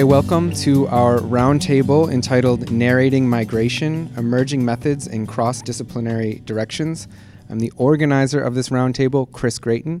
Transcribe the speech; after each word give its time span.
Okay, 0.00 0.04
welcome 0.04 0.50
to 0.52 0.86
our 0.86 1.18
roundtable 1.18 2.10
entitled 2.10 2.70
Narrating 2.70 3.28
Migration 3.28 4.10
Emerging 4.16 4.64
Methods 4.64 5.06
in 5.06 5.26
Cross 5.26 5.60
Disciplinary 5.60 6.40
Directions. 6.46 7.06
I'm 7.50 7.58
the 7.58 7.70
organizer 7.76 8.40
of 8.40 8.54
this 8.54 8.70
roundtable, 8.70 9.30
Chris 9.30 9.58
Gratien. 9.58 10.00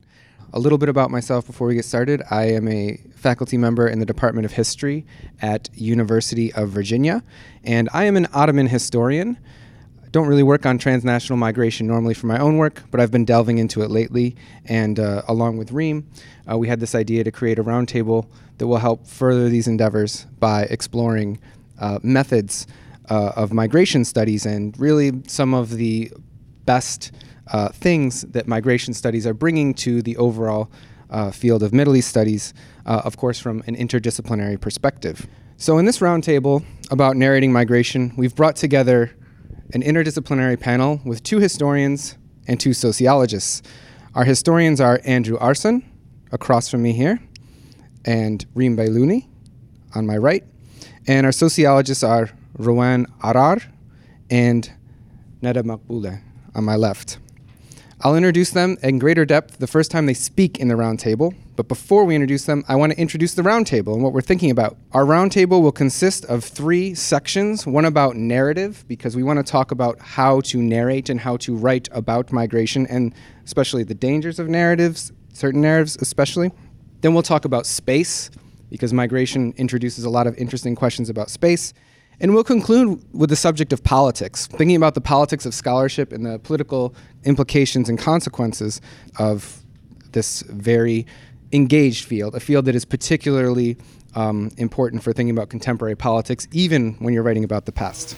A 0.54 0.58
little 0.58 0.78
bit 0.78 0.88
about 0.88 1.10
myself 1.10 1.46
before 1.46 1.66
we 1.66 1.74
get 1.74 1.84
started. 1.84 2.22
I 2.30 2.44
am 2.44 2.66
a 2.66 2.98
faculty 3.14 3.58
member 3.58 3.86
in 3.86 3.98
the 3.98 4.06
Department 4.06 4.46
of 4.46 4.52
History 4.52 5.04
at 5.42 5.68
University 5.74 6.50
of 6.54 6.70
Virginia, 6.70 7.22
and 7.62 7.90
I 7.92 8.04
am 8.04 8.16
an 8.16 8.26
Ottoman 8.32 8.68
historian. 8.68 9.36
I 10.02 10.08
don't 10.08 10.28
really 10.28 10.42
work 10.42 10.64
on 10.64 10.78
transnational 10.78 11.36
migration 11.36 11.86
normally 11.86 12.14
for 12.14 12.26
my 12.26 12.38
own 12.38 12.56
work, 12.56 12.84
but 12.90 13.00
I've 13.00 13.10
been 13.10 13.26
delving 13.26 13.58
into 13.58 13.82
it 13.82 13.90
lately. 13.90 14.34
And 14.64 14.98
uh, 14.98 15.22
along 15.28 15.58
with 15.58 15.72
Reem, 15.72 16.08
uh, 16.50 16.56
we 16.56 16.68
had 16.68 16.80
this 16.80 16.94
idea 16.94 17.22
to 17.22 17.30
create 17.30 17.58
a 17.58 17.62
roundtable 17.62 18.26
that 18.60 18.66
will 18.66 18.76
help 18.76 19.06
further 19.06 19.48
these 19.48 19.66
endeavors 19.66 20.26
by 20.38 20.64
exploring 20.64 21.40
uh, 21.78 21.98
methods 22.02 22.66
uh, 23.08 23.32
of 23.34 23.54
migration 23.54 24.04
studies 24.04 24.44
and 24.44 24.78
really 24.78 25.12
some 25.26 25.54
of 25.54 25.70
the 25.70 26.12
best 26.66 27.10
uh, 27.52 27.70
things 27.70 28.20
that 28.20 28.46
migration 28.46 28.92
studies 28.92 29.26
are 29.26 29.32
bringing 29.32 29.72
to 29.72 30.02
the 30.02 30.14
overall 30.18 30.70
uh, 31.08 31.30
field 31.30 31.62
of 31.62 31.72
Middle 31.72 31.96
East 31.96 32.10
studies, 32.10 32.52
uh, 32.84 33.00
of 33.02 33.16
course, 33.16 33.40
from 33.40 33.62
an 33.66 33.74
interdisciplinary 33.74 34.60
perspective. 34.60 35.26
So, 35.56 35.78
in 35.78 35.86
this 35.86 36.00
roundtable 36.00 36.62
about 36.90 37.16
narrating 37.16 37.52
migration, 37.52 38.12
we've 38.14 38.34
brought 38.34 38.56
together 38.56 39.16
an 39.72 39.82
interdisciplinary 39.82 40.60
panel 40.60 41.00
with 41.06 41.22
two 41.22 41.38
historians 41.38 42.18
and 42.46 42.60
two 42.60 42.74
sociologists. 42.74 43.62
Our 44.14 44.24
historians 44.24 44.82
are 44.82 45.00
Andrew 45.06 45.38
Arsan, 45.38 45.82
across 46.30 46.68
from 46.68 46.82
me 46.82 46.92
here, 46.92 47.20
and 48.04 48.44
Reem 48.54 48.76
Bailony 48.76 49.26
on 49.94 50.06
my 50.06 50.16
right. 50.16 50.44
And 51.06 51.26
our 51.26 51.32
sociologists 51.32 52.04
are 52.04 52.30
Rawan 52.58 53.06
Arar 53.20 53.64
and 54.30 54.70
Neda 55.42 55.62
Maghbouleh 55.62 56.20
on 56.54 56.64
my 56.64 56.76
left. 56.76 57.18
I'll 58.02 58.16
introduce 58.16 58.50
them 58.50 58.78
in 58.82 58.98
greater 58.98 59.26
depth 59.26 59.58
the 59.58 59.66
first 59.66 59.90
time 59.90 60.06
they 60.06 60.14
speak 60.14 60.58
in 60.58 60.68
the 60.68 60.74
roundtable. 60.74 61.34
But 61.56 61.68
before 61.68 62.06
we 62.06 62.14
introduce 62.14 62.46
them, 62.46 62.64
I 62.66 62.76
want 62.76 62.92
to 62.92 62.98
introduce 62.98 63.34
the 63.34 63.42
roundtable 63.42 63.92
and 63.92 64.02
what 64.02 64.14
we're 64.14 64.22
thinking 64.22 64.50
about. 64.50 64.78
Our 64.92 65.04
roundtable 65.04 65.60
will 65.60 65.72
consist 65.72 66.24
of 66.24 66.42
three 66.42 66.94
sections 66.94 67.66
one 67.66 67.84
about 67.84 68.16
narrative, 68.16 68.86
because 68.88 69.16
we 69.16 69.22
want 69.22 69.38
to 69.38 69.42
talk 69.42 69.70
about 69.70 69.98
how 70.00 70.40
to 70.42 70.62
narrate 70.62 71.10
and 71.10 71.20
how 71.20 71.36
to 71.38 71.54
write 71.54 71.90
about 71.92 72.32
migration, 72.32 72.86
and 72.86 73.12
especially 73.44 73.84
the 73.84 73.94
dangers 73.94 74.38
of 74.38 74.48
narratives, 74.48 75.12
certain 75.34 75.60
narratives 75.60 75.98
especially. 76.00 76.52
Then 77.00 77.14
we'll 77.14 77.22
talk 77.22 77.44
about 77.44 77.66
space, 77.66 78.30
because 78.70 78.92
migration 78.92 79.52
introduces 79.56 80.04
a 80.04 80.10
lot 80.10 80.26
of 80.26 80.36
interesting 80.36 80.74
questions 80.74 81.08
about 81.08 81.30
space. 81.30 81.74
And 82.20 82.34
we'll 82.34 82.44
conclude 82.44 83.02
with 83.12 83.30
the 83.30 83.36
subject 83.36 83.72
of 83.72 83.82
politics, 83.82 84.46
thinking 84.46 84.76
about 84.76 84.94
the 84.94 85.00
politics 85.00 85.46
of 85.46 85.54
scholarship 85.54 86.12
and 86.12 86.24
the 86.24 86.38
political 86.38 86.94
implications 87.24 87.88
and 87.88 87.98
consequences 87.98 88.80
of 89.18 89.62
this 90.12 90.42
very 90.42 91.06
engaged 91.52 92.04
field, 92.04 92.34
a 92.34 92.40
field 92.40 92.66
that 92.66 92.74
is 92.74 92.84
particularly 92.84 93.76
um, 94.14 94.50
important 94.58 95.02
for 95.02 95.12
thinking 95.12 95.34
about 95.34 95.48
contemporary 95.48 95.96
politics, 95.96 96.46
even 96.52 96.92
when 96.94 97.14
you're 97.14 97.22
writing 97.22 97.44
about 97.44 97.64
the 97.64 97.72
past. 97.72 98.16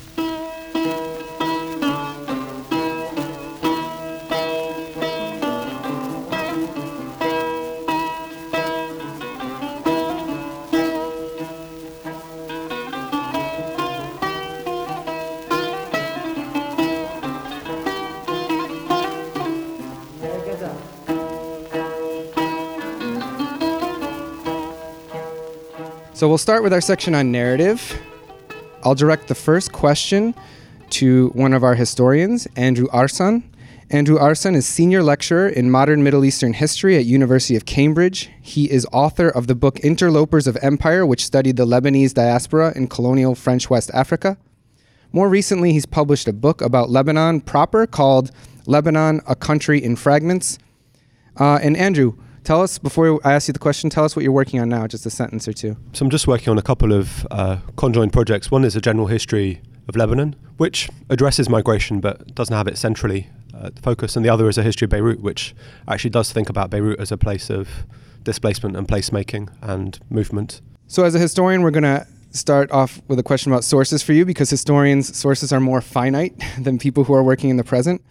So 26.22 26.28
we'll 26.28 26.38
start 26.38 26.62
with 26.62 26.72
our 26.72 26.80
section 26.80 27.16
on 27.16 27.32
narrative. 27.32 28.00
I'll 28.84 28.94
direct 28.94 29.26
the 29.26 29.34
first 29.34 29.72
question 29.72 30.36
to 30.90 31.30
one 31.30 31.52
of 31.52 31.64
our 31.64 31.74
historians, 31.74 32.46
Andrew 32.54 32.86
Arsan. 32.90 33.42
Andrew 33.90 34.16
Arsan 34.18 34.54
is 34.54 34.64
senior 34.64 35.02
lecturer 35.02 35.48
in 35.48 35.68
modern 35.68 36.04
Middle 36.04 36.24
Eastern 36.24 36.52
history 36.52 36.96
at 36.96 37.06
University 37.06 37.56
of 37.56 37.64
Cambridge. 37.64 38.30
He 38.40 38.70
is 38.70 38.86
author 38.92 39.30
of 39.30 39.48
the 39.48 39.56
book 39.56 39.80
Interlopers 39.80 40.46
of 40.46 40.56
Empire, 40.62 41.04
which 41.04 41.26
studied 41.26 41.56
the 41.56 41.66
Lebanese 41.66 42.14
diaspora 42.14 42.72
in 42.76 42.86
colonial 42.86 43.34
French 43.34 43.68
West 43.68 43.90
Africa. 43.92 44.38
More 45.10 45.28
recently, 45.28 45.72
he's 45.72 45.86
published 45.86 46.28
a 46.28 46.32
book 46.32 46.62
about 46.62 46.88
Lebanon 46.88 47.40
proper 47.40 47.84
called 47.84 48.30
Lebanon, 48.66 49.22
a 49.26 49.34
Country 49.34 49.82
in 49.82 49.96
Fragments. 49.96 50.60
Uh, 51.36 51.58
and 51.60 51.76
Andrew, 51.76 52.14
Tell 52.44 52.60
us, 52.60 52.76
before 52.78 53.20
I 53.24 53.34
ask 53.34 53.46
you 53.46 53.52
the 53.52 53.60
question, 53.60 53.88
tell 53.88 54.04
us 54.04 54.16
what 54.16 54.24
you're 54.24 54.32
working 54.32 54.58
on 54.58 54.68
now, 54.68 54.86
just 54.88 55.06
a 55.06 55.10
sentence 55.10 55.46
or 55.46 55.52
two. 55.52 55.76
So 55.92 56.04
I'm 56.04 56.10
just 56.10 56.26
working 56.26 56.48
on 56.48 56.58
a 56.58 56.62
couple 56.62 56.92
of 56.92 57.26
uh, 57.30 57.58
conjoined 57.76 58.12
projects. 58.12 58.50
One 58.50 58.64
is 58.64 58.74
a 58.74 58.80
general 58.80 59.06
history 59.06 59.60
of 59.86 59.94
Lebanon, 59.94 60.34
which 60.56 60.88
addresses 61.08 61.48
migration 61.48 62.00
but 62.00 62.34
doesn't 62.34 62.54
have 62.54 62.66
it 62.66 62.76
centrally 62.78 63.28
uh, 63.54 63.70
focused. 63.80 64.16
And 64.16 64.24
the 64.24 64.28
other 64.28 64.48
is 64.48 64.58
a 64.58 64.62
history 64.64 64.86
of 64.86 64.90
Beirut, 64.90 65.20
which 65.20 65.54
actually 65.86 66.10
does 66.10 66.32
think 66.32 66.48
about 66.48 66.70
Beirut 66.70 66.98
as 66.98 67.12
a 67.12 67.16
place 67.16 67.48
of 67.48 67.68
displacement 68.24 68.76
and 68.76 68.88
placemaking 68.88 69.48
and 69.60 70.00
movement. 70.10 70.60
So 70.88 71.04
as 71.04 71.14
a 71.14 71.20
historian, 71.20 71.62
we're 71.62 71.70
going 71.70 71.84
to 71.84 72.06
start 72.32 72.70
off 72.72 73.00
with 73.06 73.18
a 73.18 73.22
question 73.22 73.52
about 73.52 73.62
sources 73.62 74.02
for 74.02 74.14
you 74.14 74.24
because 74.24 74.50
historians' 74.50 75.16
sources 75.16 75.52
are 75.52 75.60
more 75.60 75.80
finite 75.80 76.34
than 76.58 76.78
people 76.78 77.04
who 77.04 77.14
are 77.14 77.22
working 77.22 77.50
in 77.50 77.56
the 77.56 77.64
present. 77.64 78.02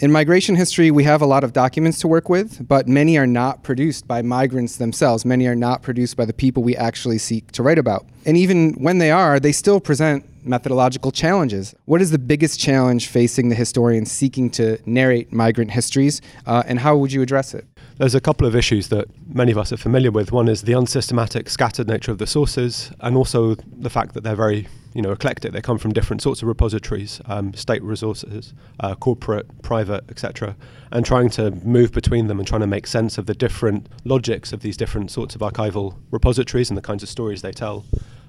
In 0.00 0.10
migration 0.10 0.56
history, 0.56 0.90
we 0.90 1.04
have 1.04 1.20
a 1.20 1.26
lot 1.26 1.44
of 1.44 1.52
documents 1.52 1.98
to 1.98 2.08
work 2.08 2.30
with, 2.30 2.66
but 2.66 2.88
many 2.88 3.18
are 3.18 3.26
not 3.26 3.62
produced 3.62 4.08
by 4.08 4.22
migrants 4.22 4.76
themselves. 4.76 5.26
Many 5.26 5.46
are 5.46 5.54
not 5.54 5.82
produced 5.82 6.16
by 6.16 6.24
the 6.24 6.32
people 6.32 6.62
we 6.62 6.74
actually 6.74 7.18
seek 7.18 7.52
to 7.52 7.62
write 7.62 7.78
about. 7.78 8.06
And 8.24 8.34
even 8.34 8.72
when 8.82 8.96
they 8.96 9.10
are, 9.10 9.38
they 9.38 9.52
still 9.52 9.78
present 9.78 10.24
methodological 10.42 11.12
challenges. 11.12 11.74
What 11.84 12.00
is 12.00 12.12
the 12.12 12.18
biggest 12.18 12.58
challenge 12.58 13.08
facing 13.08 13.50
the 13.50 13.54
historian 13.54 14.06
seeking 14.06 14.48
to 14.52 14.78
narrate 14.86 15.34
migrant 15.34 15.72
histories, 15.72 16.22
uh, 16.46 16.62
and 16.66 16.78
how 16.78 16.96
would 16.96 17.12
you 17.12 17.20
address 17.20 17.52
it? 17.52 17.66
There's 17.98 18.14
a 18.14 18.22
couple 18.22 18.46
of 18.46 18.56
issues 18.56 18.88
that 18.88 19.06
many 19.28 19.52
of 19.52 19.58
us 19.58 19.70
are 19.70 19.76
familiar 19.76 20.10
with. 20.10 20.32
One 20.32 20.48
is 20.48 20.62
the 20.62 20.72
unsystematic, 20.72 21.50
scattered 21.50 21.88
nature 21.88 22.10
of 22.10 22.16
the 22.16 22.26
sources, 22.26 22.90
and 23.00 23.18
also 23.18 23.54
the 23.54 23.90
fact 23.90 24.14
that 24.14 24.24
they're 24.24 24.34
very 24.34 24.66
you 24.94 25.02
know, 25.02 25.12
eclectic. 25.12 25.52
They 25.52 25.60
come 25.60 25.78
from 25.78 25.92
different 25.92 26.22
sorts 26.22 26.42
of 26.42 26.48
repositories, 26.48 27.20
um, 27.26 27.54
state 27.54 27.82
resources, 27.82 28.54
uh, 28.80 28.94
corporate, 28.94 29.62
private, 29.62 30.04
etc., 30.08 30.56
and 30.90 31.06
trying 31.06 31.30
to 31.30 31.50
move 31.50 31.92
between 31.92 32.26
them 32.26 32.38
and 32.38 32.46
trying 32.46 32.62
to 32.62 32.66
make 32.66 32.86
sense 32.86 33.18
of 33.18 33.26
the 33.26 33.34
different 33.34 33.88
logics 34.04 34.52
of 34.52 34.60
these 34.60 34.76
different 34.76 35.10
sorts 35.10 35.34
of 35.34 35.40
archival 35.40 35.96
repositories 36.10 36.70
and 36.70 36.76
the 36.76 36.82
kinds 36.82 37.02
of 37.02 37.08
stories 37.08 37.42
they 37.42 37.52
tell 37.52 37.84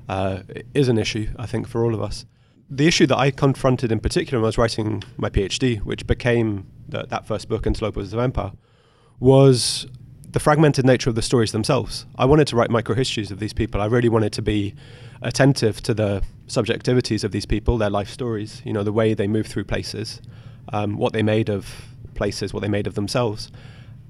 uh, 0.10 0.42
is 0.74 0.88
an 0.88 0.98
issue, 0.98 1.30
I 1.38 1.46
think, 1.46 1.68
for 1.68 1.84
all 1.84 1.94
of 1.94 2.02
us. 2.02 2.26
The 2.70 2.88
issue 2.88 3.08
that 3.08 3.18
I 3.18 3.32
confronted 3.32 3.92
in 3.92 4.00
particular 4.00 4.40
when 4.40 4.46
I 4.46 4.50
was 4.50 4.58
writing 4.58 5.04
my 5.18 5.30
PhD, 5.30 5.80
which 5.80 6.08
became 6.08 6.68
the, 6.88 7.06
that 7.08 7.26
first 7.26 7.50
book, 7.50 7.64
Interlopers 7.64 8.06
of 8.06 8.12
the 8.12 8.20
Empire, 8.20 8.52
was 9.20 9.88
the 10.30 10.40
fragmented 10.40 10.86
nature 10.86 11.10
of 11.10 11.16
the 11.16 11.22
stories 11.22 11.52
themselves. 11.52 12.06
I 12.16 12.26
wanted 12.26 12.48
to 12.48 12.56
write 12.56 12.70
microhistories 12.70 13.32
of 13.32 13.40
these 13.40 13.54
people. 13.54 13.82
I 13.82 13.86
really 13.86 14.10
wanted 14.10 14.32
to 14.34 14.42
be 14.42 14.76
attentive 15.22 15.82
to 15.84 15.94
the 15.94 16.24
subjectivities 16.48 17.24
of 17.24 17.32
these 17.32 17.46
people, 17.46 17.78
their 17.78 17.90
life 17.90 18.10
stories, 18.10 18.62
you 18.66 18.74
know, 18.74 18.84
the 18.84 18.92
way 18.92 19.14
they 19.14 19.28
move 19.28 19.48
through 19.48 19.64
places, 19.64 20.22
um, 20.74 20.98
what 20.98 21.14
they 21.14 21.24
made 21.24 21.50
of 21.50 21.86
places, 22.16 22.54
what 22.54 22.62
they 22.62 22.68
made 22.68 22.88
of 22.88 22.96
themselves. 22.96 23.52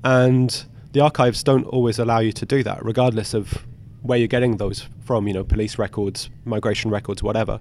And 0.03 0.65
the 0.93 0.99
archives 0.99 1.43
don't 1.43 1.65
always 1.65 1.99
allow 1.99 2.19
you 2.19 2.31
to 2.33 2.45
do 2.45 2.63
that, 2.63 2.83
regardless 2.83 3.33
of 3.33 3.65
where 4.01 4.17
you're 4.17 4.27
getting 4.27 4.57
those 4.57 4.87
from, 5.05 5.27
you 5.27 5.33
know, 5.33 5.43
police 5.43 5.77
records, 5.77 6.29
migration 6.45 6.89
records, 6.89 7.21
whatever. 7.21 7.59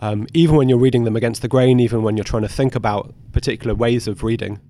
Um, 0.00 0.26
even 0.34 0.56
when 0.56 0.68
you're 0.68 0.78
reading 0.78 1.04
them 1.04 1.16
against 1.16 1.40
the 1.42 1.48
grain, 1.48 1.80
even 1.80 2.02
when 2.02 2.16
you're 2.16 2.24
trying 2.24 2.42
to 2.42 2.48
think 2.48 2.74
about 2.74 3.14
particular 3.32 3.74
ways 3.74 4.06
of 4.06 4.22
reading, 4.22 4.60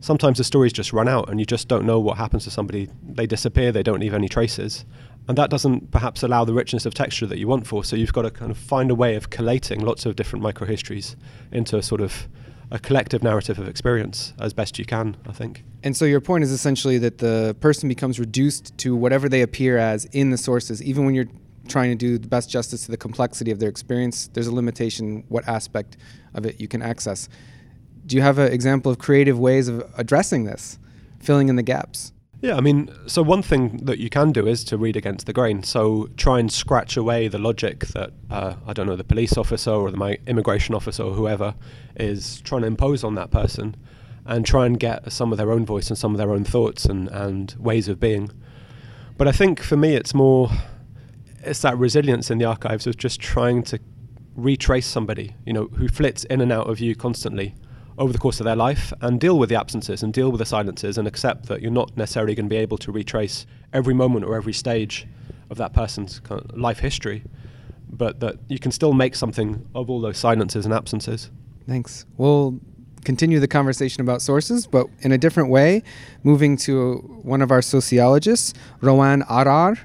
sometimes 0.00 0.38
the 0.38 0.44
stories 0.44 0.72
just 0.72 0.92
run 0.92 1.08
out 1.08 1.28
and 1.28 1.40
you 1.40 1.46
just 1.46 1.68
don't 1.68 1.84
know 1.84 1.98
what 1.98 2.16
happens 2.16 2.44
to 2.44 2.50
somebody. 2.50 2.88
They 3.02 3.26
disappear, 3.26 3.72
they 3.72 3.82
don't 3.82 4.00
leave 4.00 4.14
any 4.14 4.28
traces. 4.28 4.84
And 5.26 5.38
that 5.38 5.50
doesn't 5.50 5.90
perhaps 5.90 6.22
allow 6.22 6.44
the 6.44 6.52
richness 6.52 6.84
of 6.86 6.94
texture 6.94 7.26
that 7.26 7.38
you 7.38 7.48
want 7.48 7.66
for. 7.66 7.84
So 7.84 7.96
you've 7.96 8.12
got 8.12 8.22
to 8.22 8.30
kind 8.30 8.50
of 8.50 8.58
find 8.58 8.90
a 8.90 8.94
way 8.94 9.14
of 9.14 9.30
collating 9.30 9.80
lots 9.80 10.04
of 10.06 10.16
different 10.16 10.44
microhistories 10.44 11.16
into 11.50 11.76
a 11.76 11.82
sort 11.82 12.00
of 12.00 12.28
a 12.70 12.78
collective 12.78 13.22
narrative 13.22 13.58
of 13.58 13.68
experience 13.68 14.34
as 14.38 14.52
best 14.52 14.78
you 14.78 14.84
can, 14.84 15.16
I 15.26 15.32
think. 15.32 15.64
And 15.82 15.96
so 15.96 16.04
your 16.04 16.20
point 16.20 16.44
is 16.44 16.50
essentially 16.50 16.98
that 16.98 17.18
the 17.18 17.56
person 17.60 17.88
becomes 17.88 18.18
reduced 18.18 18.76
to 18.78 18.96
whatever 18.96 19.28
they 19.28 19.42
appear 19.42 19.78
as 19.78 20.06
in 20.06 20.30
the 20.30 20.38
sources, 20.38 20.82
even 20.82 21.04
when 21.04 21.14
you're 21.14 21.28
trying 21.68 21.90
to 21.90 21.96
do 21.96 22.18
the 22.18 22.28
best 22.28 22.50
justice 22.50 22.84
to 22.84 22.90
the 22.90 22.96
complexity 22.96 23.50
of 23.50 23.58
their 23.58 23.68
experience, 23.68 24.28
there's 24.28 24.46
a 24.46 24.54
limitation 24.54 25.24
what 25.28 25.46
aspect 25.48 25.96
of 26.34 26.44
it 26.44 26.60
you 26.60 26.68
can 26.68 26.82
access 26.82 27.28
do 28.06 28.16
you 28.16 28.22
have 28.22 28.38
an 28.38 28.52
example 28.52 28.90
of 28.92 28.98
creative 28.98 29.38
ways 29.38 29.68
of 29.68 29.90
addressing 29.96 30.44
this, 30.44 30.78
filling 31.20 31.48
in 31.48 31.56
the 31.56 31.62
gaps? 31.62 32.12
Yeah, 32.40 32.56
I 32.56 32.60
mean, 32.60 32.90
so 33.06 33.22
one 33.22 33.40
thing 33.40 33.78
that 33.84 33.98
you 33.98 34.10
can 34.10 34.30
do 34.30 34.46
is 34.46 34.64
to 34.64 34.76
read 34.76 34.96
against 34.96 35.24
the 35.26 35.32
grain. 35.32 35.62
So 35.62 36.10
try 36.16 36.38
and 36.40 36.52
scratch 36.52 36.96
away 36.96 37.28
the 37.28 37.38
logic 37.38 37.86
that, 37.88 38.10
uh, 38.30 38.56
I 38.66 38.74
don't 38.74 38.86
know, 38.86 38.96
the 38.96 39.04
police 39.04 39.38
officer 39.38 39.70
or 39.70 39.90
the 39.90 40.18
immigration 40.26 40.74
officer 40.74 41.04
or 41.04 41.14
whoever 41.14 41.54
is 41.96 42.42
trying 42.42 42.60
to 42.60 42.66
impose 42.66 43.02
on 43.02 43.14
that 43.14 43.30
person 43.30 43.76
and 44.26 44.44
try 44.44 44.66
and 44.66 44.78
get 44.78 45.10
some 45.10 45.32
of 45.32 45.38
their 45.38 45.50
own 45.50 45.64
voice 45.64 45.88
and 45.88 45.98
some 45.98 46.12
of 46.12 46.18
their 46.18 46.32
own 46.32 46.44
thoughts 46.44 46.84
and, 46.84 47.08
and 47.08 47.54
ways 47.58 47.88
of 47.88 47.98
being. 47.98 48.30
But 49.16 49.28
I 49.28 49.32
think 49.32 49.62
for 49.62 49.76
me, 49.76 49.94
it's 49.94 50.12
more, 50.12 50.50
it's 51.42 51.62
that 51.62 51.78
resilience 51.78 52.30
in 52.30 52.38
the 52.38 52.44
archives 52.44 52.86
of 52.86 52.96
just 52.96 53.20
trying 53.20 53.62
to 53.64 53.78
retrace 54.34 54.86
somebody, 54.86 55.34
you 55.46 55.52
know, 55.52 55.66
who 55.66 55.88
flits 55.88 56.24
in 56.24 56.40
and 56.40 56.52
out 56.52 56.68
of 56.68 56.80
you 56.80 56.94
constantly 56.94 57.54
over 57.98 58.12
the 58.12 58.18
course 58.18 58.40
of 58.40 58.44
their 58.44 58.56
life 58.56 58.92
and 59.00 59.20
deal 59.20 59.38
with 59.38 59.48
the 59.48 59.54
absences 59.54 60.02
and 60.02 60.12
deal 60.12 60.30
with 60.30 60.38
the 60.38 60.46
silences 60.46 60.98
and 60.98 61.06
accept 61.06 61.46
that 61.46 61.62
you're 61.62 61.70
not 61.70 61.96
necessarily 61.96 62.34
going 62.34 62.46
to 62.46 62.50
be 62.50 62.56
able 62.56 62.78
to 62.78 62.90
retrace 62.90 63.46
every 63.72 63.94
moment 63.94 64.24
or 64.24 64.34
every 64.34 64.52
stage 64.52 65.06
of 65.50 65.58
that 65.58 65.72
person's 65.72 66.20
kind 66.20 66.40
of 66.40 66.56
life 66.56 66.80
history, 66.80 67.22
but 67.90 68.20
that 68.20 68.36
you 68.48 68.58
can 68.58 68.72
still 68.72 68.92
make 68.92 69.14
something 69.14 69.66
of 69.74 69.90
all 69.90 70.00
those 70.00 70.18
silences 70.18 70.64
and 70.64 70.74
absences. 70.74 71.30
Thanks. 71.66 72.06
We'll 72.16 72.58
continue 73.04 73.38
the 73.38 73.48
conversation 73.48 74.00
about 74.00 74.22
sources, 74.22 74.66
but 74.66 74.86
in 75.00 75.12
a 75.12 75.18
different 75.18 75.50
way, 75.50 75.82
moving 76.22 76.56
to 76.56 76.96
one 77.22 77.42
of 77.42 77.50
our 77.50 77.62
sociologists, 77.62 78.54
Rawan 78.80 79.26
Arar. 79.28 79.78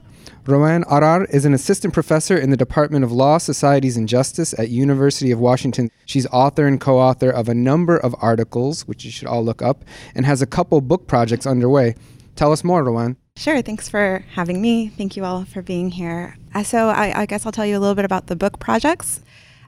Rawan 0.50 0.84
Arar 0.86 1.30
is 1.30 1.46
an 1.46 1.54
assistant 1.54 1.94
professor 1.94 2.36
in 2.36 2.50
the 2.50 2.58
Department 2.58 3.04
of 3.06 3.12
Law, 3.12 3.38
Societies, 3.38 3.96
and 3.96 4.10
Justice 4.10 4.58
at 4.58 4.70
University 4.70 5.30
of 5.30 5.40
Washington. 5.40 5.92
She's 6.08 6.26
author 6.28 6.66
and 6.66 6.82
co-author 6.82 7.30
of 7.30 7.48
a 7.48 7.54
number 7.54 7.98
of 7.98 8.16
articles, 8.20 8.88
which 8.88 9.06
you 9.06 9.12
should 9.12 9.28
all 9.28 9.46
look 9.46 9.62
up, 9.62 9.86
and 10.16 10.26
has 10.26 10.42
a 10.42 10.48
couple 10.48 10.82
book 10.82 11.06
projects 11.06 11.46
underway. 11.46 11.94
Tell 12.36 12.52
us 12.52 12.64
more, 12.64 12.84
Rawan. 12.84 13.16
Sure. 13.38 13.62
Thanks 13.62 13.90
for 13.90 14.26
having 14.34 14.60
me. 14.60 14.88
Thank 14.88 15.16
you 15.16 15.24
all 15.24 15.46
for 15.46 15.62
being 15.62 15.92
here. 15.92 16.36
Uh, 16.56 16.64
so, 16.64 16.90
I, 16.90 17.22
I 17.22 17.26
guess 17.28 17.46
I'll 17.46 17.52
tell 17.52 17.68
you 17.68 17.78
a 17.78 17.80
little 17.80 17.94
bit 17.94 18.06
about 18.06 18.26
the 18.26 18.36
book 18.36 18.60
projects. 18.60 19.22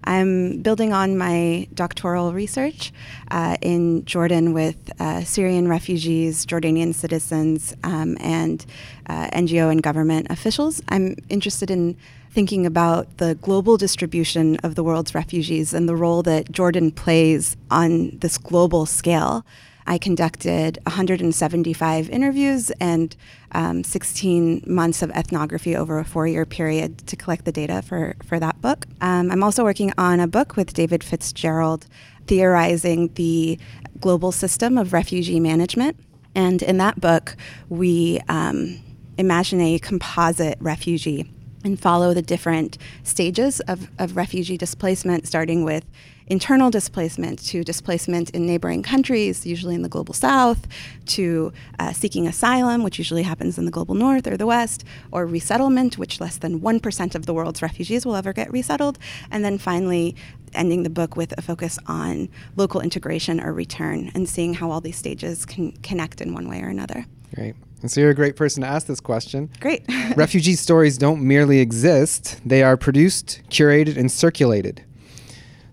I'm 0.04 0.62
building 0.62 0.94
on 0.94 1.18
my 1.18 1.68
doctoral 1.74 2.34
research 2.34 2.92
uh, 3.30 3.58
in 3.62 4.06
Jordan 4.06 4.54
with 4.54 4.92
uh, 5.00 5.24
Syrian 5.24 5.68
refugees, 5.68 6.46
Jordanian 6.46 6.94
citizens, 6.94 7.76
um, 7.84 8.18
and 8.20 8.66
uh, 9.08 9.28
NGO 9.30 9.72
and 9.72 9.82
government 9.82 10.28
officials. 10.30 10.82
I'm 10.90 11.16
interested 11.30 11.70
in 11.70 11.98
thinking 12.32 12.66
about 12.66 13.18
the 13.18 13.36
global 13.36 13.78
distribution 13.78 14.56
of 14.58 14.76
the 14.76 14.84
world's 14.84 15.14
refugees 15.14 15.74
and 15.74 15.88
the 15.88 15.96
role 15.96 16.24
that 16.24 16.52
Jordan 16.52 16.92
plays 16.92 17.58
on 17.70 18.18
this 18.20 18.38
global 18.38 18.86
scale. 18.86 19.46
I 19.88 19.98
conducted 19.98 20.80
175 20.86 22.10
interviews 22.10 22.72
and 22.80 23.16
um, 23.54 23.84
16 23.84 24.64
months 24.68 25.02
of 25.02 25.12
ethnography 25.12 25.76
over 25.76 26.00
a 26.00 26.06
four 26.06 26.28
year 26.28 26.46
period 26.46 27.00
to 27.08 27.16
collect 27.16 27.46
the 27.46 27.52
data 27.52 27.82
for, 27.82 28.16
for 28.26 28.40
that 28.40 28.62
book. 28.62 28.86
Um, 29.02 29.32
I'm 29.32 29.44
also 29.44 29.64
working 29.64 29.94
on 29.98 30.20
a 30.20 30.28
book 30.28 30.56
with 30.56 30.74
David 30.74 31.04
Fitzgerald 31.04 31.88
theorizing 32.28 33.10
the 33.16 33.60
global 34.00 34.32
system 34.32 34.78
of 34.78 34.94
refugee 34.94 35.40
management. 35.40 35.98
And 36.36 36.62
in 36.62 36.78
that 36.78 37.02
book, 37.02 37.36
we 37.70 38.22
um, 38.30 38.80
imagine 39.18 39.60
a 39.62 39.80
composite 39.80 40.58
refugee 40.62 41.30
and 41.64 41.80
follow 41.80 42.14
the 42.14 42.22
different 42.22 42.78
stages 43.04 43.60
of, 43.62 43.90
of 44.00 44.16
refugee 44.16 44.58
displacement, 44.58 45.28
starting 45.28 45.64
with 45.64 45.86
internal 46.32 46.72
displacement 46.72 47.38
to 47.46 47.62
displacement 47.62 48.30
in 48.30 48.46
neighboring 48.46 48.82
countries, 48.82 49.46
usually 49.46 49.76
in 49.76 49.82
the 49.82 49.90
global 49.90 50.14
south, 50.14 50.66
to 51.06 51.52
uh, 51.78 51.92
seeking 51.92 52.26
asylum, 52.26 52.84
which 52.84 52.98
usually 52.98 53.24
happens 53.24 53.58
in 53.58 53.66
the 53.66 53.72
global 53.72 53.96
north 53.96 54.26
or 54.26 54.38
the 54.38 54.46
west, 54.46 54.86
or 55.12 55.26
resettlement, 55.26 55.98
which 55.98 56.22
less 56.22 56.38
than 56.38 56.62
1% 56.62 57.16
of 57.16 57.26
the 57.26 57.34
world's 57.34 57.62
refugees 57.62 58.06
will 58.06 58.16
ever 58.16 58.32
get 58.32 58.50
resettled. 58.50 58.98
And 59.30 59.44
then 59.44 59.58
finally, 59.58 60.16
ending 60.54 60.84
the 60.84 60.90
book 60.90 61.18
with 61.18 61.38
a 61.38 61.42
focus 61.42 61.78
on 61.86 62.30
local 62.56 62.80
integration 62.80 63.42
or 63.42 63.52
return 63.52 64.10
and 64.16 64.28
seeing 64.28 64.54
how 64.54 64.72
all 64.72 64.80
these 64.80 64.98
stages 64.98 65.46
can 65.46 65.74
connect 65.84 66.22
in 66.22 66.34
one 66.34 66.48
way 66.48 66.62
or 66.62 66.70
another. 66.70 67.06
Great. 67.36 67.56
And 67.82 67.92
so 67.92 68.00
you're 68.00 68.12
a 68.12 68.16
great 68.16 68.38
person 68.38 68.62
to 68.62 68.68
ask 68.68 68.88
this 68.88 69.02
question. 69.02 69.50
Great. 69.60 69.84
Refugee 70.16 70.56
stories 70.56 70.98
don't 70.98 71.22
merely 71.22 71.60
exist, 71.60 72.40
they 72.46 72.64
are 72.64 72.78
produced, 72.78 73.42
curated, 73.50 73.98
and 73.98 74.10
circulated. 74.10 74.86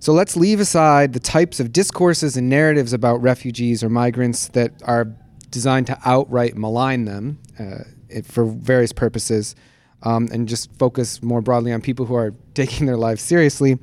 So 0.00 0.12
let's 0.12 0.36
leave 0.36 0.60
aside 0.60 1.12
the 1.12 1.20
types 1.20 1.58
of 1.60 1.72
discourses 1.72 2.36
and 2.36 2.48
narratives 2.48 2.92
about 2.92 3.20
refugees 3.20 3.82
or 3.82 3.88
migrants 3.88 4.48
that 4.48 4.72
are 4.84 5.12
designed 5.50 5.86
to 5.88 5.98
outright 6.04 6.56
malign 6.56 7.04
them 7.04 7.38
uh, 7.58 8.20
for 8.22 8.44
various 8.44 8.92
purposes. 8.92 9.54
Um, 10.04 10.28
and 10.30 10.46
just 10.46 10.70
focus 10.78 11.24
more 11.24 11.40
broadly 11.40 11.72
on 11.72 11.80
people 11.80 12.06
who 12.06 12.14
are 12.14 12.32
taking 12.54 12.86
their 12.86 12.96
lives 12.96 13.20
seriously. 13.20 13.80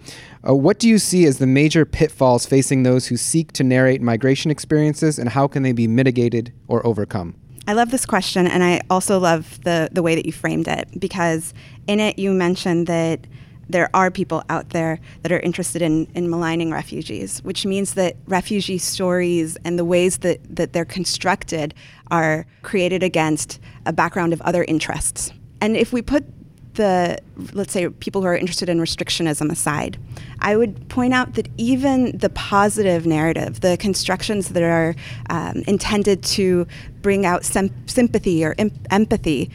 Uh, 0.47 0.55
what 0.55 0.79
do 0.79 0.87
you 0.87 0.97
see 0.97 1.25
as 1.25 1.39
the 1.39 1.47
major 1.47 1.85
pitfalls 1.85 2.45
facing 2.45 2.83
those 2.83 3.07
who 3.07 3.17
seek 3.17 3.51
to 3.51 3.65
narrate 3.65 4.01
migration 4.01 4.49
experiences, 4.49 5.19
and 5.19 5.27
how 5.27 5.45
can 5.45 5.63
they 5.63 5.73
be 5.73 5.89
mitigated 5.89 6.53
or 6.69 6.87
overcome? 6.87 7.35
I 7.67 7.73
love 7.73 7.91
this 7.91 8.05
question, 8.05 8.47
and 8.47 8.63
I 8.63 8.79
also 8.89 9.19
love 9.19 9.59
the 9.63 9.89
the 9.91 10.01
way 10.01 10.15
that 10.15 10.25
you 10.25 10.31
framed 10.31 10.69
it 10.69 10.87
because 10.97 11.53
in 11.85 11.99
it 11.99 12.17
you 12.17 12.31
mentioned 12.31 12.87
that 12.87 13.27
there 13.69 13.89
are 13.93 14.11
people 14.11 14.43
out 14.49 14.69
there 14.69 14.99
that 15.23 15.31
are 15.31 15.39
interested 15.39 15.81
in, 15.81 16.07
in 16.15 16.29
maligning 16.29 16.71
refugees, 16.71 17.43
which 17.43 17.65
means 17.65 17.95
that 17.95 18.15
refugee 18.27 18.77
stories 18.77 19.57
and 19.65 19.79
the 19.79 19.85
ways 19.85 20.19
that, 20.19 20.39
that 20.55 20.73
they're 20.73 20.85
constructed 20.85 21.73
are 22.11 22.45
created 22.61 23.01
against 23.03 23.59
a 23.85 23.93
background 23.93 24.33
of 24.33 24.41
other 24.41 24.63
interests. 24.65 25.31
And 25.61 25.75
if 25.75 25.91
we 25.91 26.01
put 26.01 26.25
the, 26.75 27.17
let's 27.53 27.71
say, 27.71 27.89
people 27.89 28.21
who 28.21 28.27
are 28.27 28.35
interested 28.35 28.69
in 28.69 28.79
restrictionism 28.79 29.51
aside, 29.51 29.97
I 30.39 30.55
would 30.55 30.87
point 30.89 31.13
out 31.13 31.33
that 31.35 31.47
even 31.57 32.17
the 32.17 32.29
positive 32.29 33.05
narrative, 33.05 33.61
the 33.61 33.77
constructions 33.77 34.49
that 34.49 34.63
are 34.63 34.95
um, 35.29 35.63
intended 35.67 36.21
to 36.23 36.67
bring 37.01 37.25
out 37.25 37.45
sem- 37.45 37.73
sympathy 37.87 38.43
or 38.45 38.55
em- 38.57 38.71
empathy, 38.91 39.49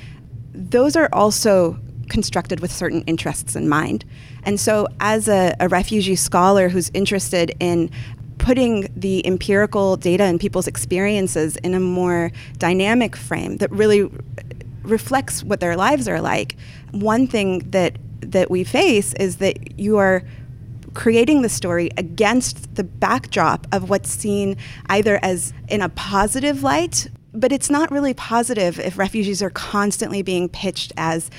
those 0.53 0.97
are 0.97 1.09
also 1.13 1.79
constructed 2.11 2.61
with 2.61 2.71
certain 2.71 3.03
interests 3.03 3.57
in 3.57 3.69
mind. 3.69 4.05
And 4.43 4.61
so, 4.61 4.87
as 5.01 5.29
a, 5.29 5.57
a 5.61 5.69
refugee 5.69 6.17
scholar 6.17 6.69
who's 6.69 6.91
interested 6.93 7.55
in 7.61 7.91
putting 8.37 8.89
the 8.97 9.27
empirical 9.27 9.97
data 9.97 10.25
and 10.25 10.41
people's 10.41 10.67
experiences 10.67 11.57
in 11.59 11.75
a 11.75 11.81
more 11.81 12.33
dynamic 12.59 13.15
frame 13.17 13.59
that 13.59 13.71
really 13.71 14.11
reflects 14.83 15.45
what 15.45 15.61
their 15.61 15.77
lives 15.77 16.09
are 16.09 16.21
like. 16.21 16.57
One 16.91 17.27
thing 17.27 17.61
that 17.71 17.97
that 18.21 18.51
we 18.51 18.65
face 18.65 19.15
is 19.15 19.37
that 19.37 19.79
you 19.79 19.97
are 19.97 20.23
creating 20.93 21.43
the 21.43 21.49
story 21.49 21.91
against 21.97 22.75
the 22.75 22.85
backdrop 22.85 23.67
of 23.73 23.89
what's 23.89 24.11
seen 24.11 24.57
either 24.89 25.19
as 25.23 25.53
in 25.69 25.81
a 25.81 25.89
positive 25.89 26.63
light 26.63 27.09
but 27.33 27.53
it's 27.53 27.71
not 27.71 27.91
really 27.91 28.15
positive 28.15 28.79
if 28.81 28.99
refugees 28.99 29.43
are 29.43 29.51
constantly 29.51 30.23
being 30.23 30.49
pitched 30.49 30.93
as 30.97 31.31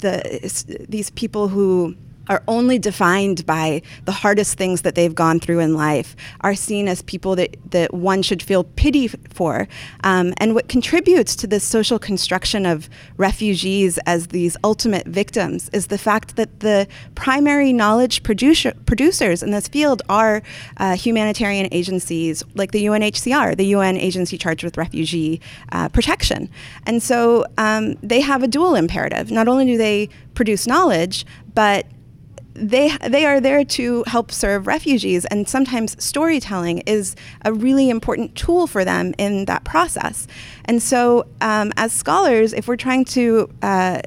the 0.00 0.86
these 0.88 1.10
people 1.10 1.48
who 1.48 1.94
are 2.30 2.42
only 2.46 2.78
defined 2.78 3.44
by 3.44 3.82
the 4.04 4.12
hardest 4.12 4.56
things 4.56 4.82
that 4.82 4.94
they've 4.94 5.14
gone 5.14 5.40
through 5.40 5.58
in 5.58 5.74
life 5.74 6.14
are 6.42 6.54
seen 6.54 6.86
as 6.86 7.02
people 7.02 7.34
that, 7.34 7.56
that 7.72 7.92
one 7.92 8.22
should 8.22 8.42
feel 8.42 8.62
pity 8.64 9.08
for. 9.08 9.66
Um, 10.04 10.32
and 10.38 10.54
what 10.54 10.68
contributes 10.68 11.34
to 11.36 11.48
this 11.48 11.64
social 11.64 11.98
construction 11.98 12.64
of 12.64 12.88
refugees 13.16 13.98
as 14.06 14.28
these 14.28 14.56
ultimate 14.62 15.08
victims 15.08 15.68
is 15.72 15.88
the 15.88 15.98
fact 15.98 16.36
that 16.36 16.60
the 16.60 16.86
primary 17.16 17.72
knowledge 17.72 18.22
producer, 18.22 18.72
producers 18.86 19.42
in 19.42 19.50
this 19.50 19.66
field 19.66 20.00
are 20.08 20.42
uh, 20.76 20.94
humanitarian 20.94 21.68
agencies 21.72 22.44
like 22.54 22.70
the 22.70 22.86
UNHCR, 22.86 23.56
the 23.56 23.66
UN 23.66 23.96
agency 23.96 24.38
charged 24.38 24.62
with 24.62 24.76
refugee 24.76 25.40
uh, 25.72 25.88
protection. 25.88 26.48
And 26.86 27.02
so 27.02 27.44
um, 27.58 27.94
they 27.94 28.20
have 28.20 28.44
a 28.44 28.48
dual 28.48 28.76
imperative. 28.76 29.32
Not 29.32 29.48
only 29.48 29.64
do 29.64 29.76
they 29.76 30.08
produce 30.34 30.68
knowledge, 30.68 31.26
but 31.54 31.86
they 32.60 32.96
they 33.08 33.24
are 33.24 33.40
there 33.40 33.64
to 33.64 34.04
help 34.06 34.30
serve 34.30 34.66
refugees. 34.66 35.24
And 35.26 35.48
sometimes 35.48 36.02
storytelling 36.02 36.78
is 36.80 37.16
a 37.44 37.52
really 37.52 37.90
important 37.90 38.34
tool 38.34 38.66
for 38.66 38.84
them 38.84 39.14
in 39.18 39.46
that 39.46 39.64
process. 39.64 40.26
And 40.66 40.82
so 40.82 41.26
um, 41.40 41.72
as 41.76 41.92
scholars 41.92 42.52
if 42.52 42.68
we're 42.68 42.76
trying 42.76 43.04
to 43.06 43.50
uh, 43.62 44.02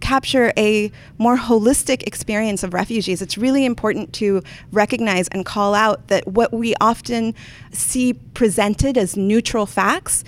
capture 0.00 0.52
a 0.56 0.92
more 1.18 1.36
holistic 1.36 2.04
experience 2.06 2.62
of 2.62 2.72
refugees, 2.72 3.20
it's 3.20 3.36
really 3.36 3.64
important 3.64 4.12
to 4.12 4.42
recognize 4.70 5.26
and 5.28 5.44
call 5.44 5.74
out 5.74 6.06
that 6.08 6.26
what 6.28 6.52
we 6.52 6.74
often 6.80 7.34
see 7.72 8.12
presented 8.12 8.96
as 8.96 9.16
neutral 9.16 9.66
facts 9.66 10.22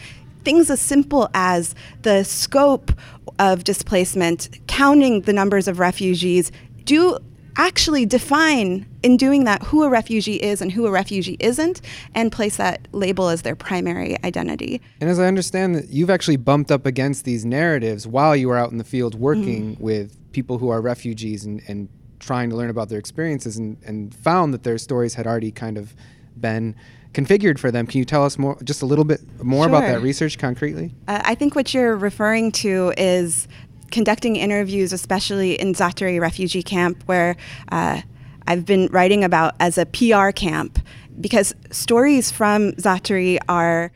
things 0.44 0.70
as 0.70 0.80
simple 0.80 1.28
as 1.34 1.74
the 2.02 2.24
scope 2.24 2.92
of 3.38 3.64
displacement, 3.64 4.48
counting 4.66 5.20
the 5.22 5.32
numbers 5.32 5.68
of 5.68 5.78
refugees, 5.78 6.50
do 6.84 7.18
actually 7.58 8.06
define 8.06 8.86
in 9.02 9.16
doing 9.16 9.44
that 9.44 9.62
who 9.64 9.82
a 9.82 9.88
refugee 9.88 10.36
is 10.36 10.62
and 10.62 10.72
who 10.72 10.86
a 10.86 10.90
refugee 10.90 11.36
isn't 11.40 11.80
and 12.14 12.32
place 12.32 12.56
that 12.56 12.88
label 12.92 13.28
as 13.28 13.42
their 13.42 13.56
primary 13.56 14.16
identity. 14.24 14.80
And 15.00 15.10
as 15.10 15.18
I 15.18 15.26
understand 15.26 15.74
that 15.74 15.90
you've 15.90 16.10
actually 16.10 16.36
bumped 16.36 16.70
up 16.70 16.86
against 16.86 17.24
these 17.24 17.44
narratives 17.44 18.06
while 18.06 18.34
you 18.36 18.48
were 18.48 18.56
out 18.56 18.70
in 18.70 18.78
the 18.78 18.84
field 18.84 19.16
working 19.16 19.76
mm. 19.76 19.80
with 19.80 20.16
people 20.32 20.58
who 20.58 20.70
are 20.70 20.80
refugees 20.80 21.44
and, 21.44 21.60
and 21.66 21.88
trying 22.20 22.48
to 22.50 22.56
learn 22.56 22.70
about 22.70 22.88
their 22.88 22.98
experiences 22.98 23.56
and, 23.56 23.76
and 23.84 24.14
found 24.14 24.54
that 24.54 24.62
their 24.62 24.78
stories 24.78 25.14
had 25.14 25.26
already 25.26 25.50
kind 25.50 25.76
of 25.76 25.94
been 26.40 26.74
configured 27.12 27.58
for 27.58 27.70
them. 27.70 27.86
Can 27.86 27.98
you 27.98 28.04
tell 28.04 28.24
us 28.24 28.38
more, 28.38 28.56
just 28.62 28.82
a 28.82 28.86
little 28.86 29.04
bit 29.04 29.20
more 29.42 29.64
sure. 29.64 29.68
about 29.68 29.80
that 29.82 30.02
research 30.02 30.38
concretely? 30.38 30.94
Uh, 31.08 31.20
I 31.24 31.34
think 31.34 31.54
what 31.54 31.74
you're 31.74 31.96
referring 31.96 32.52
to 32.52 32.92
is 32.96 33.48
conducting 33.90 34.36
interviews, 34.36 34.92
especially 34.92 35.58
in 35.60 35.74
Zaatari 35.74 36.20
refugee 36.20 36.62
camp, 36.62 37.02
where 37.06 37.36
uh, 37.70 38.02
I've 38.46 38.64
been 38.64 38.86
writing 38.86 39.24
about 39.24 39.54
as 39.60 39.78
a 39.78 39.86
PR 39.86 40.30
camp, 40.30 40.78
because 41.20 41.54
stories 41.70 42.30
from 42.30 42.72
Zaatari 42.72 43.38
are 43.48 43.92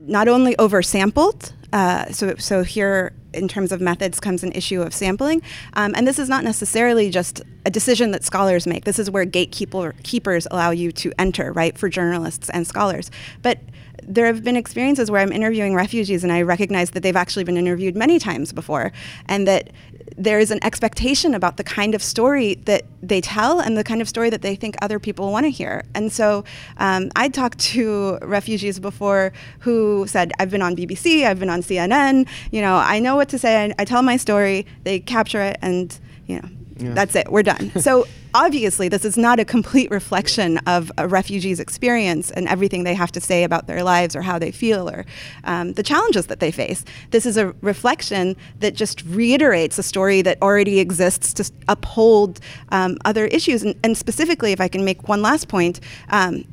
not 0.00 0.28
only 0.28 0.54
oversampled, 0.56 1.52
uh, 1.72 2.10
so, 2.10 2.34
so 2.36 2.62
here 2.62 3.12
in 3.34 3.48
terms 3.48 3.70
of 3.70 3.80
methods 3.80 4.18
comes 4.18 4.42
an 4.42 4.52
issue 4.52 4.80
of 4.80 4.94
sampling. 4.94 5.42
Um, 5.74 5.94
and 5.94 6.06
this 6.06 6.18
is 6.18 6.28
not 6.28 6.42
necessarily 6.42 7.10
just 7.10 7.42
a 7.66 7.70
decision 7.70 8.10
that 8.12 8.24
scholars 8.24 8.66
make. 8.66 8.84
This 8.84 8.98
is 8.98 9.10
where 9.10 9.24
gatekeeper 9.24 9.94
keepers 10.02 10.46
allow 10.50 10.70
you 10.70 10.90
to 10.92 11.12
enter, 11.18 11.52
right, 11.52 11.76
for 11.76 11.88
journalists 11.88 12.48
and 12.50 12.66
scholars. 12.66 13.10
But 13.42 13.60
there 14.02 14.26
have 14.26 14.44
been 14.44 14.56
experiences 14.56 15.10
where 15.10 15.20
I'm 15.20 15.32
interviewing 15.32 15.74
refugees 15.74 16.22
and 16.22 16.32
I 16.32 16.42
recognize 16.42 16.90
that 16.90 17.02
they've 17.02 17.16
actually 17.16 17.44
been 17.44 17.56
interviewed 17.56 17.96
many 17.96 18.18
times 18.18 18.52
before 18.52 18.92
and 19.26 19.46
that 19.46 19.70
there 20.16 20.38
is 20.38 20.50
an 20.50 20.58
expectation 20.62 21.34
about 21.34 21.56
the 21.56 21.64
kind 21.64 21.94
of 21.94 22.02
story 22.02 22.54
that 22.64 22.84
they 23.02 23.20
tell 23.20 23.60
and 23.60 23.76
the 23.76 23.84
kind 23.84 24.00
of 24.00 24.08
story 24.08 24.30
that 24.30 24.42
they 24.42 24.54
think 24.54 24.76
other 24.80 24.98
people 24.98 25.30
want 25.32 25.44
to 25.44 25.50
hear. 25.50 25.84
And 25.94 26.12
so 26.12 26.44
um, 26.78 27.10
I 27.16 27.28
talked 27.28 27.58
to 27.58 28.18
refugees 28.22 28.78
before 28.78 29.32
who 29.60 30.06
said, 30.06 30.32
I've 30.38 30.50
been 30.50 30.62
on 30.62 30.76
BBC, 30.76 31.26
I've 31.26 31.38
been 31.38 31.50
on 31.50 31.60
CNN, 31.60 32.28
you 32.50 32.62
know, 32.62 32.76
I 32.76 32.98
know 32.98 33.16
what 33.16 33.28
to 33.30 33.38
say, 33.38 33.66
I, 33.66 33.74
I 33.78 33.84
tell 33.84 34.02
my 34.02 34.16
story, 34.16 34.66
they 34.84 35.00
capture 35.00 35.42
it, 35.42 35.58
and, 35.60 35.98
you 36.26 36.36
know, 36.36 36.48
yeah. 36.78 36.92
That's 36.92 37.14
it. 37.14 37.30
We're 37.30 37.42
done. 37.42 37.72
so 37.80 38.06
obviously, 38.36 38.88
this 38.88 39.04
is 39.04 39.16
not 39.16 39.40
a 39.40 39.44
complete 39.44 39.90
reflection 39.90 40.58
of 40.66 40.92
a 40.98 41.08
refugee's 41.08 41.58
experience 41.58 42.30
and 42.30 42.46
everything 42.48 42.84
they 42.84 42.94
have 42.94 43.10
to 43.12 43.20
say 43.20 43.44
about 43.44 43.66
their 43.66 43.82
lives 43.82 44.14
or 44.14 44.20
how 44.20 44.38
they 44.38 44.50
feel 44.50 44.90
or 44.90 45.06
um, 45.44 45.72
the 45.72 45.82
challenges 45.82 46.26
that 46.26 46.38
they 46.38 46.50
face. 46.50 46.84
This 47.10 47.24
is 47.24 47.38
a 47.38 47.48
reflection 47.62 48.36
that 48.60 48.74
just 48.74 49.02
reiterates 49.06 49.78
a 49.78 49.82
story 49.82 50.20
that 50.22 50.40
already 50.42 50.78
exists 50.80 51.32
to 51.34 51.50
uphold 51.68 52.40
um, 52.68 52.98
other 53.06 53.24
issues. 53.26 53.62
And, 53.62 53.74
and, 53.82 53.96
specifically, 53.96 54.52
if 54.52 54.60
I 54.60 54.68
can 54.68 54.84
make 54.84 55.08
one 55.08 55.22
last 55.22 55.48
point. 55.48 55.80
Um, 56.10 56.44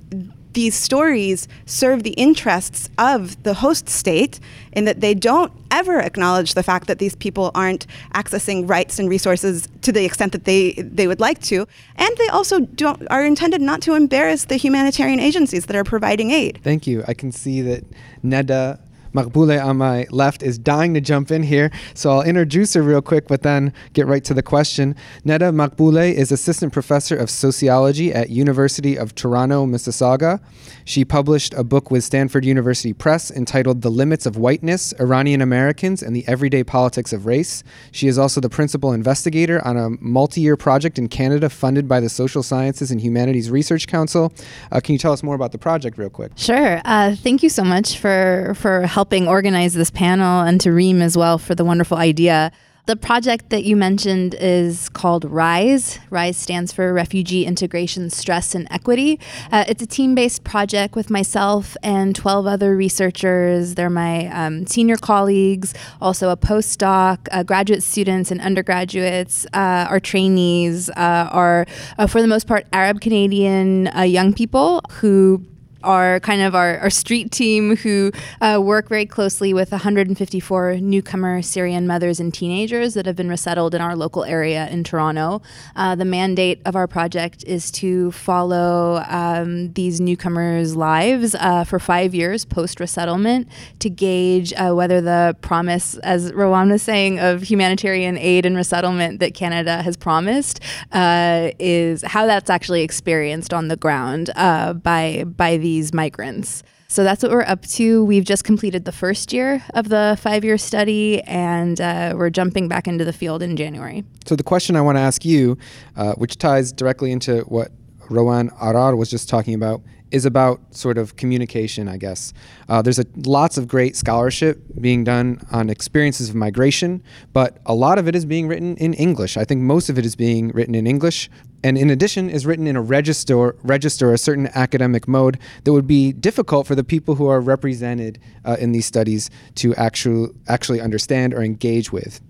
these 0.54 0.76
stories 0.76 1.48
serve 1.66 2.04
the 2.04 2.12
interests 2.12 2.90
of 2.98 3.42
the 3.44 3.56
host 3.56 3.90
state 3.90 4.40
in 4.72 4.86
that 4.86 5.02
they 5.02 5.14
don't 5.14 5.52
ever 5.72 6.00
acknowledge 6.00 6.54
the 6.54 6.64
fact 6.64 6.88
that 6.88 7.00
these 7.00 7.16
people 7.16 7.52
aren't 7.56 7.86
accessing 8.14 8.70
rights 8.70 9.00
and 9.00 9.10
resources 9.10 9.68
to 9.82 9.92
the 9.92 10.06
extent 10.06 10.32
that 10.32 10.46
they, 10.46 10.74
they 10.74 11.08
would 11.08 11.20
like 11.20 11.40
to. 11.42 11.68
And 11.96 12.16
they 12.18 12.28
also 12.28 12.60
don't, 12.60 13.06
are 13.10 13.26
intended 13.26 13.62
not 13.62 13.82
to 13.84 13.96
embarrass 13.96 14.46
the 14.46 14.56
humanitarian 14.56 15.20
agencies 15.20 15.66
that 15.66 15.76
are 15.76 15.84
providing 15.84 16.32
aid. 16.32 16.60
Thank 16.64 16.88
you. 16.88 17.04
I 17.08 17.14
can 17.14 17.32
see 17.32 17.62
that 17.62 17.84
Neda 18.24 18.80
Maghbouleh 19.14 19.64
on 19.64 19.78
my 19.78 20.08
left 20.10 20.42
is 20.42 20.58
dying 20.58 20.94
to 20.96 21.02
jump 21.02 21.32
in 21.32 21.44
here, 21.44 21.72
so 21.94 22.12
I'll 22.12 22.24
introduce 22.24 22.74
her 22.74 22.82
real 22.82 23.02
quick, 23.02 23.28
but 23.28 23.44
then 23.44 23.72
get 23.94 24.08
right 24.08 24.24
to 24.24 24.34
the 24.34 24.42
question. 24.42 24.96
Neda 25.24 25.54
Maghbouleh 25.54 26.14
is 26.14 26.32
assistant 26.32 26.74
professor 26.74 27.16
of 27.16 27.30
sociology 27.30 28.12
at 28.12 28.30
University 28.32 28.98
of 28.98 29.14
Toronto, 29.14 29.66
Mississauga. 29.68 30.42
She 30.84 31.06
published 31.06 31.54
a 31.54 31.64
book 31.64 31.92
with 31.92 32.04
Stanford 32.04 32.44
University 32.44 32.92
Press 32.92 33.30
entitled 33.30 33.84
The 33.84 33.92
Limits 33.92 34.26
of 34.26 34.36
Whiteness, 34.36 34.94
Iranian 35.00 35.42
Americans 35.42 36.02
and 36.02 36.16
the 36.16 36.28
Everyday 36.28 36.64
Politics 36.64 37.14
of 37.14 37.28
Race. 37.28 37.64
She 37.92 38.08
is 38.08 38.18
also 38.18 38.42
the 38.42 38.50
principal 38.50 38.94
investigator 38.94 39.66
on 39.66 39.78
a 39.78 39.92
multi-year 40.02 40.58
project 40.58 40.98
in 40.98 41.08
Canada 41.08 41.50
funded 41.50 41.88
by 41.88 42.00
the 42.00 42.10
Social 42.10 42.42
Sciences 42.42 42.90
and 42.90 43.00
Humanities 43.00 43.52
Research 43.52 43.86
Council. 43.86 44.34
Uh, 44.72 44.80
can 44.80 44.94
you 44.94 45.00
tell 45.00 45.14
us 45.14 45.22
more 45.22 45.36
about 45.36 45.52
the 45.52 45.58
project 45.60 46.00
real 46.00 46.10
quick? 46.10 46.32
Sure. 46.36 46.82
Uh, 46.84 47.16
thank 47.16 47.44
you 47.44 47.50
so 47.50 47.64
much 47.64 48.00
for, 48.00 48.54
for 48.58 48.82
helping 48.82 49.03
helping 49.04 49.28
organize 49.28 49.74
this 49.74 49.92
panel 49.92 50.44
and 50.44 50.62
to 50.62 50.72
Reem 50.72 51.02
as 51.02 51.18
well 51.18 51.38
for 51.38 51.54
the 51.54 51.66
wonderful 51.66 51.98
idea. 51.98 52.54
The 52.86 52.96
project 52.96 53.50
that 53.50 53.66
you 53.66 53.76
mentioned 53.76 54.34
is 54.40 54.88
called 54.88 55.26
RISE. 55.26 56.00
RISE 56.10 56.38
stands 56.38 56.72
for 56.72 56.94
Refugee 56.94 57.46
Integration, 57.46 58.10
Stress, 58.10 58.56
and 58.56 58.66
Equity. 58.72 59.20
Uh, 59.52 59.66
it's 59.68 59.84
a 59.84 59.86
team 59.86 60.16
based 60.16 60.46
project 60.46 60.96
with 60.96 61.10
myself 61.10 61.76
and 61.84 62.16
12 62.16 62.48
other 62.48 62.78
researchers. 62.78 63.76
They're 63.76 63.90
my 63.90 64.28
um, 64.28 64.66
senior 64.68 64.96
colleagues, 64.96 65.74
also 66.02 66.30
a 66.30 66.38
postdoc, 66.38 67.28
uh, 67.32 67.44
graduate 67.44 67.84
students, 67.84 68.32
and 68.32 68.40
undergraduates. 68.40 69.46
Uh, 69.54 69.86
our 69.90 70.00
trainees 70.00 70.90
uh, 70.92 71.28
are, 71.30 71.66
uh, 71.98 72.08
for 72.08 72.22
the 72.22 72.28
most 72.30 72.48
part, 72.48 72.68
Arab 72.72 73.02
Canadian 73.02 73.90
uh, 73.90 74.02
young 74.04 74.32
people 74.34 74.82
who 74.92 75.46
are 75.84 76.20
kind 76.22 76.42
of 76.42 76.56
our, 76.56 76.80
our 76.80 76.90
street 76.90 77.32
team 77.32 77.76
who 77.78 78.12
uh, 78.42 78.60
work 78.62 78.90
very 78.90 79.06
closely 79.06 79.54
with 79.54 79.72
154 79.72 80.78
newcomer 80.78 81.42
Syrian 81.42 81.86
mothers 81.88 82.20
and 82.20 82.34
teenagers 82.34 82.94
that 82.94 83.06
have 83.06 83.16
been 83.16 83.30
resettled 83.30 83.76
in 83.76 83.82
our 83.82 83.96
local 83.96 84.24
area 84.24 84.68
in 84.70 84.84
Toronto. 84.84 85.42
Uh, 85.76 85.96
the 85.96 86.06
mandate 86.06 86.62
of 86.66 86.76
our 86.76 86.88
project 86.88 87.44
is 87.46 87.72
to 87.72 88.12
follow 88.12 89.04
um, 89.08 89.74
these 89.74 90.00
newcomers' 90.00 90.76
lives 90.76 91.36
uh, 91.36 91.64
for 91.64 91.80
five 91.80 92.16
years 92.16 92.46
post 92.46 92.80
resettlement 92.80 93.48
to 93.80 93.90
gauge 93.90 94.54
uh, 94.54 94.72
whether 94.74 95.02
the 95.02 95.36
promise, 95.42 95.98
as 96.00 96.32
Rawan 96.32 96.72
was 96.72 96.82
saying, 96.82 97.20
of 97.20 97.44
humanitarian 97.44 98.18
aid 98.18 98.46
and 98.46 98.56
resettlement 98.56 99.20
that 99.20 99.34
Canada 99.34 99.82
has 99.82 99.98
promised 99.98 100.60
uh, 100.92 101.52
is 101.60 102.02
how 102.04 102.26
that's 102.26 102.50
actually 102.50 102.82
experienced 102.82 103.54
on 103.54 103.68
the 103.68 103.76
ground 103.76 104.30
uh, 104.36 104.74
by 104.74 105.24
by 105.26 105.58
the 105.58 105.73
these 105.74 105.92
migrants. 105.94 106.62
So 106.88 107.04
that's 107.04 107.24
what 107.24 107.32
we're 107.32 107.42
up 107.42 107.66
to. 107.78 108.06
We've 108.06 108.24
just 108.24 108.44
completed 108.44 108.86
the 108.86 108.92
first 108.92 109.34
year 109.34 109.64
of 109.74 109.90
the 109.90 110.16
five 110.22 110.46
year 110.46 110.60
study, 110.60 111.22
and 111.24 111.82
uh, 111.82 112.14
we're 112.16 112.30
jumping 112.30 112.68
back 112.68 112.88
into 112.88 113.04
the 113.04 113.14
field 113.14 113.42
in 113.42 113.58
January. 113.58 114.04
So, 114.26 114.36
the 114.36 114.44
question 114.44 114.76
I 114.76 114.82
want 114.82 114.98
to 114.98 115.02
ask 115.02 115.26
you, 115.26 115.58
uh, 115.96 116.14
which 116.14 116.38
ties 116.38 116.72
directly 116.72 117.12
into 117.12 117.40
what 117.56 117.72
Rawan 118.10 118.56
Arar 118.60 118.96
was 118.96 119.10
just 119.10 119.28
talking 119.28 119.56
about, 119.56 119.82
is 120.14 120.26
about 120.26 120.62
sort 120.76 120.98
of 120.98 121.16
communication, 121.16 121.90
I 121.90 121.98
guess. 121.98 122.34
Uh, 122.70 122.82
there's 122.84 123.00
a, 123.00 123.06
lots 123.26 123.58
of 123.58 123.68
great 123.68 123.96
scholarship 123.96 124.62
being 124.80 125.04
done 125.04 125.42
on 125.52 125.70
experiences 125.72 126.30
of 126.30 126.36
migration, 126.36 127.04
but 127.34 127.58
a 127.66 127.74
lot 127.74 127.98
of 127.98 128.08
it 128.08 128.16
is 128.16 128.24
being 128.24 128.48
written 128.48 128.78
in 128.78 128.94
English. 128.94 129.36
I 129.38 129.44
think 129.44 129.62
most 129.62 129.90
of 129.90 129.98
it 129.98 130.06
is 130.06 130.16
being 130.16 130.50
written 130.50 130.76
in 130.76 130.86
English, 130.86 131.32
and 131.64 131.78
in 131.78 131.90
addition 131.90 132.30
is 132.30 132.46
written 132.46 132.68
in 132.68 132.76
a 132.76 132.82
register, 132.82 133.56
register 133.64 134.14
a 134.14 134.18
certain 134.20 134.50
academic 134.54 135.08
mode 135.08 135.40
that 135.64 135.74
would 135.74 135.88
be 135.88 136.14
difficult 136.14 136.68
for 136.68 136.76
the 136.76 136.84
people 136.84 137.16
who 137.16 137.28
are 137.28 137.42
represented 137.42 138.20
uh, 138.46 138.56
in 138.60 138.72
these 138.72 138.86
studies 138.86 139.32
to 139.56 139.74
actually 139.76 140.30
actually 140.48 140.80
understand 140.80 141.34
or 141.34 141.42
engage 141.42 141.92
with. 141.92 142.22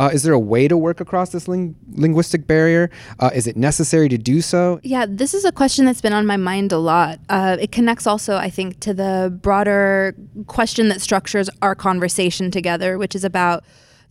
Uh, 0.00 0.08
is 0.14 0.22
there 0.22 0.32
a 0.32 0.38
way 0.38 0.66
to 0.66 0.78
work 0.78 0.98
across 0.98 1.28
this 1.28 1.46
ling- 1.46 1.76
linguistic 1.92 2.46
barrier? 2.46 2.90
Uh, 3.18 3.30
is 3.34 3.46
it 3.46 3.54
necessary 3.54 4.08
to 4.08 4.16
do 4.16 4.40
so? 4.40 4.80
Yeah, 4.82 5.04
this 5.06 5.34
is 5.34 5.44
a 5.44 5.52
question 5.52 5.84
that's 5.84 6.00
been 6.00 6.14
on 6.14 6.24
my 6.24 6.38
mind 6.38 6.72
a 6.72 6.78
lot. 6.78 7.20
Uh, 7.28 7.58
it 7.60 7.70
connects 7.70 8.06
also, 8.06 8.36
I 8.36 8.48
think, 8.48 8.80
to 8.80 8.94
the 8.94 9.38
broader 9.42 10.14
question 10.46 10.88
that 10.88 11.02
structures 11.02 11.50
our 11.60 11.74
conversation 11.74 12.50
together, 12.50 12.96
which 12.96 13.14
is 13.14 13.24
about 13.24 13.62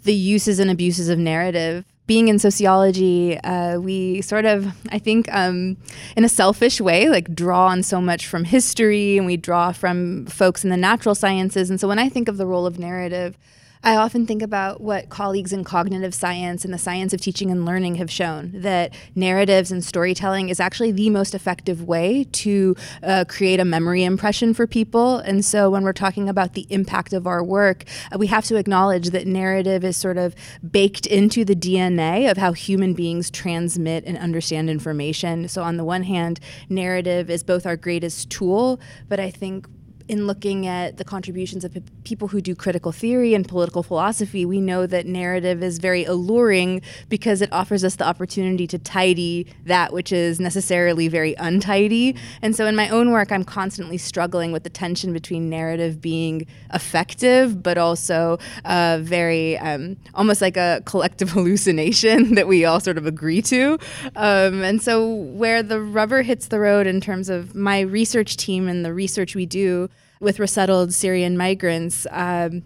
the 0.04 0.14
uses 0.14 0.60
and 0.60 0.70
abuses 0.70 1.10
of 1.10 1.18
narrative 1.18 1.86
being 2.06 2.28
in 2.28 2.40
sociology, 2.40 3.38
uh, 3.42 3.80
we 3.80 4.20
sort 4.24 4.44
of, 4.44 4.76
I 4.92 4.98
think, 4.98 5.32
um, 5.32 5.78
in 6.18 6.24
a 6.24 6.30
selfish 6.30 6.82
way, 6.82 7.08
like 7.08 7.36
draw 7.36 7.68
on 7.68 7.84
so 7.84 8.02
much 8.02 8.26
from 8.26 8.46
history 8.46 9.16
and 9.16 9.28
we 9.28 9.38
draw 9.38 9.72
from 9.72 10.26
folks 10.26 10.64
in 10.64 10.72
the 10.72 10.78
natural 10.78 11.14
sciences. 11.14 11.70
And 11.70 11.80
so 11.80 11.88
when 11.88 12.00
I 12.00 12.10
think 12.10 12.28
of 12.28 12.38
the 12.38 12.48
role 12.48 12.66
of 12.66 12.80
narrative, 12.80 13.38
I 13.82 13.96
often 13.96 14.26
think 14.26 14.42
about 14.42 14.82
what 14.82 15.08
colleagues 15.08 15.54
in 15.54 15.64
cognitive 15.64 16.14
science 16.14 16.66
and 16.66 16.74
the 16.74 16.78
science 16.78 17.14
of 17.14 17.22
teaching 17.22 17.50
and 17.50 17.66
learning 17.66 17.96
have 17.96 18.12
shown 18.12 18.52
that 18.54 18.94
narratives 19.16 19.72
and 19.72 19.82
storytelling 19.82 20.50
is 20.50 20.60
actually 20.60 20.92
the 20.92 21.10
most 21.10 21.34
effective 21.34 21.88
way 21.88 22.26
to 22.26 22.76
uh, 23.02 23.24
create 23.30 23.62
a 23.62 23.64
memory 23.64 24.04
impression 24.04 24.54
for 24.54 24.68
people. 24.68 25.20
And 25.20 25.46
so 25.46 25.70
when 25.70 25.84
we're 25.84 25.94
talking 25.94 26.28
about 26.28 26.56
the 26.56 26.68
impact 26.70 27.14
of 27.14 27.26
our 27.26 27.42
work, 27.42 27.86
uh, 28.14 28.18
we 28.18 28.28
have 28.28 28.44
to 28.46 28.58
acknowledge 28.58 29.12
that 29.12 29.26
narrative 29.26 29.86
is 29.86 29.96
sort 29.96 30.18
of 30.18 30.36
baked 30.70 31.06
into 31.06 31.46
the 31.46 31.56
DNA 31.56 32.30
of 32.30 32.36
how 32.36 32.52
human 32.52 32.94
beings 32.94 33.32
transmit 33.32 34.04
and 34.04 34.18
understand 34.18 34.70
information. 34.70 35.48
So, 35.48 35.64
on 35.64 35.78
the 35.78 35.86
one 35.86 36.04
hand, 36.04 36.42
narrative 36.68 37.30
is 37.30 37.44
both 37.44 37.66
our 37.66 37.78
greatest 37.78 38.30
tool, 38.30 38.78
but 39.08 39.22
I 39.22 39.32
think 39.32 39.68
in 40.10 40.26
looking 40.26 40.66
at 40.66 40.98
the 40.98 41.04
contributions 41.04 41.64
of 41.64 41.78
people 42.04 42.28
who 42.28 42.42
do 42.42 42.56
critical 42.56 42.92
theory 42.92 43.36
and 43.36 43.48
political 43.48 43.84
philosophy, 43.84 44.44
we 44.44 44.60
know 44.60 44.88
that 44.88 45.06
narrative 45.06 45.62
is 45.62 45.78
very 45.78 46.04
alluring 46.04 46.82
because 47.10 47.44
it 47.44 47.54
offers 47.54 47.84
us 47.84 47.96
the 47.96 48.04
opportunity 48.06 48.66
to 48.66 48.80
tidy 48.80 49.46
that 49.66 49.94
which 49.94 50.12
is 50.12 50.40
necessarily 50.40 51.08
very 51.08 51.36
untidy. 51.36 52.16
And 52.42 52.56
so 52.56 52.66
in 52.66 52.76
my 52.76 52.90
own 52.90 53.12
work, 53.12 53.32
I'm 53.32 53.44
constantly 53.44 54.00
struggling 54.00 54.52
with 54.52 54.64
the 54.64 54.70
tension 54.72 55.14
between 55.14 55.48
narrative 55.48 56.02
being 56.02 56.48
effective, 56.74 57.62
but 57.62 57.78
also 57.78 58.40
uh, 58.66 58.98
very 59.02 59.60
um, 59.60 59.96
almost 60.16 60.42
like 60.42 60.58
a 60.58 60.82
collective 60.86 61.30
hallucination 61.34 62.34
that 62.34 62.48
we 62.48 62.66
all 62.66 62.80
sort 62.80 62.98
of 62.98 63.06
agree 63.06 63.44
to. 63.44 63.78
Um, 64.16 64.64
and 64.64 64.82
so 64.82 65.08
where 65.08 65.62
the 65.62 65.80
rubber 65.80 66.24
hits 66.24 66.48
the 66.48 66.60
road 66.60 66.88
in 66.88 67.00
terms 67.00 67.30
of 67.30 67.54
my 67.54 67.82
research 67.82 68.38
team 68.38 68.68
and 68.68 68.84
the 68.84 68.94
research 68.94 69.36
we 69.36 69.46
do 69.46 69.88
with 70.20 70.40
resettled 70.40 70.94
Syrian 70.94 71.38
migrants, 71.38 72.06
um, 72.12 72.64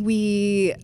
we 0.00 0.74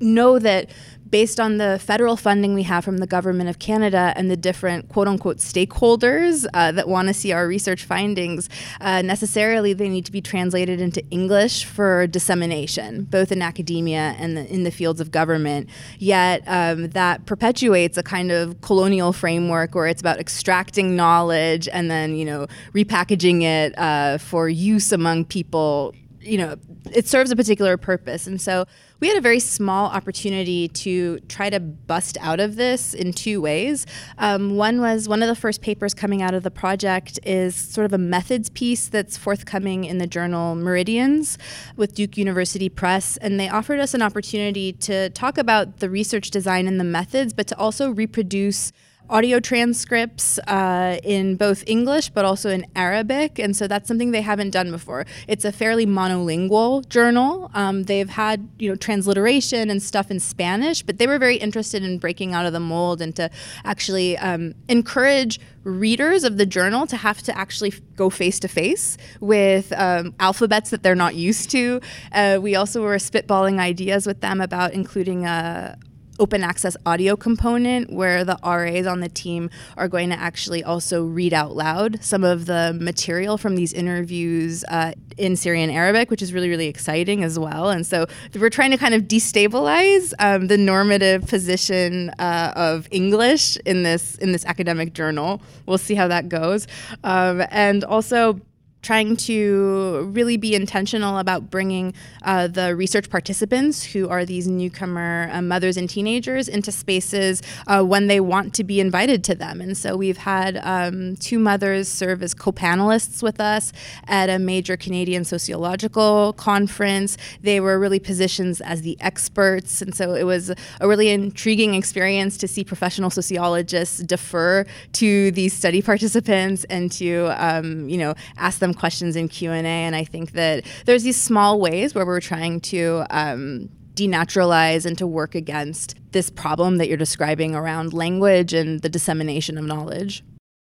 know 0.00 0.38
that 0.38 0.70
based 1.14 1.38
on 1.38 1.58
the 1.58 1.78
federal 1.78 2.16
funding 2.16 2.54
we 2.54 2.64
have 2.64 2.84
from 2.84 2.98
the 2.98 3.06
government 3.06 3.48
of 3.48 3.60
Canada 3.60 4.12
and 4.16 4.28
the 4.28 4.36
different 4.36 4.88
quote 4.88 5.06
unquote 5.06 5.36
stakeholders 5.36 6.44
uh, 6.54 6.72
that 6.72 6.88
want 6.88 7.06
to 7.06 7.14
see 7.14 7.30
our 7.30 7.46
research 7.46 7.84
findings, 7.84 8.48
uh, 8.80 9.00
necessarily 9.00 9.72
they 9.72 9.88
need 9.88 10.04
to 10.04 10.10
be 10.10 10.20
translated 10.20 10.80
into 10.80 11.04
English 11.10 11.66
for 11.66 12.08
dissemination, 12.08 13.04
both 13.04 13.30
in 13.30 13.42
academia 13.42 14.16
and 14.18 14.36
the, 14.36 14.52
in 14.52 14.64
the 14.64 14.72
fields 14.72 15.00
of 15.00 15.12
government. 15.12 15.70
Yet 16.00 16.42
um, 16.48 16.88
that 16.90 17.26
perpetuates 17.26 17.96
a 17.96 18.02
kind 18.02 18.32
of 18.32 18.60
colonial 18.60 19.12
framework 19.12 19.76
where 19.76 19.86
it's 19.86 20.00
about 20.00 20.18
extracting 20.18 20.96
knowledge 20.96 21.68
and 21.68 21.88
then, 21.88 22.16
you 22.16 22.24
know, 22.24 22.48
repackaging 22.72 23.42
it 23.42 23.78
uh, 23.78 24.18
for 24.18 24.48
use 24.48 24.90
among 24.90 25.26
people 25.26 25.94
you 26.24 26.38
know, 26.38 26.56
it 26.90 27.06
serves 27.06 27.30
a 27.30 27.36
particular 27.36 27.76
purpose. 27.76 28.26
And 28.26 28.40
so 28.40 28.64
we 29.04 29.08
had 29.08 29.18
a 29.18 29.20
very 29.20 29.38
small 29.38 29.88
opportunity 29.88 30.66
to 30.66 31.20
try 31.28 31.50
to 31.50 31.60
bust 31.60 32.16
out 32.22 32.40
of 32.40 32.56
this 32.56 32.94
in 32.94 33.12
two 33.12 33.38
ways. 33.38 33.84
Um, 34.16 34.56
one 34.56 34.80
was 34.80 35.10
one 35.10 35.22
of 35.22 35.28
the 35.28 35.34
first 35.34 35.60
papers 35.60 35.92
coming 35.92 36.22
out 36.22 36.32
of 36.32 36.42
the 36.42 36.50
project 36.50 37.20
is 37.22 37.54
sort 37.54 37.84
of 37.84 37.92
a 37.92 37.98
methods 37.98 38.48
piece 38.48 38.88
that's 38.88 39.18
forthcoming 39.18 39.84
in 39.84 39.98
the 39.98 40.06
journal 40.06 40.54
Meridians 40.54 41.36
with 41.76 41.94
Duke 41.94 42.16
University 42.16 42.70
Press. 42.70 43.18
And 43.18 43.38
they 43.38 43.50
offered 43.50 43.78
us 43.78 43.92
an 43.92 44.00
opportunity 44.00 44.72
to 44.72 45.10
talk 45.10 45.36
about 45.36 45.80
the 45.80 45.90
research 45.90 46.30
design 46.30 46.66
and 46.66 46.80
the 46.80 46.84
methods, 46.84 47.34
but 47.34 47.46
to 47.48 47.58
also 47.58 47.90
reproduce 47.90 48.72
audio 49.10 49.40
transcripts 49.40 50.38
uh, 50.48 50.98
in 51.02 51.36
both 51.36 51.64
English 51.66 52.10
but 52.10 52.24
also 52.24 52.50
in 52.50 52.66
Arabic, 52.74 53.38
and 53.38 53.56
so 53.56 53.66
that's 53.66 53.88
something 53.88 54.10
they 54.10 54.22
haven't 54.22 54.50
done 54.50 54.70
before. 54.70 55.06
It's 55.28 55.44
a 55.44 55.52
fairly 55.52 55.86
monolingual 55.86 56.88
journal. 56.88 57.50
Um, 57.54 57.84
they've 57.84 58.08
had 58.08 58.48
you 58.58 58.68
know 58.68 58.76
transliteration 58.76 59.70
and 59.70 59.82
stuff 59.82 60.10
in 60.10 60.20
Spanish, 60.20 60.82
but 60.82 60.98
they 60.98 61.06
were 61.06 61.18
very 61.18 61.36
interested 61.36 61.82
in 61.82 61.98
breaking 61.98 62.34
out 62.34 62.46
of 62.46 62.52
the 62.52 62.60
mold 62.60 63.00
and 63.00 63.14
to 63.16 63.30
actually 63.64 64.16
um, 64.18 64.54
encourage 64.68 65.40
readers 65.64 66.24
of 66.24 66.36
the 66.36 66.46
journal 66.46 66.86
to 66.86 66.96
have 66.96 67.22
to 67.22 67.36
actually 67.36 67.72
go 67.96 68.10
face 68.10 68.38
to 68.38 68.48
face 68.48 68.96
with 69.20 69.72
um, 69.72 70.14
alphabets 70.20 70.70
that 70.70 70.82
they're 70.82 70.94
not 70.94 71.14
used 71.14 71.50
to. 71.50 71.80
Uh, 72.12 72.38
we 72.40 72.54
also 72.54 72.82
were 72.82 72.96
spitballing 72.96 73.58
ideas 73.58 74.06
with 74.06 74.20
them 74.20 74.40
about 74.40 74.72
including 74.72 75.24
a 75.24 75.78
open 76.18 76.42
access 76.42 76.76
audio 76.86 77.16
component 77.16 77.92
where 77.92 78.24
the 78.24 78.38
RAs 78.44 78.86
on 78.86 79.00
the 79.00 79.08
team 79.08 79.50
are 79.76 79.88
going 79.88 80.10
to 80.10 80.18
actually 80.18 80.62
also 80.62 81.04
read 81.04 81.32
out 81.32 81.56
loud 81.56 82.02
some 82.02 82.24
of 82.24 82.46
the 82.46 82.76
material 82.80 83.36
from 83.38 83.56
these 83.56 83.72
interviews 83.72 84.64
uh, 84.68 84.92
in 85.16 85.36
Syrian 85.36 85.70
Arabic, 85.70 86.10
which 86.10 86.22
is 86.22 86.32
really, 86.32 86.48
really 86.48 86.66
exciting 86.66 87.22
as 87.22 87.38
well. 87.38 87.70
And 87.70 87.86
so 87.86 88.06
we're 88.34 88.50
trying 88.50 88.70
to 88.70 88.76
kind 88.76 88.94
of 88.94 89.02
destabilize 89.02 90.12
um, 90.18 90.48
the 90.48 90.58
normative 90.58 91.26
position 91.26 92.10
uh, 92.18 92.52
of 92.56 92.88
English 92.90 93.56
in 93.64 93.82
this 93.82 94.16
in 94.16 94.32
this 94.32 94.44
academic 94.44 94.92
journal. 94.94 95.42
We'll 95.66 95.78
see 95.78 95.94
how 95.94 96.08
that 96.08 96.28
goes. 96.28 96.66
Um, 97.02 97.44
and 97.50 97.84
also 97.84 98.40
trying 98.84 99.16
to 99.16 100.08
really 100.12 100.36
be 100.36 100.54
intentional 100.54 101.18
about 101.18 101.50
bringing 101.50 101.94
uh, 102.22 102.46
the 102.46 102.76
research 102.76 103.10
participants, 103.10 103.82
who 103.82 104.08
are 104.08 104.24
these 104.24 104.46
newcomer 104.46 105.28
uh, 105.32 105.42
mothers 105.42 105.76
and 105.76 105.88
teenagers, 105.88 106.46
into 106.46 106.70
spaces 106.70 107.42
uh, 107.66 107.82
when 107.82 108.06
they 108.06 108.20
want 108.20 108.54
to 108.54 108.62
be 108.62 108.78
invited 108.78 109.24
to 109.24 109.34
them. 109.34 109.60
And 109.60 109.76
so 109.76 109.96
we've 109.96 110.18
had 110.18 110.60
um, 110.62 111.16
two 111.16 111.38
mothers 111.38 111.88
serve 111.88 112.22
as 112.22 112.34
co 112.34 112.52
panelists 112.52 113.22
with 113.22 113.40
us 113.40 113.72
at 114.06 114.28
a 114.28 114.38
major 114.38 114.76
Canadian 114.76 115.24
sociological 115.24 116.34
conference. 116.34 117.16
They 117.40 117.60
were 117.60 117.78
really 117.78 117.98
positioned 117.98 118.60
as 118.64 118.82
the 118.82 118.96
experts. 119.00 119.80
And 119.80 119.94
so 119.94 120.14
it 120.14 120.24
was 120.24 120.50
a 120.80 120.86
really 120.86 121.08
intriguing 121.08 121.74
experience 121.74 122.36
to 122.38 122.46
see 122.46 122.62
professional 122.64 123.08
sociologists 123.08 123.98
defer 123.98 124.66
to 124.92 125.30
these 125.30 125.54
study 125.54 125.80
participants 125.80 126.64
and 126.64 126.92
to, 126.92 127.32
um, 127.38 127.88
you 127.88 127.96
know, 127.96 128.14
ask 128.36 128.58
them 128.58 128.73
questions 128.74 129.16
in 129.16 129.28
q&a 129.28 129.52
and 129.52 129.96
i 129.96 130.04
think 130.04 130.32
that 130.32 130.64
there's 130.84 131.02
these 131.02 131.20
small 131.20 131.60
ways 131.60 131.94
where 131.94 132.06
we're 132.06 132.20
trying 132.20 132.60
to 132.60 133.04
um, 133.10 133.68
denaturalize 133.94 134.84
and 134.84 134.98
to 134.98 135.06
work 135.06 135.34
against 135.34 135.94
this 136.12 136.30
problem 136.30 136.78
that 136.78 136.88
you're 136.88 136.96
describing 136.96 137.54
around 137.54 137.92
language 137.92 138.52
and 138.52 138.82
the 138.82 138.88
dissemination 138.88 139.56
of 139.56 139.64
knowledge 139.64 140.24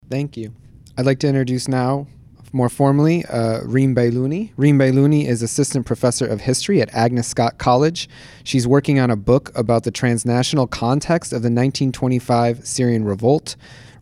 thank 0.10 0.38
you 0.38 0.54
i'd 0.98 1.06
like 1.06 1.20
to 1.20 1.28
introduce 1.28 1.68
now 1.68 2.08
more 2.54 2.70
formally, 2.70 3.26
uh, 3.26 3.62
Reem 3.64 3.96
Bailony. 3.96 4.52
Reem 4.58 4.80
Bailony 4.80 5.28
is 5.28 5.42
assistant 5.42 5.86
professor 5.86 6.26
of 6.26 6.42
history 6.42 6.82
at 6.82 6.94
Agnes 6.94 7.28
Scott 7.28 7.58
College. 7.58 8.10
She's 8.44 8.68
working 8.68 9.00
on 9.00 9.12
a 9.12 9.16
book 9.16 9.52
about 9.56 9.84
the 9.84 9.92
transnational 9.92 10.68
context 10.68 11.32
of 11.32 11.42
the 11.42 11.48
1925 11.48 12.66
Syrian 12.66 13.04
revolt. 13.06 13.56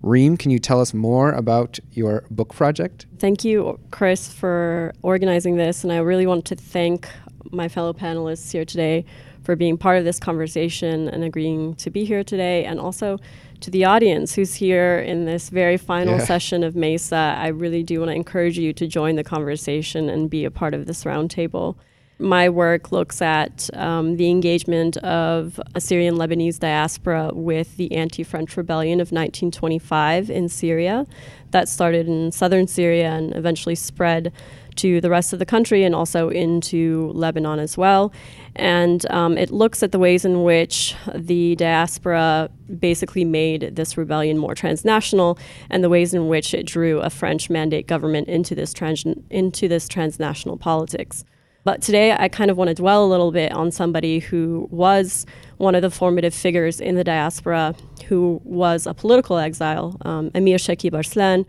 Reem, 0.08 0.38
can 0.38 0.52
you 0.52 0.60
tell 0.60 0.80
us 0.80 0.93
more 0.93 1.34
about 1.34 1.80
your 1.91 2.24
book 2.32 2.54
project? 2.54 3.06
Thank 3.20 3.43
you, 3.43 3.78
Chris, 3.91 4.32
for 4.32 4.93
organizing 5.02 5.58
this. 5.58 5.84
And 5.84 5.91
I 5.91 5.98
really 5.98 6.26
want 6.26 6.46
to 6.46 6.56
thank 6.56 7.10
my 7.52 7.67
fellow 7.67 7.91
panelists 7.91 8.52
here 8.52 8.63
today 8.63 9.04
for 9.43 9.58
being 9.58 9.78
part 9.78 9.98
of 9.98 10.06
this 10.06 10.17
conversation 10.20 11.10
and 11.10 11.24
agreeing 11.24 11.76
to 11.76 11.89
be 11.89 12.06
here 12.06 12.24
today, 12.24 12.65
and 12.65 12.80
also 12.80 13.17
to 13.62 13.72
the 13.72 13.84
audience 13.84 14.36
who's 14.36 14.54
here 14.54 15.00
in 15.00 15.26
this 15.26 15.50
very 15.50 15.78
final 15.78 16.17
yeah. 16.17 16.26
session 16.26 16.63
of 16.63 16.76
MESA. 16.76 17.36
I 17.38 17.48
really 17.48 17.84
do 17.84 18.00
want 18.00 18.10
to 18.12 18.15
encourage 18.15 18.58
you 18.58 18.72
to 18.74 18.88
join 18.88 19.15
the 19.15 19.24
conversation 19.24 20.10
and 20.10 20.30
be 20.30 20.46
a 20.46 20.52
part 20.52 20.74
of 20.74 20.86
this 20.86 21.04
roundtable. 21.04 21.76
My 22.20 22.50
work 22.50 22.92
looks 22.92 23.22
at 23.22 23.70
um, 23.74 24.18
the 24.18 24.32
engagement 24.32 24.98
of 24.98 25.60
Assyrian 25.76 26.16
Lebanese 26.16 26.58
diaspora 26.58 27.30
with 27.32 27.78
the 27.78 27.92
anti 27.92 28.24
French 28.24 28.58
rebellion 28.58 29.00
of 29.00 29.12
1925 29.12 30.32
in 30.32 30.50
Syria. 30.50 31.06
That 31.52 31.70
started 31.70 32.08
in 32.08 32.32
southern 32.32 32.68
Syria 32.68 33.12
and 33.12 33.36
eventually 33.36 33.76
spread 33.76 34.34
to 34.78 35.00
the 35.00 35.12
rest 35.12 35.32
of 35.32 35.40
the 35.40 35.46
country 35.46 35.84
and 35.84 35.94
also 35.94 36.30
into 36.30 37.12
Lebanon 37.14 37.60
as 37.60 37.78
well. 37.78 38.12
And 38.56 39.10
um, 39.12 39.38
it 39.38 39.52
looks 39.52 39.84
at 39.84 39.92
the 39.92 40.00
ways 40.00 40.26
in 40.26 40.44
which 40.44 40.96
the 41.14 41.56
diaspora 41.56 42.50
basically 42.80 43.26
made 43.26 43.76
this 43.76 43.96
rebellion 43.96 44.40
more 44.40 44.56
transnational 44.56 45.38
and 45.70 45.84
the 45.84 45.90
ways 45.90 46.16
in 46.16 46.28
which 46.28 46.56
it 46.56 46.66
drew 46.66 47.00
a 47.00 47.12
French 47.12 47.50
mandate 47.50 47.86
government 47.86 48.28
into 48.28 48.56
this, 48.56 48.74
trans- 48.74 49.06
into 49.30 49.68
this 49.68 49.88
transnational 49.88 50.58
politics. 50.58 51.24
But 51.68 51.82
today, 51.82 52.16
I 52.18 52.30
kind 52.30 52.50
of 52.50 52.56
want 52.56 52.70
to 52.70 52.76
dwell 52.76 53.04
a 53.04 53.10
little 53.10 53.34
bit 53.34 53.52
on 53.52 53.72
somebody 53.72 54.20
who 54.20 54.70
was 54.72 55.26
one 55.58 55.76
of 55.76 55.82
the 55.82 55.92
formative 55.92 56.34
figures 56.34 56.80
in 56.80 56.96
the 56.96 57.04
diaspora, 57.04 57.76
who 58.06 58.40
was 58.46 58.88
a 58.88 58.94
political 58.94 59.38
exile, 59.38 59.98
um, 60.06 60.32
Emir 60.34 60.56
Shakib 60.56 61.46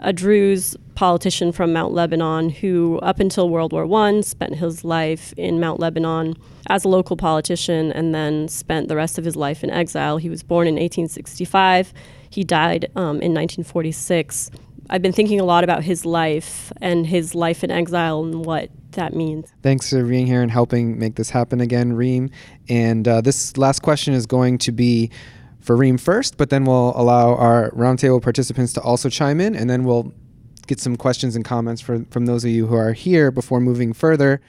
a 0.00 0.12
Druze 0.14 0.74
politician 0.94 1.52
from 1.52 1.74
Mount 1.74 1.92
Lebanon 1.92 2.48
who, 2.48 2.98
up 3.00 3.20
until 3.20 3.50
World 3.50 3.74
War 3.74 3.84
I, 4.06 4.22
spent 4.22 4.54
his 4.54 4.84
life 4.84 5.34
in 5.36 5.60
Mount 5.60 5.80
Lebanon 5.80 6.36
as 6.68 6.86
a 6.86 6.88
local 6.88 7.18
politician 7.18 7.92
and 7.92 8.14
then 8.14 8.48
spent 8.48 8.88
the 8.88 8.96
rest 8.96 9.18
of 9.18 9.24
his 9.26 9.36
life 9.36 9.62
in 9.62 9.68
exile. 9.68 10.16
He 10.16 10.30
was 10.30 10.42
born 10.42 10.66
in 10.66 10.76
1865. 10.76 11.92
He 12.30 12.42
died 12.42 12.86
um, 12.96 13.20
in 13.20 13.34
1946. 13.34 14.50
I've 14.88 15.02
been 15.02 15.12
thinking 15.12 15.38
a 15.38 15.44
lot 15.44 15.62
about 15.62 15.82
his 15.82 16.06
life 16.06 16.72
and 16.80 17.06
his 17.06 17.34
life 17.34 17.62
in 17.62 17.70
exile 17.70 18.24
and 18.24 18.46
what 18.46 18.70
that 18.98 19.14
means. 19.14 19.52
Thanks 19.62 19.90
for 19.90 20.04
being 20.04 20.26
here 20.26 20.42
and 20.42 20.50
helping 20.50 20.98
make 20.98 21.14
this 21.14 21.30
happen 21.30 21.60
again, 21.60 21.92
Reem. 21.92 22.30
And 22.68 23.06
uh, 23.06 23.20
this 23.20 23.56
last 23.56 23.80
question 23.80 24.12
is 24.12 24.26
going 24.26 24.58
to 24.58 24.72
be 24.72 25.10
for 25.60 25.76
Reem 25.76 25.98
first, 25.98 26.36
but 26.36 26.50
then 26.50 26.64
we'll 26.64 26.92
allow 26.96 27.34
our 27.34 27.70
roundtable 27.70 28.22
participants 28.22 28.72
to 28.74 28.80
also 28.80 29.08
chime 29.08 29.40
in, 29.40 29.54
and 29.54 29.68
then 29.68 29.84
we'll 29.84 30.12
get 30.66 30.80
some 30.80 30.96
questions 30.96 31.36
and 31.36 31.44
comments 31.44 31.80
for, 31.80 32.04
from 32.10 32.26
those 32.26 32.44
of 32.44 32.50
you 32.50 32.66
who 32.66 32.74
are 32.74 32.92
here 32.92 33.30
before 33.30 33.60
moving 33.60 33.92
further. 33.92 34.40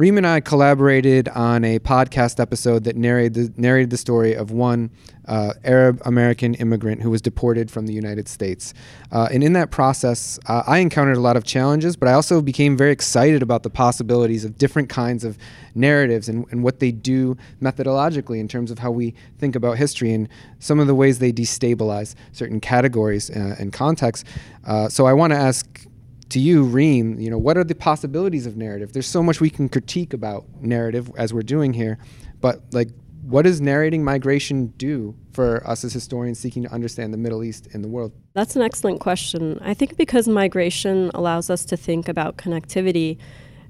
Reem 0.00 0.16
and 0.16 0.26
I 0.26 0.40
collaborated 0.40 1.28
on 1.28 1.62
a 1.62 1.78
podcast 1.78 2.40
episode 2.40 2.84
that 2.84 2.96
narrated 2.96 3.34
the, 3.34 3.60
narrated 3.60 3.90
the 3.90 3.98
story 3.98 4.32
of 4.32 4.50
one 4.50 4.90
uh, 5.26 5.52
Arab 5.62 6.00
American 6.06 6.54
immigrant 6.54 7.02
who 7.02 7.10
was 7.10 7.20
deported 7.20 7.70
from 7.70 7.86
the 7.86 7.92
United 7.92 8.26
States. 8.26 8.72
Uh, 9.12 9.28
and 9.30 9.44
in 9.44 9.52
that 9.52 9.70
process, 9.70 10.38
uh, 10.46 10.62
I 10.66 10.78
encountered 10.78 11.18
a 11.18 11.20
lot 11.20 11.36
of 11.36 11.44
challenges, 11.44 11.96
but 11.96 12.08
I 12.08 12.14
also 12.14 12.40
became 12.40 12.78
very 12.78 12.92
excited 12.92 13.42
about 13.42 13.62
the 13.62 13.68
possibilities 13.68 14.42
of 14.42 14.56
different 14.56 14.88
kinds 14.88 15.22
of 15.22 15.36
narratives 15.74 16.30
and, 16.30 16.46
and 16.50 16.64
what 16.64 16.80
they 16.80 16.92
do 16.92 17.36
methodologically 17.60 18.40
in 18.40 18.48
terms 18.48 18.70
of 18.70 18.78
how 18.78 18.90
we 18.90 19.14
think 19.36 19.54
about 19.54 19.76
history 19.76 20.14
and 20.14 20.30
some 20.60 20.80
of 20.80 20.86
the 20.86 20.94
ways 20.94 21.18
they 21.18 21.30
destabilize 21.30 22.14
certain 22.32 22.58
categories 22.58 23.28
uh, 23.28 23.54
and 23.58 23.74
contexts. 23.74 24.24
Uh, 24.64 24.88
so 24.88 25.04
I 25.04 25.12
want 25.12 25.34
to 25.34 25.38
ask 25.38 25.86
to 26.30 26.38
you, 26.38 26.64
Reem, 26.64 27.18
you 27.18 27.30
know, 27.30 27.38
what 27.38 27.56
are 27.56 27.64
the 27.64 27.74
possibilities 27.74 28.46
of 28.46 28.56
narrative? 28.56 28.92
There's 28.92 29.06
so 29.06 29.22
much 29.22 29.40
we 29.40 29.50
can 29.50 29.68
critique 29.68 30.12
about 30.12 30.44
narrative 30.60 31.10
as 31.16 31.34
we're 31.34 31.42
doing 31.42 31.72
here, 31.72 31.98
but 32.40 32.62
like, 32.72 32.88
what 33.22 33.42
does 33.42 33.60
narrating 33.60 34.02
migration 34.02 34.68
do 34.76 35.14
for 35.32 35.66
us 35.68 35.84
as 35.84 35.92
historians 35.92 36.38
seeking 36.38 36.62
to 36.62 36.72
understand 36.72 37.12
the 37.12 37.18
Middle 37.18 37.44
East 37.44 37.68
and 37.72 37.84
the 37.84 37.88
world? 37.88 38.12
That's 38.32 38.56
an 38.56 38.62
excellent 38.62 39.00
question. 39.00 39.58
I 39.60 39.74
think 39.74 39.96
because 39.96 40.26
migration 40.26 41.10
allows 41.14 41.50
us 41.50 41.64
to 41.66 41.76
think 41.76 42.08
about 42.08 42.38
connectivity, 42.38 43.18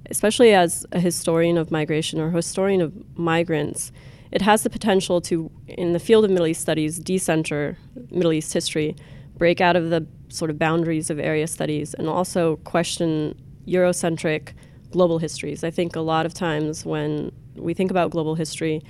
especially 0.08 0.54
as 0.54 0.86
a 0.92 1.00
historian 1.00 1.58
of 1.58 1.70
migration 1.70 2.20
or 2.20 2.30
historian 2.30 2.80
of 2.80 3.18
migrants, 3.18 3.92
it 4.30 4.42
has 4.42 4.62
the 4.62 4.70
potential 4.70 5.20
to, 5.22 5.50
in 5.66 5.92
the 5.92 5.98
field 5.98 6.24
of 6.24 6.30
Middle 6.30 6.46
East 6.46 6.60
studies, 6.60 6.98
decenter 6.98 7.76
Middle 8.10 8.32
East 8.32 8.52
history, 8.52 8.94
break 9.40 9.62
out 9.62 9.74
of 9.74 9.88
the 9.88 10.06
sort 10.28 10.50
of 10.50 10.58
boundaries 10.58 11.08
of 11.08 11.18
area 11.18 11.46
studies 11.46 11.94
and 11.94 12.06
also 12.06 12.56
question 12.56 13.34
Eurocentric 13.66 14.52
global 14.90 15.18
histories. 15.18 15.64
I 15.64 15.70
think 15.70 15.96
a 15.96 16.00
lot 16.00 16.26
of 16.26 16.34
times 16.34 16.84
when 16.84 17.32
we 17.54 17.72
think 17.72 17.90
about 17.90 18.10
global 18.10 18.34
history, 18.34 18.82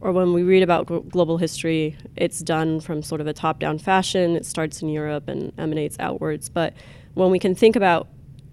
or 0.00 0.12
when 0.12 0.32
we 0.32 0.42
read 0.42 0.62
about 0.62 0.86
global 1.10 1.36
history, 1.36 1.94
it's 2.16 2.40
done 2.40 2.80
from 2.80 3.02
sort 3.02 3.20
of 3.20 3.26
a 3.26 3.34
top 3.34 3.58
down 3.58 3.78
fashion. 3.78 4.34
It 4.34 4.46
starts 4.46 4.80
in 4.80 4.88
Europe 4.88 5.28
and 5.28 5.52
emanates 5.58 5.98
outwards. 6.00 6.48
But 6.48 6.72
when 7.12 7.30
we 7.30 7.38
can 7.38 7.54
think 7.54 7.76
about 7.76 8.08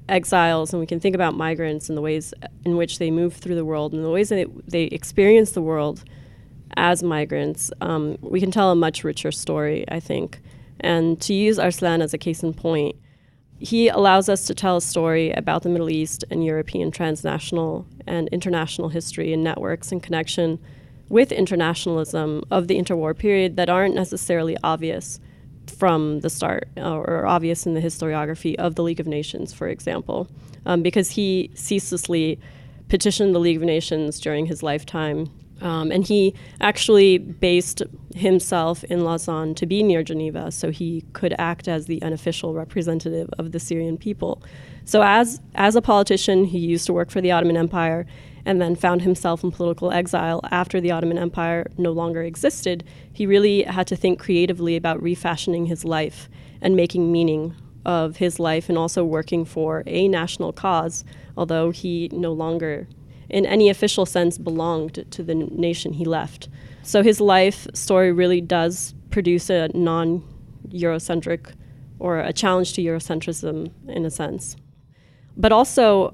exiles 0.10 0.74
and 0.74 0.82
we 0.82 0.86
can 0.86 1.00
think 1.00 1.16
about 1.16 1.36
migrants 1.36 1.88
and 1.88 1.98
the 1.98 2.02
ways 2.02 2.34
in 2.66 2.76
which 2.76 3.00
they 3.00 3.12
move 3.12 3.34
through 3.34 3.56
the 3.56 3.66
world 3.66 3.94
and 3.94 4.04
the 4.04 4.10
ways 4.10 4.28
that 4.28 4.50
they 4.68 4.84
experience 4.86 5.52
the 5.52 5.62
world 5.62 6.04
as 6.76 7.02
migrants, 7.02 7.72
um, 7.80 8.18
we 8.20 8.42
can 8.42 8.52
tell 8.52 8.72
a 8.72 8.76
much 8.76 9.06
richer 9.06 9.32
story, 9.32 9.86
I 9.88 10.02
think. 10.02 10.42
And 10.80 11.20
to 11.22 11.34
use 11.34 11.58
Arslan 11.58 12.02
as 12.02 12.14
a 12.14 12.18
case 12.18 12.44
in 12.44 12.54
point, 12.54 12.96
he 13.60 13.88
allows 13.88 14.28
us 14.28 14.46
to 14.48 14.54
tell 14.54 14.78
a 14.78 14.82
story 14.82 15.32
about 15.32 15.64
the 15.64 15.70
Middle 15.70 15.90
East 15.90 16.26
and 16.30 16.46
European 16.46 16.92
transnational 16.92 17.86
and 18.06 18.28
international 18.30 18.90
history 18.90 19.32
and 19.34 19.44
networks 19.44 19.92
and 19.92 20.04
connection 20.04 20.60
with 21.08 21.32
internationalism 21.32 22.44
of 22.52 22.68
the 22.68 22.78
interwar 22.78 23.18
period 23.18 23.56
that 23.56 23.70
aren't 23.70 23.96
necessarily 23.96 24.58
obvious 24.64 25.20
from 25.78 26.20
the 26.20 26.30
start 26.30 26.68
or 26.78 27.26
obvious 27.26 27.66
in 27.66 27.74
the 27.74 27.82
historiography 27.82 28.56
of 28.56 28.76
the 28.76 28.84
League 28.84 29.00
of 29.00 29.08
Nations, 29.08 29.54
for 29.54 29.68
example, 29.68 30.28
um, 30.66 30.82
because 30.82 31.12
he 31.12 31.50
ceaselessly 31.56 32.40
petitioned 32.90 33.34
the 33.34 33.40
League 33.40 33.58
of 33.58 33.64
Nations 33.64 34.20
during 34.20 34.46
his 34.46 34.62
lifetime 34.62 35.30
um, 35.62 35.92
and 35.92 36.06
he 36.06 36.34
actually 36.62 37.18
based 37.18 37.82
himself 38.14 38.84
in 38.86 39.04
Lausanne 39.04 39.56
to 39.56 39.66
be 39.66 39.84
near 39.84 40.04
Geneva, 40.04 40.52
so 40.52 40.70
he 40.70 41.04
could 41.14 41.34
act 41.38 41.68
as 41.68 41.86
the 41.86 42.02
unofficial 42.02 42.54
representative 42.54 43.30
of 43.38 43.52
the 43.52 43.60
Syrian 43.60 43.98
people. 43.98 44.42
So, 44.84 45.02
as, 45.02 45.42
as 45.56 45.76
a 45.76 45.82
politician, 45.82 46.46
he 46.46 46.60
used 46.60 46.86
to 46.88 46.94
work 46.94 47.10
for 47.10 47.22
the 47.22 47.32
Ottoman 47.32 47.58
Empire 47.58 48.06
and 48.46 48.62
then 48.62 48.76
found 48.76 49.02
himself 49.02 49.44
in 49.44 49.52
political 49.52 49.92
exile 49.92 50.40
after 50.52 50.80
the 50.80 50.92
Ottoman 50.92 51.18
Empire 51.18 51.66
no 51.78 51.92
longer 51.92 52.22
existed. 52.22 52.84
He 53.12 53.26
really 53.26 53.64
had 53.64 53.88
to 53.88 53.96
think 53.96 54.20
creatively 54.20 54.76
about 54.76 55.02
refashioning 55.02 55.66
his 55.66 55.84
life 55.84 56.30
and 56.62 56.76
making 56.76 57.12
meaning 57.12 57.56
of 57.86 58.18
his 58.18 58.40
life 58.40 58.70
and 58.70 58.78
also 58.78 59.04
working 59.04 59.46
for 59.46 59.84
a 59.88 60.08
national 60.08 60.54
cause, 60.54 61.04
although 61.36 61.72
he 61.72 62.10
no 62.12 62.34
longer 62.34 62.88
in 63.36 63.46
any 63.46 63.68
official 63.68 64.06
sense, 64.06 64.38
belonged 64.38 65.04
to 65.12 65.22
the 65.22 65.36
nation 65.36 65.92
he 65.92 66.06
left. 66.06 66.48
So 66.84 67.04
his 67.04 67.20
life 67.20 67.68
story 67.74 68.14
really 68.14 68.40
does 68.40 68.96
produce 69.10 69.50
a 69.50 69.68
non 69.74 70.24
Eurocentric 70.70 71.52
or 72.00 72.20
a 72.20 72.32
challenge 72.32 72.72
to 72.74 72.82
Eurocentrism 72.82 73.72
in 73.90 74.06
a 74.06 74.10
sense. 74.10 74.56
But 75.36 75.52
also, 75.52 76.14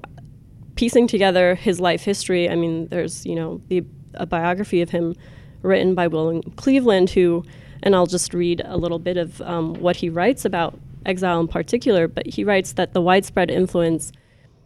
piecing 0.74 1.06
together 1.06 1.54
his 1.54 1.78
life 1.78 2.02
history, 2.02 2.50
I 2.50 2.56
mean, 2.56 2.88
there's, 2.88 3.24
you 3.24 3.36
know, 3.36 3.60
the, 3.68 3.84
a 4.14 4.26
biography 4.26 4.82
of 4.82 4.90
him 4.90 5.14
written 5.62 5.94
by 5.94 6.08
William 6.08 6.42
Cleveland, 6.56 7.10
who, 7.10 7.44
and 7.84 7.94
I'll 7.94 8.06
just 8.06 8.34
read 8.34 8.62
a 8.64 8.76
little 8.76 8.98
bit 8.98 9.16
of 9.16 9.40
um, 9.42 9.74
what 9.74 9.94
he 9.94 10.08
writes 10.08 10.44
about 10.44 10.76
exile 11.06 11.38
in 11.38 11.46
particular, 11.46 12.08
but 12.08 12.26
he 12.26 12.42
writes 12.42 12.72
that 12.72 12.94
the 12.94 13.00
widespread 13.00 13.48
influence 13.48 14.10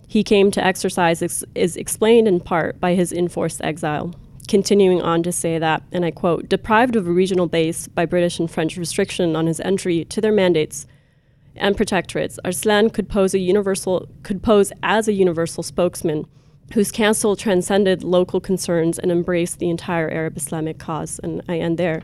he 0.07 0.23
came 0.23 0.51
to 0.53 0.65
exercise 0.65 1.23
ex- 1.23 1.45
is 1.55 1.77
explained 1.77 2.29
in 2.29 2.41
part 2.41 2.81
by 2.81 2.95
his 2.95 3.13
enforced 3.13 3.61
exile, 3.63 4.15
continuing 4.49 5.03
on 5.03 5.23
to 5.23 5.33
say 5.33 5.59
that, 5.59 5.83
and 5.93 6.05
I 6.05 6.11
quote, 6.11 6.49
deprived 6.49 6.97
of 6.97 7.07
a 7.07 7.13
regional 7.13 7.47
base 7.47 7.89
by 7.89 8.07
British 8.07 8.39
and 8.39 8.51
French 8.51 8.77
restriction 8.77 9.35
on 9.35 9.47
his 9.47 9.61
entry 9.61 10.05
to 10.07 10.21
their 10.21 10.33
mandates 10.33 10.87
and 11.57 11.77
protectorates, 11.77 12.39
Arslan 12.45 12.91
could 12.91 13.09
pose 13.09 13.35
a 13.35 13.39
universal 13.39 14.09
could 14.23 14.43
pose 14.43 14.73
as 14.83 15.09
a 15.09 15.13
universal 15.13 15.63
spokesman 15.63 16.27
whose 16.75 16.91
counsel 16.91 17.37
transcended 17.37 18.03
local 18.03 18.41
concerns 18.41 18.99
and 18.99 19.13
embraced 19.13 19.59
the 19.59 19.71
entire 19.71 20.11
Arab 20.11 20.37
Islamic 20.37 20.79
cause. 20.79 21.21
And 21.23 21.43
I 21.49 21.59
end 21.59 21.79
there. 21.79 22.03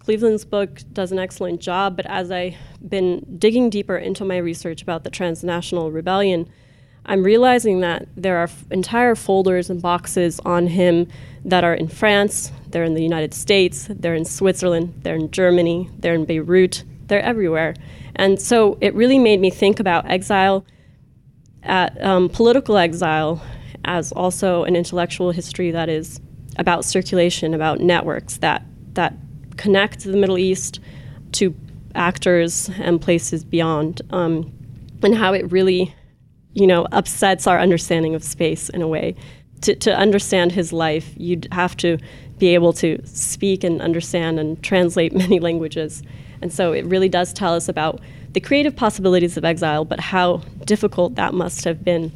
Cleveland's 0.00 0.44
book 0.44 0.80
does 0.92 1.12
an 1.12 1.20
excellent 1.20 1.60
job, 1.60 1.96
but 1.96 2.06
as 2.06 2.32
I've 2.32 2.56
been 2.86 3.24
digging 3.38 3.70
deeper 3.70 3.96
into 3.96 4.24
my 4.24 4.36
research 4.36 4.82
about 4.82 5.04
the 5.04 5.10
transnational 5.10 5.92
rebellion, 5.92 6.48
I'm 7.04 7.22
realizing 7.24 7.80
that 7.80 8.06
there 8.16 8.38
are 8.38 8.44
f- 8.44 8.64
entire 8.70 9.14
folders 9.14 9.68
and 9.70 9.82
boxes 9.82 10.40
on 10.44 10.68
him 10.68 11.08
that 11.44 11.64
are 11.64 11.74
in 11.74 11.88
France, 11.88 12.52
they're 12.68 12.84
in 12.84 12.94
the 12.94 13.02
United 13.02 13.34
States, 13.34 13.88
they're 13.90 14.14
in 14.14 14.24
Switzerland, 14.24 14.94
they're 15.02 15.16
in 15.16 15.30
Germany, 15.30 15.90
they're 15.98 16.14
in 16.14 16.24
Beirut, 16.24 16.84
they're 17.08 17.22
everywhere. 17.22 17.74
And 18.14 18.40
so 18.40 18.78
it 18.80 18.94
really 18.94 19.18
made 19.18 19.40
me 19.40 19.50
think 19.50 19.80
about 19.80 20.08
exile, 20.08 20.64
at, 21.64 22.00
um, 22.02 22.28
political 22.28 22.76
exile, 22.76 23.42
as 23.84 24.12
also 24.12 24.62
an 24.64 24.76
intellectual 24.76 25.32
history 25.32 25.72
that 25.72 25.88
is 25.88 26.20
about 26.56 26.84
circulation, 26.84 27.52
about 27.52 27.80
networks 27.80 28.36
that, 28.38 28.64
that 28.94 29.14
connect 29.56 30.04
the 30.04 30.16
Middle 30.16 30.38
East 30.38 30.78
to 31.32 31.54
actors 31.94 32.70
and 32.78 33.00
places 33.00 33.44
beyond, 33.44 34.02
um, 34.10 34.52
and 35.02 35.16
how 35.16 35.32
it 35.32 35.50
really 35.50 35.94
you 36.54 36.66
know, 36.66 36.86
upsets 36.92 37.46
our 37.46 37.58
understanding 37.58 38.14
of 38.14 38.22
space 38.22 38.68
in 38.68 38.82
a 38.82 38.88
way. 38.88 39.14
To, 39.62 39.74
to 39.76 39.96
understand 39.96 40.52
his 40.52 40.72
life, 40.72 41.12
you'd 41.16 41.48
have 41.52 41.76
to 41.78 41.98
be 42.38 42.48
able 42.48 42.72
to 42.74 43.00
speak 43.04 43.62
and 43.62 43.80
understand 43.80 44.40
and 44.40 44.62
translate 44.62 45.12
many 45.24 45.38
languages. 45.40 46.02
And 46.40 46.52
so 46.52 46.72
it 46.72 46.84
really 46.86 47.08
does 47.08 47.32
tell 47.32 47.54
us 47.54 47.68
about 47.68 48.00
the 48.32 48.40
creative 48.40 48.74
possibilities 48.74 49.36
of 49.36 49.44
exile, 49.44 49.84
but 49.84 50.00
how 50.00 50.38
difficult 50.64 51.14
that 51.14 51.34
must 51.34 51.64
have 51.64 51.84
been 51.84 52.12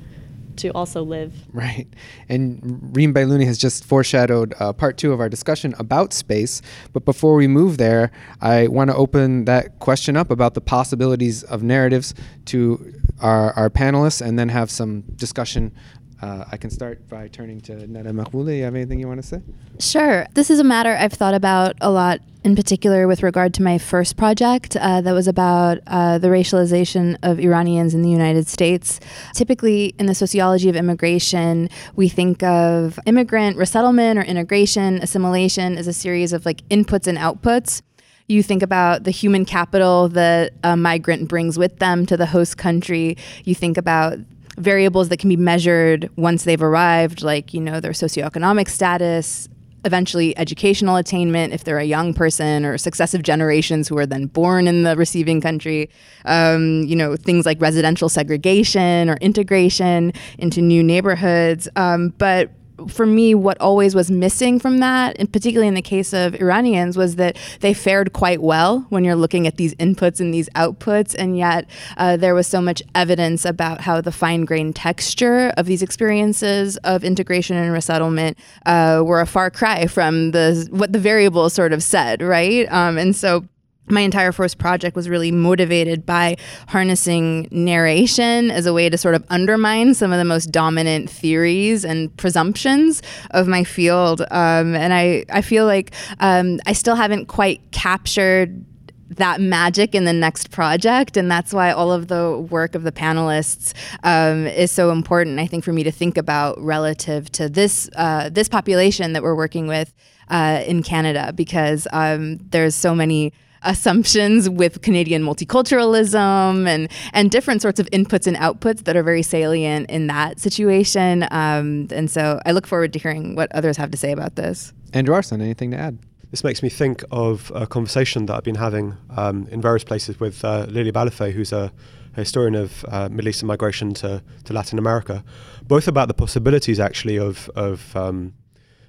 to 0.57 0.71
also 0.71 1.03
live. 1.03 1.35
Right. 1.53 1.87
And 2.29 2.91
Reem 2.97 3.13
Bailony 3.15 3.47
has 3.47 3.59
just 3.59 3.85
foreshadowed 3.85 4.55
uh, 4.59 4.73
part 4.73 4.97
two 4.97 5.13
of 5.13 5.21
our 5.21 5.29
discussion 5.29 5.75
about 5.79 6.13
space. 6.13 6.63
But 6.93 7.05
before 7.05 7.35
we 7.35 7.47
move 7.47 7.79
there, 7.79 8.11
I 8.41 8.69
want 8.69 8.91
to 8.91 8.97
open 8.97 9.45
that 9.45 9.79
question 9.79 10.17
up 10.17 10.31
about 10.31 10.55
the 10.55 10.61
possibilities 10.61 11.43
of 11.45 11.63
narratives 11.63 12.15
to 12.47 12.93
our, 13.21 13.53
our 13.53 13.71
panelists 13.71 14.25
and 14.25 14.39
then 14.39 14.49
have 14.49 14.71
some 14.71 15.03
discussion 15.17 15.75
uh, 16.23 16.45
I 16.51 16.57
can 16.57 16.71
start 16.71 17.07
by 17.09 17.29
turning 17.29 17.61
to 17.63 17.73
Neda 17.73 18.11
Maghbouleh. 18.11 18.59
You 18.59 18.65
have 18.65 18.75
anything 18.75 18.99
you 18.99 19.07
want 19.07 19.21
to 19.21 19.27
say? 19.27 19.43
Sure. 19.79 20.27
This 20.35 20.51
is 20.51 20.59
a 20.59 20.65
matter 20.65 20.97
I've 20.99 21.13
thought 21.13 21.35
about 21.35 21.77
a 21.81 21.91
lot, 21.91 22.21
in 22.43 22.57
particular 22.57 23.07
with 23.07 23.23
regard 23.23 23.53
to 23.55 23.63
my 23.63 23.77
first 23.77 24.17
project 24.17 24.77
uh, 24.77 25.03
that 25.03 25.13
was 25.13 25.29
about 25.29 25.79
uh, 25.87 26.19
the 26.19 26.29
racialization 26.29 27.19
of 27.23 27.39
Iranians 27.39 27.93
in 27.93 28.01
the 28.01 28.09
United 28.11 28.49
States. 28.49 28.99
Typically, 29.35 29.95
in 29.99 30.07
the 30.07 30.15
sociology 30.15 30.71
of 30.71 30.77
immigration, 30.77 31.69
we 31.97 32.09
think 32.09 32.43
of 32.43 32.99
immigrant 33.05 33.59
resettlement 33.59 34.19
or 34.19 34.23
integration, 34.23 34.99
assimilation 35.03 35.77
as 35.77 35.87
a 35.87 35.93
series 35.93 36.33
of 36.33 36.47
like 36.47 36.67
inputs 36.69 37.07
and 37.07 37.19
outputs 37.19 37.83
you 38.29 38.43
think 38.43 38.63
about 38.63 39.05
the 39.05 39.11
human 39.11 39.45
capital 39.45 40.09
that 40.09 40.53
a 40.65 40.77
migrant 40.77 41.29
brings 41.29 41.59
with 41.59 41.79
them 41.79 42.07
to 42.07 42.17
the 42.17 42.27
host 42.27 42.57
country. 42.57 43.17
You 43.45 43.55
think 43.55 43.77
about 43.77 44.19
variables 44.57 45.09
that 45.11 45.19
can 45.19 45.29
be 45.29 45.37
measured 45.37 46.11
once 46.17 46.45
they've 46.45 46.63
arrived, 46.63 47.23
like, 47.23 47.53
you 47.55 47.61
know, 47.61 47.81
their 47.81 47.93
socioeconomic 47.93 48.69
status, 48.69 49.49
eventually 49.85 50.37
educational 50.37 50.97
attainment 50.97 51.53
if 51.53 51.65
they're 51.65 51.79
a 51.79 51.85
young 51.85 52.13
person 52.13 52.65
or 52.65 52.77
successive 52.77 53.23
generations 53.23 53.87
who 53.87 53.97
are 53.97 54.07
then 54.07 54.27
born 54.27 54.67
in 54.67 54.83
the 54.83 54.97
receiving 54.97 55.41
country. 55.41 55.89
Um, 56.25 56.83
you 56.83 56.97
know, 56.97 57.17
things 57.17 57.47
like 57.47 57.61
residential 57.61 58.09
segregation 58.09 59.09
or 59.09 59.17
integration 59.19 60.13
into 60.39 60.61
new 60.61 60.83
neighborhoods. 60.83 61.69
Um, 61.77 62.13
but 62.19 62.51
for 62.89 63.07
me, 63.07 63.35
what 63.35 63.61
always 63.61 63.95
was 63.95 64.11
missing 64.11 64.59
from 64.59 64.79
that, 64.79 65.17
and 65.19 65.33
particularly 65.33 65.69
in 65.69 65.75
the 65.75 65.83
case 65.83 66.13
of 66.13 66.35
Iranians, 66.35 66.97
was 66.97 67.17
that 67.17 67.37
they 67.61 67.75
fared 67.75 68.13
quite 68.13 68.43
well 68.43 68.87
when 68.91 69.05
you're 69.05 69.17
looking 69.17 69.47
at 69.47 69.57
these 69.57 69.75
inputs 69.77 70.21
and 70.21 70.33
these 70.33 70.49
outputs, 70.51 71.15
and 71.19 71.37
yet 71.37 71.69
uh, 71.97 72.17
there 72.17 72.35
was 72.35 72.47
so 72.47 72.61
much 72.61 72.83
evidence 72.95 73.45
about 73.45 73.81
how 73.81 74.01
the 74.01 74.13
fine-grained 74.13 74.77
texture 74.77 75.53
of 75.57 75.67
these 75.67 75.83
experiences 75.83 76.77
of 76.79 77.05
integration 77.05 77.57
and 77.57 77.73
resettlement 77.73 78.39
uh, 78.67 79.03
were 79.05 79.21
a 79.21 79.27
far 79.27 79.51
cry 79.51 79.87
from 79.87 80.33
the 80.33 80.69
what 80.71 80.93
the 80.93 80.99
variables 80.99 81.53
sort 81.53 81.73
of 81.73 81.83
said, 81.83 82.23
right? 82.23 82.71
Um, 82.71 82.99
and 82.99 83.15
so 83.15 83.47
my 83.89 84.01
entire 84.01 84.33
first 84.33 84.59
project 84.59 84.97
was 84.97 85.09
really 85.09 85.31
motivated 85.31 86.05
by 86.05 86.37
harnessing 86.69 87.49
narration 87.51 88.51
as 88.51 88.67
a 88.67 88.73
way 88.73 88.89
to 88.89 88.99
sort 88.99 89.15
of 89.15 89.25
undermine 89.31 89.95
some 89.95 90.13
of 90.13 90.19
the 90.19 90.25
most 90.25 90.47
dominant 90.47 91.09
theories 91.09 91.85
and 91.85 92.15
presumptions 92.17 93.03
of 93.31 93.47
my 93.47 93.65
field. 93.65 94.23
Um, 94.31 94.75
and 94.75 94.93
I, 94.93 95.25
I 95.31 95.43
feel 95.43 95.67
like 95.67 95.93
um, 96.21 96.61
I 96.67 96.73
still 96.73 96.97
haven't 96.97 97.27
quite 97.27 97.71
captured 97.71 98.65
that 99.09 99.41
magic 99.41 99.95
in 99.95 100.05
the 100.05 100.13
next 100.13 100.51
project 100.51 101.17
and 101.17 101.31
that's 101.31 101.53
why 101.53 101.71
all 101.71 101.93
of 101.93 102.09
the 102.09 102.45
work 102.51 102.75
of 102.75 102.83
the 102.83 102.91
panelists 102.91 103.73
um, 104.03 104.47
is 104.47 104.73
so 104.73 104.91
important 104.91 105.39
i 105.39 105.47
think 105.47 105.63
for 105.63 105.73
me 105.73 105.85
to 105.85 105.93
think 105.93 106.19
about 106.19 106.61
relative 106.61 107.31
to 107.31 107.49
this 107.49 107.89
uh, 107.95 108.29
this 108.31 108.49
population 108.49 109.13
that 109.13 109.23
we're 109.23 109.37
working 109.37 109.69
with 109.69 109.95
uh, 110.29 110.63
in 110.67 110.83
canada 110.83 111.33
because 111.35 111.87
um, 111.93 112.37
there's 112.51 112.75
so 112.75 112.97
many 112.97 113.33
assumptions 113.63 114.49
with 114.49 114.83
Canadian 114.83 115.23
multiculturalism 115.23 116.67
and 116.67 116.91
and 117.13 117.31
different 117.31 117.63
sorts 117.63 117.81
of 117.81 117.87
inputs 117.91 118.27
and 118.27 118.37
outputs 118.37 118.85
that 118.85 118.97
are 118.97 119.03
very 119.03 119.23
salient 119.23 119.91
in 119.91 120.07
that 120.09 120.41
situation. 120.41 121.25
Um, 121.31 121.89
and 121.91 122.11
so 122.11 122.41
I 122.47 122.53
look 122.53 122.67
forward 122.67 122.93
to 122.93 122.99
hearing 122.99 123.35
what 123.35 123.51
others 123.53 123.77
have 123.77 123.91
to 123.91 123.97
say 123.97 124.13
about 124.13 124.37
this. 124.37 124.73
Andrew 124.93 125.15
Arsan, 125.15 125.41
anything 125.41 125.71
to 125.73 125.79
add? 125.79 125.99
This 126.31 126.43
makes 126.43 126.63
me 126.63 126.69
think 126.69 127.05
of 127.11 127.53
a 127.55 127.67
conversation 127.67 128.27
that 128.27 128.35
I've 128.35 128.45
been 128.45 128.57
having 128.57 128.97
um, 129.17 129.47
in 129.51 129.61
various 129.61 129.85
places 129.85 130.19
with 130.19 130.45
uh, 130.45 130.67
Lily 130.69 130.91
Balloffet, 130.91 131.33
who's 131.33 131.53
a 131.53 131.73
historian 132.17 132.55
of 132.55 132.85
uh, 132.89 133.09
Middle 133.09 133.29
Eastern 133.29 133.47
migration 133.47 133.95
to, 133.95 134.23
to 134.45 134.53
Latin 134.53 134.79
America, 134.79 135.23
both 135.63 135.87
about 135.87 136.09
the 136.09 136.15
possibilities 136.15 136.81
actually 136.81 137.19
of, 137.19 137.51
of 137.55 137.95
um, 137.95 138.35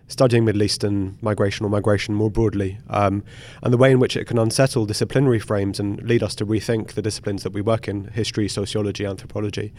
studying 0.07 0.45
Middle 0.45 0.63
Eastern 0.63 1.17
migration 1.21 1.65
or 1.65 1.69
migration 1.69 2.15
more 2.15 2.31
broadly, 2.31 2.77
um, 2.89 3.23
and 3.61 3.73
the 3.73 3.77
way 3.77 3.91
in 3.91 3.99
which 3.99 4.15
it 4.15 4.25
can 4.25 4.37
unsettle 4.37 4.85
disciplinary 4.85 5.39
frames 5.39 5.79
and 5.79 6.01
lead 6.03 6.23
us 6.23 6.35
to 6.35 6.45
rethink 6.45 6.93
the 6.93 7.01
disciplines 7.01 7.43
that 7.43 7.53
we 7.53 7.61
work 7.61 7.87
in 7.87 8.05
history, 8.05 8.47
sociology, 8.47 9.05
anthropology, 9.05 9.73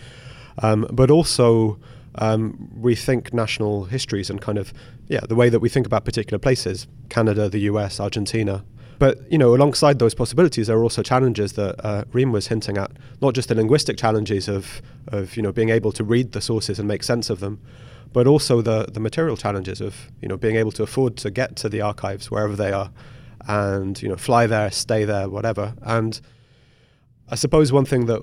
um, 0.62 0.86
but 0.90 1.10
also 1.10 1.78
um, 2.16 2.70
rethink 2.78 3.32
national 3.32 3.84
histories 3.84 4.28
and 4.28 4.40
kind 4.40 4.58
of, 4.58 4.72
yeah, 5.08 5.20
the 5.28 5.34
way 5.34 5.48
that 5.48 5.60
we 5.60 5.68
think 5.68 5.86
about 5.86 6.04
particular 6.04 6.38
places 6.38 6.86
Canada, 7.08 7.48
the 7.48 7.60
US, 7.60 8.00
Argentina. 8.00 8.64
But 8.98 9.30
you 9.30 9.38
know, 9.38 9.54
alongside 9.54 9.98
those 9.98 10.14
possibilities, 10.14 10.66
there 10.66 10.76
are 10.76 10.82
also 10.82 11.02
challenges 11.02 11.52
that 11.52 11.84
uh, 11.84 12.04
Reem 12.12 12.32
was 12.32 12.48
hinting 12.48 12.76
at. 12.76 12.90
Not 13.22 13.34
just 13.34 13.48
the 13.48 13.54
linguistic 13.54 13.96
challenges 13.96 14.48
of, 14.48 14.82
of 15.06 15.36
you 15.36 15.42
know 15.42 15.52
being 15.52 15.70
able 15.70 15.92
to 15.92 16.04
read 16.04 16.32
the 16.32 16.40
sources 16.40 16.78
and 16.78 16.88
make 16.88 17.04
sense 17.04 17.30
of 17.30 17.40
them, 17.40 17.60
but 18.12 18.26
also 18.26 18.62
the 18.62 18.86
the 18.92 19.00
material 19.00 19.36
challenges 19.36 19.80
of 19.80 20.10
you 20.20 20.28
know 20.28 20.36
being 20.36 20.56
able 20.56 20.72
to 20.72 20.82
afford 20.82 21.16
to 21.18 21.30
get 21.30 21.56
to 21.56 21.68
the 21.68 21.80
archives 21.80 22.30
wherever 22.30 22.56
they 22.56 22.72
are, 22.72 22.90
and 23.46 24.00
you 24.02 24.08
know 24.08 24.16
fly 24.16 24.46
there, 24.46 24.70
stay 24.70 25.04
there, 25.04 25.28
whatever. 25.28 25.74
And 25.82 26.20
I 27.28 27.34
suppose 27.34 27.72
one 27.72 27.84
thing 27.84 28.06
that 28.06 28.22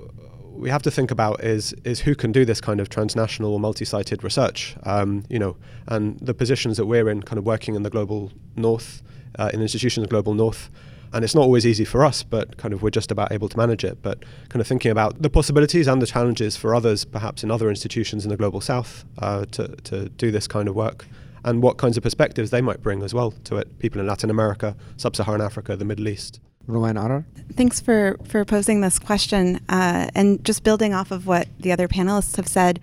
we 0.56 0.70
have 0.70 0.82
to 0.84 0.92
think 0.92 1.12
about 1.12 1.44
is 1.44 1.74
is 1.84 2.00
who 2.02 2.16
can 2.16 2.32
do 2.32 2.46
this 2.46 2.62
kind 2.62 2.80
of 2.80 2.90
transnational 2.90 3.54
or 3.54 3.60
multi-sited 3.60 4.24
research. 4.24 4.76
Um, 4.84 5.24
you 5.30 5.40
know, 5.40 5.58
and 5.88 6.20
the 6.20 6.34
positions 6.34 6.78
that 6.78 6.86
we're 6.86 7.10
in, 7.10 7.22
kind 7.22 7.38
of 7.38 7.46
working 7.46 7.76
in 7.76 7.84
the 7.84 7.90
global 7.90 8.32
north, 8.56 9.02
uh, 9.38 9.50
in 9.54 9.62
institutions 9.62 10.04
of 10.04 10.10
global 10.10 10.34
north 10.34 10.70
and 11.16 11.24
it's 11.24 11.34
not 11.34 11.44
always 11.44 11.66
easy 11.66 11.86
for 11.86 12.06
us, 12.06 12.24
but 12.24 12.58
kind 12.58 12.74
of 12.74 12.84
we're 12.84 12.90
just 12.90 13.10
about 13.10 13.32
able 13.32 13.48
to 13.48 13.58
manage 13.58 13.86
it. 13.86 14.02
But 14.02 14.24
kind 14.50 14.60
of 14.60 14.68
thinking 14.68 14.92
about 14.92 15.22
the 15.22 15.30
possibilities 15.30 15.88
and 15.88 16.02
the 16.02 16.06
challenges 16.06 16.58
for 16.58 16.76
others, 16.76 17.06
perhaps 17.06 17.42
in 17.42 17.50
other 17.50 17.70
institutions 17.70 18.26
in 18.26 18.30
the 18.30 18.38
global 18.38 18.60
south, 18.60 19.06
uh, 19.20 19.46
to 19.52 19.70
to 19.90 20.10
do 20.10 20.30
this 20.30 20.46
kind 20.46 20.68
of 20.68 20.76
work, 20.76 21.08
and 21.46 21.64
what 21.64 21.78
kinds 21.78 21.96
of 21.96 22.04
perspectives 22.04 22.52
they 22.52 22.62
might 22.62 22.84
bring 22.84 23.02
as 23.02 23.14
well 23.14 23.32
to 23.46 23.56
it. 23.56 23.80
People 23.80 24.02
in 24.02 24.08
Latin 24.08 24.30
America, 24.30 24.76
Sub-Saharan 24.98 25.42
Africa, 25.42 25.78
the 25.78 25.86
Middle 25.86 26.10
East. 26.10 26.42
Rawan 26.68 26.96
Arar? 26.96 27.24
Thanks 27.54 27.80
for, 27.80 28.18
for 28.26 28.44
posing 28.44 28.82
this 28.82 28.98
question. 28.98 29.60
Uh, 29.70 30.10
and 30.16 30.44
just 30.44 30.64
building 30.64 30.96
off 30.96 31.12
of 31.12 31.28
what 31.28 31.48
the 31.60 31.72
other 31.72 31.88
panelists 31.88 32.36
have 32.38 32.48
said, 32.48 32.82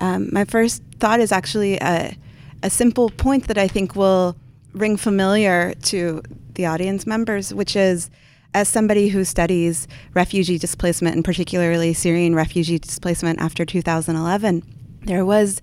um, 0.00 0.28
my 0.32 0.44
first 0.44 0.82
thought 0.98 1.20
is 1.20 1.30
actually 1.30 1.76
a, 1.76 2.16
a 2.64 2.70
simple 2.70 3.08
point 3.10 3.46
that 3.46 3.56
I 3.56 3.68
think 3.68 3.94
will 3.94 4.36
ring 4.72 4.96
familiar 4.96 5.74
to 5.74 6.22
the 6.54 6.66
audience 6.66 7.06
members, 7.06 7.52
which 7.54 7.76
is 7.76 8.10
as 8.54 8.68
somebody 8.68 9.08
who 9.08 9.24
studies 9.24 9.86
refugee 10.14 10.58
displacement 10.58 11.14
and 11.14 11.24
particularly 11.24 11.92
Syrian 11.92 12.34
refugee 12.34 12.78
displacement 12.78 13.40
after 13.40 13.64
2011, 13.64 14.62
there 15.02 15.24
was 15.24 15.62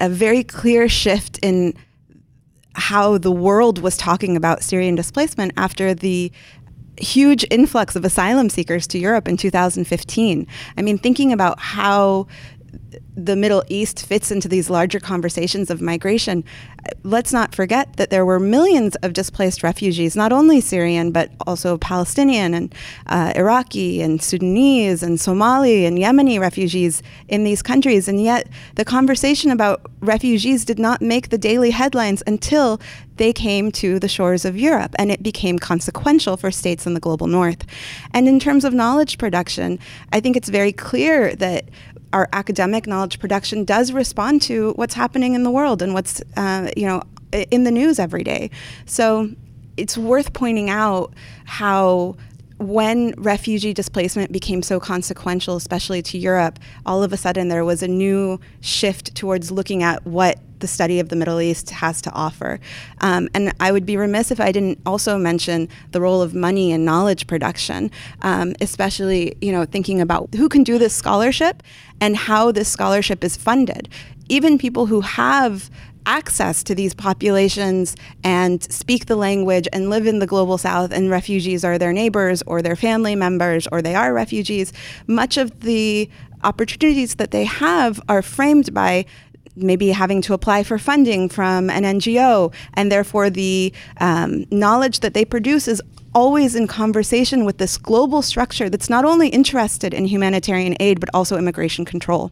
a 0.00 0.08
very 0.08 0.42
clear 0.42 0.88
shift 0.88 1.38
in 1.42 1.74
how 2.74 3.18
the 3.18 3.30
world 3.30 3.78
was 3.80 3.96
talking 3.96 4.36
about 4.36 4.62
Syrian 4.62 4.96
displacement 4.96 5.52
after 5.56 5.94
the 5.94 6.32
huge 6.98 7.44
influx 7.50 7.96
of 7.96 8.04
asylum 8.04 8.48
seekers 8.48 8.86
to 8.88 8.98
Europe 8.98 9.28
in 9.28 9.36
2015. 9.36 10.46
I 10.76 10.82
mean, 10.82 10.98
thinking 10.98 11.32
about 11.32 11.58
how 11.60 12.26
the 13.16 13.36
Middle 13.36 13.62
East 13.68 14.04
fits 14.04 14.30
into 14.30 14.48
these 14.48 14.68
larger 14.68 14.98
conversations 14.98 15.70
of 15.70 15.80
migration, 15.80 16.44
let's 17.04 17.32
not 17.32 17.54
forget 17.54 17.96
that 17.96 18.10
there 18.10 18.24
were 18.24 18.40
millions 18.40 18.96
of 18.96 19.12
displaced 19.12 19.62
refugees, 19.62 20.16
not 20.16 20.32
only 20.32 20.60
Syrian, 20.60 21.12
but 21.12 21.30
also 21.46 21.78
Palestinian 21.78 22.54
and 22.54 22.74
uh, 23.06 23.32
Iraqi 23.36 24.02
and 24.02 24.20
Sudanese 24.20 25.02
and 25.02 25.20
Somali 25.20 25.86
and 25.86 25.98
Yemeni 25.98 26.40
refugees 26.40 27.02
in 27.28 27.44
these 27.44 27.62
countries. 27.62 28.08
And 28.08 28.22
yet, 28.22 28.48
the 28.74 28.84
conversation 28.84 29.50
about 29.50 29.86
refugees 30.00 30.64
did 30.64 30.78
not 30.78 31.00
make 31.00 31.28
the 31.28 31.38
daily 31.38 31.70
headlines 31.70 32.22
until 32.26 32.80
they 33.16 33.32
came 33.32 33.70
to 33.70 34.00
the 34.00 34.08
shores 34.08 34.44
of 34.44 34.58
Europe, 34.58 34.94
and 34.98 35.10
it 35.10 35.22
became 35.22 35.58
consequential 35.58 36.36
for 36.36 36.50
states 36.50 36.86
in 36.86 36.94
the 36.94 37.00
global 37.00 37.28
north. 37.28 37.64
And 38.12 38.26
in 38.26 38.40
terms 38.40 38.64
of 38.64 38.74
knowledge 38.74 39.18
production, 39.18 39.78
I 40.12 40.20
think 40.20 40.36
it's 40.36 40.48
very 40.48 40.72
clear 40.72 41.34
that 41.36 41.68
our 42.14 42.28
academic 42.32 42.86
knowledge 42.86 43.18
production 43.18 43.64
does 43.64 43.92
respond 43.92 44.40
to 44.40 44.72
what's 44.76 44.94
happening 44.94 45.34
in 45.34 45.42
the 45.42 45.50
world 45.50 45.82
and 45.82 45.92
what's 45.92 46.22
uh, 46.36 46.70
you 46.76 46.86
know 46.86 47.02
in 47.50 47.64
the 47.64 47.70
news 47.72 47.98
every 47.98 48.22
day. 48.22 48.50
So 48.86 49.30
it's 49.76 49.98
worth 49.98 50.32
pointing 50.32 50.70
out 50.70 51.12
how 51.44 52.16
when 52.58 53.12
refugee 53.18 53.74
displacement 53.74 54.30
became 54.30 54.62
so 54.62 54.78
consequential, 54.78 55.56
especially 55.56 56.02
to 56.02 56.16
Europe, 56.16 56.60
all 56.86 57.02
of 57.02 57.12
a 57.12 57.16
sudden 57.16 57.48
there 57.48 57.64
was 57.64 57.82
a 57.82 57.88
new 57.88 58.38
shift 58.60 59.16
towards 59.16 59.50
looking 59.50 59.82
at 59.82 60.06
what 60.06 60.38
the 60.60 60.68
study 60.68 60.98
of 60.98 61.10
the 61.10 61.16
Middle 61.16 61.40
East 61.42 61.68
has 61.70 62.00
to 62.00 62.10
offer. 62.12 62.58
Um, 63.02 63.28
and 63.34 63.52
I 63.60 63.70
would 63.70 63.84
be 63.84 63.98
remiss 63.98 64.30
if 64.30 64.40
I 64.40 64.50
didn't 64.50 64.78
also 64.86 65.18
mention 65.18 65.68
the 65.90 66.00
role 66.00 66.22
of 66.22 66.34
money 66.34 66.72
and 66.72 66.86
knowledge 66.86 67.26
production, 67.26 67.90
um, 68.22 68.54
especially 68.62 69.36
you 69.42 69.52
know 69.52 69.66
thinking 69.66 70.00
about 70.00 70.32
who 70.34 70.48
can 70.48 70.62
do 70.62 70.78
this 70.78 70.94
scholarship 70.94 71.62
and 72.00 72.16
how 72.16 72.52
this 72.52 72.68
scholarship 72.68 73.24
is 73.24 73.36
funded. 73.36 73.88
Even 74.28 74.58
people 74.58 74.86
who 74.86 75.00
have 75.00 75.70
access 76.06 76.62
to 76.62 76.74
these 76.74 76.94
populations 76.94 77.96
and 78.22 78.62
speak 78.70 79.06
the 79.06 79.16
language 79.16 79.66
and 79.72 79.90
live 79.90 80.06
in 80.06 80.18
the 80.18 80.26
global 80.26 80.58
south 80.58 80.92
and 80.92 81.10
refugees 81.10 81.64
are 81.64 81.78
their 81.78 81.92
neighbors 81.92 82.42
or 82.42 82.60
their 82.60 82.76
family 82.76 83.14
members 83.14 83.66
or 83.72 83.80
they 83.80 83.94
are 83.94 84.12
refugees 84.12 84.72
much 85.06 85.36
of 85.38 85.60
the 85.60 86.08
opportunities 86.42 87.14
that 87.14 87.30
they 87.30 87.44
have 87.44 88.00
are 88.08 88.20
framed 88.20 88.74
by 88.74 89.04
maybe 89.56 89.90
having 89.90 90.20
to 90.22 90.34
apply 90.34 90.62
for 90.62 90.78
funding 90.78 91.28
from 91.28 91.70
an 91.70 91.84
NGO, 91.84 92.52
and 92.74 92.90
therefore 92.90 93.30
the 93.30 93.72
um, 94.00 94.46
knowledge 94.50 95.00
that 95.00 95.14
they 95.14 95.24
produce 95.24 95.68
is 95.68 95.82
always 96.14 96.54
in 96.54 96.66
conversation 96.66 97.44
with 97.44 97.58
this 97.58 97.76
global 97.76 98.22
structure 98.22 98.70
that's 98.70 98.88
not 98.88 99.04
only 99.04 99.28
interested 99.28 99.92
in 99.92 100.04
humanitarian 100.06 100.76
aid 100.78 101.00
but 101.00 101.08
also 101.12 101.36
immigration 101.36 101.84
control. 101.84 102.30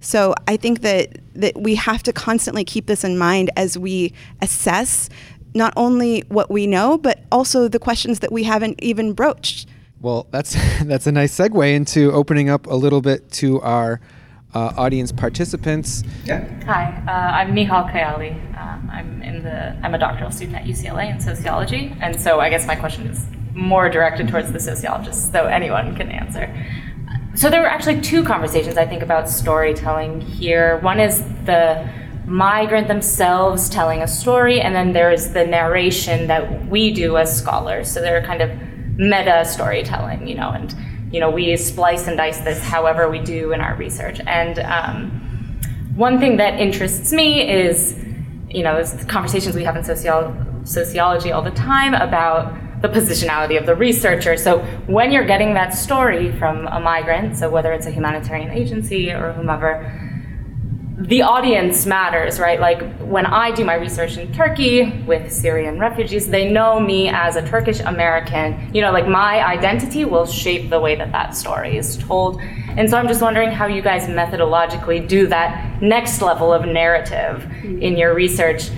So 0.00 0.34
I 0.46 0.56
think 0.56 0.82
that 0.82 1.18
that 1.34 1.60
we 1.60 1.74
have 1.74 2.02
to 2.04 2.12
constantly 2.12 2.64
keep 2.64 2.86
this 2.86 3.02
in 3.02 3.18
mind 3.18 3.50
as 3.56 3.76
we 3.76 4.12
assess 4.40 5.08
not 5.54 5.72
only 5.76 6.20
what 6.28 6.50
we 6.50 6.66
know, 6.66 6.98
but 6.98 7.24
also 7.32 7.66
the 7.66 7.78
questions 7.78 8.20
that 8.20 8.30
we 8.30 8.44
haven't 8.44 8.78
even 8.82 9.14
broached. 9.14 9.66
Well, 10.00 10.26
that's 10.30 10.56
that's 10.84 11.06
a 11.06 11.12
nice 11.12 11.36
segue 11.36 11.74
into 11.74 12.12
opening 12.12 12.48
up 12.48 12.66
a 12.66 12.74
little 12.74 13.00
bit 13.00 13.30
to 13.32 13.60
our 13.62 14.00
uh, 14.54 14.72
audience 14.76 15.12
participants. 15.12 16.02
Yeah. 16.24 16.44
Hi, 16.64 17.02
uh, 17.06 17.36
I'm 17.36 17.54
Nihal 17.54 17.90
Kayali. 17.92 18.32
Um, 18.58 18.90
I'm 18.92 19.22
in 19.22 19.42
the 19.42 19.76
I'm 19.82 19.94
a 19.94 19.98
doctoral 19.98 20.30
student 20.30 20.56
at 20.56 20.64
UCLA 20.64 21.10
in 21.10 21.20
sociology, 21.20 21.94
and 22.00 22.20
so 22.20 22.40
I 22.40 22.48
guess 22.50 22.66
my 22.66 22.76
question 22.76 23.06
is 23.06 23.26
more 23.54 23.88
directed 23.88 24.28
towards 24.28 24.52
the 24.52 24.60
sociologists, 24.60 25.28
though 25.28 25.46
anyone 25.46 25.96
can 25.96 26.10
answer. 26.10 26.54
So 27.34 27.50
there 27.50 27.60
were 27.60 27.68
actually 27.68 28.00
two 28.00 28.24
conversations 28.24 28.78
I 28.78 28.86
think 28.86 29.02
about 29.02 29.28
storytelling 29.28 30.22
here. 30.22 30.78
One 30.78 31.00
is 31.00 31.22
the 31.44 31.86
migrant 32.26 32.88
themselves 32.88 33.68
telling 33.68 34.02
a 34.02 34.08
story, 34.08 34.60
and 34.60 34.74
then 34.74 34.92
there's 34.92 35.30
the 35.30 35.46
narration 35.46 36.26
that 36.28 36.66
we 36.68 36.92
do 36.92 37.16
as 37.16 37.36
scholars. 37.36 37.90
So 37.90 38.00
they're 38.00 38.24
kind 38.24 38.40
of 38.40 38.50
meta 38.96 39.44
storytelling, 39.44 40.26
you 40.26 40.34
know, 40.34 40.50
and 40.50 40.74
you 41.10 41.20
know 41.20 41.30
we 41.30 41.56
splice 41.56 42.06
and 42.06 42.16
dice 42.16 42.38
this 42.38 42.62
however 42.62 43.08
we 43.08 43.18
do 43.18 43.52
in 43.52 43.60
our 43.60 43.74
research. 43.76 44.20
And 44.26 44.58
um, 44.60 45.10
one 45.94 46.18
thing 46.18 46.36
that 46.36 46.60
interests 46.60 47.12
me 47.12 47.48
is, 47.48 47.98
you 48.50 48.62
know, 48.62 48.82
the 48.82 49.04
conversations 49.06 49.56
we 49.56 49.64
have 49.64 49.76
in 49.76 49.82
sociolo- 49.82 50.68
sociology 50.68 51.32
all 51.32 51.42
the 51.42 51.50
time 51.52 51.94
about 51.94 52.54
the 52.82 52.88
positionality 52.88 53.58
of 53.58 53.64
the 53.64 53.74
researcher. 53.74 54.36
So 54.36 54.58
when 54.86 55.10
you're 55.10 55.24
getting 55.26 55.54
that 55.54 55.70
story 55.70 56.32
from 56.32 56.66
a 56.66 56.78
migrant, 56.78 57.38
so 57.38 57.48
whether 57.48 57.72
it's 57.72 57.86
a 57.86 57.90
humanitarian 57.90 58.50
agency 58.50 59.10
or 59.10 59.32
whomever, 59.32 59.90
the 60.98 61.20
audience 61.20 61.84
matters, 61.84 62.38
right? 62.40 62.58
Like 62.58 62.80
when 63.00 63.26
I 63.26 63.50
do 63.50 63.64
my 63.64 63.74
research 63.74 64.16
in 64.16 64.32
Turkey 64.32 65.02
with 65.06 65.30
Syrian 65.30 65.78
refugees, 65.78 66.28
they 66.28 66.50
know 66.50 66.80
me 66.80 67.08
as 67.08 67.36
a 67.36 67.46
Turkish 67.46 67.80
American. 67.80 68.74
You 68.74 68.80
know, 68.80 68.92
like 68.92 69.06
my 69.06 69.44
identity 69.44 70.06
will 70.06 70.24
shape 70.24 70.70
the 70.70 70.80
way 70.80 70.96
that 70.96 71.12
that 71.12 71.36
story 71.36 71.76
is 71.76 71.98
told. 71.98 72.40
And 72.40 72.88
so 72.88 72.96
I'm 72.96 73.08
just 73.08 73.20
wondering 73.20 73.50
how 73.50 73.66
you 73.66 73.82
guys 73.82 74.06
methodologically 74.06 75.06
do 75.06 75.26
that 75.26 75.82
next 75.82 76.22
level 76.22 76.50
of 76.50 76.64
narrative 76.64 77.46
in 77.62 77.98
your 77.98 78.14
research 78.14 78.70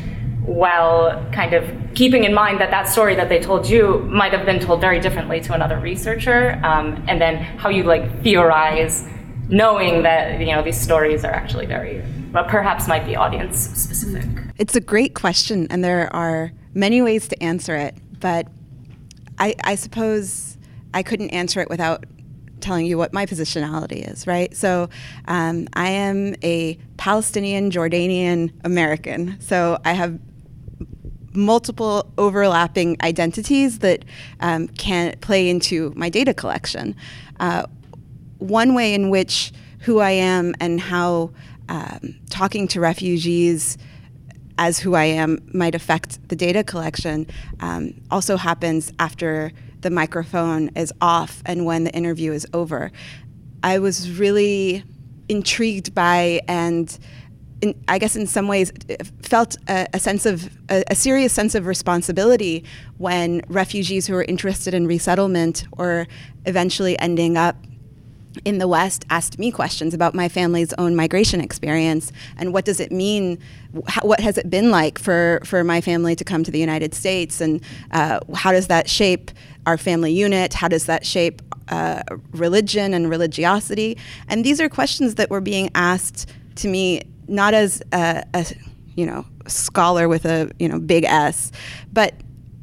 while 0.45 1.25
kind 1.31 1.53
of 1.53 1.65
keeping 1.95 2.25
in 2.25 2.35
mind 2.35 2.59
that 2.59 2.71
that 2.71 2.89
story 2.89 3.15
that 3.15 3.29
they 3.29 3.39
told 3.39 3.69
you 3.69 3.99
might 4.11 4.33
have 4.33 4.47
been 4.47 4.59
told 4.59 4.81
very 4.81 4.99
differently 4.99 5.41
to 5.43 5.53
another 5.53 5.79
researcher, 5.79 6.59
um, 6.65 7.05
and 7.07 7.21
then 7.21 7.37
how 7.37 7.69
you 7.69 7.83
like 7.83 8.23
theorize 8.23 9.07
knowing 9.49 10.03
that 10.03 10.41
you 10.41 10.47
know 10.47 10.63
these 10.63 10.81
stories 10.81 11.25
are 11.25 11.33
actually 11.33 11.67
very 11.67 12.03
but 12.31 12.49
perhaps 12.49 12.87
might 12.87 13.07
be 13.07 13.17
audience 13.17 13.59
specific 13.59 14.29
It's 14.59 14.77
a 14.77 14.81
great 14.81 15.15
question, 15.15 15.67
and 15.71 15.83
there 15.83 16.15
are 16.15 16.53
many 16.75 17.01
ways 17.01 17.29
to 17.29 17.43
answer 17.43 17.75
it. 17.77 17.95
But 18.21 18.49
I, 19.39 19.55
I 19.65 19.77
suppose 19.77 20.59
I 20.93 21.03
couldn't 21.03 21.31
answer 21.31 21.61
it 21.61 21.69
without 21.71 22.05
telling 22.61 22.87
you 22.87 22.99
what 22.99 23.13
my 23.13 23.25
positionality 23.25 24.11
is, 24.11 24.27
right? 24.27 24.55
So 24.57 24.91
um, 25.27 25.69
I 25.75 25.91
am 25.91 26.35
a 26.43 26.77
Palestinian 26.97 27.71
Jordanian 27.71 28.53
American. 28.65 29.41
So 29.41 29.79
I 29.85 29.93
have 29.93 30.19
multiple 31.35 32.11
overlapping 32.19 32.97
identities 33.01 33.79
that 33.79 34.05
um, 34.41 34.67
can 34.69 35.17
play 35.21 35.49
into 35.49 35.93
my 35.95 36.09
data 36.09 36.35
collection. 36.35 36.97
Uh, 37.39 37.65
one 38.39 38.75
way 38.75 38.95
in 38.95 39.11
which 39.11 39.53
who 39.81 40.01
I 40.01 40.11
am 40.11 40.55
and 40.61 40.81
how 40.81 41.31
um, 41.69 42.17
talking 42.31 42.67
to 42.69 42.81
refugees 42.81 43.79
as 44.59 44.79
who 44.79 44.95
I 44.95 45.05
am 45.05 45.39
might 45.53 45.75
affect 45.75 46.29
the 46.29 46.37
data 46.37 46.65
collection 46.65 47.27
um, 47.61 47.95
also 48.11 48.37
happens 48.37 48.93
after 48.99 49.53
the 49.81 49.91
microphone 49.91 50.71
is 50.71 50.93
off 51.01 51.43
and 51.47 51.65
when 51.65 51.85
the 51.85 51.93
interview 51.95 52.33
is 52.33 52.47
over. 52.53 52.91
I 53.63 53.79
was 53.79 54.19
really 54.19 54.85
intrigued 55.29 55.95
by 55.95 56.41
and 56.49 56.99
in, 57.61 57.75
I 57.89 57.99
guess 57.99 58.15
in 58.17 58.27
some 58.27 58.47
ways 58.47 58.73
felt 59.23 59.57
a, 59.69 59.87
a 59.93 59.99
sense 59.99 60.27
of 60.27 60.49
a, 60.71 60.85
a, 60.89 60.95
serious 60.95 61.33
sense 61.33 61.57
of 61.57 61.67
responsibility 61.67 62.65
when 62.99 63.43
refugees 63.49 64.07
who 64.07 64.15
were 64.15 64.25
interested 64.25 64.75
in 64.75 64.87
resettlement 64.87 65.67
or 65.73 66.07
eventually 66.47 66.97
ending 67.01 67.37
up 67.37 67.57
in 68.45 68.59
the 68.59 68.69
West 68.69 69.05
asked 69.11 69.39
me 69.39 69.51
questions 69.51 69.95
about 69.95 70.15
my 70.15 70.29
family's 70.29 70.73
own 70.75 70.95
migration 70.95 71.41
experience 71.41 72.13
and 72.37 72.53
what 72.53 72.65
does 72.65 72.81
it 72.81 72.93
mean, 72.93 73.39
what 74.03 74.21
has 74.21 74.39
it 74.39 74.49
been 74.51 74.71
like 74.71 74.99
for, 74.99 75.41
for 75.45 75.65
my 75.65 75.81
family 75.81 76.15
to 76.17 76.25
come 76.25 76.45
to 76.45 76.51
the 76.51 76.59
United 76.59 76.95
States, 76.95 77.41
and 77.41 77.63
uh, 77.91 78.21
how 78.35 78.53
does 78.53 78.69
that 78.69 78.89
shape 78.89 79.31
our 79.67 79.77
family 79.77 80.13
unit? 80.13 80.55
How 80.55 80.69
does 80.69 80.87
that 80.87 81.05
shape 81.05 81.43
uh, 81.69 82.03
religion 82.33 82.95
and 82.95 83.11
religiosity? 83.11 83.99
And 84.29 84.45
these 84.45 84.61
are 84.61 84.69
questions 84.69 85.17
that 85.17 85.31
were 85.31 85.41
being 85.41 85.71
asked 85.75 86.29
to 86.57 86.69
me 86.69 87.03
not 87.29 87.55
as 87.55 87.83
a, 87.93 88.25
a 88.35 88.47
you 88.97 89.07
know 89.07 89.25
scholar 89.47 90.09
with 90.09 90.25
a 90.25 90.51
you 90.59 90.69
know 90.69 90.79
big 90.79 91.05
S, 91.05 91.53
but 91.93 92.15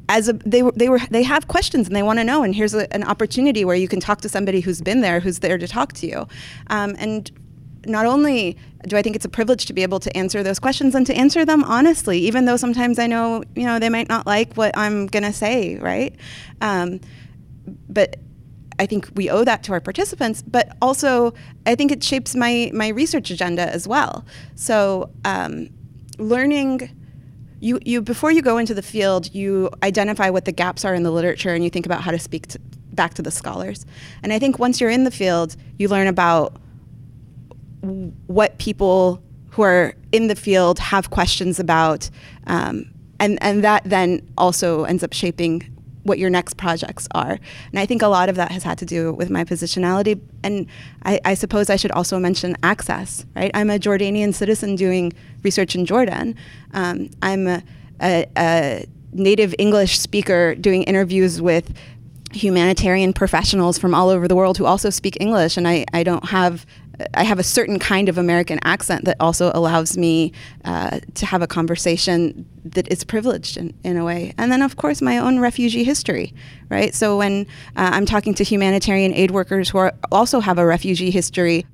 as 0.08 0.28
a, 0.28 0.34
they 0.34 0.62
were 0.62 0.72
they 0.72 0.88
were 0.88 1.00
they 1.10 1.22
have 1.22 1.48
questions 1.48 1.86
and 1.86 1.96
they 1.96 2.02
want 2.02 2.18
to 2.18 2.24
know 2.24 2.42
and 2.42 2.54
here's 2.54 2.74
a, 2.74 2.92
an 2.94 3.02
opportunity 3.04 3.64
where 3.64 3.76
you 3.76 3.88
can 3.88 4.00
talk 4.00 4.20
to 4.20 4.28
somebody 4.28 4.60
who's 4.60 4.80
been 4.80 5.00
there 5.00 5.20
who's 5.20 5.40
there 5.40 5.58
to 5.58 5.66
talk 5.66 5.92
to 5.94 6.06
you 6.06 6.26
um, 6.68 6.94
and 6.98 7.30
not 7.86 8.06
only 8.06 8.56
do 8.86 8.96
I 8.96 9.02
think 9.02 9.16
it's 9.16 9.24
a 9.24 9.28
privilege 9.28 9.66
to 9.66 9.72
be 9.72 9.82
able 9.82 10.00
to 10.00 10.16
answer 10.16 10.42
those 10.42 10.58
questions 10.58 10.94
and 10.94 11.06
to 11.06 11.14
answer 11.14 11.44
them 11.44 11.64
honestly, 11.64 12.18
even 12.18 12.44
though 12.44 12.56
sometimes 12.56 12.98
I 12.98 13.06
know 13.06 13.42
you 13.54 13.64
know 13.64 13.78
they 13.78 13.88
might 13.88 14.08
not 14.08 14.26
like 14.26 14.54
what 14.54 14.76
I'm 14.76 15.06
gonna 15.06 15.32
say, 15.32 15.76
right? 15.76 16.14
Um, 16.60 17.00
but 17.88 18.16
I 18.78 18.86
think 18.86 19.08
we 19.14 19.30
owe 19.30 19.44
that 19.44 19.62
to 19.64 19.72
our 19.72 19.80
participants, 19.80 20.42
but 20.42 20.76
also 20.82 21.32
I 21.64 21.74
think 21.74 21.90
it 21.90 22.02
shapes 22.02 22.34
my 22.36 22.70
my 22.74 22.88
research 22.88 23.30
agenda 23.30 23.62
as 23.72 23.88
well. 23.88 24.24
So 24.54 25.10
um, 25.24 25.70
learning 26.18 26.90
you, 27.60 27.78
you 27.84 28.02
before 28.02 28.30
you 28.30 28.42
go 28.42 28.58
into 28.58 28.74
the 28.74 28.82
field, 28.82 29.34
you 29.34 29.70
identify 29.82 30.30
what 30.30 30.44
the 30.44 30.52
gaps 30.52 30.84
are 30.84 30.94
in 30.94 31.02
the 31.02 31.10
literature 31.10 31.54
and 31.54 31.64
you 31.64 31.70
think 31.70 31.86
about 31.86 32.02
how 32.02 32.10
to 32.10 32.18
speak 32.18 32.46
to, 32.48 32.58
back 32.92 33.14
to 33.14 33.22
the 33.22 33.30
scholars. 33.30 33.86
And 34.22 34.32
I 34.32 34.38
think 34.38 34.58
once 34.58 34.80
you're 34.80 34.90
in 34.90 35.04
the 35.04 35.10
field, 35.10 35.56
you 35.78 35.88
learn 35.88 36.06
about 36.06 36.56
what 38.26 38.58
people 38.58 39.22
who 39.50 39.62
are 39.62 39.94
in 40.12 40.28
the 40.28 40.36
field 40.36 40.78
have 40.78 41.10
questions 41.10 41.58
about, 41.58 42.10
um, 42.46 42.90
and 43.18 43.42
and 43.42 43.64
that 43.64 43.84
then 43.84 44.26
also 44.36 44.84
ends 44.84 45.02
up 45.02 45.12
shaping 45.12 45.75
what 46.06 46.18
your 46.18 46.30
next 46.30 46.56
projects 46.56 47.08
are. 47.14 47.38
And 47.70 47.78
I 47.78 47.86
think 47.86 48.02
a 48.02 48.08
lot 48.08 48.28
of 48.28 48.36
that 48.36 48.52
has 48.52 48.62
had 48.62 48.78
to 48.78 48.86
do 48.86 49.12
with 49.12 49.30
my 49.30 49.44
positionality. 49.44 50.20
And 50.42 50.66
I, 51.04 51.20
I, 51.24 51.34
suppose 51.34 51.68
I 51.68 51.76
should 51.76 51.90
also 51.92 52.18
mention 52.18 52.56
access, 52.62 53.26
right? 53.34 53.50
I'm 53.54 53.70
a 53.70 53.78
Jordanian 53.78 54.32
citizen 54.32 54.76
doing 54.76 55.12
research 55.42 55.74
in 55.74 55.84
Jordan. 55.84 56.36
Um, 56.72 57.10
I'm 57.22 57.46
a, 57.46 57.62
a, 58.00 58.26
a 58.36 58.86
native 59.12 59.54
English 59.58 59.98
speaker 59.98 60.54
doing 60.54 60.82
interviews 60.84 61.40
with 61.40 61.72
humanitarian 62.32 63.12
professionals 63.12 63.78
from 63.78 63.94
all 63.94 64.08
over 64.08 64.28
the 64.28 64.36
world 64.36 64.58
who 64.58 64.66
also 64.66 64.90
speak 64.90 65.16
English, 65.20 65.56
and 65.56 65.66
I, 65.66 65.84
I 65.92 66.02
don't 66.02 66.28
have 66.28 66.66
I 67.14 67.24
have 67.24 67.38
a 67.38 67.42
certain 67.42 67.78
kind 67.78 68.08
of 68.08 68.18
American 68.18 68.58
accent 68.62 69.04
that 69.04 69.16
also 69.20 69.50
allows 69.54 69.96
me 69.96 70.32
uh, 70.64 71.00
to 71.14 71.26
have 71.26 71.42
a 71.42 71.46
conversation 71.46 72.46
that 72.64 72.90
is 72.90 73.04
privileged 73.04 73.56
in, 73.56 73.74
in 73.84 73.96
a 73.96 74.04
way. 74.04 74.34
And 74.38 74.50
then, 74.50 74.62
of 74.62 74.76
course, 74.76 75.02
my 75.02 75.18
own 75.18 75.38
refugee 75.38 75.84
history, 75.84 76.34
right? 76.68 76.94
So 76.94 77.18
when 77.18 77.46
uh, 77.76 77.90
I'm 77.92 78.06
talking 78.06 78.34
to 78.34 78.44
humanitarian 78.44 79.12
aid 79.12 79.30
workers 79.30 79.68
who 79.68 79.78
are, 79.78 79.92
also 80.10 80.40
have 80.40 80.58
a 80.58 80.66
refugee 80.66 81.10
history, 81.10 81.66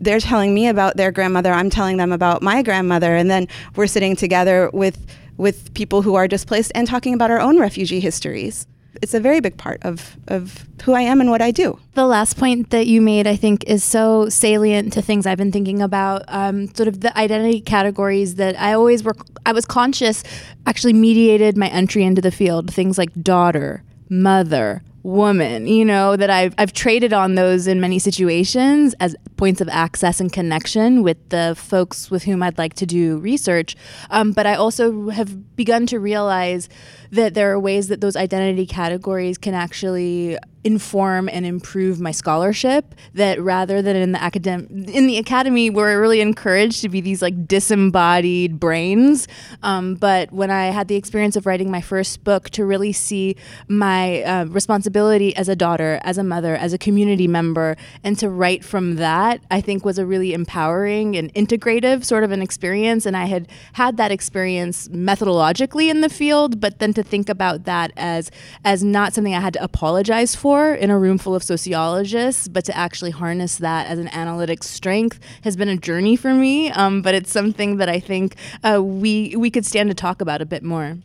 they're 0.00 0.20
telling 0.20 0.54
me 0.54 0.66
about 0.68 0.96
their 0.96 1.12
grandmother, 1.12 1.52
I'm 1.52 1.70
telling 1.70 1.98
them 1.98 2.12
about 2.12 2.42
my 2.42 2.62
grandmother, 2.62 3.14
and 3.14 3.30
then 3.30 3.48
we're 3.76 3.86
sitting 3.86 4.16
together 4.16 4.70
with 4.72 5.06
with 5.36 5.72
people 5.72 6.02
who 6.02 6.16
are 6.16 6.28
displaced 6.28 6.70
and 6.74 6.86
talking 6.86 7.14
about 7.14 7.30
our 7.30 7.40
own 7.40 7.58
refugee 7.58 7.98
histories 7.98 8.66
it's 9.02 9.14
a 9.14 9.20
very 9.20 9.40
big 9.40 9.56
part 9.56 9.80
of, 9.82 10.16
of 10.28 10.66
who 10.82 10.92
I 10.92 11.02
am 11.02 11.20
and 11.20 11.30
what 11.30 11.40
I 11.40 11.50
do. 11.50 11.78
The 11.94 12.06
last 12.06 12.36
point 12.36 12.70
that 12.70 12.86
you 12.86 13.00
made, 13.00 13.26
I 13.26 13.36
think, 13.36 13.64
is 13.64 13.82
so 13.82 14.28
salient 14.28 14.92
to 14.94 15.02
things 15.02 15.26
I've 15.26 15.38
been 15.38 15.52
thinking 15.52 15.80
about. 15.80 16.24
Um, 16.28 16.72
sort 16.74 16.88
of 16.88 17.00
the 17.00 17.16
identity 17.18 17.60
categories 17.60 18.34
that 18.36 18.58
I 18.60 18.72
always 18.74 19.02
were, 19.02 19.16
I 19.46 19.52
was 19.52 19.64
conscious 19.64 20.22
actually 20.66 20.92
mediated 20.92 21.56
my 21.56 21.68
entry 21.68 22.04
into 22.04 22.20
the 22.20 22.30
field. 22.30 22.72
Things 22.72 22.98
like 22.98 23.10
daughter, 23.22 23.82
mother, 24.08 24.82
woman, 25.02 25.66
you 25.66 25.84
know, 25.84 26.16
that 26.16 26.30
I've, 26.30 26.54
I've 26.58 26.72
traded 26.72 27.12
on 27.12 27.34
those 27.34 27.66
in 27.66 27.80
many 27.80 27.98
situations 27.98 28.94
as 29.00 29.16
points 29.36 29.60
of 29.60 29.68
access 29.70 30.20
and 30.20 30.32
connection 30.32 31.02
with 31.02 31.16
the 31.30 31.54
folks 31.56 32.10
with 32.10 32.24
whom 32.24 32.42
I'd 32.42 32.58
like 32.58 32.74
to 32.74 32.86
do 32.86 33.18
research. 33.18 33.76
Um, 34.10 34.32
but 34.32 34.46
I 34.46 34.54
also 34.54 35.08
have 35.08 35.56
begun 35.56 35.86
to 35.86 35.98
realize 35.98 36.68
that 37.10 37.34
there 37.34 37.50
are 37.50 37.58
ways 37.58 37.88
that 37.88 38.00
those 38.00 38.16
identity 38.16 38.66
categories 38.66 39.38
can 39.38 39.54
actually 39.54 40.36
inform 40.62 41.26
and 41.30 41.46
improve 41.46 42.00
my 42.00 42.10
scholarship 42.10 42.94
that 43.14 43.40
rather 43.40 43.80
than 43.80 43.96
in 43.96 44.12
the 44.12 44.22
academic 44.22 44.70
in 44.70 45.06
the 45.06 45.16
academy 45.16 45.70
we're 45.70 45.98
really 45.98 46.20
encouraged 46.20 46.82
to 46.82 46.88
be 46.90 47.00
these 47.00 47.22
like 47.22 47.48
disembodied 47.48 48.60
brains 48.60 49.26
um, 49.62 49.94
but 49.94 50.30
when 50.32 50.50
i 50.50 50.66
had 50.66 50.86
the 50.86 50.96
experience 50.96 51.34
of 51.34 51.46
writing 51.46 51.70
my 51.70 51.80
first 51.80 52.22
book 52.24 52.50
to 52.50 52.66
really 52.66 52.92
see 52.92 53.34
my 53.68 54.22
uh, 54.22 54.44
responsibility 54.44 54.89
responsibility 54.90 55.34
as 55.36 55.48
a 55.48 55.56
daughter, 55.56 56.00
as 56.02 56.18
a 56.18 56.24
mother, 56.24 56.56
as 56.56 56.72
a 56.72 56.78
community 56.78 57.28
member, 57.28 57.76
and 58.02 58.18
to 58.18 58.28
write 58.28 58.64
from 58.64 58.96
that, 58.96 59.40
I 59.50 59.60
think 59.60 59.84
was 59.84 59.98
a 59.98 60.06
really 60.06 60.32
empowering 60.32 61.16
and 61.16 61.32
integrative 61.34 62.04
sort 62.04 62.24
of 62.24 62.32
an 62.32 62.42
experience. 62.42 63.06
And 63.06 63.16
I 63.16 63.26
had 63.26 63.48
had 63.74 63.96
that 63.96 64.10
experience 64.10 64.88
methodologically 64.88 65.90
in 65.90 66.00
the 66.00 66.08
field, 66.08 66.60
but 66.60 66.78
then 66.78 66.92
to 66.94 67.02
think 67.02 67.28
about 67.28 67.64
that 67.64 67.92
as 67.96 68.30
as 68.64 68.82
not 68.82 69.14
something 69.14 69.34
I 69.34 69.40
had 69.40 69.54
to 69.54 69.62
apologize 69.62 70.34
for 70.34 70.74
in 70.74 70.90
a 70.90 70.98
room 70.98 71.18
full 71.18 71.34
of 71.34 71.42
sociologists, 71.42 72.48
but 72.48 72.64
to 72.64 72.76
actually 72.76 73.12
harness 73.12 73.58
that 73.58 73.86
as 73.86 73.98
an 73.98 74.08
analytic 74.08 74.62
strength 74.64 75.18
has 75.42 75.56
been 75.56 75.68
a 75.68 75.76
journey 75.76 76.16
for 76.16 76.34
me. 76.34 76.70
Um, 76.72 77.02
but 77.02 77.14
it's 77.14 77.30
something 77.30 77.78
that 77.78 77.88
I 77.88 78.00
think 78.00 78.34
uh, 78.64 78.82
we 78.82 79.36
we 79.36 79.50
could 79.50 79.64
stand 79.64 79.88
to 79.90 79.94
talk 79.94 80.20
about 80.20 80.40
a 80.42 80.46
bit 80.46 80.62
more. 80.62 80.98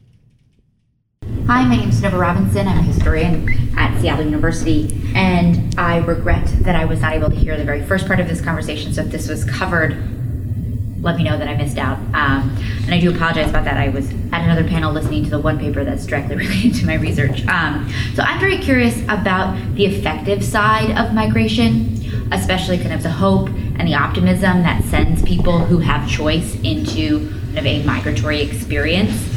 Hi, 1.48 1.64
my 1.64 1.76
name 1.76 1.90
is 1.90 2.02
Nova 2.02 2.18
Robinson. 2.18 2.68
I'm 2.68 2.80
a 2.80 2.82
historian 2.82 3.78
at 3.78 4.02
Seattle 4.02 4.26
University, 4.26 5.00
and 5.14 5.80
I 5.80 5.98
regret 5.98 6.48
that 6.62 6.76
I 6.76 6.86
was 6.86 7.02
not 7.02 7.14
able 7.14 7.30
to 7.30 7.36
hear 7.36 7.56
the 7.56 7.64
very 7.64 7.84
first 7.84 8.08
part 8.08 8.20
of 8.20 8.28
this 8.28 8.42
conversation. 8.42 8.92
So 8.96 9.04
if 9.04 9.12
this 9.12 9.30
was 9.30 9.46
covered, 9.46 9.92
let 11.04 11.18
me 11.18 11.24
know 11.24 11.38
that 11.38 11.48
I 11.48 11.56
missed 11.56 11.78
out. 11.78 12.00
Um, 12.16 12.58
and 12.86 12.96
I 12.96 13.00
do 13.00 13.14
apologize 13.14 13.52
about 13.52 13.64
that. 13.66 13.78
I 13.78 13.90
was 13.90 14.10
at 14.32 14.42
another 14.42 14.64
panel 14.68 14.92
listening 14.92 15.24
to 15.26 15.30
the 15.30 15.40
one 15.40 15.60
paper 15.60 15.84
that's 15.84 16.08
directly 16.08 16.36
related 16.36 16.74
to 16.80 16.88
my 16.88 16.96
research. 16.96 17.46
Um, 17.46 17.94
so 18.16 18.24
I'm 18.24 18.40
very 18.40 18.58
curious 18.58 19.00
about 19.04 19.56
the 19.76 19.86
affective 19.86 20.44
side 20.44 20.98
of 20.98 21.14
migration, 21.14 22.32
especially 22.32 22.80
kind 22.80 22.92
of 22.92 23.04
the 23.04 23.12
hope 23.12 23.50
and 23.50 23.88
the 23.88 23.94
optimism 23.94 24.64
that 24.64 24.84
sends 24.86 25.22
people 25.22 25.60
who 25.60 25.78
have 25.78 26.10
choice 26.10 26.56
into 26.64 27.30
kind 27.54 27.60
of 27.60 27.66
a 27.68 27.84
migratory 27.84 28.42
experience. 28.42 29.32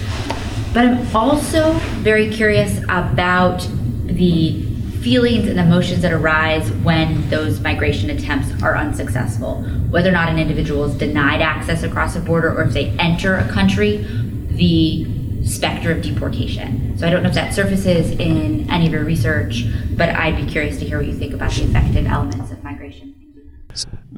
But 0.73 0.85
I'm 0.85 1.16
also 1.16 1.73
very 2.03 2.31
curious 2.31 2.79
about 2.85 3.66
the 4.05 4.64
feelings 5.01 5.49
and 5.49 5.59
emotions 5.59 6.03
that 6.03 6.12
arise 6.12 6.71
when 6.71 7.29
those 7.31 7.61
migration 7.61 8.11
attempts 8.11 8.51
are 8.62 8.77
unsuccessful. 8.77 9.62
Whether 9.91 10.11
or 10.11 10.12
not 10.12 10.29
an 10.29 10.39
individual 10.39 10.85
is 10.85 10.95
denied 10.95 11.41
access 11.41 11.83
across 11.83 12.16
a 12.16 12.21
border 12.21 12.53
or 12.53 12.64
if 12.64 12.73
they 12.73 12.91
enter 12.99 13.37
a 13.37 13.49
country, 13.49 14.05
the 14.51 15.07
specter 15.45 15.93
of 15.93 16.03
deportation. 16.03 16.97
So 16.99 17.07
I 17.07 17.11
don't 17.11 17.23
know 17.23 17.29
if 17.29 17.35
that 17.35 17.55
surfaces 17.55 18.11
in 18.11 18.69
any 18.71 18.87
of 18.87 18.93
your 18.93 19.05
research, 19.05 19.64
but 19.97 20.11
I'd 20.11 20.37
be 20.37 20.51
curious 20.51 20.79
to 20.81 20.85
hear 20.85 20.99
what 20.99 21.07
you 21.07 21.14
think 21.14 21.33
about 21.33 21.53
the 21.53 21.64
affective 21.64 22.07
elements 22.07 22.51
of 22.51 22.62
migration. 22.62 23.14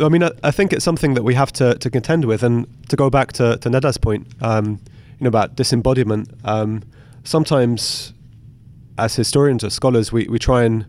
I 0.01 0.09
mean, 0.09 0.23
I, 0.43 0.51
think 0.51 0.73
it's 0.73 0.85
something 0.85 1.15
that 1.15 1.23
we 1.23 1.35
have 1.35 1.53
to, 1.55 1.75
to 1.75 1.91
contend 1.91 2.25
with. 2.25 2.43
And 2.43 2.67
to 2.89 2.97
go 2.97 3.11
back 3.11 3.33
to, 3.35 3.59
to 3.59 3.69
Neda's 3.69 3.99
point, 3.99 4.27
um, 4.41 4.81
you 5.21 5.25
know, 5.25 5.29
about 5.29 5.55
disembodiment, 5.55 6.31
um, 6.45 6.83
sometimes 7.25 8.15
as 8.97 9.15
historians 9.15 9.63
or 9.63 9.71
scholars, 9.71 10.11
we, 10.11 10.27
we 10.29 10.39
try 10.39 10.65
and 10.65 10.87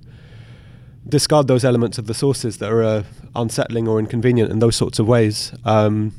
discard 1.07 1.47
those 1.47 1.65
elements 1.65 1.97
of 1.97 2.07
the 2.07 2.13
sources 2.13 2.57
that 2.57 2.71
are 2.71 2.83
uh, 2.83 3.03
unsettling 3.35 3.87
or 3.87 3.99
inconvenient 3.99 4.49
in 4.49 4.59
those 4.59 4.75
sorts 4.75 4.99
of 4.99 5.07
ways. 5.07 5.53
Um, 5.65 6.13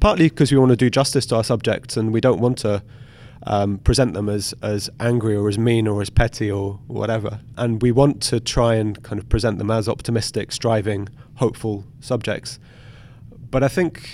partly 0.00 0.28
because 0.28 0.50
we 0.50 0.58
want 0.58 0.70
to 0.70 0.76
do 0.76 0.88
justice 0.88 1.26
to 1.26 1.36
our 1.36 1.44
subjects 1.44 1.96
and 1.96 2.12
we 2.12 2.20
don't 2.20 2.40
want 2.40 2.56
to 2.58 2.82
um, 3.42 3.78
present 3.78 4.14
them 4.14 4.28
as, 4.28 4.54
as 4.62 4.88
angry 4.98 5.36
or 5.36 5.48
as 5.48 5.58
mean 5.58 5.86
or 5.86 6.00
as 6.00 6.08
petty 6.08 6.50
or 6.50 6.80
whatever. 6.86 7.40
And 7.56 7.82
we 7.82 7.92
want 7.92 8.22
to 8.22 8.40
try 8.40 8.76
and 8.76 9.02
kind 9.02 9.20
of 9.20 9.28
present 9.28 9.58
them 9.58 9.70
as 9.70 9.88
optimistic, 9.88 10.52
striving, 10.52 11.08
hopeful 11.34 11.84
subjects. 12.00 12.58
But 13.50 13.62
I 13.62 13.68
think 13.68 14.08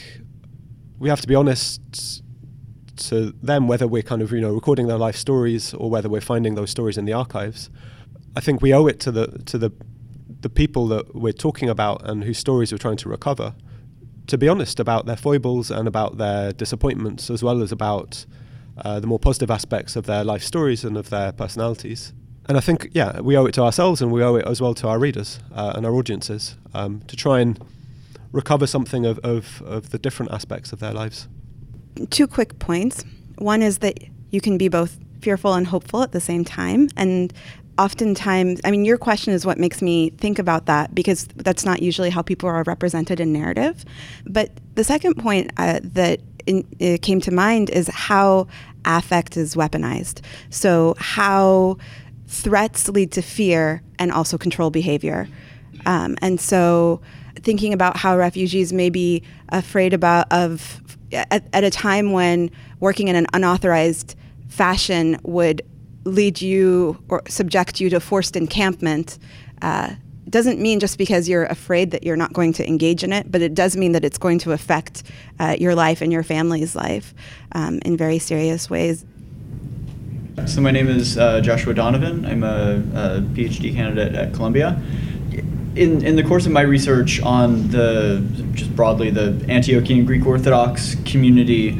we 0.98 1.08
have 1.08 1.20
to 1.20 1.28
be 1.28 1.34
honest 1.36 2.23
to 2.96 3.34
them 3.42 3.68
whether 3.68 3.86
we're 3.86 4.02
kind 4.02 4.22
of 4.22 4.32
you 4.32 4.40
know 4.40 4.52
recording 4.52 4.86
their 4.86 4.98
life 4.98 5.16
stories 5.16 5.74
or 5.74 5.90
whether 5.90 6.08
we're 6.08 6.20
finding 6.20 6.54
those 6.54 6.70
stories 6.70 6.98
in 6.98 7.04
the 7.04 7.12
archives. 7.12 7.70
I 8.36 8.40
think 8.40 8.62
we 8.62 8.72
owe 8.72 8.86
it 8.86 9.00
to 9.00 9.12
the 9.12 9.26
to 9.46 9.58
the 9.58 9.72
the 10.40 10.50
people 10.50 10.86
that 10.88 11.14
we're 11.14 11.32
talking 11.32 11.70
about 11.70 12.06
and 12.08 12.24
whose 12.24 12.38
stories 12.38 12.70
we're 12.70 12.78
trying 12.78 12.98
to 12.98 13.08
recover 13.08 13.54
to 14.26 14.38
be 14.38 14.48
honest 14.48 14.80
about 14.80 15.06
their 15.06 15.16
foibles 15.16 15.70
and 15.70 15.86
about 15.86 16.18
their 16.18 16.52
disappointments 16.52 17.30
as 17.30 17.42
well 17.42 17.62
as 17.62 17.72
about 17.72 18.24
uh, 18.78 18.98
the 18.98 19.06
more 19.06 19.18
positive 19.18 19.50
aspects 19.50 19.96
of 19.96 20.06
their 20.06 20.24
life 20.24 20.42
stories 20.42 20.84
and 20.84 20.96
of 20.96 21.10
their 21.10 21.32
personalities. 21.32 22.12
And 22.46 22.58
I 22.58 22.60
think, 22.60 22.88
yeah, 22.92 23.20
we 23.20 23.36
owe 23.36 23.46
it 23.46 23.52
to 23.52 23.62
ourselves 23.62 24.02
and 24.02 24.12
we 24.12 24.22
owe 24.22 24.34
it 24.36 24.46
as 24.46 24.60
well 24.60 24.74
to 24.74 24.88
our 24.88 24.98
readers 24.98 25.38
uh, 25.54 25.72
and 25.76 25.86
our 25.86 25.92
audiences 25.92 26.56
um, 26.74 27.00
to 27.06 27.16
try 27.16 27.40
and 27.40 27.58
recover 28.32 28.66
something 28.66 29.06
of, 29.06 29.18
of, 29.20 29.62
of 29.64 29.90
the 29.90 29.98
different 29.98 30.32
aspects 30.32 30.72
of 30.72 30.80
their 30.80 30.92
lives 30.92 31.28
two 32.10 32.26
quick 32.26 32.58
points. 32.58 33.04
One 33.38 33.62
is 33.62 33.78
that 33.78 33.98
you 34.30 34.40
can 34.40 34.58
be 34.58 34.68
both 34.68 34.98
fearful 35.20 35.54
and 35.54 35.66
hopeful 35.66 36.02
at 36.02 36.12
the 36.12 36.20
same 36.20 36.44
time. 36.44 36.88
And 36.96 37.32
oftentimes, 37.78 38.60
I 38.64 38.70
mean, 38.70 38.84
your 38.84 38.98
question 38.98 39.32
is 39.32 39.46
what 39.46 39.58
makes 39.58 39.82
me 39.82 40.10
think 40.10 40.38
about 40.38 40.66
that 40.66 40.94
because 40.94 41.26
that's 41.36 41.64
not 41.64 41.82
usually 41.82 42.10
how 42.10 42.22
people 42.22 42.48
are 42.48 42.62
represented 42.64 43.20
in 43.20 43.32
narrative. 43.32 43.84
But 44.26 44.50
the 44.74 44.84
second 44.84 45.14
point 45.14 45.50
uh, 45.56 45.80
that 45.82 46.20
in, 46.46 46.62
came 46.98 47.20
to 47.22 47.32
mind 47.32 47.70
is 47.70 47.88
how 47.88 48.48
affect 48.84 49.36
is 49.36 49.54
weaponized. 49.54 50.20
So, 50.50 50.94
how 50.98 51.78
threats 52.26 52.88
lead 52.88 53.12
to 53.12 53.22
fear 53.22 53.82
and 53.98 54.12
also 54.12 54.36
control 54.38 54.70
behavior. 54.70 55.28
Um, 55.86 56.16
and 56.20 56.40
so, 56.40 57.00
thinking 57.42 57.72
about 57.72 57.96
how 57.96 58.16
refugees 58.16 58.72
may 58.72 58.90
be 58.90 59.22
afraid 59.50 59.92
about 59.92 60.30
of 60.32 60.82
at, 61.12 61.46
at 61.52 61.64
a 61.64 61.70
time 61.70 62.12
when 62.12 62.50
working 62.80 63.08
in 63.08 63.16
an 63.16 63.26
unauthorized 63.32 64.16
fashion 64.48 65.18
would 65.22 65.62
lead 66.04 66.40
you 66.40 67.02
or 67.08 67.22
subject 67.28 67.80
you 67.80 67.88
to 67.90 68.00
forced 68.00 68.36
encampment 68.36 69.18
uh, 69.62 69.94
doesn't 70.28 70.60
mean 70.60 70.80
just 70.80 70.98
because 70.98 71.28
you're 71.28 71.44
afraid 71.44 71.90
that 71.90 72.02
you're 72.02 72.16
not 72.16 72.32
going 72.32 72.52
to 72.52 72.66
engage 72.66 73.04
in 73.04 73.12
it, 73.12 73.30
but 73.30 73.42
it 73.42 73.54
does 73.54 73.76
mean 73.76 73.92
that 73.92 74.04
it's 74.04 74.18
going 74.18 74.38
to 74.38 74.52
affect 74.52 75.02
uh, 75.38 75.54
your 75.58 75.74
life 75.74 76.00
and 76.00 76.12
your 76.12 76.22
family's 76.22 76.74
life 76.74 77.14
um, 77.52 77.78
in 77.84 77.96
very 77.96 78.18
serious 78.18 78.70
ways. 78.70 79.04
So, 80.46 80.60
my 80.60 80.72
name 80.72 80.88
is 80.88 81.16
uh, 81.16 81.40
Joshua 81.40 81.74
Donovan. 81.74 82.26
I'm 82.26 82.42
a, 82.42 82.82
a 82.94 83.20
PhD 83.20 83.72
candidate 83.74 84.14
at 84.14 84.34
Columbia 84.34 84.82
in, 85.76 86.04
in 86.04 86.16
the 86.16 86.22
course 86.22 86.46
of 86.46 86.52
my 86.52 86.60
research 86.60 87.20
on 87.22 87.68
the 87.68 88.24
just 88.52 88.74
broadly 88.76 89.10
the 89.10 89.32
Antiochian 89.48 90.06
Greek 90.06 90.24
Orthodox 90.24 90.96
community 91.04 91.70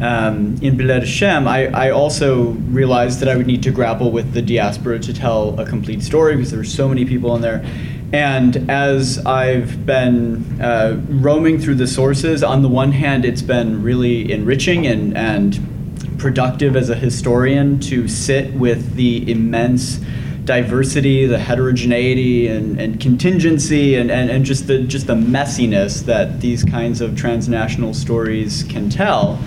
um, 0.00 0.58
in 0.60 0.76
Bilad 0.76 1.02
ash-Sham, 1.02 1.48
I, 1.48 1.68
I 1.68 1.90
also 1.90 2.50
realized 2.68 3.20
that 3.20 3.28
I 3.28 3.36
would 3.36 3.46
need 3.46 3.62
to 3.62 3.70
grapple 3.70 4.10
with 4.10 4.32
the 4.32 4.42
diaspora 4.42 4.98
to 4.98 5.14
tell 5.14 5.58
a 5.58 5.64
complete 5.64 6.02
story 6.02 6.36
because 6.36 6.50
there 6.50 6.58
were 6.58 6.64
so 6.64 6.88
many 6.88 7.04
people 7.04 7.34
in 7.34 7.42
there. 7.42 7.64
And 8.12 8.70
as 8.70 9.24
I've 9.24 9.86
been 9.86 10.60
uh, 10.60 11.00
roaming 11.08 11.58
through 11.58 11.76
the 11.76 11.86
sources, 11.86 12.42
on 12.42 12.62
the 12.62 12.68
one 12.68 12.92
hand, 12.92 13.24
it's 13.24 13.42
been 13.42 13.82
really 13.82 14.30
enriching 14.30 14.86
and, 14.86 15.16
and 15.16 16.18
productive 16.18 16.76
as 16.76 16.90
a 16.90 16.94
historian 16.94 17.80
to 17.80 18.06
sit 18.06 18.52
with 18.54 18.94
the 18.94 19.30
immense 19.30 20.00
diversity, 20.46 21.26
the 21.26 21.38
heterogeneity, 21.38 22.48
and, 22.48 22.80
and 22.80 23.00
contingency, 23.00 23.96
and, 23.96 24.10
and, 24.10 24.30
and 24.30 24.44
just 24.44 24.66
the 24.66 24.78
just 24.84 25.06
the 25.06 25.14
messiness 25.14 26.04
that 26.04 26.40
these 26.40 26.64
kinds 26.64 27.00
of 27.00 27.16
transnational 27.16 27.92
stories 27.92 28.62
can 28.64 28.88
tell. 28.88 29.38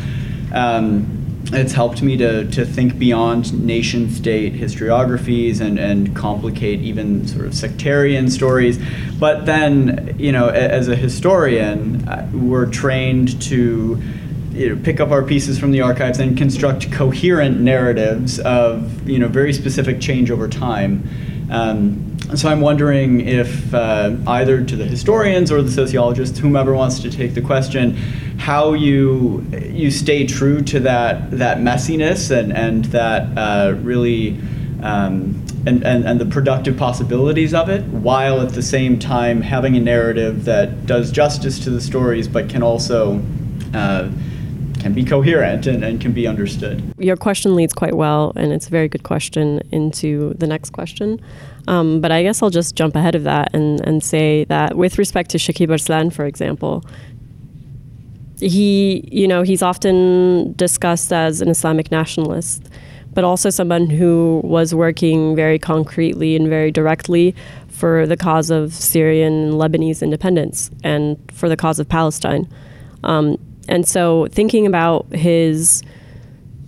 Um, 0.54 1.16
it's 1.52 1.74
helped 1.74 2.04
me 2.04 2.16
to, 2.18 2.48
to 2.52 2.64
think 2.64 3.00
beyond 3.00 3.66
nation 3.66 4.10
state 4.12 4.54
historiographies 4.54 5.62
and, 5.62 5.80
and 5.80 6.16
complicate 6.16 6.80
even 6.82 7.28
sort 7.28 7.48
of 7.48 7.56
sectarian 7.56 8.30
stories. 8.30 8.78
But 9.20 9.48
then, 9.48 10.16
you 10.20 10.32
know, 10.32 10.50
as 10.50 10.90
a 10.90 10.96
historian, 10.96 12.06
we're 12.34 12.68
trained 12.68 13.42
to 13.44 14.00
you 14.52 14.76
know, 14.76 14.82
pick 14.84 15.00
up 15.00 15.12
our 15.12 15.24
pieces 15.24 15.60
from 15.60 15.72
the 15.72 15.82
archives 15.82 16.20
and 16.20 16.38
construct 16.38 16.92
coherent 16.92 17.60
narratives 17.60 18.40
of 18.40 19.08
you 19.08 19.20
know 19.20 19.28
very 19.28 19.54
specific 19.54 20.02
change 20.02 20.32
over 20.32 20.48
time. 20.48 21.08
Um, 21.52 22.18
so 22.36 22.48
I'm 22.50 22.62
wondering 22.62 23.22
if 23.22 23.74
uh, 23.74 24.16
either 24.28 24.64
to 24.64 24.76
the 24.76 24.86
historians 24.86 25.52
or 25.52 25.62
the 25.62 25.72
sociologists, 25.72 26.38
whomever 26.38 26.74
wants 26.74 27.00
to 27.00 27.10
take 27.10 27.34
the 27.34 27.42
question, 27.42 27.96
how 28.38 28.74
you 28.74 29.46
you 29.52 29.92
stay 29.92 30.26
true 30.26 30.62
to 30.62 30.80
that 30.82 31.32
that 31.32 31.58
messiness 31.58 32.36
and 32.36 32.52
and 32.54 32.86
that 32.86 33.38
uh, 33.38 33.76
really. 33.78 34.40
Um, 34.82 35.46
and, 35.66 35.84
and, 35.84 36.06
and 36.06 36.22
the 36.22 36.26
productive 36.26 36.78
possibilities 36.78 37.54
of 37.54 37.68
it, 37.68 37.84
while 37.88 38.40
at 38.40 38.54
the 38.54 38.62
same 38.62 38.98
time 38.98 39.42
having 39.42 39.76
a 39.76 39.80
narrative 39.82 40.46
that 40.46 40.86
does 40.86 41.12
justice 41.12 41.60
to 41.60 41.70
the 41.70 41.82
stories, 41.82 42.30
but 42.30 42.48
can 42.48 42.64
also 42.64 43.22
uh, 43.74 44.10
can 44.90 45.04
be 45.04 45.08
coherent 45.08 45.68
and, 45.68 45.84
and 45.84 46.02
can 46.02 46.14
be 46.14 46.26
understood. 46.26 46.82
Your 46.98 47.16
question 47.16 47.56
leads 47.56 47.74
quite 47.74 47.96
well, 47.96 48.34
and 48.36 48.52
it's 48.52 48.68
a 48.68 48.72
very 48.72 48.88
good 48.88 49.04
question 49.04 49.62
into 49.72 50.34
the 50.36 50.48
next 50.48 50.72
question. 50.72 51.22
Um, 51.68 52.02
but 52.02 52.12
I 52.12 52.24
guess 52.24 52.42
I'll 52.42 52.50
just 52.50 52.76
jump 52.76 52.96
ahead 52.96 53.14
of 53.14 53.24
that 53.24 53.54
and, 53.54 53.80
and 53.86 54.04
say 54.04 54.46
that 54.46 54.76
with 54.76 54.98
respect 54.98 55.30
to 55.32 55.38
Shakib 55.38 55.70
Arslan, 55.70 56.10
for 56.10 56.26
example, 56.26 56.84
he, 58.40 59.08
you 59.12 59.28
know, 59.28 59.44
he's 59.44 59.62
often 59.62 60.54
discussed 60.54 61.14
as 61.14 61.42
an 61.42 61.50
Islamic 61.50 61.92
nationalist. 61.92 62.64
but 63.14 63.24
also 63.24 63.50
someone 63.50 63.90
who 63.90 64.42
was 64.44 64.74
working 64.74 65.36
very 65.36 65.60
concretely 65.60 66.36
and 66.36 66.48
very 66.48 66.72
directly 66.72 67.36
for 67.68 68.06
the 68.06 68.18
cause 68.18 68.50
of 68.50 68.74
Syrian 68.74 69.34
and 69.34 69.54
Lebanese 69.54 70.02
independence 70.02 70.70
and 70.84 71.18
for 71.32 71.50
the 71.50 71.58
cause 71.58 71.80
of 71.80 71.90
Palestine. 71.90 72.48
Um, 73.04 73.38
and 73.70 73.88
so, 73.88 74.28
thinking 74.32 74.66
about 74.66 75.06
his 75.14 75.84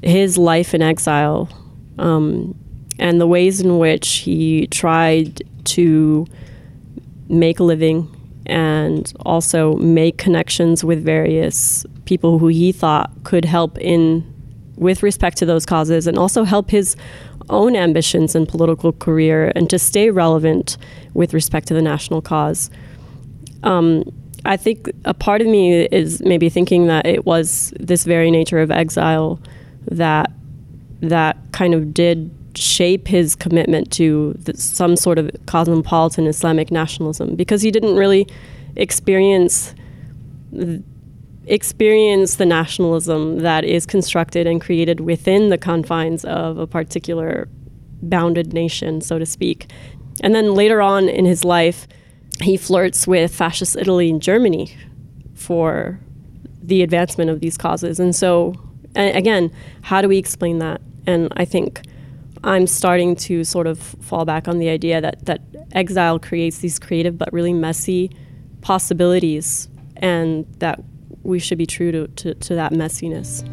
his 0.03 0.37
life 0.37 0.73
in 0.73 0.81
exile 0.81 1.49
um, 1.97 2.55
and 2.97 3.19
the 3.19 3.27
ways 3.27 3.59
in 3.59 3.77
which 3.77 4.07
he 4.17 4.67
tried 4.67 5.41
to 5.63 6.25
make 7.27 7.59
a 7.59 7.63
living 7.63 8.07
and 8.45 9.13
also 9.25 9.75
make 9.75 10.17
connections 10.17 10.83
with 10.83 11.03
various 11.03 11.85
people 12.05 12.39
who 12.39 12.47
he 12.47 12.71
thought 12.71 13.11
could 13.23 13.45
help 13.45 13.77
in 13.77 14.25
with 14.75 15.03
respect 15.03 15.37
to 15.37 15.45
those 15.45 15.65
causes 15.65 16.07
and 16.07 16.17
also 16.17 16.43
help 16.43 16.71
his 16.71 16.95
own 17.49 17.75
ambitions 17.75 18.35
and 18.35 18.47
political 18.47 18.91
career 18.93 19.51
and 19.55 19.69
to 19.69 19.77
stay 19.77 20.09
relevant 20.09 20.77
with 21.13 21.33
respect 21.33 21.67
to 21.67 21.73
the 21.73 21.81
national 21.81 22.21
cause. 22.21 22.69
Um, 23.63 24.03
I 24.45 24.57
think 24.57 24.89
a 25.05 25.13
part 25.13 25.41
of 25.41 25.47
me 25.47 25.83
is 25.85 26.21
maybe 26.21 26.49
thinking 26.49 26.87
that 26.87 27.05
it 27.05 27.25
was 27.25 27.73
this 27.79 28.05
very 28.05 28.31
nature 28.31 28.59
of 28.59 28.71
exile 28.71 29.39
that 29.85 30.31
that 31.01 31.37
kind 31.51 31.73
of 31.73 31.93
did 31.93 32.31
shape 32.55 33.07
his 33.07 33.35
commitment 33.35 33.91
to 33.93 34.33
the, 34.39 34.55
some 34.57 34.95
sort 34.95 35.17
of 35.17 35.31
cosmopolitan 35.45 36.27
Islamic 36.27 36.71
nationalism 36.71 37.35
because 37.35 37.61
he 37.61 37.71
didn't 37.71 37.95
really 37.95 38.27
experience 38.75 39.73
experience 41.47 42.35
the 42.35 42.45
nationalism 42.45 43.39
that 43.39 43.63
is 43.63 43.85
constructed 43.85 44.45
and 44.47 44.61
created 44.61 44.99
within 44.99 45.49
the 45.49 45.57
confines 45.57 46.23
of 46.25 46.57
a 46.57 46.67
particular 46.67 47.47
bounded 48.03 48.53
nation, 48.53 49.01
so 49.01 49.17
to 49.17 49.25
speak. 49.25 49.71
And 50.21 50.35
then 50.35 50.53
later 50.53 50.81
on 50.81 51.09
in 51.09 51.25
his 51.25 51.43
life, 51.43 51.87
he 52.39 52.57
flirts 52.57 53.07
with 53.07 53.33
fascist 53.33 53.75
Italy 53.75 54.09
and 54.09 54.21
Germany 54.21 54.75
for 55.33 55.99
the 56.61 56.81
advancement 56.83 57.29
of 57.29 57.39
these 57.39 57.57
causes. 57.57 57.99
And 57.99 58.15
so, 58.15 58.53
again, 58.95 59.51
how 59.81 60.01
do 60.01 60.07
we 60.07 60.17
explain 60.17 60.59
that? 60.59 60.81
And 61.07 61.31
I 61.35 61.45
think 61.45 61.81
I'm 62.43 62.67
starting 62.67 63.15
to 63.17 63.43
sort 63.43 63.67
of 63.67 63.79
fall 63.79 64.25
back 64.25 64.47
on 64.47 64.59
the 64.59 64.69
idea 64.69 65.01
that, 65.01 65.25
that 65.25 65.41
exile 65.73 66.19
creates 66.19 66.59
these 66.59 66.79
creative 66.79 67.17
but 67.17 67.31
really 67.33 67.53
messy 67.53 68.11
possibilities, 68.61 69.67
and 69.97 70.45
that 70.59 70.79
we 71.23 71.39
should 71.39 71.57
be 71.57 71.65
true 71.65 71.91
to, 71.91 72.07
to, 72.07 72.33
to 72.35 72.55
that 72.55 72.71
messiness. 72.71 73.43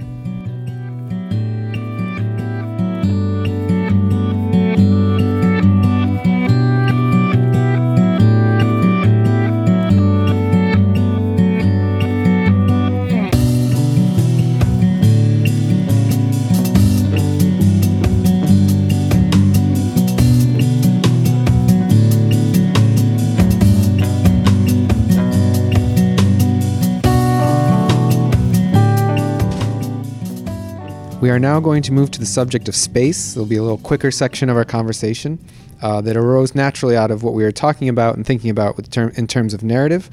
We 31.29 31.33
are 31.33 31.39
now 31.39 31.61
going 31.61 31.83
to 31.83 31.93
move 31.93 32.11
to 32.13 32.19
the 32.19 32.25
subject 32.25 32.69
of 32.69 32.75
space. 32.75 33.37
It'll 33.37 33.45
be 33.45 33.59
a 33.59 33.63
little 33.63 33.77
quicker 33.77 34.11
section 34.11 34.49
of 34.49 34.57
our 34.57 34.65
conversation 34.65 35.39
uh, 35.83 36.01
that 36.01 36.17
arose 36.17 36.55
naturally 36.55 36.97
out 36.97 37.11
of 37.11 37.23
what 37.23 37.35
we 37.35 37.43
were 37.43 37.53
talking 37.53 37.91
about 37.91 38.17
and 38.17 38.25
thinking 38.25 38.49
about 38.49 38.79
in 38.97 39.27
terms 39.27 39.53
of 39.53 39.63
narrative. 39.63 40.09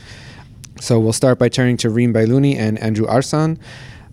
So 0.82 1.00
we'll 1.00 1.14
start 1.14 1.40
by 1.40 1.48
turning 1.48 1.78
to 1.78 1.90
Reem 1.90 2.14
Bailony 2.14 2.58
and 2.58 2.78
Andrew 2.80 3.08
Arsan. 3.08 3.58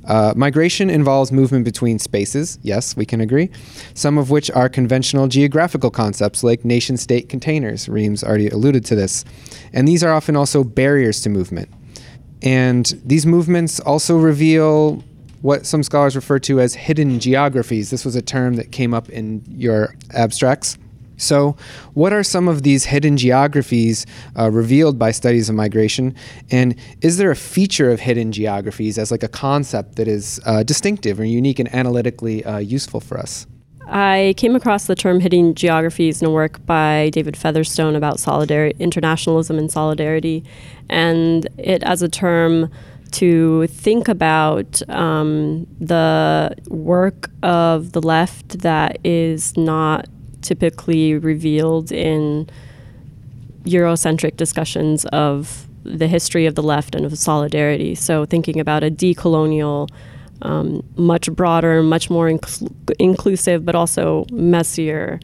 Uh, 0.07 0.33
migration 0.37 0.89
involves 0.89 1.33
movement 1.33 1.65
between 1.65 1.99
spaces, 1.99 2.61
yes, 2.63 2.97
we 2.97 3.05
can 3.05 3.21
agree, 3.21 3.51
some 3.95 4.17
of 4.17 4.31
which 4.31 4.49
are 4.53 4.69
conventional 4.69 5.27
geographical 5.27 5.91
concepts 5.91 6.45
like 6.45 6.65
nation 6.65 6.97
state 6.97 7.29
containers. 7.29 7.89
Reem's 7.89 8.23
already 8.23 8.49
alluded 8.49 8.85
to 8.85 8.95
this. 8.95 9.25
And 9.73 9.89
these 9.89 10.05
are 10.05 10.13
often 10.13 10.37
also 10.37 10.63
barriers 10.63 11.21
to 11.23 11.31
movement. 11.31 11.69
And 12.43 13.01
these 13.05 13.27
movements 13.27 13.81
also 13.81 14.17
reveal 14.19 15.03
what 15.43 15.67
some 15.67 15.83
scholars 15.83 16.17
refer 16.17 16.39
to 16.39 16.61
as 16.61 16.75
hidden 16.75 17.21
geographies. 17.21 17.91
This 17.91 18.05
was 18.05 18.17
a 18.17 18.23
term 18.23 18.55
that 18.55 18.73
came 18.73 18.95
up 18.95 19.09
in 19.11 19.45
your 19.49 19.95
abstracts. 20.15 20.79
So, 21.19 21.57
what 21.95 22.13
are 22.13 22.25
some 22.25 22.49
of 22.49 22.63
these 22.63 22.85
hidden 22.85 23.17
geographies 23.17 24.07
uh, 24.37 24.51
revealed 24.51 24.99
by 24.99 25.13
studies 25.13 25.49
of 25.49 25.55
migration? 25.55 26.17
And 26.51 26.75
is 27.01 27.17
there 27.19 27.31
a 27.31 27.37
feature 27.37 27.91
of 27.91 28.01
hidden 28.01 28.33
geographies 28.33 28.99
as 28.99 29.11
like 29.13 29.23
a 29.23 29.29
concept 29.29 29.97
that 29.97 30.09
is 30.09 30.41
uh, 30.47 30.65
distinctive 30.65 31.21
or 31.21 31.25
unique 31.25 31.61
and 31.61 31.73
analytically 31.73 32.45
uh, 32.45 32.59
useful 32.59 32.99
for 32.99 33.19
us? 33.19 33.47
I 33.87 34.35
came 34.37 34.57
across 34.57 34.87
the 34.87 34.95
term 34.95 35.21
hidden 35.21 35.55
geographies 35.55 36.23
in 36.23 36.29
a 36.29 36.31
work 36.31 36.65
by 36.67 37.11
David 37.13 37.37
Featherstone 37.37 37.95
about 37.95 38.19
solidarity, 38.19 38.77
internationalism 38.83 39.59
and 39.59 39.71
solidarity, 39.71 40.45
and 40.89 41.47
it 41.59 41.83
as 41.83 42.01
a 42.03 42.09
term 42.09 42.71
to 43.13 43.67
think 43.69 44.09
about 44.09 44.89
um, 44.91 45.67
the 45.81 46.55
work 46.69 47.31
of 47.43 47.93
the 47.93 48.01
left 48.01 48.61
that 48.61 48.99
is 49.05 49.57
not 49.57 50.07
typically 50.41 51.15
revealed 51.15 51.93
in 51.93 52.49
Eurocentric 53.65 54.37
discussions 54.37 55.05
of 55.07 55.69
the 55.85 56.07
history 56.07 56.47
of 56.47 56.55
the 56.55 56.63
left 56.63 56.95
and 56.95 57.05
of 57.05 57.17
solidarity. 57.17 57.95
So, 57.95 58.25
thinking 58.25 58.59
about 58.61 58.83
a 58.83 58.91
decolonial, 58.91 59.89
um, 60.43 60.83
much 60.97 61.31
broader, 61.33 61.83
much 61.83 62.11
more 62.11 62.29
inc- 62.29 62.95
inclusive, 62.99 63.65
but 63.65 63.75
also 63.75 64.27
messier 64.33 65.21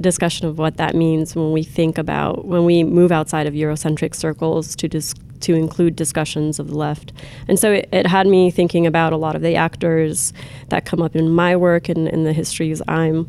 discussion 0.00 0.46
of 0.46 0.58
what 0.58 0.76
that 0.76 0.94
means 0.94 1.34
when 1.34 1.52
we 1.52 1.62
think 1.62 1.98
about 1.98 2.44
when 2.44 2.64
we 2.64 2.84
move 2.84 3.10
outside 3.10 3.46
of 3.46 3.54
Eurocentric 3.54 4.14
circles 4.14 4.76
to 4.76 4.86
dis- 4.88 5.14
to 5.42 5.54
include 5.54 5.96
discussions 5.96 6.58
of 6.58 6.68
the 6.68 6.76
left. 6.76 7.12
And 7.46 7.58
so 7.58 7.72
it, 7.72 7.88
it, 7.92 8.06
had 8.06 8.26
me 8.26 8.50
thinking 8.50 8.86
about 8.86 9.12
a 9.12 9.16
lot 9.16 9.34
of 9.34 9.42
the 9.42 9.56
actors 9.56 10.32
that 10.68 10.84
come 10.84 11.02
up 11.02 11.14
in 11.14 11.30
my 11.30 11.56
work 11.56 11.88
and 11.88 12.08
in 12.08 12.24
the 12.24 12.32
histories 12.32 12.82
I'm 12.88 13.28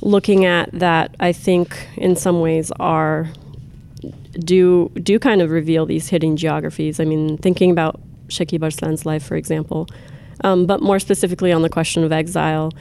looking 0.00 0.44
at 0.44 0.70
that 0.72 1.14
I 1.18 1.32
think 1.32 1.88
in 1.96 2.14
some 2.16 2.40
ways 2.40 2.70
are 2.78 3.28
do 4.38 4.90
do 5.02 5.18
kind 5.18 5.42
of 5.42 5.50
reveal 5.50 5.86
these 5.86 6.08
hidden 6.08 6.36
geographies. 6.36 7.00
I 7.00 7.04
mean, 7.04 7.38
thinking 7.38 7.70
about 7.70 8.00
Shakib 8.28 8.60
Arslan's 8.60 9.04
life, 9.04 9.24
for 9.24 9.36
example, 9.36 9.88
um, 10.44 10.66
but 10.66 10.82
more 10.82 10.98
specifically 10.98 11.52
on 11.52 11.62
the 11.62 11.68
question 11.68 12.04
of 12.04 12.12
exile. 12.12 12.72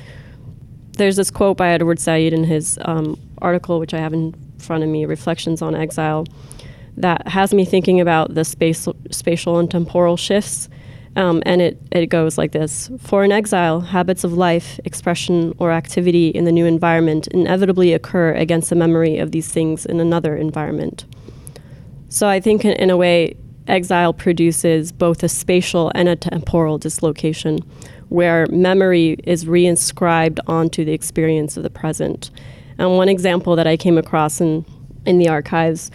There's 0.98 1.16
this 1.16 1.32
quote 1.32 1.58
by 1.58 1.70
Edward 1.70 2.00
Said 2.00 2.34
in 2.34 2.44
his 2.44 2.78
um, 2.84 3.20
article, 3.40 3.80
which 3.80 3.94
I 3.94 4.00
have 4.00 4.14
in 4.14 4.34
front 4.58 4.84
of 4.84 4.90
me, 4.90 5.06
Reflections 5.06 5.62
on 5.62 5.76
Exile, 5.76 6.26
that 6.98 7.28
has 7.28 7.54
me 7.54 7.64
thinking 7.64 8.02
about 8.02 8.34
the 8.34 8.44
space, 8.44 8.88
spatial 9.12 9.60
and 9.60 9.70
temporal 9.70 10.18
shifts. 10.18 10.68
Um, 11.16 11.42
and 11.46 11.62
it, 11.62 11.82
it 11.92 12.08
goes 12.08 12.38
like 12.38 12.52
this 12.52 12.92
For 13.00 13.24
an 13.24 13.32
exile, 13.32 13.80
habits 13.82 14.24
of 14.24 14.34
life, 14.34 14.80
expression, 14.86 15.56
or 15.58 15.72
activity 15.72 16.30
in 16.30 16.46
the 16.46 16.52
new 16.52 16.66
environment 16.66 17.28
inevitably 17.28 17.94
occur 17.94 18.34
against 18.34 18.70
the 18.70 18.76
memory 18.76 19.18
of 19.18 19.32
these 19.32 19.52
things 19.52 19.86
in 19.86 20.00
another 20.00 20.36
environment. 20.36 21.06
So 22.10 22.28
I 22.28 22.40
think, 22.40 22.66
in, 22.66 22.74
in 22.74 22.90
a 22.90 22.98
way, 22.98 23.36
exile 23.68 24.14
produces 24.14 24.92
both 24.92 25.24
a 25.24 25.30
spatial 25.30 25.92
and 25.96 26.08
a 26.08 26.16
temporal 26.16 26.78
dislocation 26.78 27.60
where 28.10 28.48
memory 28.48 29.18
is 29.24 29.46
reinscribed 29.46 30.40
onto 30.48 30.86
the 30.86 30.94
experience 30.94 31.58
of 31.58 31.64
the 31.64 31.70
present. 31.70 32.32
And 32.78 32.96
one 32.96 33.10
example 33.10 33.56
that 33.56 33.68
I 33.68 33.76
came 33.76 33.98
across 33.98 34.40
in, 34.40 34.66
in 35.06 35.18
the 35.18 35.28
archives 35.30 35.92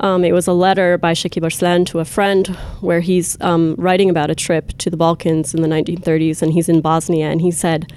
um, 0.00 0.24
it 0.24 0.32
was 0.32 0.46
a 0.46 0.52
letter 0.52 0.96
by 0.96 1.12
Shakib 1.12 1.42
Arslan 1.42 1.84
to 1.86 1.98
a 1.98 2.04
friend 2.04 2.46
where 2.80 3.00
he's 3.00 3.40
um, 3.40 3.74
writing 3.76 4.08
about 4.08 4.30
a 4.30 4.34
trip 4.34 4.68
to 4.78 4.90
the 4.90 4.96
Balkans 4.96 5.54
in 5.54 5.62
the 5.62 5.68
1930s, 5.68 6.40
and 6.42 6.52
he's 6.52 6.68
in 6.68 6.80
Bosnia, 6.80 7.28
and 7.30 7.40
he 7.40 7.50
said, 7.50 7.92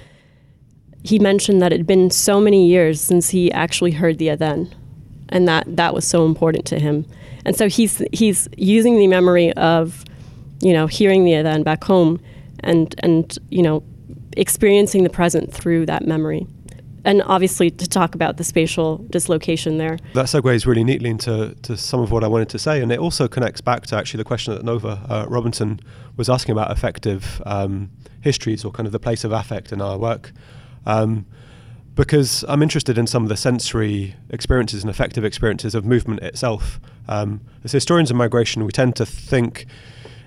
he 1.04 1.18
mentioned 1.18 1.60
that 1.62 1.72
it 1.72 1.78
had 1.78 1.86
been 1.86 2.10
so 2.10 2.40
many 2.40 2.66
years 2.66 3.00
since 3.00 3.30
he 3.30 3.50
actually 3.52 3.92
heard 3.92 4.18
the 4.18 4.28
adhan, 4.28 4.72
and 5.28 5.48
that 5.48 5.76
that 5.76 5.94
was 5.94 6.06
so 6.06 6.26
important 6.26 6.64
to 6.66 6.78
him. 6.78 7.06
And 7.44 7.56
so 7.56 7.68
he's 7.68 8.02
he's 8.12 8.48
using 8.56 8.98
the 8.98 9.08
memory 9.08 9.52
of, 9.54 10.04
you 10.60 10.72
know, 10.72 10.86
hearing 10.86 11.24
the 11.24 11.32
adhan 11.32 11.64
back 11.64 11.82
home, 11.82 12.20
and 12.60 12.94
and 13.00 13.36
you 13.50 13.62
know, 13.62 13.82
experiencing 14.36 15.02
the 15.02 15.10
present 15.10 15.52
through 15.52 15.86
that 15.86 16.06
memory 16.06 16.46
and 17.04 17.22
obviously 17.22 17.70
to 17.70 17.88
talk 17.88 18.14
about 18.14 18.36
the 18.36 18.44
spatial 18.44 18.98
dislocation 19.10 19.78
there. 19.78 19.98
That 20.14 20.26
segues 20.26 20.66
really 20.66 20.84
neatly 20.84 21.10
into 21.10 21.54
to 21.62 21.76
some 21.76 22.00
of 22.00 22.10
what 22.10 22.24
I 22.24 22.28
wanted 22.28 22.48
to 22.50 22.58
say, 22.58 22.82
and 22.82 22.92
it 22.92 22.98
also 22.98 23.28
connects 23.28 23.60
back 23.60 23.86
to 23.86 23.96
actually 23.96 24.18
the 24.18 24.24
question 24.24 24.54
that 24.54 24.64
Nova 24.64 25.00
uh, 25.08 25.26
Robinson 25.28 25.80
was 26.16 26.28
asking 26.28 26.52
about 26.52 26.70
affective 26.70 27.42
um, 27.46 27.90
histories 28.20 28.64
or 28.64 28.72
kind 28.72 28.86
of 28.86 28.92
the 28.92 29.00
place 29.00 29.24
of 29.24 29.32
affect 29.32 29.72
in 29.72 29.80
our 29.80 29.98
work. 29.98 30.32
Um, 30.86 31.26
because 31.94 32.44
I'm 32.48 32.62
interested 32.62 32.96
in 32.96 33.06
some 33.06 33.22
of 33.22 33.28
the 33.28 33.36
sensory 33.36 34.14
experiences 34.30 34.82
and 34.82 34.90
affective 34.90 35.24
experiences 35.24 35.74
of 35.74 35.84
movement 35.84 36.20
itself. 36.20 36.80
Um, 37.08 37.42
as 37.64 37.72
historians 37.72 38.10
of 38.10 38.16
migration, 38.16 38.64
we 38.64 38.72
tend 38.72 38.96
to 38.96 39.04
think 39.04 39.66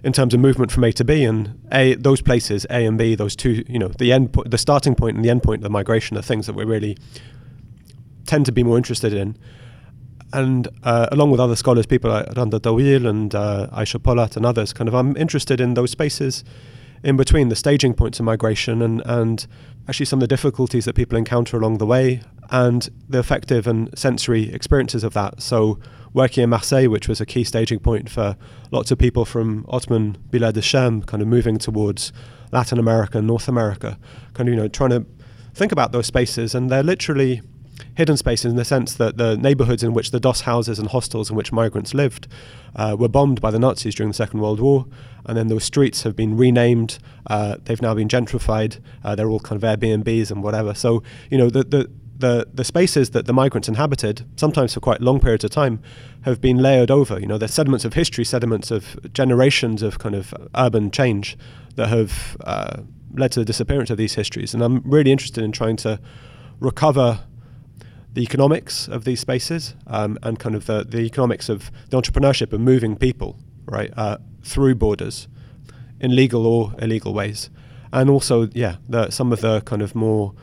in 0.05 0.13
terms 0.13 0.35
of 0.35 0.39
movement 0.39 0.71
from 0.71 0.83
A 0.83 0.91
to 0.91 1.03
B, 1.03 1.23
and 1.23 1.59
A 1.71 1.95
those 1.95 2.21
places 2.21 2.65
A 2.69 2.85
and 2.85 2.95
B, 2.95 3.15
those 3.15 3.35
two, 3.35 3.65
you 3.67 3.79
know, 3.79 3.87
the 3.87 4.13
end, 4.13 4.33
po- 4.33 4.43
the 4.43 4.59
starting 4.59 4.93
point 4.93 5.15
and 5.15 5.25
the 5.25 5.31
end 5.31 5.41
point 5.41 5.59
of 5.59 5.63
the 5.63 5.69
migration 5.71 6.15
are 6.15 6.21
things 6.21 6.45
that 6.45 6.53
we 6.53 6.63
really 6.63 6.95
tend 8.27 8.45
to 8.45 8.51
be 8.51 8.63
more 8.63 8.77
interested 8.77 9.13
in. 9.13 9.35
And 10.31 10.67
uh, 10.83 11.07
along 11.11 11.31
with 11.31 11.39
other 11.39 11.55
scholars, 11.55 11.87
people 11.87 12.11
like 12.11 12.27
Randa 12.35 12.59
Tawil 12.59 13.09
and 13.09 13.33
uh, 13.33 13.67
Aisha 13.73 14.01
Polat 14.01 14.37
and 14.37 14.45
others, 14.45 14.73
kind 14.73 14.87
of, 14.87 14.93
I'm 14.93 15.17
interested 15.17 15.59
in 15.59 15.73
those 15.73 15.89
spaces 15.89 16.43
in 17.03 17.17
between 17.17 17.49
the 17.49 17.55
staging 17.55 17.95
points 17.95 18.19
of 18.19 18.25
migration 18.25 18.83
and, 18.83 19.01
and 19.05 19.47
actually 19.87 20.05
some 20.05 20.17
of 20.17 20.21
the 20.21 20.27
difficulties 20.27 20.85
that 20.85 20.93
people 20.93 21.17
encounter 21.17 21.57
along 21.57 21.79
the 21.79 21.85
way 21.85 22.21
and 22.49 22.89
the 23.07 23.19
affective 23.19 23.67
and 23.67 23.97
sensory 23.97 24.53
experiences 24.53 25.03
of 25.03 25.13
that. 25.13 25.41
So, 25.41 25.79
working 26.13 26.43
in 26.43 26.49
Marseille, 26.49 26.89
which 26.89 27.07
was 27.07 27.19
a 27.19 27.25
key 27.25 27.43
staging 27.43 27.79
point 27.79 28.09
for 28.09 28.37
lots 28.71 28.91
of 28.91 28.97
people 28.97 29.25
from 29.25 29.65
Ottoman 29.67 30.17
Bilad 30.29 30.61
Sham, 30.63 31.01
kind 31.01 31.21
of 31.21 31.27
moving 31.27 31.57
towards 31.57 32.13
Latin 32.51 32.79
America 32.79 33.17
and 33.17 33.27
North 33.27 33.47
America, 33.47 33.97
kind 34.33 34.47
of, 34.47 34.55
you 34.55 34.59
know, 34.59 34.67
trying 34.67 34.91
to 34.91 35.05
think 35.53 35.71
about 35.71 35.91
those 35.91 36.07
spaces. 36.07 36.55
And 36.55 36.69
they're 36.69 36.83
literally 36.83 37.41
hidden 37.95 38.17
spaces 38.17 38.51
in 38.51 38.55
the 38.55 38.65
sense 38.65 38.93
that 38.95 39.17
the 39.17 39.37
neighborhoods 39.37 39.83
in 39.83 39.93
which 39.93 40.11
the 40.11 40.19
DOS 40.19 40.41
houses 40.41 40.79
and 40.79 40.89
hostels 40.89 41.29
in 41.29 41.35
which 41.35 41.51
migrants 41.51 41.93
lived 41.93 42.27
uh, 42.75 42.95
were 42.97 43.07
bombed 43.07 43.41
by 43.41 43.51
the 43.51 43.59
Nazis 43.59 43.95
during 43.95 44.09
the 44.09 44.15
Second 44.15 44.39
World 44.39 44.59
War, 44.59 44.85
and 45.25 45.37
then 45.37 45.47
those 45.47 45.63
streets 45.63 46.03
have 46.03 46.15
been 46.15 46.37
renamed. 46.37 46.99
Uh, 47.27 47.57
they've 47.63 47.81
now 47.81 47.93
been 47.93 48.07
gentrified. 48.07 48.79
Uh, 49.03 49.15
they're 49.15 49.29
all 49.29 49.39
kind 49.39 49.61
of 49.61 49.79
Airbnbs 49.79 50.31
and 50.31 50.43
whatever. 50.43 50.73
So 50.73 51.03
you 51.29 51.37
know 51.37 51.49
the 51.49 51.63
the 51.63 51.91
the, 52.17 52.47
the 52.53 52.63
spaces 52.63 53.09
that 53.11 53.25
the 53.25 53.33
migrants 53.33 53.67
inhabited, 53.67 54.25
sometimes 54.37 54.73
for 54.73 54.79
quite 54.79 55.01
long 55.01 55.19
periods 55.19 55.43
of 55.43 55.51
time, 55.51 55.81
have 56.21 56.39
been 56.39 56.57
layered 56.57 56.89
over. 56.89 57.19
You 57.19 57.27
know, 57.27 57.37
they're 57.37 57.47
sediments 57.47 57.85
of 57.85 57.93
history, 57.93 58.23
sediments 58.23 58.71
of 58.71 58.97
generations 59.13 59.81
of 59.81 59.99
kind 59.99 60.15
of 60.15 60.33
urban 60.55 60.91
change 60.91 61.37
that 61.75 61.89
have 61.89 62.37
uh, 62.41 62.81
led 63.13 63.31
to 63.33 63.39
the 63.39 63.45
disappearance 63.45 63.89
of 63.89 63.97
these 63.97 64.15
histories. 64.15 64.53
And 64.53 64.63
I'm 64.63 64.81
really 64.89 65.11
interested 65.11 65.43
in 65.43 65.51
trying 65.51 65.75
to 65.77 65.99
recover 66.59 67.19
the 68.13 68.21
economics 68.21 68.87
of 68.87 69.03
these 69.03 69.19
spaces 69.19 69.75
um, 69.87 70.17
and 70.23 70.39
kind 70.39 70.55
of 70.55 70.65
the, 70.67 70.85
the 70.85 70.99
economics 70.99 71.49
of 71.49 71.69
the 71.89 72.01
entrepreneurship 72.01 72.53
of 72.53 72.61
moving 72.61 72.95
people 72.95 73.37
right 73.65 73.91
uh, 73.97 74.17
through 74.41 74.73
borders 74.73 75.27
in 75.99 76.15
legal 76.15 76.47
or 76.47 76.73
illegal 76.79 77.13
ways 77.13 77.49
and 77.91 78.09
also 78.09 78.47
yeah 78.53 78.77
the, 78.87 79.09
some 79.09 79.33
of 79.33 79.41
the 79.41 79.59
kind 79.61 79.81
of 79.81 79.93
more 79.95 80.33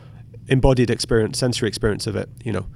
embodied 0.48 0.90
experience 0.90 1.38
sensory 1.38 1.68
experience 1.68 2.06
of 2.06 2.16
it 2.16 2.28
you 2.44 2.52
know 2.52 2.66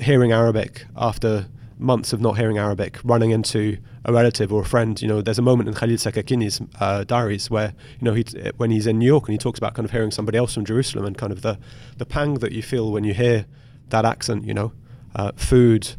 hearing 0.00 0.32
arabic 0.32 0.86
after 0.96 1.46
months 1.78 2.12
of 2.12 2.20
not 2.20 2.36
hearing 2.36 2.58
arabic 2.58 2.98
running 3.04 3.30
into 3.30 3.76
a 4.04 4.12
relative 4.12 4.52
or 4.52 4.62
a 4.62 4.64
friend 4.64 5.02
you 5.02 5.08
know 5.08 5.20
there's 5.20 5.38
a 5.38 5.42
moment 5.42 5.68
in 5.68 5.74
khalil 5.74 5.96
sakakini's 5.96 6.60
uh, 6.80 7.04
diaries 7.04 7.50
where 7.50 7.74
you 8.00 8.04
know 8.04 8.14
he 8.14 8.24
when 8.56 8.70
he's 8.70 8.86
in 8.86 8.98
new 8.98 9.06
york 9.06 9.24
and 9.24 9.32
he 9.32 9.38
talks 9.38 9.58
about 9.58 9.74
kind 9.74 9.84
of 9.84 9.92
hearing 9.92 10.10
somebody 10.10 10.38
else 10.38 10.54
from 10.54 10.64
jerusalem 10.64 11.04
and 11.04 11.18
kind 11.18 11.32
of 11.32 11.42
the 11.42 11.58
the 11.96 12.06
pang 12.06 12.34
that 12.34 12.52
you 12.52 12.62
feel 12.62 12.92
when 12.92 13.04
you 13.04 13.14
hear 13.14 13.46
that 13.90 14.04
accent, 14.04 14.44
you 14.44 14.54
know, 14.54 14.72
uh, 15.14 15.32
food, 15.36 15.94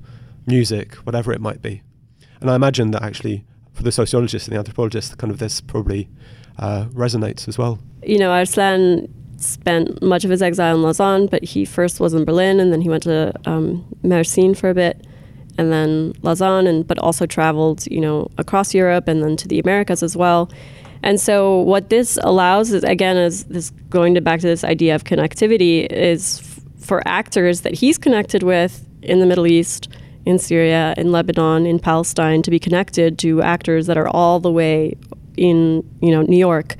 music, 0.45 0.95
whatever 0.95 1.31
it 1.31 1.41
might 1.41 1.61
be. 1.61 1.81
And 2.41 2.49
I 2.49 2.55
imagine 2.55 2.91
that 2.91 3.03
actually 3.03 3.45
for 3.73 3.83
the 3.83 3.91
sociologist 3.91 4.47
and 4.47 4.55
the 4.55 4.59
anthropologist, 4.59 5.17
kind 5.17 5.31
of 5.31 5.39
this 5.39 5.61
probably 5.61 6.09
uh, 6.57 6.85
resonates 6.85 7.47
as 7.47 7.57
well. 7.57 7.79
You 8.03 8.17
know, 8.19 8.31
Arslan 8.31 9.13
spent 9.37 10.01
much 10.01 10.23
of 10.23 10.31
his 10.31 10.41
exile 10.41 10.75
in 10.75 10.81
Lausanne, 10.81 11.27
but 11.27 11.43
he 11.43 11.65
first 11.65 11.99
was 11.99 12.13
in 12.13 12.25
Berlin 12.25 12.59
and 12.59 12.71
then 12.71 12.81
he 12.81 12.89
went 12.89 13.03
to 13.03 13.33
um, 13.45 13.85
Mersin 14.03 14.55
for 14.55 14.69
a 14.69 14.73
bit 14.73 15.05
and 15.57 15.71
then 15.71 16.13
Lausanne, 16.21 16.67
and 16.67 16.87
but 16.87 16.99
also 16.99 17.25
traveled, 17.25 17.85
you 17.87 17.99
know, 17.99 18.29
across 18.37 18.73
Europe 18.73 19.07
and 19.07 19.23
then 19.23 19.35
to 19.37 19.47
the 19.47 19.59
Americas 19.59 20.03
as 20.03 20.15
well. 20.15 20.51
And 21.03 21.19
so 21.19 21.61
what 21.61 21.89
this 21.89 22.17
allows 22.23 22.71
is 22.71 22.83
again 22.83 23.17
is 23.17 23.45
this 23.45 23.71
going 23.89 24.13
to 24.15 24.21
back 24.21 24.39
to 24.41 24.47
this 24.47 24.63
idea 24.63 24.95
of 24.95 25.03
connectivity 25.03 25.85
is 25.87 26.41
for 26.79 27.01
actors 27.07 27.61
that 27.61 27.73
he's 27.73 27.97
connected 27.97 28.43
with 28.43 28.87
in 29.01 29.19
the 29.19 29.25
Middle 29.25 29.47
East, 29.47 29.89
in 30.25 30.39
Syria, 30.39 30.93
in 30.97 31.11
Lebanon, 31.11 31.65
in 31.65 31.79
Palestine, 31.79 32.41
to 32.41 32.51
be 32.51 32.59
connected 32.59 33.17
to 33.19 33.41
actors 33.41 33.87
that 33.87 33.97
are 33.97 34.07
all 34.07 34.39
the 34.39 34.51
way 34.51 34.95
in 35.35 35.87
you 36.01 36.11
know 36.11 36.21
New 36.23 36.37
York, 36.37 36.75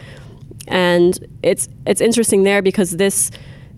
and 0.68 1.18
it's 1.44 1.68
it's 1.86 2.02
interesting 2.02 2.44
there 2.44 2.62
because 2.62 2.92
this 2.98 3.32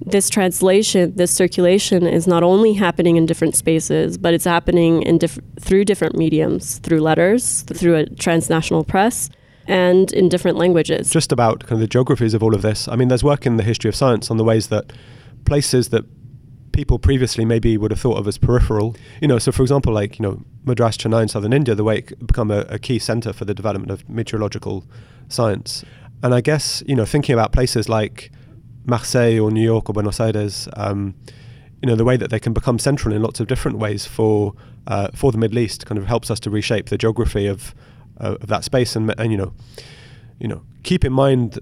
this 0.06 0.30
translation, 0.30 1.14
this 1.16 1.32
circulation 1.32 2.08
is 2.08 2.26
not 2.26 2.42
only 2.42 2.74
happening 2.74 3.18
in 3.18 3.26
different 3.26 3.56
spaces, 3.56 4.18
but 4.18 4.34
it's 4.34 4.46
happening 4.46 5.02
in 5.04 5.18
diff- 5.18 5.40
through 5.60 5.86
different 5.86 6.16
mediums, 6.16 6.78
through 6.80 7.00
letters, 7.00 7.64
through 7.64 7.96
a 7.96 8.06
transnational 8.06 8.84
press, 8.84 9.30
and 9.68 10.14
in 10.14 10.30
different 10.30 10.58
languages. 10.58 11.10
Just 11.10 11.32
about 11.32 11.62
kind 11.62 11.74
of 11.74 11.80
the 11.80 11.88
geographies 11.88 12.34
of 12.34 12.42
all 12.42 12.56
of 12.56 12.62
this. 12.62 12.88
I 12.88 12.96
mean, 12.96 13.10
there's 13.10 13.24
work 13.24 13.46
in 13.46 13.58
the 13.58 13.64
history 13.64 13.90
of 13.90 13.96
science 13.96 14.32
on 14.32 14.38
the 14.38 14.44
ways 14.44 14.68
that 14.68 14.94
places 15.46 15.90
that 15.90 16.06
people 16.72 16.98
previously 16.98 17.44
maybe 17.44 17.78
would 17.78 17.92
have 17.92 18.00
thought 18.00 18.18
of 18.18 18.28
as 18.28 18.38
peripheral. 18.38 18.96
You 19.22 19.28
know, 19.28 19.38
so 19.38 19.52
for 19.52 19.64
example, 19.64 19.94
like 19.94 20.18
you 20.18 20.24
know, 20.24 20.44
Madras 20.64 20.98
Chennai 20.98 21.24
in 21.24 21.28
southern 21.28 21.52
India, 21.52 21.76
the 21.76 21.84
way 21.84 22.00
it 22.00 22.26
become 22.26 22.52
a, 22.52 22.60
a 22.70 22.80
key 22.80 23.00
center 23.00 23.34
for 23.34 23.46
the 23.46 23.54
development 23.54 23.92
of 23.92 24.08
meteorological 24.10 24.86
science. 25.28 25.84
And 26.22 26.34
I 26.34 26.42
guess 26.42 26.84
you 26.86 26.96
know, 26.96 27.06
thinking 27.06 27.34
about 27.34 27.52
places 27.52 27.88
like 27.88 28.32
Marseille 28.86 29.40
or 29.40 29.52
New 29.52 29.64
York 29.64 29.90
or 29.90 29.94
Buenos 29.94 30.20
Aires, 30.20 30.68
um, 30.76 31.16
you 31.82 31.88
know, 31.88 31.96
the 31.96 32.04
way 32.04 32.18
that 32.18 32.30
they 32.30 32.40
can 32.40 32.54
become 32.54 32.78
central 32.78 33.14
in 33.14 33.22
lots 33.22 33.40
of 33.40 33.48
different 33.48 33.78
ways 33.78 34.06
for 34.06 34.54
uh, 34.88 35.10
for 35.14 35.32
the 35.32 35.38
Middle 35.38 35.60
East 35.60 35.86
kind 35.86 35.98
of 35.98 36.08
helps 36.08 36.30
us 36.30 36.40
to 36.42 36.50
reshape 36.50 36.88
the 36.88 36.98
geography 36.98 37.48
of 37.48 37.74
uh, 38.20 38.36
of 38.42 38.48
that 38.48 38.64
space 38.64 38.96
and 38.96 39.14
and 39.18 39.32
you 39.32 39.38
know, 39.38 39.54
you 40.40 40.48
know, 40.48 40.64
keep 40.84 41.06
in 41.06 41.14
mind 41.14 41.60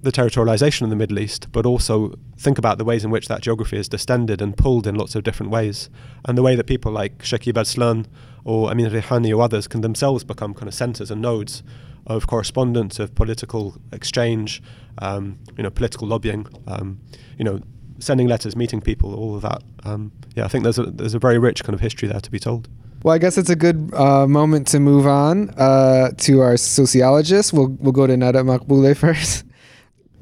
the 0.00 0.12
territorialization 0.12 0.82
of 0.82 0.90
the 0.90 0.96
Middle 0.96 1.18
East, 1.18 1.50
but 1.50 1.66
also 1.66 2.14
think 2.36 2.56
about 2.56 2.78
the 2.78 2.84
ways 2.84 3.04
in 3.04 3.10
which 3.10 3.26
that 3.26 3.42
geography 3.42 3.76
is 3.76 3.88
distended 3.88 4.40
and 4.40 4.56
pulled 4.56 4.86
in 4.86 4.94
lots 4.94 5.16
of 5.16 5.24
different 5.24 5.50
ways, 5.50 5.88
and 6.24 6.36
the 6.36 6.42
way 6.42 6.54
that 6.54 6.64
people 6.64 6.92
like 6.92 7.18
Shakib 7.18 7.56
Arslan 7.56 8.06
or 8.44 8.70
Amin 8.70 8.90
Rihani 8.90 9.36
or 9.36 9.42
others 9.42 9.66
can 9.66 9.80
themselves 9.80 10.22
become 10.22 10.54
kind 10.54 10.68
of 10.68 10.74
centers 10.74 11.10
and 11.10 11.20
nodes 11.22 11.62
of 12.08 12.26
correspondence, 12.26 12.98
of 12.98 13.14
political 13.14 13.76
exchange, 13.92 14.62
um, 14.98 15.38
you 15.56 15.62
know, 15.62 15.70
political 15.70 16.08
lobbying, 16.08 16.46
um, 16.66 16.98
you 17.38 17.44
know, 17.44 17.60
sending 17.98 18.26
letters, 18.26 18.56
meeting 18.56 18.80
people, 18.80 19.14
all 19.14 19.36
of 19.36 19.42
that. 19.42 19.62
Um, 19.84 20.12
yeah, 20.34 20.44
I 20.44 20.48
think 20.48 20.64
there's 20.64 20.78
a 20.78 20.84
there's 20.84 21.14
a 21.14 21.18
very 21.18 21.38
rich 21.38 21.62
kind 21.64 21.74
of 21.74 21.80
history 21.80 22.08
there 22.08 22.20
to 22.20 22.30
be 22.30 22.38
told. 22.38 22.68
Well, 23.02 23.14
I 23.14 23.18
guess 23.18 23.38
it's 23.38 23.50
a 23.50 23.56
good 23.56 23.94
uh, 23.94 24.26
moment 24.26 24.66
to 24.68 24.80
move 24.80 25.06
on 25.06 25.50
uh, 25.50 26.10
to 26.18 26.40
our 26.40 26.56
sociologist. 26.56 27.52
We'll 27.52 27.68
we'll 27.80 27.92
go 27.92 28.06
to 28.06 28.14
Neda 28.14 28.42
Maghbouleh 28.42 28.96
first. 29.06 29.44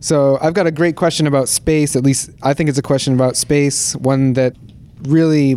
So 0.00 0.38
I've 0.42 0.54
got 0.54 0.66
a 0.66 0.70
great 0.70 0.96
question 0.96 1.26
about 1.26 1.48
space. 1.48 1.96
At 1.96 2.02
least 2.02 2.30
I 2.42 2.52
think 2.52 2.68
it's 2.68 2.78
a 2.78 2.82
question 2.82 3.14
about 3.14 3.36
space, 3.36 3.96
one 3.96 4.34
that 4.34 4.54
really 5.02 5.54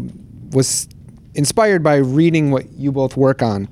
was 0.52 0.88
inspired 1.36 1.84
by 1.84 1.96
reading 1.98 2.52
what 2.52 2.70
you 2.72 2.92
both 2.92 3.16
work 3.18 3.42
on. 3.42 3.68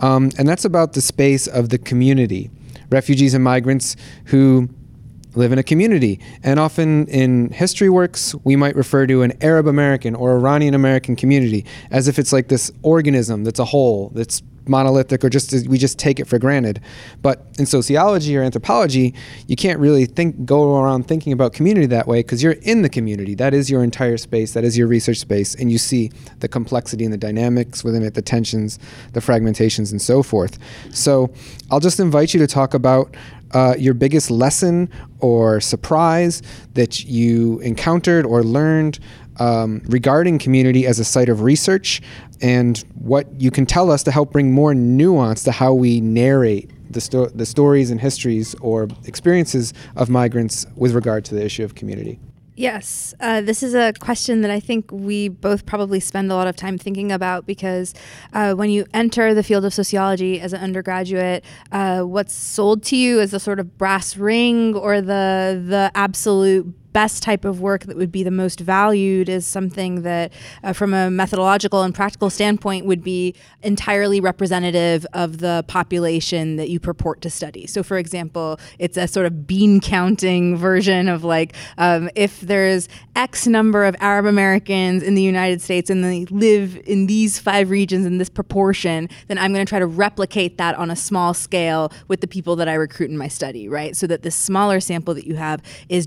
Um, 0.00 0.30
and 0.38 0.48
that's 0.48 0.64
about 0.64 0.94
the 0.94 1.00
space 1.00 1.46
of 1.46 1.68
the 1.68 1.78
community, 1.78 2.50
refugees 2.90 3.34
and 3.34 3.44
migrants 3.44 3.96
who 4.26 4.68
live 5.34 5.52
in 5.52 5.58
a 5.58 5.62
community. 5.62 6.20
And 6.42 6.58
often 6.58 7.06
in 7.06 7.50
history 7.50 7.88
works, 7.88 8.34
we 8.44 8.56
might 8.56 8.74
refer 8.74 9.06
to 9.06 9.22
an 9.22 9.32
Arab 9.42 9.66
American 9.66 10.14
or 10.14 10.36
Iranian 10.36 10.74
American 10.74 11.16
community 11.16 11.64
as 11.90 12.08
if 12.08 12.18
it's 12.18 12.32
like 12.32 12.48
this 12.48 12.70
organism 12.82 13.44
that's 13.44 13.60
a 13.60 13.64
whole, 13.64 14.10
that's 14.14 14.42
monolithic 14.70 15.24
or 15.24 15.28
just 15.28 15.52
we 15.68 15.76
just 15.76 15.98
take 15.98 16.20
it 16.20 16.26
for 16.26 16.38
granted. 16.38 16.80
But 17.20 17.44
in 17.58 17.66
sociology 17.66 18.36
or 18.36 18.42
anthropology, 18.42 19.14
you 19.46 19.56
can't 19.56 19.78
really 19.78 20.06
think 20.06 20.46
go 20.46 20.80
around 20.80 21.08
thinking 21.08 21.32
about 21.32 21.52
community 21.52 21.86
that 21.86 22.06
way 22.06 22.20
because 22.20 22.42
you're 22.42 22.52
in 22.62 22.82
the 22.82 22.88
community. 22.88 23.34
That 23.34 23.52
is 23.52 23.68
your 23.68 23.82
entire 23.82 24.16
space. 24.16 24.54
That 24.54 24.64
is 24.64 24.78
your 24.78 24.86
research 24.86 25.18
space, 25.18 25.54
and 25.54 25.70
you 25.70 25.78
see 25.78 26.10
the 26.38 26.48
complexity 26.48 27.04
and 27.04 27.12
the 27.12 27.18
dynamics 27.18 27.84
within 27.84 28.02
it, 28.02 28.14
the 28.14 28.22
tensions, 28.22 28.78
the 29.12 29.20
fragmentations, 29.20 29.90
and 29.90 30.00
so 30.00 30.22
forth. 30.22 30.58
So 30.94 31.30
I'll 31.70 31.80
just 31.80 32.00
invite 32.00 32.32
you 32.32 32.40
to 32.40 32.46
talk 32.46 32.72
about 32.72 33.16
uh, 33.52 33.74
your 33.78 33.94
biggest 33.94 34.30
lesson 34.30 34.88
or 35.18 35.60
surprise 35.60 36.42
that 36.74 37.04
you 37.04 37.58
encountered 37.60 38.24
or 38.24 38.42
learned 38.42 38.98
um, 39.40 39.82
regarding 39.86 40.38
community 40.38 40.86
as 40.86 41.00
a 41.00 41.04
site 41.04 41.28
of 41.28 41.42
research 41.42 42.00
and 42.40 42.78
what 42.94 43.26
you 43.40 43.50
can 43.50 43.66
tell 43.66 43.90
us 43.90 44.02
to 44.04 44.12
help 44.12 44.30
bring 44.30 44.52
more 44.52 44.74
nuance 44.74 45.42
to 45.44 45.50
how 45.50 45.72
we 45.72 46.00
narrate 46.00 46.70
the, 46.90 47.00
sto- 47.00 47.26
the 47.26 47.46
stories 47.46 47.90
and 47.90 48.00
histories 48.00 48.54
or 48.60 48.88
experiences 49.06 49.72
of 49.96 50.10
migrants 50.10 50.66
with 50.76 50.92
regard 50.92 51.24
to 51.24 51.34
the 51.34 51.44
issue 51.44 51.64
of 51.64 51.74
community. 51.74 52.20
Yes, 52.56 53.14
uh, 53.20 53.40
this 53.40 53.62
is 53.62 53.74
a 53.74 53.94
question 54.00 54.42
that 54.42 54.50
I 54.50 54.60
think 54.60 54.90
we 54.92 55.28
both 55.28 55.64
probably 55.64 55.98
spend 55.98 56.30
a 56.30 56.34
lot 56.34 56.46
of 56.46 56.56
time 56.56 56.76
thinking 56.76 57.10
about 57.10 57.46
because 57.46 57.94
uh, 58.34 58.52
when 58.52 58.68
you 58.68 58.84
enter 58.92 59.32
the 59.32 59.42
field 59.42 59.64
of 59.64 59.72
sociology 59.72 60.38
as 60.42 60.52
an 60.52 60.60
undergraduate, 60.60 61.42
uh, 61.72 62.02
what's 62.02 62.34
sold 62.34 62.82
to 62.84 62.96
you 62.96 63.18
is 63.18 63.30
the 63.30 63.40
sort 63.40 63.60
of 63.60 63.78
brass 63.78 64.18
ring 64.18 64.74
or 64.74 65.00
the 65.00 65.62
the 65.66 65.90
absolute 65.94 66.74
best 66.92 67.22
type 67.22 67.44
of 67.44 67.60
work 67.60 67.84
that 67.84 67.96
would 67.96 68.12
be 68.12 68.22
the 68.22 68.30
most 68.30 68.60
valued 68.60 69.28
is 69.28 69.46
something 69.46 70.02
that, 70.02 70.32
uh, 70.62 70.72
from 70.72 70.94
a 70.94 71.10
methodological 71.10 71.82
and 71.82 71.94
practical 71.94 72.30
standpoint, 72.30 72.86
would 72.86 73.02
be 73.02 73.34
entirely 73.62 74.20
representative 74.20 75.06
of 75.12 75.38
the 75.38 75.64
population 75.68 76.56
that 76.56 76.68
you 76.68 76.80
purport 76.80 77.20
to 77.22 77.30
study. 77.30 77.66
So, 77.66 77.82
for 77.82 77.98
example, 77.98 78.58
it's 78.78 78.96
a 78.96 79.06
sort 79.06 79.26
of 79.26 79.46
bean 79.46 79.80
counting 79.80 80.56
version 80.70 81.08
of 81.08 81.24
like 81.24 81.54
um, 81.78 82.10
if 82.14 82.40
there's 82.40 82.88
X 83.16 83.46
number 83.46 83.84
of 83.84 83.96
Arab 84.00 84.26
Americans 84.26 85.02
in 85.02 85.14
the 85.14 85.22
United 85.22 85.60
States 85.60 85.90
and 85.90 86.04
they 86.04 86.24
live 86.26 86.80
in 86.86 87.06
these 87.06 87.38
five 87.38 87.70
regions 87.70 88.06
in 88.06 88.18
this 88.18 88.30
proportion, 88.30 89.08
then 89.28 89.38
I'm 89.38 89.52
going 89.52 89.64
to 89.64 89.68
try 89.68 89.78
to 89.78 89.86
replicate 89.86 90.58
that 90.58 90.74
on 90.76 90.90
a 90.90 90.96
small 90.96 91.34
scale 91.34 91.92
with 92.08 92.20
the 92.20 92.26
people 92.26 92.56
that 92.56 92.68
I 92.68 92.74
recruit 92.74 93.10
in 93.10 93.18
my 93.18 93.28
study, 93.28 93.68
right? 93.68 93.96
So 93.96 94.06
that 94.06 94.22
this 94.22 94.34
smaller 94.34 94.80
sample 94.80 95.14
that 95.14 95.26
you 95.26 95.36
have 95.36 95.62
is 95.88 96.06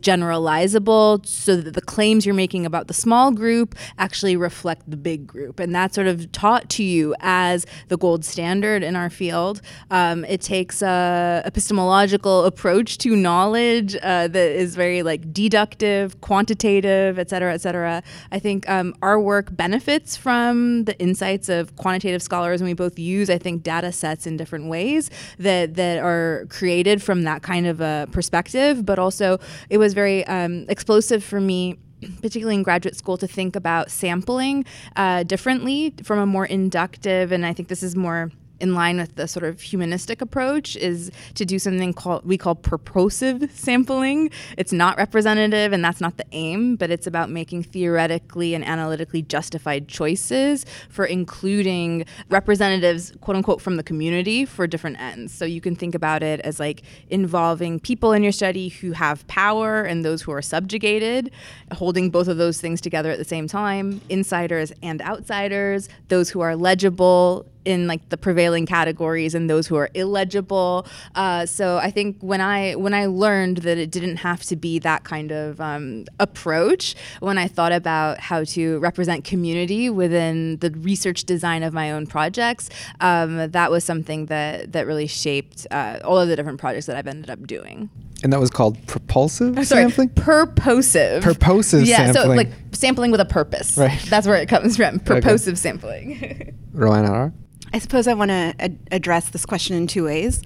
generalizable 0.74 1.26
so 1.26 1.55
that 1.55 1.74
the 1.74 1.82
claims 1.82 2.26
you're 2.26 2.36
making 2.36 2.65
about 2.65 2.88
the 2.88 2.93
small 2.93 3.32
group 3.32 3.76
actually 3.97 4.36
reflect 4.36 4.89
the 4.89 4.97
big 4.97 5.28
group. 5.28 5.59
And 5.59 5.74
that's 5.74 5.95
sort 5.95 6.07
of 6.07 6.32
taught 6.32 6.69
to 6.71 6.84
you 6.84 7.15
as 7.19 7.65
the 7.88 7.97
gold 7.97 8.26
standard 8.26 8.84
in 8.84 8.95
our 8.95 9.09
field. 9.09 9.61
Um, 9.91 10.26
it 10.26 10.41
takes 10.41 10.82
a 10.82 11.41
epistemological 11.45 12.45
approach 12.45 12.97
to 12.99 13.15
knowledge 13.15 13.95
uh, 13.95 14.28
that 14.28 14.51
is 14.51 14.76
very 14.76 15.03
like 15.03 15.34
deductive, 15.34 16.19
quantitative, 16.21 17.19
et 17.19 17.30
cetera, 17.30 17.53
et 17.53 17.61
cetera. 17.61 18.03
I 18.32 18.39
think 18.39 18.69
um, 18.69 18.95
our 19.01 19.19
work 19.19 19.55
benefits 19.55 20.15
from 20.15 20.86
the 20.86 20.97
insights 20.99 21.49
of 21.49 21.76
quantitative 21.76 22.21
scholars, 22.21 22.61
and 22.61 22.67
we 22.67 22.74
both 22.74 22.97
use, 22.97 23.30
I 23.30 23.38
think, 23.38 23.63
data 23.63 23.91
sets 23.91 24.26
in 24.28 24.38
different 24.38 24.69
ways 24.69 25.09
that 25.39 25.76
that 25.76 25.99
are 25.99 26.45
created 26.49 27.01
from 27.01 27.24
that 27.24 27.41
kind 27.41 27.67
of 27.67 27.82
a 27.82 28.07
perspective. 28.11 28.86
But 28.86 28.99
also, 28.99 29.39
it 29.69 29.78
was 29.78 29.93
very 29.93 30.26
um, 30.28 30.62
explosive 30.70 31.24
for 31.24 31.39
me 31.39 31.78
particularly 32.22 32.55
in 32.55 32.64
graduate 32.64 32.95
school, 32.95 33.18
to 33.18 33.28
think 33.28 33.55
about 33.55 33.89
sampling 33.89 34.66
uh, 34.97 35.24
differently 35.24 35.93
from 36.03 36.20
a 36.20 36.26
more 36.26 36.45
inductive, 36.45 37.32
and 37.32 37.45
I 37.45 37.53
think 37.53 37.70
this 37.70 37.84
is 37.84 37.95
more 37.95 38.32
in 38.64 38.74
line 38.74 38.95
with 38.95 39.16
the 39.18 39.28
sort 39.28 39.43
of 39.43 39.59
humanistic 39.59 40.22
approach 40.22 40.78
is 40.78 41.11
to 41.36 41.43
do 41.43 41.59
something 41.59 41.93
called 41.93 42.26
we 42.26 42.38
call 42.38 42.55
purposive 42.55 43.51
sampling. 43.51 44.32
It's 44.57 44.72
not 44.72 44.95
representative 44.97 45.74
and 45.74 45.84
that's 45.84 45.99
not 45.99 46.16
the 46.16 46.26
aim, 46.32 46.78
but 46.78 46.89
it's 46.89 47.05
about 47.05 47.30
making 47.30 47.64
theoretically 47.64 48.55
and 48.55 48.64
analytically 48.64 49.22
justified 49.22 49.89
choices 49.89 50.66
for 50.88 51.03
including 51.03 52.05
representatives 52.30 53.11
quote 53.20 53.36
unquote 53.36 53.61
from 53.61 53.76
the 53.76 53.84
community 53.84 54.45
for 54.45 54.66
different 54.66 54.97
ends. 54.99 55.34
So 55.34 55.43
you 55.43 55.59
can 55.59 55.76
think 55.76 55.93
about 55.93 56.24
it 56.24 56.39
as 56.39 56.57
like 56.57 56.84
involving 57.09 57.82
people 57.82 58.14
in 58.14 58.24
your 58.24 58.32
study 58.32 58.70
who 58.70 58.93
have 58.93 59.28
power 59.28 59.84
and 59.84 60.05
those 60.05 60.22
who 60.22 60.32
are 60.32 60.41
subjugated, 60.41 61.32
holding 61.74 62.09
both 62.09 62.30
of 62.30 62.38
those 62.38 62.61
things 62.61 62.80
together 62.80 63.11
at 63.11 63.18
the 63.18 63.26
same 63.26 63.45
time, 63.45 63.99
insiders 64.07 64.72
and 64.82 65.01
outsiders, 65.01 65.89
those 66.07 66.30
who 66.30 66.39
are 66.39 66.55
legible 66.55 67.45
in 67.66 67.88
like 67.88 68.09
the 68.09 68.18
prevailing 68.18 68.66
categories 68.66 69.36
and 69.36 69.49
those 69.49 69.68
who 69.68 69.76
are 69.76 69.89
illegible. 69.93 70.86
Uh, 71.16 71.45
so 71.45 71.78
I 71.78 71.91
think 71.91 72.18
when 72.22 72.41
I 72.41 72.74
when 72.74 72.93
I 72.93 73.05
learned 73.05 73.57
that 73.59 73.78
it 73.78 73.91
didn't 73.91 74.18
have 74.18 74.43
to 74.43 74.55
be 74.55 74.80
that 74.80 75.03
kind 75.03 75.32
of 75.32 75.59
um, 75.61 76.05
approach, 76.20 76.95
when 77.20 77.38
I 77.38 77.47
thought 77.47 77.72
about 77.72 78.20
how 78.20 78.43
to 78.45 78.80
represent 78.80 79.24
community 79.24 79.89
within 79.89 80.57
the 80.57 80.72
research 80.72 81.24
design 81.24 81.64
of 81.64 81.74
my 81.74 81.91
own 81.91 82.07
projects, 82.07 82.70
um, 82.99 83.51
that 83.51 83.72
was 83.72 83.84
something 83.84 84.28
that 84.28 84.72
that 84.74 84.88
really 84.88 85.07
shaped 85.07 85.68
uh, 85.72 85.99
all 86.03 86.20
of 86.20 86.28
the 86.28 86.36
different 86.36 86.59
projects 86.59 86.86
that 86.88 86.95
I've 86.95 87.07
ended 87.07 87.30
up 87.30 87.45
doing. 87.47 87.89
And 88.24 88.32
that 88.32 88.39
was 88.39 88.49
called 88.49 88.78
propulsive 88.88 89.59
oh, 89.59 89.64
sorry, 89.64 89.84
sampling? 89.84 90.09
Purposive. 90.09 91.24
Purposive 91.24 91.86
yeah, 91.86 92.11
sampling. 92.11 92.16
Yeah, 92.16 92.24
so 92.24 92.30
like 92.30 92.49
sampling 92.72 93.11
with 93.11 93.20
a 93.20 93.26
purpose. 93.26 93.78
Right. 93.78 93.99
That's 94.09 94.26
where 94.26 94.38
it 94.38 94.47
comes 94.47 94.78
from. 94.78 95.01
Purposive 95.01 95.57
sampling. 95.57 96.55
Rawan 96.74 97.34
I 97.74 97.80
suppose 97.80 98.07
I 98.07 98.13
want 98.13 98.30
to 98.30 98.53
ad- 98.59 98.80
address 98.91 99.30
this 99.32 99.45
question 99.45 99.76
in 99.76 99.88
two 99.88 100.05
ways. 100.05 100.41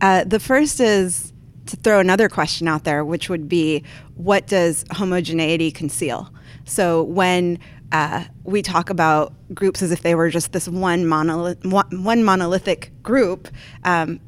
Uh, 0.00 0.24
the 0.24 0.38
first 0.38 0.80
is 0.80 1.32
to 1.66 1.76
throw 1.76 1.98
another 1.98 2.28
question 2.28 2.68
out 2.68 2.84
there, 2.84 3.04
which 3.04 3.28
would 3.28 3.48
be 3.48 3.82
what 4.14 4.46
does 4.46 4.84
homogeneity 4.92 5.70
conceal? 5.70 6.32
So 6.64 7.02
when 7.02 7.58
uh, 7.90 8.24
we 8.44 8.62
talk 8.62 8.90
about 8.90 9.34
groups 9.52 9.82
as 9.82 9.90
if 9.90 10.02
they 10.02 10.14
were 10.14 10.30
just 10.30 10.52
this 10.52 10.68
one, 10.68 11.08
one 11.10 12.24
monolithic 12.24 12.92
group, 13.02 13.48
um, 13.84 14.20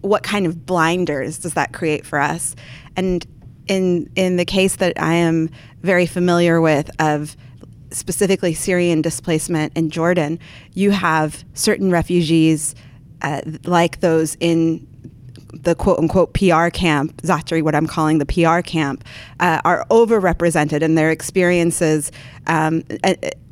what 0.00 0.22
kind 0.22 0.46
of 0.46 0.66
blinders 0.66 1.38
does 1.38 1.54
that 1.54 1.72
create 1.72 2.04
for 2.04 2.18
us? 2.18 2.56
And 2.96 3.26
in 3.68 4.10
in 4.16 4.36
the 4.36 4.44
case 4.44 4.76
that 4.76 5.00
I 5.00 5.14
am 5.14 5.50
very 5.82 6.06
familiar 6.06 6.60
with 6.60 6.90
of 6.98 7.36
specifically 7.90 8.54
Syrian 8.54 9.02
displacement 9.02 9.76
in 9.76 9.90
Jordan, 9.90 10.38
you 10.74 10.90
have 10.90 11.44
certain 11.54 11.90
refugees 11.90 12.74
uh, 13.22 13.42
like 13.64 14.00
those 14.00 14.36
in 14.40 14.86
the 15.52 15.74
quote 15.74 15.98
unquote 15.98 16.32
PR 16.34 16.68
camp, 16.68 17.20
Zaatari, 17.22 17.62
what 17.62 17.74
I'm 17.74 17.86
calling 17.86 18.18
the 18.18 18.26
PR 18.26 18.60
camp, 18.60 19.04
uh, 19.40 19.60
are 19.64 19.84
overrepresented 19.90 20.82
and 20.82 20.96
their 20.96 21.10
experiences 21.10 22.12
um, 22.46 22.84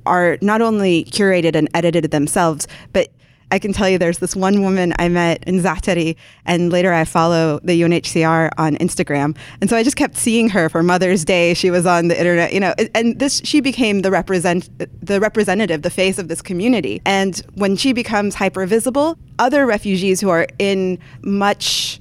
are 0.07 0.39
not 0.41 0.63
only 0.63 1.05
curated 1.05 1.55
and 1.55 1.69
edited 1.75 2.11
themselves, 2.11 2.67
but 2.93 3.09
I 3.51 3.59
can 3.59 3.73
tell 3.73 3.89
you 3.89 3.99
there's 3.99 4.19
this 4.19 4.37
one 4.37 4.63
woman 4.63 4.93
I 4.99 5.09
met 5.09 5.43
in 5.45 5.61
Zaatari, 5.61 6.17
and 6.45 6.71
later 6.71 6.93
I 6.93 7.05
follow 7.05 7.61
the 7.63 7.81
UNHCR 7.81 8.51
on 8.59 8.77
Instagram. 8.77 9.37
And 9.61 9.71
so 9.71 9.77
I 9.77 9.83
just 9.83 9.97
kept 9.97 10.17
seeing 10.17 10.51
her 10.51 10.69
for 10.69 10.83
Mother's 10.83 11.25
Day. 11.25 11.55
She 11.55 11.71
was 11.71 11.87
on 11.87 12.09
the 12.09 12.19
internet, 12.19 12.53
you 12.53 12.61
know, 12.61 12.75
and 12.95 13.19
this 13.19 13.41
she 13.45 13.61
became 13.61 14.03
the 14.03 14.11
represent 14.11 14.69
the 15.05 15.21
representative, 15.21 15.83
the 15.83 15.91
face 15.91 16.19
of 16.19 16.29
this 16.29 16.43
community. 16.43 17.01
And 17.07 17.43
when 17.55 17.77
she 17.77 17.93
becomes 17.93 18.35
hyper 18.35 18.67
visible, 18.67 19.17
other 19.39 19.67
refugees 19.67 20.21
who 20.21 20.29
are 20.29 20.47
in 20.59 20.99
much 21.23 22.01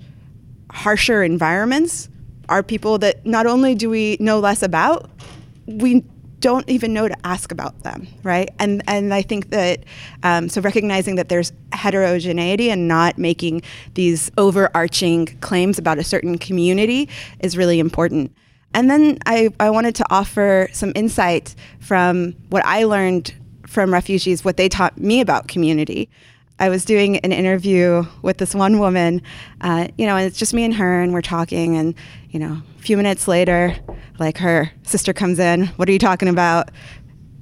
harsher 0.71 1.23
environments 1.23 2.09
are 2.49 2.63
people 2.63 2.97
that 2.99 3.25
not 3.25 3.45
only 3.45 3.75
do 3.75 3.89
we 3.89 4.17
know 4.19 4.39
less 4.39 4.63
about, 4.63 5.09
we 5.65 6.03
don't 6.39 6.69
even 6.69 6.93
know 6.93 7.07
to 7.07 7.15
ask 7.25 7.51
about 7.51 7.83
them, 7.83 8.07
right? 8.23 8.49
And 8.59 8.83
and 8.87 9.13
I 9.13 9.21
think 9.21 9.49
that 9.49 9.83
um, 10.23 10.49
so 10.49 10.61
recognizing 10.61 11.15
that 11.15 11.29
there's 11.29 11.51
heterogeneity 11.71 12.69
and 12.69 12.87
not 12.87 13.17
making 13.17 13.63
these 13.95 14.31
overarching 14.37 15.25
claims 15.41 15.79
about 15.79 15.97
a 15.97 16.03
certain 16.03 16.37
community 16.37 17.09
is 17.39 17.57
really 17.57 17.79
important. 17.79 18.31
And 18.73 18.89
then 18.89 19.17
I, 19.25 19.49
I 19.59 19.69
wanted 19.69 19.95
to 19.95 20.05
offer 20.09 20.69
some 20.71 20.91
insight 20.93 21.55
from 21.79 22.33
what 22.49 22.63
I 22.65 22.83
learned 22.83 23.33
from 23.65 23.91
refugees, 23.91 24.45
what 24.45 24.57
they 24.57 24.69
taught 24.69 24.97
me 24.97 25.21
about 25.21 25.47
community. 25.47 26.09
I 26.59 26.69
was 26.69 26.85
doing 26.85 27.17
an 27.17 27.31
interview 27.31 28.03
with 28.23 28.37
this 28.37 28.55
one 28.55 28.79
woman, 28.79 29.21
uh, 29.61 29.87
you 29.97 30.05
know, 30.05 30.15
and 30.15 30.25
it's 30.25 30.39
just 30.39 30.53
me 30.53 30.63
and 30.63 30.73
her, 30.73 31.01
and 31.01 31.13
we're 31.13 31.21
talking, 31.21 31.75
and 31.75 31.93
you 32.37 32.47
know, 32.47 32.61
a 32.77 32.81
few 32.83 32.97
minutes 32.97 33.27
later, 33.27 33.75
like 34.19 34.37
her 34.37 34.71
sister 34.83 35.11
comes 35.11 35.39
in. 35.39 35.65
What 35.77 35.89
are 35.89 35.91
you 35.91 35.97
talking 35.97 36.27
about? 36.27 36.69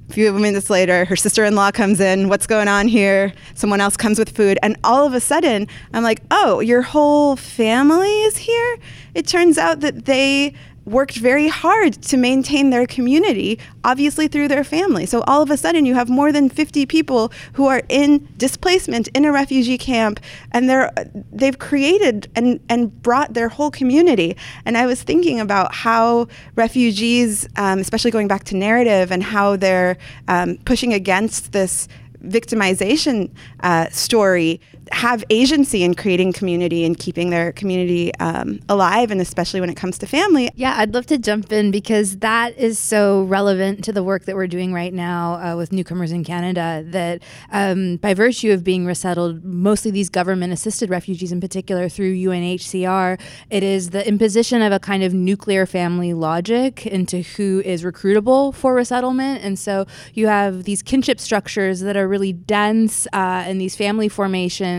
A 0.08 0.12
few 0.14 0.32
minutes 0.32 0.70
later, 0.70 1.04
her 1.04 1.16
sister 1.16 1.44
in 1.44 1.54
law 1.54 1.70
comes 1.70 2.00
in. 2.00 2.30
What's 2.30 2.46
going 2.46 2.66
on 2.66 2.88
here? 2.88 3.34
Someone 3.54 3.82
else 3.82 3.94
comes 3.94 4.18
with 4.18 4.34
food. 4.34 4.58
And 4.62 4.74
all 4.84 5.06
of 5.06 5.12
a 5.12 5.20
sudden, 5.20 5.68
I'm 5.92 6.02
like, 6.02 6.22
oh, 6.30 6.60
your 6.60 6.80
whole 6.80 7.36
family 7.36 8.22
is 8.22 8.38
here? 8.38 8.78
It 9.14 9.26
turns 9.26 9.58
out 9.58 9.80
that 9.80 10.06
they 10.06 10.54
worked 10.86 11.16
very 11.16 11.48
hard 11.48 12.00
to 12.00 12.16
maintain 12.16 12.70
their 12.70 12.86
community, 12.86 13.58
obviously 13.84 14.28
through 14.28 14.48
their 14.48 14.64
family. 14.64 15.04
So 15.04 15.22
all 15.22 15.42
of 15.42 15.50
a 15.50 15.56
sudden, 15.56 15.84
you 15.84 15.94
have 15.94 16.08
more 16.08 16.32
than 16.32 16.48
50 16.48 16.86
people 16.86 17.32
who 17.54 17.66
are 17.66 17.82
in 17.88 18.28
displacement 18.36 19.08
in 19.08 19.24
a 19.24 19.32
refugee 19.32 19.78
camp, 19.78 20.20
and 20.52 20.70
they're 20.70 20.92
they've 21.32 21.58
created 21.58 22.30
and 22.36 22.60
and 22.68 23.02
brought 23.02 23.34
their 23.34 23.48
whole 23.48 23.70
community. 23.70 24.36
And 24.64 24.78
I 24.78 24.86
was 24.86 25.02
thinking 25.02 25.40
about 25.40 25.74
how 25.74 26.28
refugees, 26.54 27.48
um, 27.56 27.80
especially 27.80 28.12
going 28.12 28.28
back 28.28 28.44
to 28.44 28.56
narrative, 28.56 29.10
and 29.10 29.22
how 29.22 29.56
they're 29.56 29.98
um, 30.28 30.58
pushing 30.64 30.94
against 30.94 31.52
this 31.52 31.88
victimization 32.24 33.30
uh, 33.60 33.88
story 33.90 34.60
have 34.92 35.24
agency 35.30 35.82
in 35.82 35.94
creating 35.94 36.32
community 36.32 36.84
and 36.84 36.98
keeping 36.98 37.30
their 37.30 37.52
community 37.52 38.14
um, 38.16 38.60
alive, 38.68 39.10
and 39.10 39.20
especially 39.20 39.60
when 39.60 39.70
it 39.70 39.76
comes 39.76 39.98
to 39.98 40.06
family. 40.06 40.50
Yeah, 40.54 40.74
I'd 40.76 40.94
love 40.94 41.06
to 41.06 41.18
jump 41.18 41.52
in 41.52 41.70
because 41.70 42.18
that 42.18 42.56
is 42.56 42.78
so 42.78 43.24
relevant 43.24 43.84
to 43.84 43.92
the 43.92 44.02
work 44.02 44.24
that 44.24 44.36
we're 44.36 44.46
doing 44.46 44.72
right 44.72 44.92
now 44.92 45.34
uh, 45.34 45.56
with 45.56 45.72
newcomers 45.72 46.12
in 46.12 46.24
Canada. 46.24 46.84
That 46.86 47.22
um, 47.50 47.96
by 47.96 48.14
virtue 48.14 48.52
of 48.52 48.64
being 48.64 48.86
resettled, 48.86 49.44
mostly 49.44 49.90
these 49.90 50.08
government 50.08 50.52
assisted 50.52 50.90
refugees 50.90 51.32
in 51.32 51.40
particular 51.40 51.88
through 51.88 52.14
UNHCR, 52.14 53.20
it 53.50 53.62
is 53.62 53.90
the 53.90 54.06
imposition 54.06 54.62
of 54.62 54.72
a 54.72 54.78
kind 54.78 55.02
of 55.02 55.12
nuclear 55.12 55.66
family 55.66 56.14
logic 56.14 56.86
into 56.86 57.22
who 57.22 57.60
is 57.64 57.82
recruitable 57.82 58.54
for 58.54 58.74
resettlement. 58.74 59.42
And 59.42 59.58
so 59.58 59.86
you 60.14 60.28
have 60.28 60.64
these 60.64 60.82
kinship 60.82 61.20
structures 61.20 61.80
that 61.80 61.96
are 61.96 62.06
really 62.06 62.32
dense 62.32 63.06
uh, 63.12 63.44
and 63.46 63.60
these 63.60 63.74
family 63.74 64.08
formations 64.08 64.75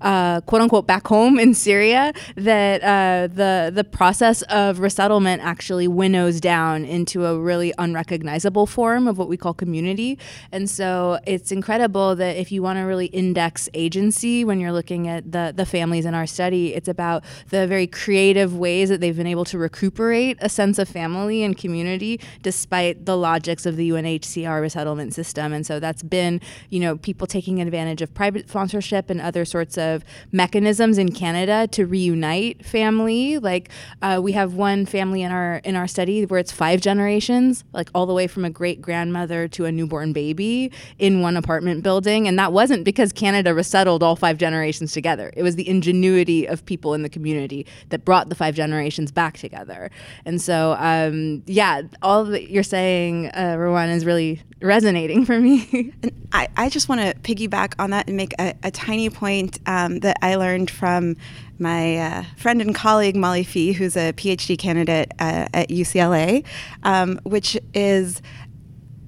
uh, 0.00 0.40
quote 0.42 0.62
unquote, 0.62 0.86
back 0.86 1.06
home 1.06 1.38
in 1.38 1.54
Syria, 1.54 2.12
that 2.36 2.82
uh, 2.82 3.26
the 3.32 3.72
the 3.74 3.84
process 3.84 4.42
of 4.42 4.80
resettlement 4.80 5.42
actually 5.42 5.88
winnows 5.88 6.40
down 6.40 6.84
into 6.84 7.24
a 7.26 7.38
really 7.38 7.72
unrecognizable 7.78 8.66
form 8.66 9.08
of 9.08 9.18
what 9.18 9.28
we 9.28 9.36
call 9.36 9.54
community. 9.54 10.18
And 10.52 10.68
so 10.68 11.18
it's 11.26 11.50
incredible 11.52 12.16
that 12.16 12.36
if 12.36 12.52
you 12.52 12.62
want 12.62 12.78
to 12.78 12.82
really 12.82 13.06
index 13.06 13.68
agency 13.74 14.44
when 14.44 14.60
you're 14.60 14.72
looking 14.72 15.08
at 15.08 15.32
the 15.32 15.52
the 15.54 15.66
families 15.66 16.04
in 16.04 16.14
our 16.14 16.26
study, 16.26 16.74
it's 16.74 16.88
about 16.88 17.24
the 17.50 17.66
very 17.66 17.86
creative 17.86 18.56
ways 18.56 18.88
that 18.88 19.00
they've 19.00 19.16
been 19.16 19.26
able 19.26 19.44
to 19.46 19.58
recuperate 19.58 20.36
a 20.40 20.48
sense 20.48 20.78
of 20.78 20.88
family 20.88 21.42
and 21.42 21.56
community 21.56 22.20
despite 22.42 23.06
the 23.06 23.16
logics 23.16 23.66
of 23.66 23.76
the 23.76 23.90
UNHCR 23.90 24.60
resettlement 24.60 25.14
system. 25.14 25.52
And 25.52 25.66
so 25.66 25.80
that's 25.80 26.02
been, 26.02 26.40
you 26.70 26.80
know, 26.80 26.96
people 26.96 27.26
taking 27.26 27.60
advantage 27.60 28.02
of 28.02 28.12
private 28.14 28.48
sponsorship 28.48 29.10
and 29.10 29.20
other 29.20 29.33
sorts 29.42 29.76
of 29.76 30.04
mechanisms 30.30 30.98
in 30.98 31.10
Canada 31.10 31.66
to 31.72 31.86
reunite 31.86 32.64
family. 32.64 33.38
Like 33.38 33.70
uh, 34.02 34.20
we 34.22 34.32
have 34.32 34.54
one 34.54 34.86
family 34.86 35.22
in 35.22 35.32
our 35.32 35.56
in 35.64 35.74
our 35.76 35.88
study 35.88 36.24
where 36.26 36.38
it's 36.38 36.52
five 36.52 36.80
generations, 36.80 37.64
like 37.72 37.90
all 37.94 38.06
the 38.06 38.12
way 38.12 38.26
from 38.26 38.44
a 38.44 38.50
great 38.50 38.80
grandmother 38.82 39.48
to 39.48 39.64
a 39.64 39.72
newborn 39.72 40.12
baby 40.12 40.70
in 40.98 41.22
one 41.22 41.36
apartment 41.36 41.82
building. 41.82 42.28
And 42.28 42.38
that 42.38 42.52
wasn't 42.52 42.84
because 42.84 43.12
Canada 43.12 43.54
resettled 43.54 44.02
all 44.02 44.16
five 44.16 44.38
generations 44.38 44.92
together. 44.92 45.32
It 45.36 45.42
was 45.42 45.56
the 45.56 45.68
ingenuity 45.68 46.46
of 46.46 46.64
people 46.66 46.94
in 46.94 47.02
the 47.02 47.08
community 47.08 47.66
that 47.88 48.04
brought 48.04 48.28
the 48.28 48.34
five 48.34 48.54
generations 48.54 49.10
back 49.10 49.38
together. 49.38 49.90
And 50.24 50.40
so, 50.40 50.76
um, 50.78 51.42
yeah, 51.46 51.82
all 52.02 52.24
that 52.26 52.50
you're 52.50 52.62
saying, 52.62 53.28
uh, 53.28 53.56
Rawan, 53.56 53.94
is 53.94 54.04
really 54.04 54.42
resonating 54.60 55.24
for 55.26 55.40
me. 55.40 55.92
and 56.02 56.12
I, 56.32 56.48
I 56.56 56.68
just 56.68 56.88
want 56.88 57.00
to 57.00 57.14
piggyback 57.20 57.74
on 57.78 57.90
that 57.90 58.08
and 58.08 58.16
make 58.16 58.34
a, 58.38 58.54
a 58.62 58.70
tiny 58.70 59.10
point 59.10 59.23
um, 59.66 60.00
that 60.00 60.18
I 60.22 60.34
learned 60.36 60.70
from 60.70 61.16
my 61.58 61.96
uh, 61.98 62.24
friend 62.36 62.60
and 62.60 62.74
colleague 62.74 63.16
Molly 63.16 63.44
Fee, 63.44 63.72
who's 63.72 63.96
a 63.96 64.12
PhD 64.12 64.58
candidate 64.58 65.12
uh, 65.18 65.46
at 65.54 65.68
UCLA, 65.68 66.44
um, 66.82 67.20
which 67.24 67.56
is 67.72 68.20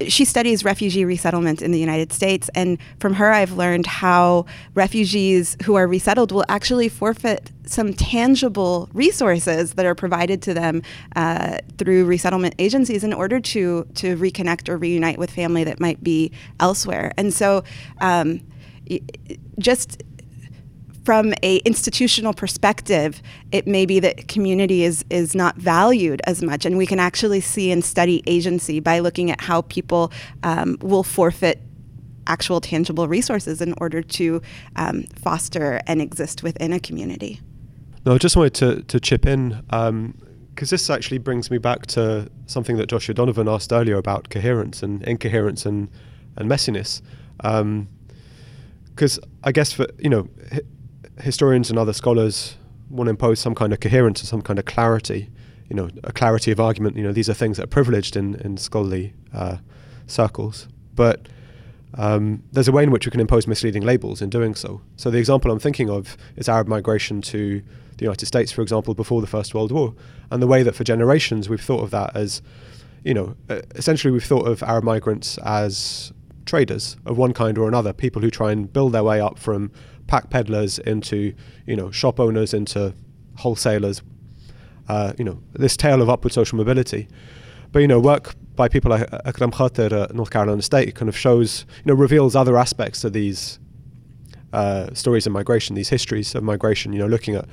she 0.07 0.25
studies 0.25 0.63
refugee 0.63 1.05
resettlement 1.05 1.61
in 1.61 1.71
the 1.71 1.79
United 1.79 2.13
States, 2.13 2.49
and 2.53 2.77
from 2.99 3.13
her, 3.15 3.31
I've 3.31 3.53
learned 3.53 3.87
how 3.87 4.45
refugees 4.75 5.57
who 5.63 5.75
are 5.75 5.87
resettled 5.87 6.31
will 6.31 6.45
actually 6.49 6.89
forfeit 6.89 7.51
some 7.65 7.93
tangible 7.93 8.89
resources 8.93 9.73
that 9.73 9.85
are 9.85 9.95
provided 9.95 10.41
to 10.43 10.53
them 10.53 10.83
uh, 11.15 11.57
through 11.77 12.05
resettlement 12.05 12.55
agencies 12.59 13.03
in 13.03 13.13
order 13.13 13.39
to 13.39 13.87
to 13.95 14.15
reconnect 14.17 14.69
or 14.69 14.77
reunite 14.77 15.17
with 15.17 15.31
family 15.31 15.63
that 15.63 15.79
might 15.79 16.03
be 16.03 16.31
elsewhere. 16.59 17.11
And 17.17 17.33
so, 17.33 17.63
um, 17.99 18.41
just 19.59 20.03
from 21.07 21.33
a 21.41 21.59
institutional 21.59 22.33
perspective, 22.33 23.21
it 23.53 23.65
may 23.65 23.85
be 23.85 23.97
that 24.01 24.27
community 24.27 24.83
is 24.83 25.05
is 25.09 25.33
not 25.33 25.55
valued 25.55 26.21
as 26.25 26.43
much, 26.43 26.65
and 26.65 26.77
we 26.77 26.85
can 26.85 26.99
actually 26.99 27.39
see 27.39 27.71
and 27.71 27.81
study 27.85 28.21
agency 28.27 28.81
by 28.81 28.99
looking 28.99 29.31
at 29.31 29.39
how 29.39 29.61
people 29.61 30.11
um, 30.43 30.77
will 30.81 31.03
forfeit 31.03 31.61
actual 32.27 32.59
tangible 32.59 33.07
resources 33.07 33.61
in 33.61 33.73
order 33.77 34.01
to 34.01 34.41
um, 34.75 35.03
foster 35.15 35.79
and 35.87 36.01
exist 36.01 36.43
within 36.43 36.73
a 36.73 36.79
community. 36.81 37.39
No, 38.05 38.15
I 38.15 38.17
just 38.17 38.35
wanted 38.35 38.55
to 38.55 38.83
to 38.83 38.99
chip 38.99 39.25
in 39.25 39.63
because 39.69 39.89
um, 39.89 40.13
this 40.55 40.89
actually 40.89 41.19
brings 41.19 41.49
me 41.49 41.57
back 41.57 41.85
to 41.87 42.29
something 42.47 42.75
that 42.75 42.87
Joshua 42.87 43.15
Donovan 43.15 43.47
asked 43.47 43.71
earlier 43.71 43.95
about 43.95 44.29
coherence 44.29 44.83
and 44.83 45.01
incoherence 45.03 45.65
and 45.65 45.87
and 46.35 46.49
messiness. 46.49 47.01
Because 48.97 49.19
I 49.43 49.51
guess 49.51 49.71
for 49.71 49.85
you 49.99 50.09
know 50.09 50.27
historians 51.21 51.69
and 51.69 51.77
other 51.77 51.93
scholars 51.93 52.57
want 52.89 53.05
to 53.05 53.11
impose 53.11 53.39
some 53.39 53.53
kind 53.53 53.71
of 53.71 53.79
coherence 53.79 54.23
or 54.23 54.25
some 54.25 54.41
kind 54.41 54.57
of 54.57 54.65
clarity, 54.65 55.29
you 55.69 55.75
know, 55.75 55.89
a 56.03 56.11
clarity 56.11 56.51
of 56.51 56.59
argument. 56.59 56.95
You 56.97 57.03
know, 57.03 57.11
these 57.11 57.29
are 57.29 57.35
things 57.35 57.57
that 57.57 57.65
are 57.65 57.67
privileged 57.67 58.15
in, 58.15 58.35
in 58.35 58.57
scholarly 58.57 59.13
uh, 59.33 59.57
circles. 60.07 60.67
But 60.95 61.27
um, 61.93 62.41
there's 62.51 62.67
a 62.67 62.71
way 62.71 62.81
in 62.81 62.89
which 62.89 63.05
we 63.05 63.11
can 63.11 63.19
impose 63.19 63.45
misleading 63.45 63.83
labels 63.83 64.19
in 64.19 64.31
doing 64.31 64.55
so. 64.55 64.81
So 64.95 65.11
the 65.11 65.19
example 65.19 65.51
I'm 65.51 65.59
thinking 65.59 65.91
of 65.91 66.17
is 66.35 66.49
Arab 66.49 66.67
migration 66.67 67.21
to 67.23 67.61
the 67.97 68.03
United 68.03 68.25
States, 68.25 68.51
for 68.51 68.63
example, 68.63 68.95
before 68.95 69.21
the 69.21 69.27
First 69.27 69.53
World 69.53 69.71
War, 69.71 69.93
and 70.31 70.41
the 70.41 70.47
way 70.47 70.63
that 70.63 70.73
for 70.73 70.83
generations 70.83 71.49
we've 71.49 71.61
thought 71.61 71.83
of 71.83 71.91
that 71.91 72.15
as, 72.15 72.41
you 73.03 73.13
know, 73.13 73.35
essentially 73.75 74.11
we've 74.11 74.23
thought 74.23 74.47
of 74.47 74.63
Arab 74.63 74.83
migrants 74.83 75.37
as 75.39 76.13
traders 76.47 76.97
of 77.05 77.17
one 77.17 77.33
kind 77.33 77.57
or 77.57 77.67
another, 77.67 77.93
people 77.93 78.21
who 78.21 78.31
try 78.31 78.51
and 78.51 78.71
build 78.71 78.93
their 78.93 79.03
way 79.03 79.21
up 79.21 79.37
from 79.37 79.71
pack 80.07 80.29
peddlers 80.29 80.79
into 80.79 81.33
you 81.65 81.75
know 81.75 81.91
shop 81.91 82.19
owners 82.19 82.53
into 82.53 82.93
wholesalers. 83.35 84.01
Uh, 84.87 85.13
you 85.17 85.25
know 85.25 85.41
this 85.53 85.77
tale 85.77 86.01
of 86.01 86.09
upward 86.09 86.33
social 86.33 86.57
mobility. 86.57 87.07
But 87.71 87.79
you 87.79 87.87
know 87.87 87.99
work 87.99 88.33
by 88.55 88.69
people 88.69 88.89
like 88.89 89.07
Akram 89.25 89.51
Khater 89.51 90.03
at 90.03 90.15
North 90.15 90.31
Carolina 90.31 90.61
State 90.61 90.95
kind 90.95 91.09
of 91.09 91.17
shows 91.17 91.65
you 91.85 91.93
know 91.93 91.93
reveals 91.93 92.35
other 92.35 92.57
aspects 92.57 93.03
of 93.03 93.13
these 93.13 93.59
uh, 94.53 94.93
stories 94.93 95.27
of 95.27 95.33
migration, 95.33 95.75
these 95.75 95.89
histories 95.89 96.33
of 96.33 96.43
migration. 96.43 96.93
You 96.93 96.99
know 96.99 97.07
looking 97.07 97.35
at 97.35 97.45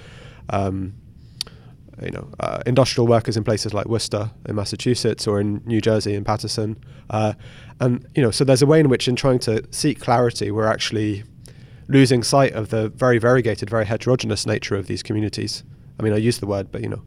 um, 0.50 0.94
you 2.02 2.10
know, 2.10 2.28
uh, 2.40 2.62
industrial 2.66 3.06
workers 3.06 3.36
in 3.36 3.44
places 3.44 3.72
like 3.72 3.86
Worcester 3.86 4.30
in 4.46 4.56
Massachusetts 4.56 5.26
or 5.26 5.40
in 5.40 5.62
New 5.64 5.80
Jersey 5.80 6.14
in 6.14 6.24
Paterson, 6.24 6.76
uh, 7.10 7.34
and 7.80 8.06
you 8.14 8.22
know, 8.22 8.30
so 8.30 8.44
there's 8.44 8.62
a 8.62 8.66
way 8.66 8.80
in 8.80 8.88
which, 8.88 9.08
in 9.08 9.16
trying 9.16 9.38
to 9.40 9.64
seek 9.70 10.00
clarity, 10.00 10.50
we're 10.50 10.66
actually 10.66 11.24
losing 11.88 12.22
sight 12.22 12.52
of 12.52 12.70
the 12.70 12.88
very 12.90 13.18
variegated, 13.18 13.68
very 13.68 13.84
heterogeneous 13.84 14.46
nature 14.46 14.74
of 14.74 14.86
these 14.86 15.02
communities. 15.02 15.64
I 15.98 16.02
mean, 16.02 16.12
I 16.12 16.16
use 16.16 16.38
the 16.38 16.46
word, 16.46 16.72
but 16.72 16.82
you 16.82 16.88
know, 16.88 17.02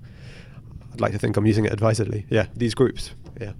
I'd 0.93 1.01
like 1.01 1.11
to 1.13 1.19
think 1.19 1.37
I'm 1.37 1.45
using 1.45 1.65
it 1.65 1.73
advisedly. 1.73 2.25
Yeah, 2.29 2.47
these 2.55 2.73
groups. 2.73 3.11
Yeah. 3.39 3.53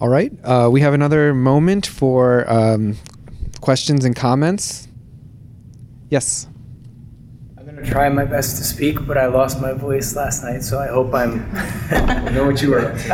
All 0.00 0.08
right. 0.08 0.32
Uh, 0.42 0.68
we 0.72 0.80
have 0.80 0.94
another 0.94 1.32
moment 1.32 1.86
for 1.86 2.50
um, 2.50 2.96
questions 3.60 4.04
and 4.04 4.16
comments. 4.16 4.88
Yes 6.10 6.48
going 7.82 7.86
to 7.86 7.92
try 7.92 8.08
my 8.08 8.24
best 8.24 8.56
to 8.56 8.64
speak, 8.64 9.06
but 9.06 9.18
I 9.18 9.26
lost 9.26 9.60
my 9.60 9.72
voice 9.72 10.14
last 10.14 10.42
night, 10.42 10.62
so 10.62 10.78
I 10.78 10.88
hope 10.88 11.14
I'm. 11.14 11.48
I 11.90 12.30
know 12.30 12.46
what 12.46 12.62
you 12.62 12.70
were. 12.70 12.92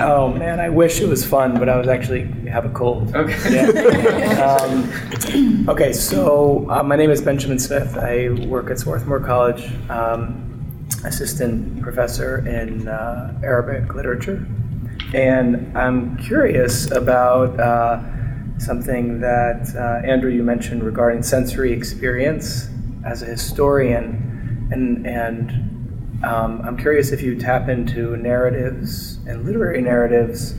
oh 0.00 0.32
man, 0.32 0.60
I 0.60 0.68
wish 0.68 1.00
it 1.00 1.08
was 1.08 1.24
fun, 1.24 1.58
but 1.58 1.68
I 1.68 1.76
was 1.76 1.88
actually 1.88 2.24
have 2.48 2.64
a 2.64 2.70
cold. 2.70 3.14
Okay. 3.14 3.54
Yeah. 3.54 4.58
Um, 4.58 5.68
okay, 5.68 5.92
so 5.92 6.68
uh, 6.70 6.82
my 6.82 6.96
name 6.96 7.10
is 7.10 7.22
Benjamin 7.22 7.58
Smith. 7.58 7.96
I 7.96 8.30
work 8.46 8.70
at 8.70 8.78
Swarthmore 8.78 9.20
College, 9.20 9.70
um, 9.90 10.86
assistant 11.04 11.82
professor 11.82 12.46
in 12.46 12.88
uh, 12.88 13.38
Arabic 13.42 13.94
literature, 13.94 14.46
and 15.14 15.76
I'm 15.76 16.16
curious 16.18 16.90
about. 16.90 17.58
Uh, 17.58 18.02
something 18.60 19.20
that 19.20 19.72
uh, 19.76 20.04
Andrew 20.04 20.32
you 20.32 20.42
mentioned 20.42 20.82
regarding 20.82 21.22
sensory 21.22 21.72
experience 21.72 22.68
as 23.10 23.22
a 23.22 23.26
historian, 23.26 24.68
and 24.70 25.06
and 25.06 26.24
um, 26.24 26.62
I'm 26.64 26.76
curious 26.76 27.12
if 27.12 27.22
you 27.22 27.36
tap 27.36 27.68
into 27.68 28.16
narratives 28.16 29.18
and 29.26 29.44
literary 29.44 29.80
narratives 29.80 30.54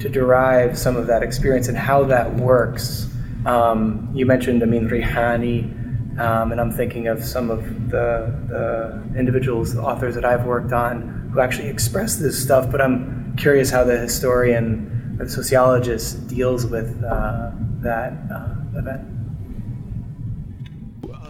to 0.00 0.08
derive 0.08 0.76
some 0.76 0.96
of 0.96 1.06
that 1.06 1.22
experience 1.22 1.68
and 1.68 1.76
how 1.76 2.04
that 2.04 2.34
works. 2.34 3.08
Um, 3.46 4.10
you 4.12 4.26
mentioned 4.26 4.62
Amin 4.62 4.88
Rihani, 4.88 6.18
um, 6.18 6.52
and 6.52 6.60
I'm 6.60 6.72
thinking 6.72 7.06
of 7.06 7.24
some 7.24 7.50
of 7.50 7.90
the, 7.90 8.34
the 8.48 9.18
individuals, 9.18 9.74
the 9.74 9.82
authors 9.82 10.14
that 10.14 10.24
I've 10.24 10.44
worked 10.46 10.72
on 10.72 11.30
who 11.32 11.40
actually 11.40 11.68
express 11.68 12.16
this 12.16 12.40
stuff, 12.40 12.70
but 12.70 12.80
I'm 12.80 13.36
curious 13.36 13.70
how 13.70 13.84
the 13.84 13.98
historian 13.98 15.16
or 15.20 15.26
the 15.26 15.30
sociologist 15.30 16.26
deals 16.28 16.66
with 16.66 17.02
uh, 17.04 17.50
that 17.80 18.12
uh, 18.32 18.78
event. 18.78 19.13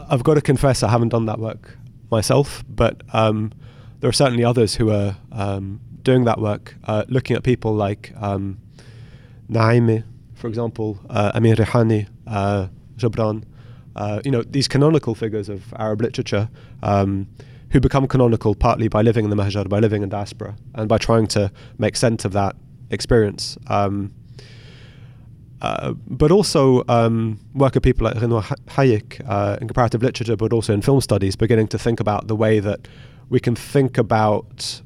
I've 0.08 0.22
got 0.22 0.34
to 0.34 0.40
confess 0.40 0.82
I 0.82 0.90
haven't 0.90 1.10
done 1.10 1.26
that 1.26 1.38
work 1.38 1.78
myself, 2.10 2.64
but 2.68 3.02
um, 3.12 3.52
there 4.00 4.08
are 4.08 4.12
certainly 4.12 4.44
others 4.44 4.74
who 4.76 4.90
are 4.90 5.16
um, 5.32 5.80
doing 6.02 6.24
that 6.24 6.40
work, 6.40 6.76
uh, 6.84 7.04
looking 7.08 7.36
at 7.36 7.42
people 7.42 7.74
like 7.74 8.12
um, 8.20 8.58
Naimi, 9.50 10.04
for 10.34 10.48
example, 10.48 10.98
uh, 11.08 11.32
Amin 11.34 11.56
Rihani, 11.56 12.08
uh, 12.26 12.68
uh, 13.96 14.20
you 14.24 14.30
know, 14.30 14.42
these 14.42 14.68
canonical 14.68 15.14
figures 15.14 15.48
of 15.48 15.72
Arab 15.74 16.02
literature 16.02 16.48
um, 16.82 17.28
who 17.70 17.80
become 17.80 18.06
canonical 18.06 18.54
partly 18.54 18.88
by 18.88 19.02
living 19.02 19.24
in 19.24 19.30
the 19.30 19.36
Mahjar, 19.36 19.68
by 19.68 19.78
living 19.78 20.02
in 20.02 20.08
diaspora, 20.08 20.56
and 20.74 20.88
by 20.88 20.98
trying 20.98 21.26
to 21.28 21.50
make 21.78 21.96
sense 21.96 22.24
of 22.24 22.32
that 22.32 22.56
experience. 22.90 23.56
Um, 23.68 24.12
uh, 25.64 25.94
but 26.06 26.30
also 26.30 26.84
um, 26.88 27.40
work 27.54 27.74
of 27.74 27.82
people 27.82 28.04
like 28.04 28.16
Ghenwa 28.16 28.42
Hayek 28.66 29.26
uh, 29.26 29.56
in 29.62 29.66
comparative 29.66 30.02
literature, 30.02 30.36
but 30.36 30.52
also 30.52 30.74
in 30.74 30.82
film 30.82 31.00
studies, 31.00 31.36
beginning 31.36 31.68
to 31.68 31.78
think 31.78 32.00
about 32.00 32.28
the 32.28 32.36
way 32.36 32.60
that 32.60 32.86
we 33.30 33.40
can 33.40 33.56
think 33.56 33.96
about 33.96 34.82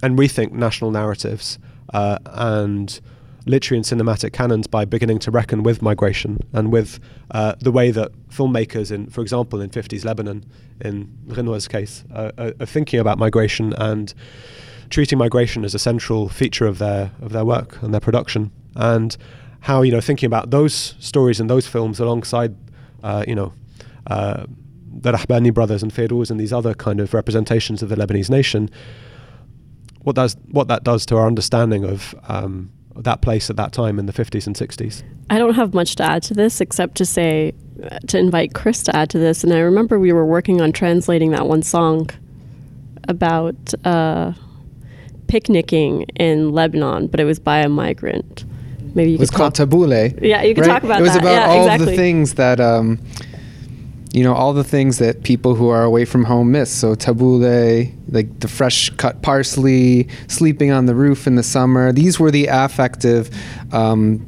and 0.00 0.16
rethink 0.16 0.52
national 0.52 0.92
narratives 0.92 1.58
uh, 1.92 2.16
and 2.26 3.00
literary 3.44 3.78
and 3.78 3.84
cinematic 3.84 4.32
canons 4.32 4.68
by 4.68 4.84
beginning 4.84 5.18
to 5.18 5.32
reckon 5.32 5.64
with 5.64 5.82
migration 5.82 6.38
and 6.52 6.70
with 6.70 7.00
uh, 7.32 7.56
the 7.58 7.72
way 7.72 7.90
that 7.90 8.12
filmmakers, 8.28 8.92
in, 8.92 9.08
for 9.08 9.20
example, 9.22 9.60
in 9.60 9.68
50s 9.68 10.04
Lebanon, 10.04 10.44
in 10.80 11.12
Ghenwa's 11.26 11.66
case, 11.66 12.04
uh, 12.14 12.30
are, 12.38 12.52
are 12.60 12.66
thinking 12.66 13.00
about 13.00 13.18
migration 13.18 13.72
and 13.72 14.14
treating 14.90 15.18
migration 15.18 15.64
as 15.64 15.74
a 15.74 15.78
central 15.80 16.28
feature 16.28 16.66
of 16.66 16.78
their 16.78 17.10
of 17.20 17.32
their 17.32 17.44
work 17.44 17.82
and 17.82 17.92
their 17.92 18.00
production, 18.00 18.52
and 18.76 19.16
how 19.60 19.82
you 19.82 19.92
know 19.92 20.00
thinking 20.00 20.26
about 20.26 20.50
those 20.50 20.94
stories 20.98 21.40
and 21.40 21.48
those 21.50 21.66
films 21.66 22.00
alongside 22.00 22.54
uh, 23.02 23.24
you 23.26 23.34
know 23.34 23.52
uh, 24.06 24.44
the 24.90 25.12
Rahbani 25.12 25.52
brothers 25.52 25.82
and 25.82 25.92
Fayrouz 25.92 26.30
and 26.30 26.40
these 26.40 26.52
other 26.52 26.74
kind 26.74 27.00
of 27.00 27.14
representations 27.14 27.82
of 27.82 27.88
the 27.88 27.96
Lebanese 27.96 28.30
nation. 28.30 28.70
What 30.02 30.16
does 30.16 30.36
what 30.50 30.68
that 30.68 30.84
does 30.84 31.04
to 31.06 31.16
our 31.16 31.26
understanding 31.26 31.84
of 31.84 32.14
um, 32.28 32.70
that 32.96 33.20
place 33.20 33.50
at 33.50 33.56
that 33.56 33.72
time 33.72 33.98
in 33.98 34.06
the 34.06 34.12
50s 34.12 34.46
and 34.46 34.56
60s? 34.56 35.02
I 35.30 35.38
don't 35.38 35.54
have 35.54 35.74
much 35.74 35.96
to 35.96 36.04
add 36.04 36.22
to 36.24 36.34
this 36.34 36.60
except 36.60 36.96
to 36.96 37.04
say 37.04 37.52
to 38.06 38.18
invite 38.18 38.54
Chris 38.54 38.82
to 38.84 38.96
add 38.96 39.10
to 39.10 39.18
this. 39.18 39.44
And 39.44 39.52
I 39.52 39.58
remember 39.60 39.98
we 39.98 40.12
were 40.12 40.26
working 40.26 40.60
on 40.60 40.72
translating 40.72 41.30
that 41.30 41.46
one 41.46 41.62
song 41.62 42.10
about 43.06 43.56
uh, 43.84 44.32
picnicking 45.28 46.02
in 46.16 46.52
Lebanon, 46.52 47.06
but 47.06 47.20
it 47.20 47.24
was 47.24 47.38
by 47.38 47.58
a 47.58 47.68
migrant. 47.68 48.44
Maybe 48.94 49.10
you 49.12 49.16
it 49.16 49.20
was 49.20 49.30
could 49.30 49.36
called 49.38 49.54
talk- 49.54 49.68
Tabbouleh. 49.68 50.20
Yeah, 50.22 50.42
you 50.42 50.54
could 50.54 50.66
right? 50.66 50.72
talk 50.74 50.82
about 50.84 50.98
It 50.98 51.00
It 51.00 51.02
was 51.04 51.12
that. 51.12 51.22
about 51.22 51.32
Yeah, 51.32 51.46
all 51.46 51.62
exactly. 51.66 51.86
the 51.86 51.96
things 51.96 52.34
that, 52.34 52.60
um, 52.60 52.98
you 54.12 54.24
know, 54.24 54.34
all 54.34 54.52
the 54.54 54.64
things 54.64 54.98
that 54.98 55.22
people 55.22 55.54
who 55.54 55.68
are 55.68 55.82
away 55.84 56.04
from 56.04 56.24
home 56.24 56.50
miss. 56.52 56.70
So 56.70 56.94
tabbouleh, 56.94 57.92
like 58.10 58.40
the 58.40 58.48
fresh 58.48 58.90
cut 58.96 59.20
parsley, 59.22 60.08
sleeping 60.28 60.70
on 60.72 60.86
the 60.86 60.94
roof 60.94 61.26
in 61.26 61.34
the 61.36 61.42
summer. 61.42 61.92
These 61.92 62.18
were 62.18 62.30
the 62.30 62.46
affective. 62.46 63.30
Um, 63.72 64.26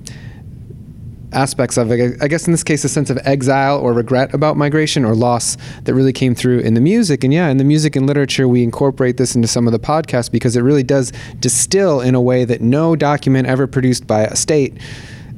aspects 1.33 1.77
of 1.77 1.91
it. 1.91 2.17
I 2.21 2.29
guess 2.29 2.47
in 2.47 2.53
this 2.53 2.65
case, 2.65 2.85
a 2.85 2.89
sense 2.89 3.11
of 3.11 3.19
exile 3.25 3.79
or 3.79 3.93
regret 3.93 4.35
about 4.35 4.57
migration 4.57 5.05
or 5.05 5.15
loss 5.15 5.57
that 5.85 5.95
really 5.95 6.13
came 6.13 6.35
through 6.35 6.61
in 6.61 6.75
the 6.75 6.81
music. 6.81 7.25
And 7.25 7.33
yeah, 7.33 7.49
in 7.49 7.57
the 7.57 7.65
music 7.65 7.97
and 7.97 8.07
literature, 8.07 8.49
we 8.49 8.63
incorporate 8.63 9.17
this 9.17 9.35
into 9.35 9.49
some 9.49 9.67
of 9.67 9.73
the 9.73 9.79
podcasts 9.79 10.31
because 10.31 10.57
it 10.57 10.63
really 10.63 10.83
does 10.83 11.13
distill 11.39 12.01
in 12.01 12.15
a 12.15 12.21
way 12.21 12.45
that 12.45 12.61
no 12.61 12.97
document 12.97 13.47
ever 13.47 13.67
produced 13.67 14.07
by 14.07 14.23
a 14.23 14.37
state 14.37 14.77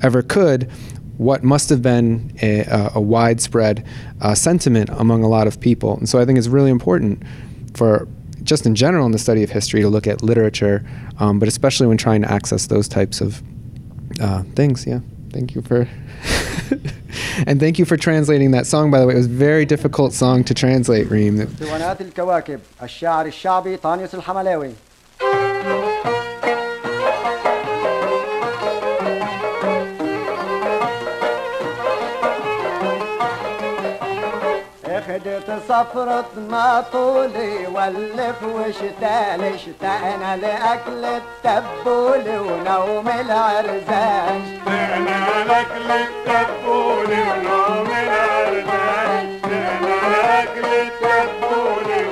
ever 0.03 0.23
could 0.23 0.71
what 1.19 1.45
must 1.45 1.69
have 1.69 1.83
been 1.83 2.37
a, 2.43 2.91
a, 2.95 3.01
widespread 3.01 3.87
uh, 4.23 4.35
sentiment 4.35 4.89
among 4.95 5.23
a 5.23 5.29
lot 5.29 5.47
of 5.47 5.61
people. 5.61 5.97
And 5.99 6.09
so 6.09 6.19
I 6.19 6.25
think 6.25 6.39
it's 6.39 6.49
really 6.49 6.71
important 6.71 7.23
for 7.75 8.09
just 8.43 8.67
in 8.67 8.75
general 8.75 9.07
in 9.07 9.13
the 9.13 9.19
study 9.19 9.43
of 9.43 9.51
history 9.51 9.83
to 9.83 9.89
look 9.89 10.07
at 10.07 10.23
literature, 10.23 10.85
um, 11.19 11.39
but 11.39 11.49
especially 11.49 11.87
when 11.87 11.97
trying 11.97 12.23
to 12.23 12.31
access 12.31 12.67
those 12.67 12.89
types 12.89 13.21
of 13.21 13.43
uh, 14.21 14.43
things. 14.55 14.87
Yeah 14.87 15.01
Thank 15.32 15.56
you 15.56 15.62
for 15.62 15.88
and 17.48 17.60
thank 17.60 17.80
you 17.80 17.86
for 17.86 17.98
translating 17.98 18.52
that 18.52 18.66
song. 18.66 18.92
By 18.92 19.00
the 19.00 19.08
way, 19.08 19.14
it 19.14 19.18
was 19.18 19.26
a 19.26 19.30
very 19.30 19.66
difficult 19.66 20.14
song 20.14 20.44
to 20.46 20.54
translate. 20.54 21.10
Reem. 21.10 21.40
اسطوانات 21.42 22.02
الكواكب 22.02 22.60
الشاعر 22.84 23.26
الشعبي 23.26 23.78
طانيوس 23.78 24.16
الحملاوي 24.16 24.72
اخدت 35.13 35.51
صفرتنا 35.69 36.85
طولي 36.93 37.67
ولف 37.67 38.43
وشتال 38.43 39.41
اشتقنا 39.55 40.37
لأكل 40.37 41.05
التبول 41.05 42.39
ونوم 42.39 43.09
العرزان 43.09 44.43
اشتقنا 44.43 45.45
لأكل 45.49 45.91
التبول 45.91 47.11
ونوم 47.11 47.89
العرزان 48.03 49.41
اشتقنا 49.45 50.09
لأكل 50.13 50.65
التبول 50.87 52.12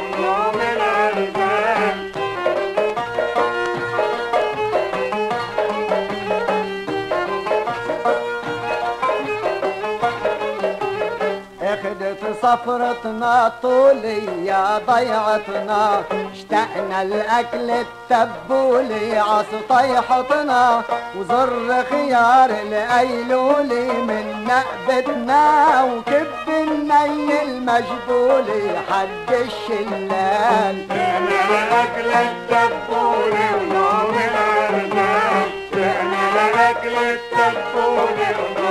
صفرتنا 12.43 13.53
طولية 13.63 14.79
ضيعتنا. 14.79 16.03
اشتقنا 16.33 17.03
الأكل 17.03 17.71
التبولي 17.71 19.19
عصطيحتنا 19.19 20.83
وزر 21.17 21.85
خيار 21.91 22.51
الايلولي 22.51 23.89
من 24.09 24.25
نقبتنا. 24.49 25.45
وكب 25.85 26.49
الني 26.49 27.43
المجبولي 27.43 28.65
حد 28.91 29.31
الشلال. 29.31 30.77
اشتقنا 30.91 31.65
الأكل 31.65 32.11
التبولي 32.27 33.49
ونوم 33.61 34.15
الارجال 34.29 35.47
اشتقنا 35.73 36.23
الأكل 36.49 36.97
التبولي 37.15 38.31
ونوم 38.41 38.70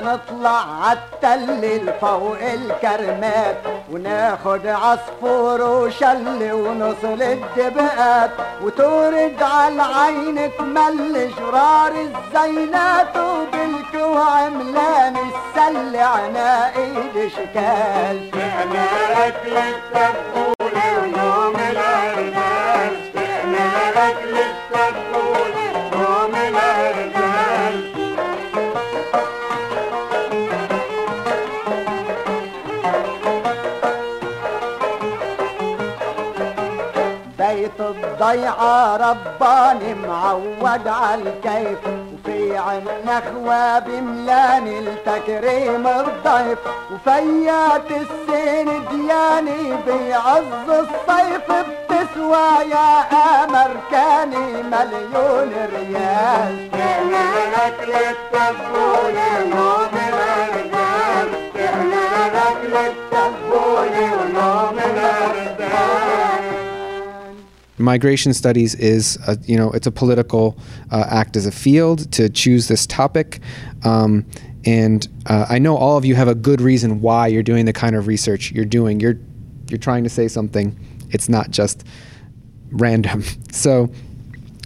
نطلع 0.00 0.64
عالتل 0.82 1.92
فوق 2.00 2.36
الكرمات 2.42 3.56
وناخد 3.92 4.66
عصفور 4.66 5.60
وشل 5.62 6.52
ونصل 6.52 7.22
الدبقات 7.22 8.30
وتورد 8.62 9.42
عالعين 9.42 10.50
تمل 10.58 11.30
شرار 11.38 11.92
الزينات 11.92 13.16
وبالكوع 13.16 14.48
ملان 14.48 15.16
السل 15.16 15.96
عنا 15.96 16.76
ايد 16.76 17.30
شكال 17.32 18.30
الضيعة 38.20 38.96
رباني 38.96 39.94
معود 39.94 40.88
عالكيف 40.88 41.78
وفي 41.86 42.56
عنا 42.56 43.22
خواب 43.32 43.88
ملاني 43.88 44.78
التكريم 44.78 45.86
الضيف. 45.86 46.58
وفيات 46.92 47.90
السين 47.90 48.68
دياني 48.90 49.76
بيعز 49.86 50.68
الصيف. 50.68 51.46
بتسوى 51.50 52.48
يا 52.70 52.88
امريكاني 53.44 54.62
مليون 54.62 55.52
ريال. 55.74 56.70
اكل 57.66 57.92
التبول 57.92 59.16
ونوم 59.16 59.94
الارجال 60.08 61.28
اكل 62.48 62.74
التبول 62.76 63.94
migration 67.78 68.32
studies 68.32 68.74
is 68.74 69.18
a, 69.26 69.38
you 69.44 69.56
know 69.56 69.70
it's 69.72 69.86
a 69.86 69.90
political 69.90 70.58
uh, 70.90 71.04
act 71.08 71.36
as 71.36 71.46
a 71.46 71.52
field 71.52 72.10
to 72.12 72.28
choose 72.28 72.68
this 72.68 72.86
topic. 72.86 73.40
Um, 73.84 74.26
and 74.64 75.06
uh, 75.26 75.46
i 75.48 75.60
know 75.60 75.76
all 75.76 75.96
of 75.96 76.04
you 76.04 76.16
have 76.16 76.26
a 76.26 76.34
good 76.34 76.60
reason 76.60 77.00
why 77.00 77.28
you're 77.28 77.44
doing 77.44 77.66
the 77.66 77.72
kind 77.72 77.94
of 77.94 78.06
research 78.06 78.50
you're 78.52 78.64
doing. 78.64 79.00
You're 79.00 79.18
you're 79.68 79.78
trying 79.78 80.04
to 80.04 80.10
say 80.10 80.28
something. 80.28 80.78
It's 81.10 81.28
not 81.28 81.50
just 81.50 81.84
random. 82.70 83.22
So 83.52 83.90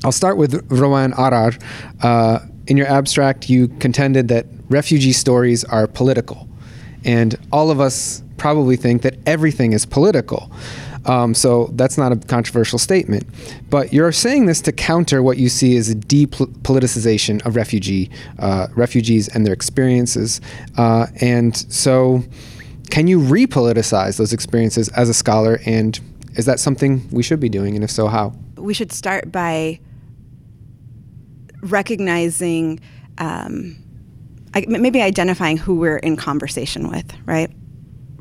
i'll 0.03 0.13
start 0.13 0.37
with 0.37 0.69
Rawan 0.69 1.13
Arar. 1.15 1.63
Uh, 2.03 2.41
in 2.67 2.77
your 2.77 2.87
abstract 2.87 3.51
you 3.51 3.69
contended 3.69 4.29
that 4.29 4.47
refugee 4.69 5.13
stories 5.13 5.65
are 5.65 5.87
political. 5.87 6.49
And 7.05 7.37
all 7.53 7.71
of 7.71 7.81
us 7.81 8.23
probably 8.37 8.77
think 8.77 9.03
that 9.03 9.17
everything 9.27 9.73
is 9.73 9.85
political 9.85 10.51
um, 11.07 11.35
so 11.35 11.71
that's 11.75 11.97
not 11.97 12.13
a 12.13 12.17
controversial 12.17 12.79
statement. 12.79 13.27
But 13.71 13.93
you're 13.93 14.13
saying 14.13 14.47
this 14.47 14.61
to 14.63 14.73
counter 14.73 15.23
what 15.23 15.39
you 15.39 15.49
see 15.49 15.77
as 15.77 15.91
a 15.91 15.95
depoliticization 15.95 17.45
of 17.47 17.57
refugee 17.57 18.11
uh, 18.39 18.69
refugees 18.75 19.29
and 19.29 19.47
their 19.47 19.55
experiences. 19.55 20.41
Uh, 20.77 21.07
and 21.21 21.57
so, 21.57 22.23
can 22.91 23.07
you 23.07 23.21
repoliticize 23.21 24.19
those 24.19 24.33
experiences 24.33 24.89
as 24.91 25.09
a 25.09 25.15
scholar? 25.15 25.61
And 25.65 25.99
is 26.37 26.47
that 26.47 26.61
something 26.61 27.09
we 27.11 27.23
should 27.23 27.41
be 27.41 27.49
doing? 27.49 27.75
And 27.75 27.85
if 27.85 27.91
so, 27.91 28.09
how? 28.09 28.35
We 28.57 28.75
should 28.75 28.93
start 28.93 29.33
by 29.33 29.81
recognizing 31.63 32.81
um, 33.19 33.77
maybe 34.67 35.03
identifying 35.03 35.57
who 35.57 35.75
we're 35.77 35.99
in 35.99 36.17
conversation 36.17 36.89
with, 36.89 37.13
right? 37.27 37.51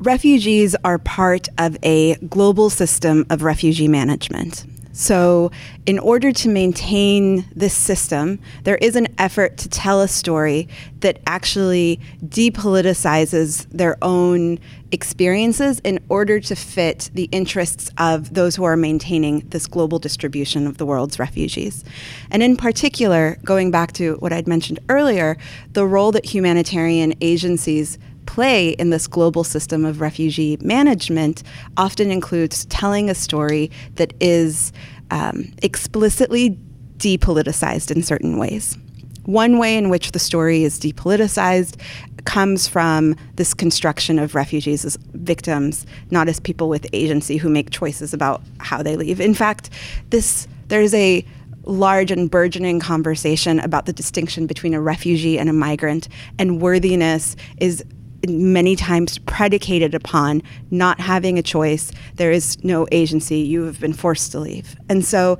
Refugees 0.00 0.74
are 0.82 0.98
part 0.98 1.48
of 1.58 1.76
a 1.82 2.14
global 2.26 2.70
system 2.70 3.26
of 3.28 3.42
refugee 3.42 3.86
management. 3.86 4.64
So, 4.92 5.50
in 5.84 5.98
order 5.98 6.32
to 6.32 6.48
maintain 6.48 7.44
this 7.54 7.74
system, 7.74 8.40
there 8.64 8.76
is 8.76 8.96
an 8.96 9.08
effort 9.18 9.58
to 9.58 9.68
tell 9.68 10.00
a 10.00 10.08
story 10.08 10.68
that 11.00 11.20
actually 11.26 12.00
depoliticizes 12.24 13.68
their 13.70 13.98
own 14.02 14.58
experiences 14.90 15.80
in 15.80 16.00
order 16.08 16.40
to 16.40 16.56
fit 16.56 17.10
the 17.12 17.28
interests 17.30 17.90
of 17.98 18.32
those 18.34 18.56
who 18.56 18.64
are 18.64 18.76
maintaining 18.76 19.40
this 19.50 19.66
global 19.66 19.98
distribution 19.98 20.66
of 20.66 20.78
the 20.78 20.86
world's 20.86 21.18
refugees. 21.18 21.84
And 22.30 22.42
in 22.42 22.56
particular, 22.56 23.38
going 23.44 23.70
back 23.70 23.92
to 23.92 24.14
what 24.16 24.32
I'd 24.32 24.48
mentioned 24.48 24.80
earlier, 24.88 25.36
the 25.72 25.86
role 25.86 26.10
that 26.12 26.24
humanitarian 26.24 27.14
agencies 27.20 27.98
play 28.26 28.70
in 28.70 28.90
this 28.90 29.06
global 29.06 29.44
system 29.44 29.84
of 29.84 30.00
refugee 30.00 30.56
management 30.60 31.42
often 31.76 32.10
includes 32.10 32.64
telling 32.66 33.10
a 33.10 33.14
story 33.14 33.70
that 33.96 34.12
is 34.20 34.72
um, 35.10 35.52
explicitly 35.62 36.58
depoliticized 36.98 37.90
in 37.90 38.02
certain 38.02 38.38
ways. 38.38 38.76
One 39.24 39.58
way 39.58 39.76
in 39.76 39.90
which 39.90 40.12
the 40.12 40.18
story 40.18 40.64
is 40.64 40.78
depoliticized 40.80 41.80
comes 42.24 42.68
from 42.68 43.16
this 43.36 43.54
construction 43.54 44.18
of 44.18 44.34
refugees 44.34 44.84
as 44.84 44.96
victims, 45.14 45.86
not 46.10 46.28
as 46.28 46.40
people 46.40 46.68
with 46.68 46.86
agency 46.92 47.36
who 47.36 47.48
make 47.48 47.70
choices 47.70 48.12
about 48.12 48.42
how 48.58 48.82
they 48.82 48.96
leave. 48.96 49.20
In 49.20 49.34
fact, 49.34 49.70
this 50.10 50.46
there's 50.68 50.94
a 50.94 51.24
large 51.64 52.10
and 52.10 52.30
burgeoning 52.30 52.80
conversation 52.80 53.60
about 53.60 53.86
the 53.86 53.92
distinction 53.92 54.46
between 54.46 54.72
a 54.72 54.80
refugee 54.80 55.38
and 55.38 55.48
a 55.48 55.52
migrant, 55.52 56.08
and 56.38 56.60
worthiness 56.60 57.36
is 57.58 57.84
many 58.28 58.76
times 58.76 59.18
predicated 59.18 59.94
upon 59.94 60.42
not 60.70 61.00
having 61.00 61.38
a 61.38 61.42
choice. 61.42 61.92
There 62.16 62.30
is 62.30 62.62
no 62.62 62.86
agency. 62.92 63.38
You 63.38 63.62
have 63.62 63.80
been 63.80 63.92
forced 63.92 64.32
to 64.32 64.40
leave. 64.40 64.76
And 64.88 65.04
so 65.04 65.38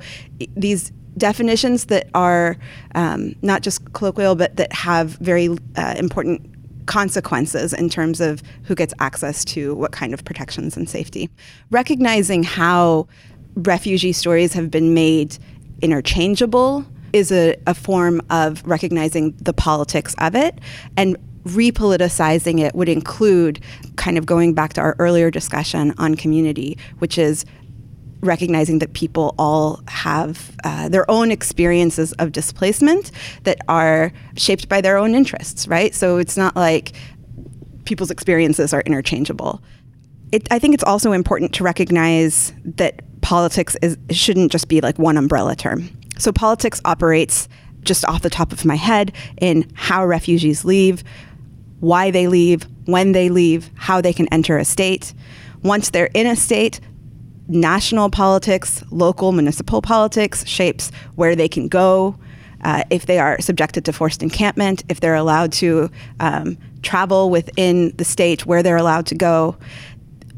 these 0.55 0.91
definitions 1.17 1.85
that 1.85 2.09
are 2.13 2.57
um, 2.95 3.35
not 3.41 3.61
just 3.61 3.93
colloquial, 3.93 4.35
but 4.35 4.55
that 4.55 4.71
have 4.73 5.09
very 5.17 5.49
uh, 5.75 5.95
important 5.97 6.47
consequences 6.85 7.73
in 7.73 7.89
terms 7.89 8.19
of 8.19 8.41
who 8.63 8.75
gets 8.75 8.93
access 8.99 9.45
to 9.45 9.75
what 9.75 9.91
kind 9.91 10.13
of 10.13 10.23
protections 10.25 10.75
and 10.75 10.89
safety. 10.89 11.29
Recognizing 11.69 12.43
how 12.43 13.07
refugee 13.55 14.13
stories 14.13 14.53
have 14.53 14.71
been 14.71 14.93
made 14.93 15.37
interchangeable 15.81 16.85
is 17.13 17.31
a, 17.31 17.55
a 17.67 17.73
form 17.73 18.21
of 18.29 18.65
recognizing 18.65 19.31
the 19.41 19.53
politics 19.53 20.15
of 20.17 20.35
it 20.35 20.59
and 20.97 21.17
repoliticizing 21.43 22.59
it 22.59 22.75
would 22.75 22.89
include 22.89 23.59
kind 23.95 24.17
of 24.17 24.25
going 24.25 24.53
back 24.53 24.73
to 24.73 24.81
our 24.81 24.95
earlier 24.99 25.31
discussion 25.31 25.93
on 25.97 26.15
community, 26.15 26.77
which 26.99 27.17
is 27.17 27.45
recognizing 28.21 28.79
that 28.79 28.93
people 28.93 29.33
all 29.37 29.81
have 29.87 30.55
uh, 30.63 30.87
their 30.89 31.09
own 31.09 31.31
experiences 31.31 32.13
of 32.13 32.31
displacement 32.31 33.11
that 33.43 33.57
are 33.67 34.11
shaped 34.37 34.69
by 34.69 34.79
their 34.79 34.97
own 34.97 35.15
interests, 35.15 35.67
right? 35.67 35.95
So 35.95 36.17
it's 36.17 36.37
not 36.37 36.55
like 36.55 36.93
people's 37.85 38.11
experiences 38.11 38.73
are 38.73 38.81
interchangeable. 38.81 39.61
It, 40.31 40.47
I 40.51 40.59
think 40.59 40.73
it's 40.73 40.83
also 40.83 41.11
important 41.11 41.53
to 41.55 41.63
recognize 41.63 42.53
that 42.63 43.01
politics 43.21 43.75
is, 43.81 43.97
shouldn't 44.11 44.51
just 44.51 44.67
be 44.67 44.81
like 44.81 44.97
one 44.97 45.17
umbrella 45.17 45.55
term. 45.55 45.89
So 46.17 46.31
politics 46.31 46.79
operates 46.85 47.49
just 47.81 48.05
off 48.05 48.21
the 48.21 48.29
top 48.29 48.53
of 48.53 48.63
my 48.63 48.75
head 48.75 49.11
in 49.39 49.69
how 49.73 50.05
refugees 50.05 50.63
leave, 50.63 51.03
why 51.81 52.09
they 52.11 52.27
leave, 52.27 52.65
when 52.85 53.11
they 53.11 53.29
leave, 53.29 53.69
how 53.75 53.99
they 53.99 54.13
can 54.13 54.27
enter 54.29 54.57
a 54.57 54.65
state. 54.65 55.13
Once 55.61 55.89
they're 55.89 56.09
in 56.13 56.25
a 56.25 56.35
state, 56.35 56.79
national 57.47 58.09
politics, 58.09 58.83
local 58.89 59.33
municipal 59.33 59.81
politics 59.81 60.47
shapes 60.47 60.91
where 61.15 61.35
they 61.35 61.49
can 61.49 61.67
go, 61.67 62.15
uh, 62.63 62.83
if 62.89 63.05
they 63.07 63.19
are 63.19 63.41
subjected 63.41 63.83
to 63.85 63.91
forced 63.91 64.23
encampment, 64.23 64.83
if 64.87 64.99
they're 64.99 65.15
allowed 65.15 65.51
to 65.51 65.89
um, 66.19 66.57
travel 66.83 67.29
within 67.29 67.95
the 67.97 68.05
state, 68.05 68.45
where 68.45 68.63
they're 68.63 68.77
allowed 68.77 69.05
to 69.07 69.15
go, 69.15 69.57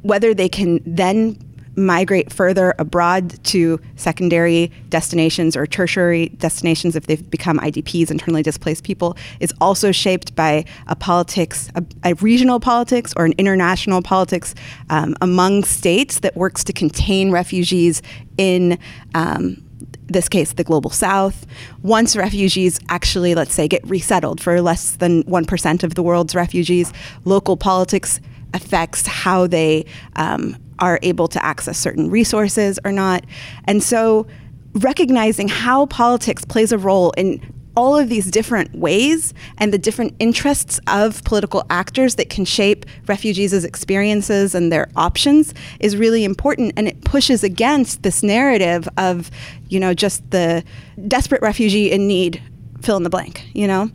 whether 0.01 0.33
they 0.33 0.49
can 0.49 0.79
then 0.85 1.37
migrate 1.75 2.31
further 2.31 2.75
abroad 2.79 3.43
to 3.45 3.79
secondary 3.95 4.71
destinations 4.89 5.55
or 5.55 5.65
tertiary 5.65 6.29
destinations 6.37 6.95
if 6.95 7.07
they've 7.07 7.29
become 7.29 7.59
IDPs, 7.59 8.11
internally 8.11 8.43
displaced 8.43 8.83
people, 8.83 9.17
is 9.39 9.53
also 9.59 9.91
shaped 9.91 10.35
by 10.35 10.65
a 10.87 10.95
politics, 10.95 11.69
a, 11.75 11.83
a 12.03 12.13
regional 12.15 12.59
politics 12.59 13.13
or 13.17 13.25
an 13.25 13.33
international 13.37 14.01
politics 14.01 14.53
um, 14.89 15.15
among 15.21 15.63
states 15.63 16.19
that 16.19 16.35
works 16.35 16.63
to 16.63 16.73
contain 16.73 17.31
refugees 17.31 18.01
in. 18.37 18.77
Um, 19.15 19.63
this 20.07 20.27
case, 20.29 20.53
the 20.53 20.63
global 20.63 20.89
south. 20.89 21.45
Once 21.81 22.15
refugees 22.15 22.79
actually, 22.89 23.35
let's 23.35 23.53
say, 23.53 23.67
get 23.67 23.81
resettled 23.87 24.39
for 24.41 24.61
less 24.61 24.97
than 24.97 25.23
1% 25.23 25.83
of 25.83 25.95
the 25.95 26.03
world's 26.03 26.35
refugees, 26.35 26.91
local 27.25 27.57
politics 27.57 28.19
affects 28.53 29.07
how 29.07 29.47
they 29.47 29.85
um, 30.15 30.55
are 30.79 30.99
able 31.01 31.27
to 31.27 31.43
access 31.43 31.77
certain 31.77 32.09
resources 32.09 32.79
or 32.83 32.91
not. 32.91 33.25
And 33.65 33.81
so 33.83 34.27
recognizing 34.73 35.47
how 35.47 35.85
politics 35.87 36.43
plays 36.45 36.71
a 36.71 36.77
role 36.77 37.11
in 37.11 37.41
all 37.75 37.97
of 37.97 38.07
these 38.07 38.29
different 38.29 38.75
ways 38.75 39.33
and 39.57 39.73
the 39.73 39.77
different 39.77 40.13
interests 40.19 40.79
of 40.87 41.23
political 41.23 41.65
actors 41.69 42.15
that 42.15 42.29
can 42.29 42.45
shape 42.45 42.85
refugees' 43.07 43.63
experiences 43.63 44.53
and 44.53 44.71
their 44.71 44.87
options 44.95 45.53
is 45.79 45.97
really 45.97 46.23
important 46.23 46.71
and 46.77 46.87
it 46.87 47.03
pushes 47.03 47.43
against 47.43 48.03
this 48.03 48.21
narrative 48.21 48.87
of 48.97 49.31
you 49.69 49.79
know 49.79 49.91
just 49.91 50.29
the 50.29 50.63
desperate 51.07 51.41
refugee 51.41 51.91
in 51.91 52.07
need 52.07 52.41
fill 52.83 52.97
in 52.97 53.01
the 53.01 53.09
blank 53.09 53.43
you 53.53 53.67
know 53.67 53.89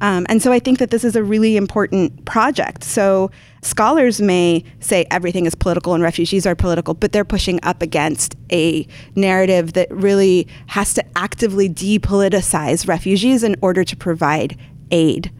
um, 0.00 0.26
and 0.28 0.42
so 0.42 0.52
I 0.52 0.58
think 0.58 0.78
that 0.78 0.90
this 0.90 1.04
is 1.04 1.16
a 1.16 1.22
really 1.22 1.56
important 1.56 2.24
project. 2.24 2.84
So 2.84 3.30
scholars 3.62 4.20
may 4.20 4.64
say 4.80 5.06
everything 5.10 5.46
is 5.46 5.54
political 5.54 5.94
and 5.94 6.02
refugees 6.02 6.46
are 6.46 6.54
political, 6.54 6.94
but 6.94 7.12
they're 7.12 7.24
pushing 7.24 7.60
up 7.62 7.82
against 7.82 8.36
a 8.52 8.86
narrative 9.14 9.74
that 9.74 9.90
really 9.90 10.46
has 10.68 10.94
to 10.94 11.04
actively 11.16 11.68
depoliticize 11.68 12.88
refugees 12.88 13.42
in 13.42 13.56
order 13.60 13.84
to 13.84 13.96
provide 13.96 14.58
aid 14.90 15.30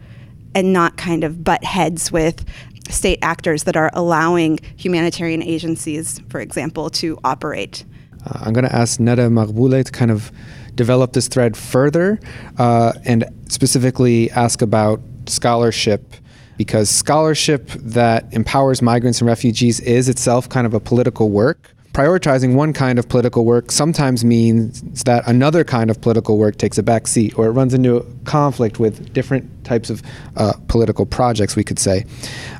and 0.55 0.73
not 0.73 0.97
kind 0.97 1.23
of 1.23 1.43
butt 1.43 1.63
heads 1.63 2.11
with 2.11 2.45
state 2.89 3.19
actors 3.21 3.63
that 3.63 3.77
are 3.77 3.91
allowing 3.93 4.59
humanitarian 4.75 5.43
agencies, 5.43 6.19
for 6.29 6.39
example, 6.39 6.89
to 6.89 7.17
operate. 7.23 7.85
Uh, 8.25 8.39
I'm 8.41 8.53
going 8.53 8.65
to 8.65 8.75
ask 8.75 8.99
Neda 8.99 9.29
Maghbouleh 9.29 9.85
to 9.85 9.91
kind 9.91 10.11
of 10.11 10.31
develop 10.75 11.13
this 11.13 11.27
thread 11.27 11.55
further 11.55 12.19
uh, 12.57 12.93
and 13.05 13.25
specifically 13.47 14.31
ask 14.31 14.61
about 14.61 15.01
scholarship 15.27 16.15
because 16.59 16.89
scholarship 16.89 17.69
that 17.69 18.25
empowers 18.33 18.81
migrants 18.81 19.21
and 19.21 19.29
refugees 19.29 19.79
is 19.79 20.09
itself 20.09 20.49
kind 20.49 20.67
of 20.67 20.73
a 20.73 20.79
political 20.81 21.29
work 21.29 21.73
prioritizing 21.93 22.53
one 22.53 22.71
kind 22.71 22.99
of 22.99 23.09
political 23.09 23.45
work 23.45 23.71
sometimes 23.71 24.23
means 24.23 25.03
that 25.03 25.27
another 25.27 25.63
kind 25.63 25.89
of 25.89 25.99
political 25.99 26.37
work 26.37 26.57
takes 26.57 26.77
a 26.77 26.83
back 26.83 27.07
seat 27.07 27.37
or 27.37 27.47
it 27.47 27.51
runs 27.51 27.73
into 27.73 28.05
conflict 28.25 28.79
with 28.79 29.11
different 29.11 29.63
types 29.63 29.89
of 29.89 30.03
uh, 30.37 30.53
political 30.67 31.05
projects, 31.05 31.55
we 31.55 31.63
could 31.63 31.79
say. 31.79 32.05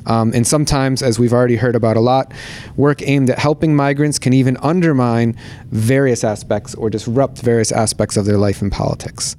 Um, 0.06 0.32
and 0.34 0.46
sometimes, 0.46 1.00
as 1.00 1.18
we've 1.18 1.32
already 1.32 1.56
heard 1.56 1.76
about 1.76 1.96
a 1.96 2.00
lot, 2.00 2.32
work 2.76 3.02
aimed 3.02 3.30
at 3.30 3.38
helping 3.38 3.76
migrants 3.76 4.18
can 4.18 4.32
even 4.32 4.56
undermine 4.58 5.36
various 5.70 6.24
aspects 6.24 6.74
or 6.74 6.90
disrupt 6.90 7.40
various 7.40 7.70
aspects 7.70 8.16
of 8.16 8.24
their 8.24 8.38
life 8.38 8.60
in 8.60 8.68
politics. 8.68 9.36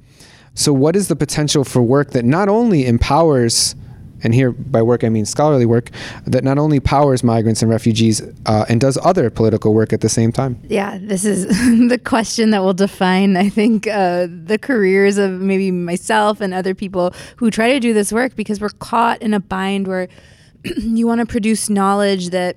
So, 0.54 0.72
what 0.72 0.96
is 0.96 1.08
the 1.08 1.16
potential 1.16 1.64
for 1.64 1.82
work 1.82 2.10
that 2.10 2.24
not 2.24 2.48
only 2.48 2.86
empowers 2.86 3.74
and 4.22 4.34
here 4.34 4.52
by 4.52 4.82
work 4.82 5.04
I 5.04 5.08
mean 5.08 5.26
scholarly 5.26 5.66
work, 5.66 5.90
that 6.26 6.44
not 6.44 6.58
only 6.58 6.80
powers 6.80 7.22
migrants 7.22 7.62
and 7.62 7.70
refugees 7.70 8.22
uh, 8.46 8.64
and 8.68 8.80
does 8.80 8.98
other 9.02 9.30
political 9.30 9.74
work 9.74 9.92
at 9.92 10.00
the 10.00 10.08
same 10.08 10.32
time? 10.32 10.60
Yeah, 10.68 10.98
this 11.00 11.24
is 11.24 11.46
the 11.88 11.98
question 11.98 12.50
that 12.50 12.62
will 12.62 12.74
define, 12.74 13.36
I 13.36 13.48
think, 13.48 13.86
uh, 13.86 14.28
the 14.28 14.58
careers 14.58 15.18
of 15.18 15.30
maybe 15.32 15.70
myself 15.70 16.40
and 16.40 16.54
other 16.54 16.74
people 16.74 17.14
who 17.36 17.50
try 17.50 17.72
to 17.72 17.80
do 17.80 17.92
this 17.92 18.12
work 18.12 18.36
because 18.36 18.60
we're 18.60 18.70
caught 18.70 19.20
in 19.22 19.34
a 19.34 19.40
bind 19.40 19.86
where 19.86 20.08
you 20.76 21.06
want 21.06 21.20
to 21.20 21.26
produce 21.26 21.68
knowledge 21.68 22.30
that 22.30 22.56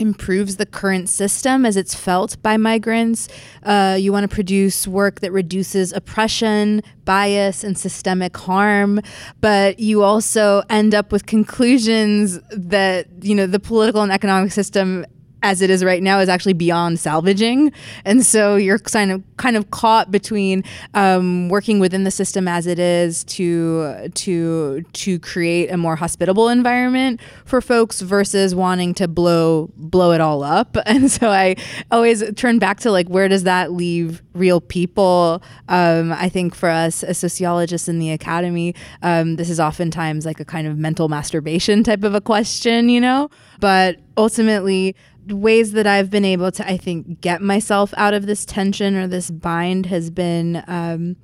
improves 0.00 0.56
the 0.56 0.66
current 0.66 1.08
system 1.08 1.64
as 1.64 1.76
it's 1.76 1.94
felt 1.94 2.40
by 2.42 2.56
migrants. 2.56 3.28
Uh, 3.62 3.96
you 3.98 4.12
want 4.12 4.28
to 4.28 4.34
produce 4.34 4.86
work 4.86 5.20
that 5.20 5.32
reduces 5.32 5.92
oppression, 5.92 6.82
bias, 7.04 7.64
and 7.64 7.78
systemic 7.78 8.36
harm, 8.36 9.00
but 9.40 9.78
you 9.78 10.02
also 10.02 10.62
end 10.70 10.94
up 10.94 11.12
with 11.12 11.26
conclusions 11.26 12.38
that 12.50 13.06
you 13.22 13.34
know 13.34 13.46
the 13.46 13.60
political 13.60 14.02
and 14.02 14.12
economic 14.12 14.52
system 14.52 15.04
as 15.42 15.62
it 15.62 15.70
is 15.70 15.84
right 15.84 16.02
now 16.02 16.18
is 16.18 16.28
actually 16.28 16.52
beyond 16.52 16.98
salvaging, 16.98 17.72
and 18.04 18.24
so 18.24 18.56
you're 18.56 18.78
kind 18.78 19.12
of 19.12 19.22
kind 19.36 19.56
of 19.56 19.70
caught 19.70 20.10
between 20.10 20.64
um, 20.94 21.48
working 21.48 21.78
within 21.78 22.04
the 22.04 22.10
system 22.10 22.48
as 22.48 22.66
it 22.66 22.78
is 22.78 23.24
to 23.24 24.08
to 24.14 24.82
to 24.92 25.18
create 25.20 25.70
a 25.70 25.76
more 25.76 25.96
hospitable 25.96 26.48
environment 26.48 27.20
for 27.44 27.60
folks 27.60 28.00
versus 28.00 28.54
wanting 28.54 28.94
to 28.94 29.08
blow 29.08 29.70
blow 29.76 30.12
it 30.12 30.20
all 30.20 30.42
up. 30.42 30.76
And 30.98 31.12
so 31.12 31.28
I 31.28 31.54
always 31.90 32.24
turn 32.34 32.58
back 32.58 32.80
to 32.80 32.90
like 32.90 33.08
where 33.08 33.28
does 33.28 33.44
that 33.44 33.72
leave 33.72 34.22
real 34.32 34.60
people? 34.60 35.42
Um, 35.68 36.12
I 36.12 36.28
think 36.28 36.54
for 36.54 36.68
us 36.70 37.04
as 37.04 37.18
sociologists 37.18 37.88
in 37.88 37.98
the 37.98 38.10
academy, 38.10 38.74
um, 39.02 39.36
this 39.36 39.50
is 39.50 39.60
oftentimes 39.60 40.24
like 40.24 40.40
a 40.40 40.44
kind 40.44 40.66
of 40.66 40.78
mental 40.78 41.08
masturbation 41.08 41.84
type 41.84 42.04
of 42.04 42.14
a 42.14 42.20
question, 42.20 42.88
you 42.88 43.00
know. 43.00 43.30
But 43.60 43.98
ultimately, 44.16 44.96
ways 45.32 45.72
that 45.72 45.86
I've 45.86 46.10
been 46.10 46.24
able 46.24 46.50
to, 46.52 46.66
I 46.66 46.76
think, 46.76 47.20
get 47.20 47.42
myself 47.42 47.94
out 47.96 48.14
of 48.14 48.26
this 48.26 48.44
tension 48.44 48.96
or 48.96 49.06
this 49.06 49.30
bind 49.30 49.86
has 49.86 50.10
been 50.10 50.62
um, 50.66 51.16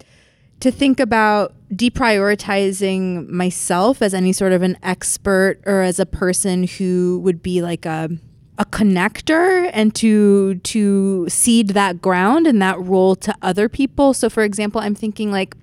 to 0.60 0.70
think 0.70 1.00
about 1.00 1.54
deprioritizing 1.72 3.28
myself 3.28 4.00
as 4.00 4.14
any 4.14 4.32
sort 4.32 4.52
of 4.52 4.62
an 4.62 4.78
expert 4.82 5.60
or 5.66 5.82
as 5.82 5.98
a 5.98 6.06
person 6.06 6.66
who 6.66 7.20
would 7.22 7.42
be 7.42 7.60
like 7.62 7.84
a 7.84 8.08
a 8.56 8.64
connector 8.64 9.68
and 9.72 9.94
to 9.96 10.54
to 10.56 11.28
cede 11.28 11.70
that 11.70 12.00
ground 12.00 12.46
and 12.46 12.62
that 12.62 12.80
role 12.80 13.16
to 13.16 13.34
other 13.42 13.68
people. 13.68 14.14
So 14.14 14.30
for 14.30 14.42
example, 14.44 14.80
I'm 14.80 14.94
thinking 14.94 15.32
like 15.32 15.56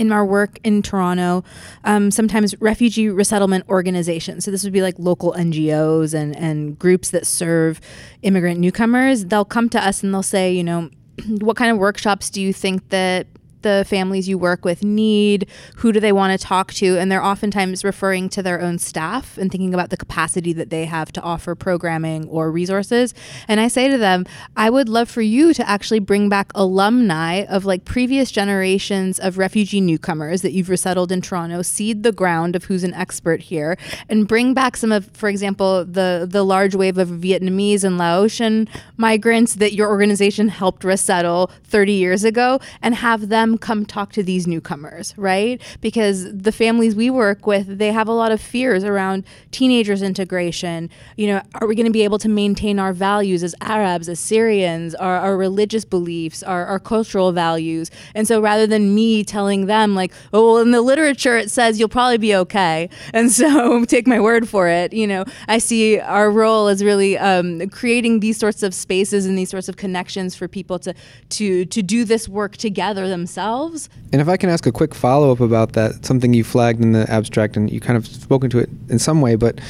in 0.00 0.10
our 0.10 0.24
work 0.24 0.58
in 0.64 0.80
Toronto, 0.80 1.44
um, 1.84 2.10
sometimes 2.10 2.58
refugee 2.60 3.10
resettlement 3.10 3.68
organizations. 3.68 4.44
So 4.44 4.50
this 4.50 4.64
would 4.64 4.72
be 4.72 4.80
like 4.80 4.94
local 4.98 5.34
NGOs 5.34 6.14
and 6.14 6.34
and 6.34 6.78
groups 6.78 7.10
that 7.10 7.26
serve 7.26 7.80
immigrant 8.22 8.58
newcomers. 8.58 9.26
They'll 9.26 9.44
come 9.44 9.68
to 9.68 9.86
us 9.86 10.02
and 10.02 10.12
they'll 10.12 10.22
say, 10.22 10.52
you 10.52 10.64
know, 10.64 10.88
what 11.28 11.56
kind 11.56 11.70
of 11.70 11.76
workshops 11.76 12.30
do 12.30 12.40
you 12.40 12.52
think 12.52 12.88
that 12.88 13.26
the 13.62 13.84
families 13.86 14.28
you 14.28 14.38
work 14.38 14.64
with 14.64 14.82
need? 14.82 15.48
Who 15.76 15.92
do 15.92 16.00
they 16.00 16.12
want 16.12 16.38
to 16.38 16.46
talk 16.46 16.72
to? 16.74 16.98
And 16.98 17.10
they're 17.10 17.24
oftentimes 17.24 17.84
referring 17.84 18.28
to 18.30 18.42
their 18.42 18.60
own 18.60 18.78
staff 18.78 19.38
and 19.38 19.50
thinking 19.50 19.74
about 19.74 19.90
the 19.90 19.96
capacity 19.96 20.52
that 20.54 20.70
they 20.70 20.86
have 20.86 21.12
to 21.12 21.20
offer 21.22 21.54
programming 21.54 22.28
or 22.28 22.50
resources. 22.50 23.14
And 23.48 23.60
I 23.60 23.68
say 23.68 23.88
to 23.88 23.98
them, 23.98 24.26
I 24.56 24.70
would 24.70 24.88
love 24.88 25.08
for 25.08 25.22
you 25.22 25.54
to 25.54 25.68
actually 25.68 26.00
bring 26.00 26.28
back 26.28 26.50
alumni 26.54 27.44
of 27.44 27.64
like 27.64 27.84
previous 27.84 28.30
generations 28.30 29.18
of 29.18 29.38
refugee 29.38 29.80
newcomers 29.80 30.42
that 30.42 30.52
you've 30.52 30.68
resettled 30.68 31.12
in 31.12 31.20
Toronto, 31.20 31.62
seed 31.62 32.02
the 32.02 32.12
ground 32.12 32.56
of 32.56 32.64
who's 32.64 32.84
an 32.84 32.94
expert 32.94 33.42
here, 33.42 33.76
and 34.08 34.28
bring 34.28 34.54
back 34.54 34.76
some 34.76 34.92
of, 34.92 35.10
for 35.12 35.28
example, 35.28 35.84
the 35.84 36.26
the 36.28 36.44
large 36.44 36.74
wave 36.74 36.98
of 36.98 37.08
Vietnamese 37.08 37.84
and 37.84 37.98
Laotian 37.98 38.68
migrants 38.96 39.54
that 39.56 39.72
your 39.72 39.88
organization 39.88 40.48
helped 40.48 40.84
resettle 40.84 41.50
30 41.64 41.92
years 41.92 42.24
ago 42.24 42.60
and 42.82 42.94
have 42.94 43.28
them 43.28 43.49
them 43.50 43.58
come 43.58 43.84
talk 43.84 44.12
to 44.12 44.22
these 44.22 44.46
newcomers, 44.46 45.14
right? 45.16 45.60
Because 45.80 46.32
the 46.32 46.52
families 46.52 46.94
we 46.94 47.10
work 47.10 47.46
with, 47.46 47.78
they 47.78 47.92
have 47.92 48.08
a 48.08 48.12
lot 48.12 48.32
of 48.32 48.40
fears 48.40 48.84
around 48.84 49.24
teenagers 49.50 50.02
integration. 50.02 50.88
You 51.16 51.26
know, 51.28 51.42
are 51.56 51.66
we 51.66 51.74
going 51.74 51.86
to 51.86 51.92
be 51.92 52.04
able 52.04 52.18
to 52.18 52.28
maintain 52.28 52.78
our 52.78 52.92
values 52.92 53.42
as 53.42 53.54
Arabs, 53.60 54.08
as 54.08 54.20
Syrians, 54.20 54.94
our, 54.94 55.16
our 55.18 55.36
religious 55.36 55.84
beliefs, 55.84 56.42
our, 56.42 56.66
our 56.66 56.78
cultural 56.78 57.32
values? 57.32 57.90
And 58.14 58.26
so 58.26 58.40
rather 58.40 58.66
than 58.66 58.94
me 58.94 59.24
telling 59.24 59.66
them, 59.66 59.94
like, 59.94 60.12
oh, 60.32 60.54
well, 60.54 60.58
in 60.58 60.70
the 60.70 60.82
literature 60.82 61.36
it 61.36 61.50
says 61.50 61.78
you'll 61.78 61.88
probably 61.88 62.18
be 62.18 62.34
okay, 62.34 62.88
and 63.12 63.30
so 63.30 63.84
take 63.90 64.06
my 64.06 64.20
word 64.20 64.48
for 64.48 64.68
it, 64.68 64.92
you 64.92 65.06
know, 65.06 65.24
I 65.48 65.58
see 65.58 65.98
our 65.98 66.30
role 66.30 66.68
as 66.68 66.84
really 66.84 67.18
um, 67.18 67.68
creating 67.70 68.20
these 68.20 68.38
sorts 68.38 68.62
of 68.62 68.74
spaces 68.74 69.26
and 69.26 69.36
these 69.36 69.50
sorts 69.50 69.68
of 69.68 69.76
connections 69.76 70.34
for 70.34 70.48
people 70.48 70.78
to 70.80 70.94
to 71.30 71.64
to 71.66 71.82
do 71.82 72.04
this 72.04 72.28
work 72.28 72.56
together 72.56 73.08
themselves 73.08 73.39
themselves. 73.40 73.88
And 74.12 74.20
if 74.20 74.28
I 74.28 74.36
can 74.36 74.50
ask 74.50 74.66
a 74.66 74.72
quick 74.72 74.94
follow 74.94 75.32
up 75.32 75.40
about 75.40 75.72
that, 75.72 76.04
something 76.04 76.34
you 76.34 76.44
flagged 76.44 76.82
in 76.82 76.92
the 76.92 77.10
abstract, 77.10 77.56
and 77.56 77.70
you 77.70 77.80
kind 77.80 77.96
of 77.96 78.06
spoken 78.06 78.50
to 78.50 78.58
it 78.58 78.68
in 78.88 78.98
some 78.98 79.20
way, 79.20 79.36
but 79.36 79.60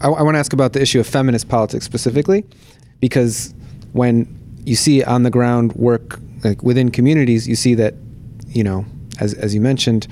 I, 0.00 0.08
I 0.08 0.22
want 0.22 0.34
to 0.34 0.38
ask 0.38 0.52
about 0.52 0.72
the 0.72 0.82
issue 0.82 1.00
of 1.00 1.06
feminist 1.06 1.48
politics 1.48 1.84
specifically, 1.84 2.44
because 3.00 3.54
when 3.92 4.26
you 4.64 4.76
see 4.76 5.02
on 5.02 5.22
the 5.22 5.30
ground 5.30 5.72
work 5.74 6.18
like 6.44 6.62
within 6.62 6.90
communities, 6.90 7.48
you 7.48 7.56
see 7.56 7.74
that, 7.74 7.94
you 8.46 8.62
know, 8.62 8.84
as, 9.20 9.34
as 9.34 9.54
you 9.54 9.60
mentioned, 9.60 10.06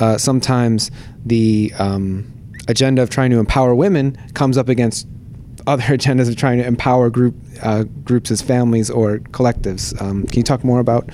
uh, 0.00 0.16
sometimes 0.18 0.90
the 1.24 1.72
um, 1.78 2.30
agenda 2.68 3.02
of 3.02 3.10
trying 3.10 3.30
to 3.30 3.38
empower 3.38 3.74
women 3.74 4.16
comes 4.34 4.56
up 4.56 4.68
against 4.68 5.06
other 5.66 5.82
agendas 5.96 6.28
of 6.28 6.36
trying 6.36 6.58
to 6.58 6.66
empower 6.66 7.10
group 7.10 7.34
uh, 7.62 7.84
groups 8.04 8.30
as 8.30 8.42
families 8.42 8.90
or 8.90 9.18
collectives. 9.30 10.00
Um, 10.00 10.24
can 10.26 10.38
you 10.38 10.42
talk 10.42 10.64
more 10.64 10.80
about 10.80 11.08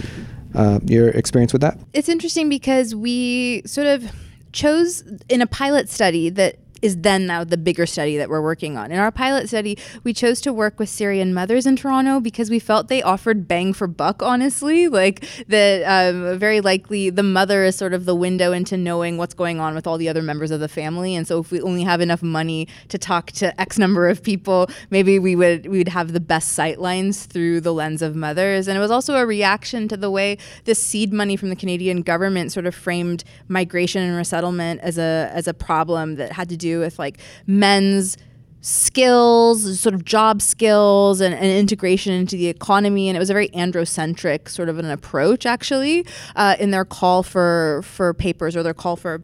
uh, 0.54 0.80
your 0.84 1.08
experience 1.08 1.52
with 1.52 1.62
that? 1.62 1.78
It's 1.92 2.08
interesting 2.08 2.48
because 2.48 2.94
we 2.94 3.62
sort 3.66 3.86
of 3.86 4.10
chose 4.52 5.04
in 5.28 5.42
a 5.42 5.46
pilot 5.46 5.88
study 5.88 6.30
that 6.30 6.56
is 6.82 6.98
then 6.98 7.26
now 7.26 7.44
the 7.44 7.56
bigger 7.56 7.86
study 7.86 8.16
that 8.16 8.28
we're 8.28 8.42
working 8.42 8.76
on. 8.76 8.90
In 8.90 8.98
our 8.98 9.10
pilot 9.10 9.48
study, 9.48 9.78
we 10.04 10.12
chose 10.12 10.40
to 10.42 10.52
work 10.52 10.78
with 10.78 10.88
Syrian 10.88 11.34
mothers 11.34 11.66
in 11.66 11.76
Toronto 11.76 12.20
because 12.20 12.50
we 12.50 12.58
felt 12.58 12.88
they 12.88 13.02
offered 13.02 13.48
bang 13.48 13.72
for 13.72 13.86
buck, 13.86 14.22
honestly. 14.22 14.88
Like 14.98 15.24
that, 15.46 15.84
um, 15.84 16.38
very 16.38 16.60
likely 16.60 17.08
the 17.08 17.22
mother 17.22 17.62
is 17.62 17.76
sort 17.76 17.94
of 17.94 18.04
the 18.04 18.16
window 18.16 18.50
into 18.50 18.76
knowing 18.76 19.16
what's 19.16 19.34
going 19.34 19.60
on 19.60 19.76
with 19.76 19.86
all 19.86 19.96
the 19.96 20.08
other 20.08 20.22
members 20.22 20.50
of 20.50 20.58
the 20.58 20.68
family. 20.68 21.14
And 21.14 21.24
so 21.24 21.38
if 21.38 21.52
we 21.52 21.60
only 21.60 21.84
have 21.84 22.00
enough 22.00 22.20
money 22.20 22.66
to 22.88 22.98
talk 22.98 23.30
to 23.32 23.58
X 23.60 23.78
number 23.78 24.08
of 24.08 24.22
people, 24.22 24.68
maybe 24.90 25.20
we 25.20 25.36
would 25.36 25.66
we 25.66 25.78
would 25.78 25.88
have 25.88 26.14
the 26.14 26.20
best 26.20 26.52
sight 26.52 26.80
lines 26.80 27.26
through 27.26 27.60
the 27.60 27.72
lens 27.72 28.02
of 28.02 28.16
mothers. 28.16 28.66
And 28.66 28.76
it 28.76 28.80
was 28.80 28.90
also 28.90 29.14
a 29.16 29.24
reaction 29.24 29.86
to 29.88 29.96
the 29.96 30.10
way 30.10 30.36
this 30.64 30.82
seed 30.82 31.12
money 31.12 31.36
from 31.36 31.50
the 31.50 31.56
Canadian 31.56 32.02
government 32.02 32.50
sort 32.50 32.66
of 32.66 32.74
framed 32.74 33.22
migration 33.46 34.02
and 34.02 34.16
resettlement 34.16 34.80
as 34.80 34.98
a 34.98 35.30
as 35.32 35.46
a 35.46 35.54
problem 35.54 36.16
that 36.16 36.32
had 36.32 36.48
to 36.48 36.56
do 36.56 36.67
do 36.68 36.80
with 36.80 36.98
like 36.98 37.18
men's 37.46 38.16
skills, 38.60 39.80
sort 39.80 39.94
of 39.94 40.04
job 40.04 40.42
skills, 40.42 41.20
and, 41.20 41.34
and, 41.34 41.46
integration 41.46 42.12
into 42.12 42.36
the 42.36 42.48
economy. 42.48 43.08
And 43.08 43.16
it 43.16 43.18
was 43.18 43.30
a 43.30 43.32
very 43.32 43.48
androcentric 43.48 44.48
sort 44.48 44.68
of 44.68 44.78
an 44.78 44.86
approach, 44.86 45.46
actually, 45.46 46.06
uh, 46.36 46.56
in 46.58 46.70
their 46.70 46.84
call 46.84 47.22
for 47.22 47.82
for 47.84 48.14
papers 48.14 48.56
or 48.56 48.62
their 48.62 48.74
call 48.74 48.96
for 48.96 49.22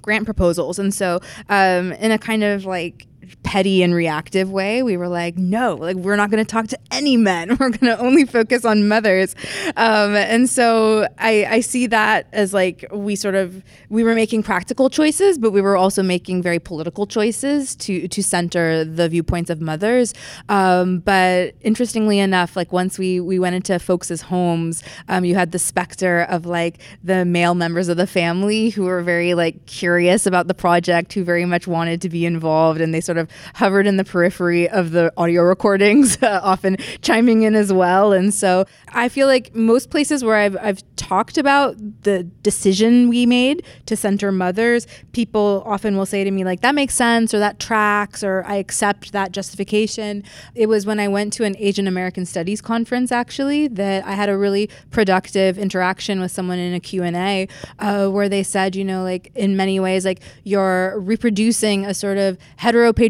grant 0.00 0.24
proposals. 0.24 0.78
And 0.78 0.92
so, 0.92 1.20
um, 1.48 1.92
in 1.92 2.10
a 2.10 2.18
kind 2.18 2.42
of 2.42 2.64
like 2.64 3.06
petty 3.42 3.82
and 3.82 3.94
reactive 3.94 4.50
way, 4.50 4.82
we 4.82 4.96
were 4.96 5.08
like, 5.08 5.36
no, 5.36 5.74
like 5.74 5.96
we're 5.96 6.16
not 6.16 6.30
going 6.30 6.44
to 6.44 6.50
talk 6.50 6.68
to 6.68 6.78
any 6.90 7.16
men. 7.16 7.56
We're 7.64 7.70
going 7.70 7.96
to 7.96 7.98
only 7.98 8.24
focus 8.24 8.64
on 8.64 8.88
mothers. 8.88 9.34
Um, 9.76 10.14
and 10.14 10.48
so 10.48 11.06
I, 11.18 11.46
I 11.46 11.60
see 11.60 11.86
that 11.88 12.26
as 12.32 12.52
like 12.52 12.84
we 12.92 13.16
sort 13.16 13.34
of 13.34 13.62
we 13.88 14.02
were 14.02 14.14
making 14.14 14.42
practical 14.42 14.90
choices, 14.90 15.38
but 15.38 15.52
we 15.52 15.60
were 15.60 15.76
also 15.76 16.02
making 16.02 16.42
very 16.42 16.58
political 16.58 17.06
choices 17.06 17.74
to 17.76 18.08
to 18.08 18.22
center 18.22 18.84
the 18.84 19.08
viewpoints 19.08 19.50
of 19.50 19.60
mothers. 19.60 20.14
Um, 20.48 20.98
but 21.00 21.54
interestingly 21.62 22.18
enough, 22.18 22.56
like 22.56 22.72
once 22.72 22.98
we 22.98 23.20
we 23.20 23.38
went 23.38 23.56
into 23.56 23.78
folks' 23.78 24.20
homes, 24.20 24.82
um, 25.08 25.24
you 25.24 25.34
had 25.34 25.52
the 25.52 25.58
specter 25.58 26.22
of 26.22 26.46
like 26.46 26.80
the 27.02 27.24
male 27.24 27.54
members 27.54 27.88
of 27.88 27.96
the 27.96 28.06
family 28.06 28.70
who 28.70 28.84
were 28.84 29.02
very 29.02 29.34
like 29.34 29.66
curious 29.66 30.26
about 30.26 30.48
the 30.48 30.54
project, 30.54 31.12
who 31.12 31.24
very 31.24 31.44
much 31.44 31.66
wanted 31.66 32.00
to 32.02 32.08
be 32.08 32.26
involved, 32.26 32.80
and 32.80 32.92
they 32.92 33.00
sort 33.00 33.13
of 33.16 33.28
hovered 33.54 33.86
in 33.86 33.96
the 33.96 34.04
periphery 34.04 34.68
of 34.68 34.90
the 34.90 35.12
audio 35.16 35.42
recordings, 35.54 36.22
uh, 36.22 36.40
often 36.42 36.76
chiming 37.02 37.42
in 37.42 37.54
as 37.54 37.72
well. 37.72 38.12
And 38.12 38.32
so 38.32 38.66
I 38.88 39.08
feel 39.08 39.26
like 39.26 39.54
most 39.54 39.90
places 39.90 40.24
where 40.24 40.36
I've, 40.36 40.56
I've 40.60 40.82
talked 40.96 41.38
about 41.38 41.76
the 42.02 42.22
decision 42.22 43.08
we 43.08 43.26
made 43.26 43.64
to 43.86 43.96
center 43.96 44.32
mothers, 44.32 44.86
people 45.12 45.62
often 45.66 45.96
will 45.96 46.06
say 46.06 46.24
to 46.24 46.30
me, 46.30 46.44
like, 46.44 46.60
that 46.60 46.74
makes 46.74 46.94
sense, 46.94 47.34
or 47.34 47.38
that 47.38 47.58
tracks, 47.58 48.22
or 48.22 48.44
I 48.46 48.56
accept 48.56 49.12
that 49.12 49.32
justification. 49.32 50.24
It 50.54 50.68
was 50.68 50.86
when 50.86 51.00
I 51.00 51.08
went 51.08 51.32
to 51.34 51.44
an 51.44 51.56
Asian 51.58 51.86
American 51.86 52.24
Studies 52.24 52.60
conference, 52.60 53.12
actually, 53.12 53.68
that 53.68 54.04
I 54.04 54.12
had 54.12 54.28
a 54.28 54.36
really 54.36 54.70
productive 54.90 55.58
interaction 55.58 56.20
with 56.20 56.30
someone 56.30 56.58
in 56.58 56.74
a 56.74 56.80
Q&A 56.80 57.48
uh, 57.78 58.08
where 58.08 58.28
they 58.28 58.42
said, 58.42 58.76
you 58.76 58.84
know, 58.84 59.02
like, 59.02 59.30
in 59.34 59.56
many 59.56 59.78
ways, 59.80 60.04
like, 60.04 60.20
you're 60.44 60.98
reproducing 61.00 61.84
a 61.84 61.94
sort 61.94 62.18
of 62.18 62.38
heteropatriarchal, 62.58 63.03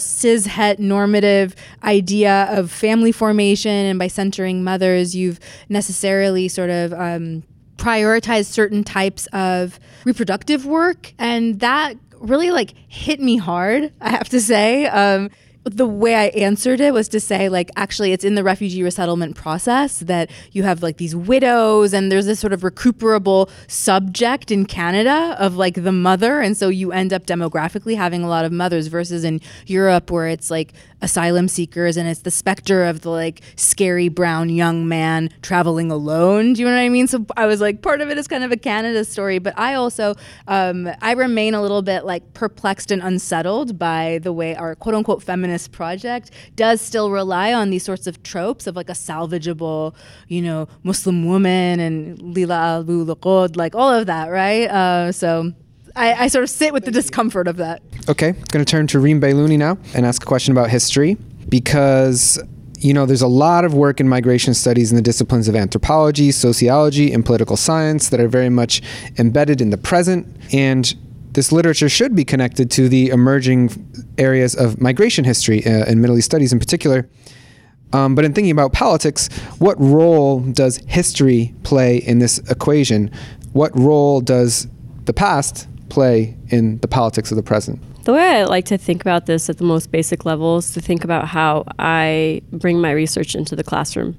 cis 0.00 0.46
het 0.46 0.78
normative 0.78 1.54
idea 1.82 2.48
of 2.50 2.70
family 2.70 3.12
formation, 3.12 3.70
and 3.70 3.98
by 3.98 4.08
centering 4.08 4.64
mothers, 4.64 5.14
you've 5.14 5.38
necessarily 5.68 6.48
sort 6.48 6.70
of 6.70 6.92
um, 6.92 7.42
prioritized 7.76 8.46
certain 8.46 8.84
types 8.84 9.26
of 9.32 9.78
reproductive 10.04 10.66
work, 10.66 11.12
and 11.18 11.60
that 11.60 11.94
really 12.20 12.50
like 12.50 12.74
hit 12.88 13.20
me 13.20 13.36
hard. 13.36 13.92
I 14.00 14.10
have 14.10 14.28
to 14.30 14.40
say. 14.40 14.86
Um, 14.86 15.30
the 15.76 15.86
way 15.86 16.14
I 16.14 16.26
answered 16.28 16.80
it 16.80 16.92
was 16.92 17.08
to 17.08 17.20
say, 17.20 17.48
like, 17.48 17.70
actually, 17.76 18.12
it's 18.12 18.24
in 18.24 18.34
the 18.34 18.44
refugee 18.44 18.82
resettlement 18.82 19.36
process 19.36 20.00
that 20.00 20.30
you 20.52 20.62
have 20.62 20.82
like 20.82 20.96
these 20.96 21.14
widows, 21.14 21.92
and 21.92 22.10
there's 22.10 22.26
this 22.26 22.40
sort 22.40 22.52
of 22.52 22.64
recuperable 22.64 23.50
subject 23.66 24.50
in 24.50 24.66
Canada 24.66 25.36
of 25.38 25.56
like 25.56 25.74
the 25.74 25.92
mother. 25.92 26.40
And 26.40 26.56
so 26.56 26.68
you 26.68 26.92
end 26.92 27.12
up 27.12 27.26
demographically 27.26 27.96
having 27.96 28.22
a 28.22 28.28
lot 28.28 28.44
of 28.44 28.52
mothers 28.52 28.86
versus 28.86 29.24
in 29.24 29.40
Europe 29.66 30.10
where 30.10 30.28
it's 30.28 30.50
like 30.50 30.72
asylum 31.00 31.48
seekers 31.48 31.96
and 31.96 32.08
it's 32.08 32.22
the 32.22 32.30
specter 32.30 32.84
of 32.84 33.02
the 33.02 33.10
like 33.10 33.40
scary 33.56 34.08
brown 34.08 34.48
young 34.48 34.88
man 34.88 35.30
traveling 35.42 35.90
alone. 35.90 36.52
Do 36.52 36.60
you 36.60 36.66
know 36.66 36.74
what 36.74 36.80
I 36.80 36.88
mean? 36.88 37.06
So 37.06 37.24
I 37.36 37.46
was 37.46 37.60
like, 37.60 37.82
part 37.82 38.00
of 38.00 38.10
it 38.10 38.18
is 38.18 38.26
kind 38.26 38.44
of 38.44 38.52
a 38.52 38.56
Canada 38.56 39.04
story, 39.04 39.38
but 39.38 39.56
I 39.58 39.74
also, 39.74 40.14
um, 40.46 40.88
I 41.00 41.12
remain 41.12 41.54
a 41.54 41.62
little 41.62 41.82
bit 41.82 42.04
like 42.04 42.34
perplexed 42.34 42.90
and 42.90 43.02
unsettled 43.02 43.78
by 43.78 44.18
the 44.22 44.32
way 44.32 44.56
our 44.56 44.74
quote 44.74 44.94
unquote 44.94 45.22
feminist 45.22 45.57
project 45.66 46.30
does 46.54 46.80
still 46.80 47.10
rely 47.10 47.52
on 47.52 47.70
these 47.70 47.82
sorts 47.82 48.06
of 48.06 48.22
tropes 48.22 48.66
of 48.66 48.76
like 48.76 48.88
a 48.88 48.92
salvageable, 48.92 49.94
you 50.28 50.42
know, 50.42 50.68
Muslim 50.82 51.26
woman 51.26 51.80
and 51.80 52.20
Lila 52.20 52.80
Abu 52.80 53.04
like 53.04 53.74
all 53.74 53.92
of 53.92 54.06
that, 54.06 54.28
right? 54.28 54.66
Uh, 54.66 55.10
so 55.10 55.52
I, 55.96 56.24
I, 56.24 56.28
sort 56.28 56.44
of 56.44 56.50
sit 56.50 56.72
with 56.72 56.84
the 56.84 56.90
discomfort 56.90 57.48
of 57.48 57.56
that. 57.56 57.82
Okay, 58.08 58.32
going 58.32 58.64
to 58.64 58.70
turn 58.70 58.86
to 58.88 59.00
Reem 59.00 59.20
Bailony 59.20 59.58
now 59.58 59.78
and 59.94 60.06
ask 60.06 60.22
a 60.22 60.26
question 60.26 60.52
about 60.52 60.70
history 60.70 61.16
because 61.48 62.38
you 62.78 62.94
know 62.94 63.06
there's 63.06 63.22
a 63.22 63.28
lot 63.28 63.64
of 63.64 63.74
work 63.74 64.00
in 64.00 64.08
migration 64.08 64.54
studies 64.54 64.92
in 64.92 64.96
the 64.96 65.02
disciplines 65.02 65.48
of 65.48 65.56
anthropology, 65.56 66.30
sociology, 66.30 67.12
and 67.12 67.24
political 67.24 67.56
science 67.56 68.10
that 68.10 68.20
are 68.20 68.28
very 68.28 68.50
much 68.50 68.82
embedded 69.18 69.60
in 69.60 69.70
the 69.70 69.78
present 69.78 70.26
and 70.52 70.94
this 71.32 71.52
literature 71.52 71.88
should 71.88 72.14
be 72.14 72.24
connected 72.24 72.70
to 72.72 72.88
the 72.88 73.08
emerging 73.08 73.70
areas 74.18 74.54
of 74.54 74.80
migration 74.80 75.24
history 75.24 75.64
uh, 75.64 75.84
and 75.86 76.00
Middle 76.00 76.16
East 76.16 76.26
studies 76.26 76.52
in 76.52 76.58
particular. 76.58 77.08
Um, 77.92 78.14
but 78.14 78.24
in 78.24 78.32
thinking 78.32 78.50
about 78.50 78.72
politics, 78.72 79.28
what 79.58 79.80
role 79.80 80.40
does 80.40 80.78
history 80.86 81.54
play 81.62 81.98
in 81.98 82.18
this 82.18 82.38
equation? 82.50 83.10
What 83.52 83.76
role 83.78 84.20
does 84.20 84.66
the 85.04 85.14
past 85.14 85.68
play 85.88 86.36
in 86.48 86.78
the 86.78 86.88
politics 86.88 87.30
of 87.30 87.36
the 87.36 87.42
present? 87.42 87.80
The 88.04 88.12
way 88.12 88.40
I 88.40 88.44
like 88.44 88.66
to 88.66 88.78
think 88.78 89.02
about 89.02 89.26
this 89.26 89.50
at 89.50 89.58
the 89.58 89.64
most 89.64 89.90
basic 89.90 90.24
level 90.24 90.58
is 90.58 90.72
to 90.72 90.80
think 90.80 91.04
about 91.04 91.28
how 91.28 91.64
I 91.78 92.42
bring 92.52 92.80
my 92.80 92.90
research 92.90 93.34
into 93.34 93.56
the 93.56 93.64
classroom. 93.64 94.16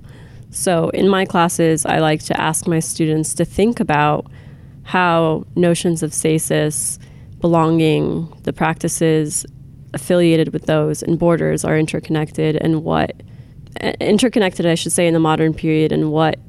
So, 0.52 0.90
in 0.90 1.08
my 1.08 1.26
classes, 1.26 1.86
I 1.86 2.00
like 2.00 2.24
to 2.24 2.40
ask 2.40 2.68
my 2.68 2.80
students 2.80 3.36
to 3.36 3.46
think 3.46 3.80
about 3.80 4.26
how 4.90 5.46
notions 5.56 6.02
of 6.02 6.12
stasis, 6.12 6.98
belonging, 7.42 8.28
the 8.42 8.52
practices 8.52 9.46
affiliated 9.94 10.52
with 10.52 10.66
those, 10.66 11.04
and 11.04 11.20
borders 11.20 11.64
are 11.64 11.78
interconnected, 11.78 12.56
and 12.56 12.84
what 12.84 13.22
interconnected, 14.02 14.66
I 14.66 14.74
should 14.74 14.92
say, 14.92 15.06
in 15.06 15.14
the 15.14 15.20
modern 15.20 15.54
period, 15.54 15.92
and 15.92 16.12
what 16.12 16.40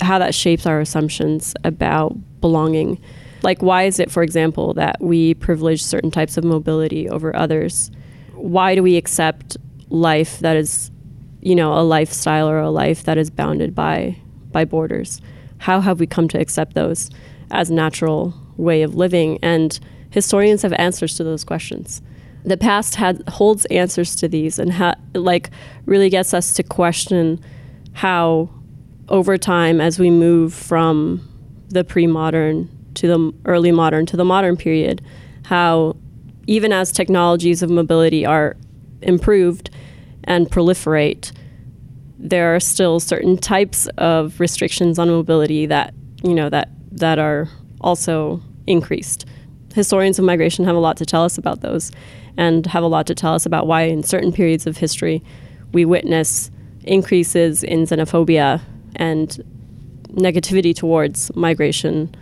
how 0.00 0.16
that 0.20 0.32
shapes 0.32 0.64
our 0.64 0.78
assumptions 0.78 1.56
about 1.64 2.16
belonging. 2.40 3.00
Like, 3.42 3.62
why 3.62 3.82
is 3.82 3.98
it, 3.98 4.12
for 4.12 4.22
example, 4.22 4.74
that 4.74 5.00
we 5.00 5.34
privilege 5.34 5.82
certain 5.82 6.12
types 6.12 6.36
of 6.36 6.44
mobility 6.44 7.08
over 7.08 7.34
others? 7.34 7.90
Why 8.34 8.76
do 8.76 8.82
we 8.84 8.96
accept 8.96 9.56
life 9.88 10.38
that 10.38 10.56
is, 10.56 10.92
you 11.40 11.56
know, 11.56 11.72
a 11.72 11.82
lifestyle 11.82 12.48
or 12.48 12.60
a 12.60 12.70
life 12.70 13.02
that 13.02 13.18
is 13.18 13.28
bounded 13.28 13.74
by 13.74 14.16
by 14.52 14.64
borders? 14.64 15.20
How 15.58 15.80
have 15.80 15.98
we 15.98 16.06
come 16.06 16.28
to 16.28 16.38
accept 16.38 16.74
those 16.74 17.10
as 17.50 17.70
natural 17.70 18.34
way 18.56 18.82
of 18.82 18.94
living? 18.94 19.38
And 19.42 19.78
historians 20.10 20.62
have 20.62 20.72
answers 20.74 21.14
to 21.16 21.24
those 21.24 21.44
questions. 21.44 22.02
The 22.44 22.56
past 22.56 22.94
had 22.94 23.22
holds 23.28 23.64
answers 23.66 24.14
to 24.16 24.28
these, 24.28 24.58
and 24.58 24.72
ha- 24.72 24.94
like 25.14 25.50
really 25.86 26.08
gets 26.08 26.32
us 26.32 26.52
to 26.54 26.62
question 26.62 27.40
how, 27.92 28.48
over 29.08 29.36
time, 29.36 29.80
as 29.80 29.98
we 29.98 30.10
move 30.10 30.54
from 30.54 31.26
the 31.68 31.84
pre-modern 31.84 32.70
to 32.94 33.06
the 33.06 33.32
early 33.44 33.72
modern 33.72 34.06
to 34.06 34.16
the 34.16 34.24
modern 34.24 34.56
period, 34.56 35.02
how 35.44 35.96
even 36.46 36.72
as 36.72 36.90
technologies 36.90 37.62
of 37.62 37.70
mobility 37.70 38.24
are 38.24 38.56
improved 39.02 39.70
and 40.24 40.48
proliferate, 40.48 41.32
there 42.18 42.54
are 42.54 42.60
still 42.60 42.98
certain 42.98 43.36
types 43.36 43.86
of 43.98 44.38
restrictions 44.40 44.98
on 44.98 45.08
mobility 45.08 45.66
that 45.66 45.94
you 46.22 46.34
know 46.34 46.48
that 46.48 46.68
that 46.98 47.18
are 47.18 47.48
also 47.80 48.40
increased. 48.66 49.24
Historians 49.74 50.18
of 50.18 50.24
migration 50.24 50.64
have 50.64 50.76
a 50.76 50.80
lot 50.80 50.96
to 50.96 51.06
tell 51.06 51.24
us 51.24 51.38
about 51.38 51.60
those, 51.60 51.92
and 52.36 52.66
have 52.66 52.82
a 52.82 52.86
lot 52.86 53.06
to 53.06 53.14
tell 53.14 53.34
us 53.34 53.44
about 53.44 53.66
why 53.66 53.82
in 53.82 54.02
certain 54.02 54.32
periods 54.32 54.66
of 54.66 54.76
history 54.76 55.22
we 55.72 55.84
witness 55.84 56.50
increases 56.84 57.62
in 57.64 57.84
xenophobia 57.84 58.60
and 58.96 59.42
negativity 60.12 60.74
towards 60.74 61.34
migration 61.36 62.14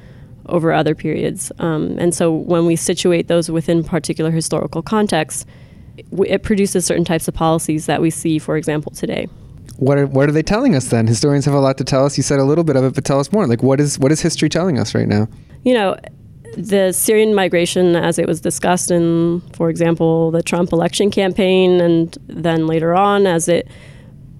over 0.47 0.73
other 0.73 0.95
periods. 0.95 1.53
Um, 1.59 1.97
and 1.99 2.15
so 2.15 2.33
when 2.33 2.67
we 2.67 2.77
situate 2.77 3.29
those 3.29 3.51
within 3.51 3.85
particular 3.85 4.31
historical 4.31 4.83
contexts, 4.83 5.45
it 5.97 6.43
produces 6.43 6.85
certain 6.85 7.05
types 7.05 7.29
of 7.29 7.35
policies 7.35 7.87
that 7.87 8.01
we 8.01 8.11
see, 8.11 8.39
for 8.39 8.57
example, 8.57 8.93
today. 8.93 9.29
What 9.79 9.99
are, 9.99 10.07
what 10.07 10.29
are 10.29 10.33
they 10.33 10.43
telling 10.43 10.75
us 10.75 10.89
then? 10.89 11.07
Historians 11.07 11.45
have 11.45 11.55
a 11.55 11.61
lot 11.61 11.77
to 11.79 11.85
tell 11.85 12.07
us. 12.07 12.17
You 12.17 12.23
said 12.23 12.39
a 12.39 12.45
little 12.45 12.65
bit 12.65 12.77
of 12.77 12.85
it, 12.85 12.95
but 12.95 13.05
tell 13.05 13.21
us 13.21 13.31
more. 13.31 13.47
Like, 13.47 13.63
what 13.63 13.81
is 13.81 13.99
what 13.99 14.11
is 14.11 14.21
history 14.21 14.49
telling 14.49 14.79
us 14.79 14.95
right 14.95 15.07
now? 15.07 15.29
You 15.65 15.75
know, 15.75 15.97
the 16.57 16.93
Syrian 16.93 17.35
migration, 17.35 17.95
as 17.97 18.19
it 18.19 18.27
was 18.27 18.41
discussed 18.41 18.91
in, 18.91 19.43
for 19.53 19.69
example, 19.69 20.31
the 20.31 20.43
Trump 20.43 20.73
election 20.73 21.11
campaign, 21.11 21.81
and 21.81 22.17
then 22.27 22.67
later 22.67 22.95
on, 22.95 23.27
as 23.27 23.49
it 23.49 23.69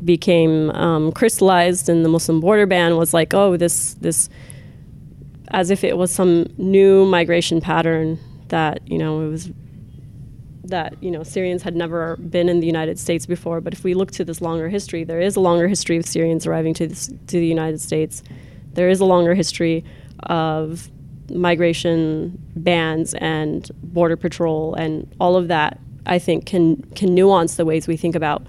became 0.05 0.71
um, 0.71 1.13
crystallized 1.13 1.89
in 1.89 2.03
the 2.03 2.09
Muslim 2.09 2.41
border 2.41 2.67
ban, 2.67 2.97
was 2.97 3.13
like, 3.13 3.35
oh, 3.35 3.57
this 3.57 3.95
this 3.95 4.31
as 5.49 5.71
if 5.71 5.85
it 5.85 5.97
was 5.97 6.11
some 6.11 6.47
new 6.57 7.05
migration 7.05 7.61
pattern 7.61 8.19
that 8.49 8.81
you 8.87 8.99
know 8.99 9.21
it 9.21 9.29
was 9.29 9.51
that 10.69 10.95
you 11.03 11.11
know 11.11 11.23
Syrians 11.23 11.63
had 11.63 11.75
never 11.75 12.17
been 12.17 12.49
in 12.49 12.61
the 12.61 12.67
United 12.67 12.99
States 12.99 13.27
before. 13.27 13.61
But 13.61 13.73
if 13.73 13.85
we 13.85 13.95
look 13.95 14.11
to 14.13 14.25
this 14.25 14.41
longer 14.41 14.69
history, 14.69 15.05
there 15.05 15.21
is 15.21 15.37
a 15.37 15.41
longer 15.41 15.69
history 15.69 15.97
of 15.97 16.07
Syrians 16.07 16.47
arriving 16.47 16.75
to 16.75 16.87
this, 16.87 17.07
to 17.07 17.39
the 17.39 17.47
United 17.47 17.81
States. 17.81 18.23
There 18.73 18.89
is 18.89 19.01
a 19.01 19.05
longer 19.05 19.35
history 19.35 19.85
of 20.25 20.91
migration 21.31 22.39
bans 22.55 23.15
and 23.15 23.71
border 23.83 24.17
patrol 24.17 24.75
and 24.75 25.13
all 25.19 25.37
of 25.37 25.49
that. 25.49 25.81
I 26.07 26.19
think 26.19 26.47
can 26.47 26.83
can 26.95 27.15
nuance 27.15 27.57
the 27.57 27.65
ways 27.65 27.89
we 27.89 27.97
think 27.97 28.15
about 28.15 28.47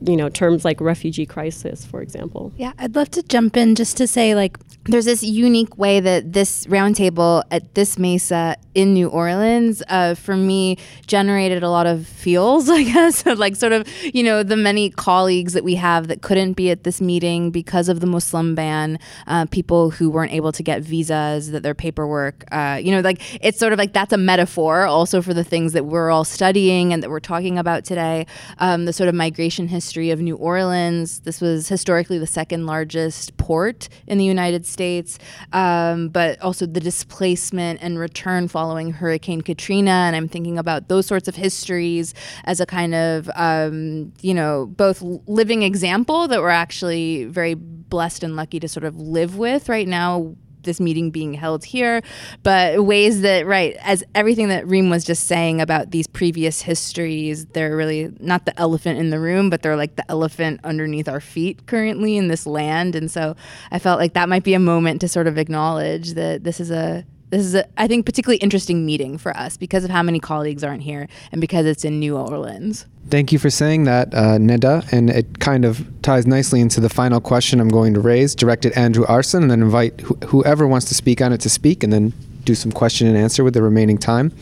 you 0.00 0.16
know 0.16 0.28
terms 0.28 0.64
like 0.64 0.80
refugee 0.80 1.26
crisis 1.26 1.84
for 1.84 2.00
example 2.00 2.52
yeah 2.56 2.72
i'd 2.78 2.94
love 2.94 3.10
to 3.10 3.22
jump 3.24 3.56
in 3.56 3.74
just 3.74 3.96
to 3.96 4.06
say 4.06 4.34
like 4.34 4.56
there's 4.88 5.04
this 5.04 5.22
unique 5.22 5.76
way 5.76 6.00
that 6.00 6.32
this 6.32 6.66
roundtable 6.66 7.42
at 7.50 7.74
this 7.74 7.98
mesa 7.98 8.56
in 8.74 8.94
New 8.94 9.08
Orleans, 9.08 9.82
uh, 9.88 10.14
for 10.14 10.34
me, 10.34 10.78
generated 11.06 11.62
a 11.62 11.68
lot 11.68 11.86
of 11.86 12.06
feels, 12.06 12.70
I 12.70 12.84
guess, 12.84 13.26
like 13.26 13.56
sort 13.56 13.72
of, 13.72 13.86
you 14.02 14.22
know, 14.22 14.42
the 14.42 14.56
many 14.56 14.90
colleagues 14.90 15.52
that 15.52 15.64
we 15.64 15.74
have 15.74 16.08
that 16.08 16.22
couldn't 16.22 16.54
be 16.54 16.70
at 16.70 16.84
this 16.84 17.00
meeting 17.00 17.50
because 17.50 17.88
of 17.88 18.00
the 18.00 18.06
Muslim 18.06 18.54
ban, 18.54 18.98
uh, 19.26 19.46
people 19.46 19.90
who 19.90 20.08
weren't 20.08 20.32
able 20.32 20.52
to 20.52 20.62
get 20.62 20.82
visas, 20.82 21.50
that 21.50 21.62
their 21.62 21.74
paperwork, 21.74 22.44
uh, 22.50 22.80
you 22.82 22.90
know, 22.90 23.00
like 23.00 23.20
it's 23.44 23.58
sort 23.58 23.72
of 23.72 23.78
like 23.78 23.92
that's 23.92 24.12
a 24.12 24.18
metaphor 24.18 24.86
also 24.86 25.20
for 25.20 25.34
the 25.34 25.44
things 25.44 25.74
that 25.74 25.84
we're 25.84 26.10
all 26.10 26.24
studying 26.24 26.92
and 26.92 27.02
that 27.02 27.10
we're 27.10 27.20
talking 27.20 27.58
about 27.58 27.84
today. 27.84 28.26
Um, 28.58 28.86
the 28.86 28.92
sort 28.92 29.08
of 29.08 29.14
migration 29.14 29.68
history 29.68 29.87
of 29.96 30.20
New 30.20 30.36
Orleans. 30.36 31.20
This 31.20 31.40
was 31.40 31.68
historically 31.68 32.18
the 32.18 32.26
second 32.26 32.66
largest 32.66 33.36
port 33.36 33.88
in 34.06 34.18
the 34.18 34.24
United 34.24 34.64
States. 34.64 34.78
States, 34.78 35.18
um, 35.52 36.08
but 36.08 36.40
also 36.40 36.64
the 36.64 36.78
displacement 36.78 37.82
and 37.82 37.98
return 37.98 38.46
following 38.46 38.92
Hurricane 38.92 39.40
Katrina. 39.40 39.90
And 39.90 40.14
I'm 40.14 40.28
thinking 40.28 40.56
about 40.56 40.88
those 40.88 41.06
sorts 41.06 41.26
of 41.26 41.34
histories 41.34 42.14
as 42.44 42.60
a 42.60 42.66
kind 42.66 42.94
of, 42.94 43.28
um, 43.34 44.12
you 44.20 44.34
know, 44.34 44.66
both 44.66 45.02
living 45.02 45.62
example 45.62 46.28
that 46.28 46.40
we're 46.40 46.48
actually 46.50 47.24
very 47.24 47.54
blessed 47.54 48.22
and 48.22 48.36
lucky 48.36 48.60
to 48.60 48.68
sort 48.68 48.84
of 48.84 48.96
live 48.96 49.36
with 49.36 49.68
right 49.68 49.88
now 49.88 50.36
this 50.62 50.80
meeting 50.80 51.10
being 51.10 51.34
held 51.34 51.64
here, 51.64 52.02
but 52.42 52.84
ways 52.84 53.22
that, 53.22 53.46
right, 53.46 53.76
as 53.80 54.04
everything 54.14 54.48
that 54.48 54.66
Reem 54.66 54.90
was 54.90 55.04
just 55.04 55.26
saying 55.26 55.60
about 55.60 55.90
these 55.90 56.06
previous 56.06 56.62
histories, 56.62 57.46
they're 57.46 57.76
really 57.76 58.12
not 58.20 58.44
the 58.44 58.58
elephant 58.58 58.98
in 58.98 59.10
the 59.10 59.20
room, 59.20 59.50
but 59.50 59.62
they're 59.62 59.76
like 59.76 59.96
the 59.96 60.10
elephant 60.10 60.60
underneath 60.64 61.08
our 61.08 61.20
feet 61.20 61.66
currently 61.66 62.16
in 62.16 62.28
this 62.28 62.46
land. 62.46 62.94
And 62.94 63.10
so 63.10 63.36
I 63.70 63.78
felt 63.78 63.98
like 63.98 64.14
that 64.14 64.28
might 64.28 64.44
be 64.44 64.54
a 64.54 64.58
moment 64.58 65.00
to 65.00 65.08
sort 65.08 65.26
of 65.26 65.38
acknowledge 65.38 66.14
that 66.14 66.44
this 66.44 66.60
is 66.60 66.70
a 66.70 67.04
this 67.30 67.44
is, 67.44 67.54
a, 67.54 67.66
I 67.80 67.86
think, 67.86 68.06
particularly 68.06 68.38
interesting 68.38 68.86
meeting 68.86 69.18
for 69.18 69.36
us 69.36 69.56
because 69.56 69.84
of 69.84 69.90
how 69.90 70.02
many 70.02 70.18
colleagues 70.18 70.64
aren't 70.64 70.82
here 70.82 71.08
and 71.30 71.40
because 71.40 71.66
it's 71.66 71.84
in 71.84 71.98
New 71.98 72.16
Orleans. 72.16 72.86
Thank 73.10 73.32
you 73.32 73.38
for 73.38 73.50
saying 73.50 73.84
that, 73.84 74.14
uh, 74.14 74.38
Neda. 74.38 74.90
And 74.92 75.10
it 75.10 75.38
kind 75.38 75.64
of 75.64 75.86
ties 76.02 76.26
nicely 76.26 76.60
into 76.60 76.80
the 76.80 76.88
final 76.88 77.20
question 77.20 77.60
I'm 77.60 77.68
going 77.68 77.94
to 77.94 78.00
raise, 78.00 78.34
directed 78.34 78.72
Andrew 78.72 79.04
Arsan, 79.06 79.42
and 79.42 79.50
then 79.50 79.62
invite 79.62 80.00
wh- 80.00 80.24
whoever 80.26 80.66
wants 80.66 80.86
to 80.88 80.94
speak 80.94 81.20
on 81.20 81.32
it 81.32 81.40
to 81.42 81.50
speak, 81.50 81.82
and 81.82 81.92
then 81.92 82.12
do 82.44 82.54
some 82.54 82.72
question 82.72 83.06
and 83.06 83.16
answer 83.16 83.44
with 83.44 83.54
the 83.54 83.62
remaining 83.62 83.98
time. 83.98 84.32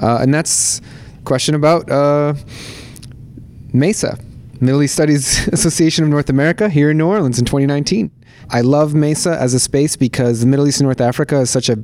Uh, 0.00 0.18
and 0.20 0.32
that's 0.32 0.80
question 1.24 1.54
about 1.54 1.90
uh, 1.90 2.34
MESA, 3.72 4.18
Middle 4.60 4.82
East 4.82 4.94
Studies 4.94 5.48
Association 5.52 6.04
of 6.04 6.10
North 6.10 6.28
America, 6.28 6.68
here 6.68 6.90
in 6.90 6.98
New 6.98 7.06
Orleans 7.06 7.38
in 7.38 7.44
2019. 7.44 8.10
I 8.50 8.60
love 8.60 8.94
MESA 8.94 9.40
as 9.40 9.54
a 9.54 9.60
space 9.60 9.96
because 9.96 10.40
the 10.40 10.46
Middle 10.46 10.66
East 10.66 10.80
and 10.80 10.86
North 10.86 11.00
Africa 11.00 11.40
is 11.40 11.50
such 11.50 11.68
a 11.68 11.76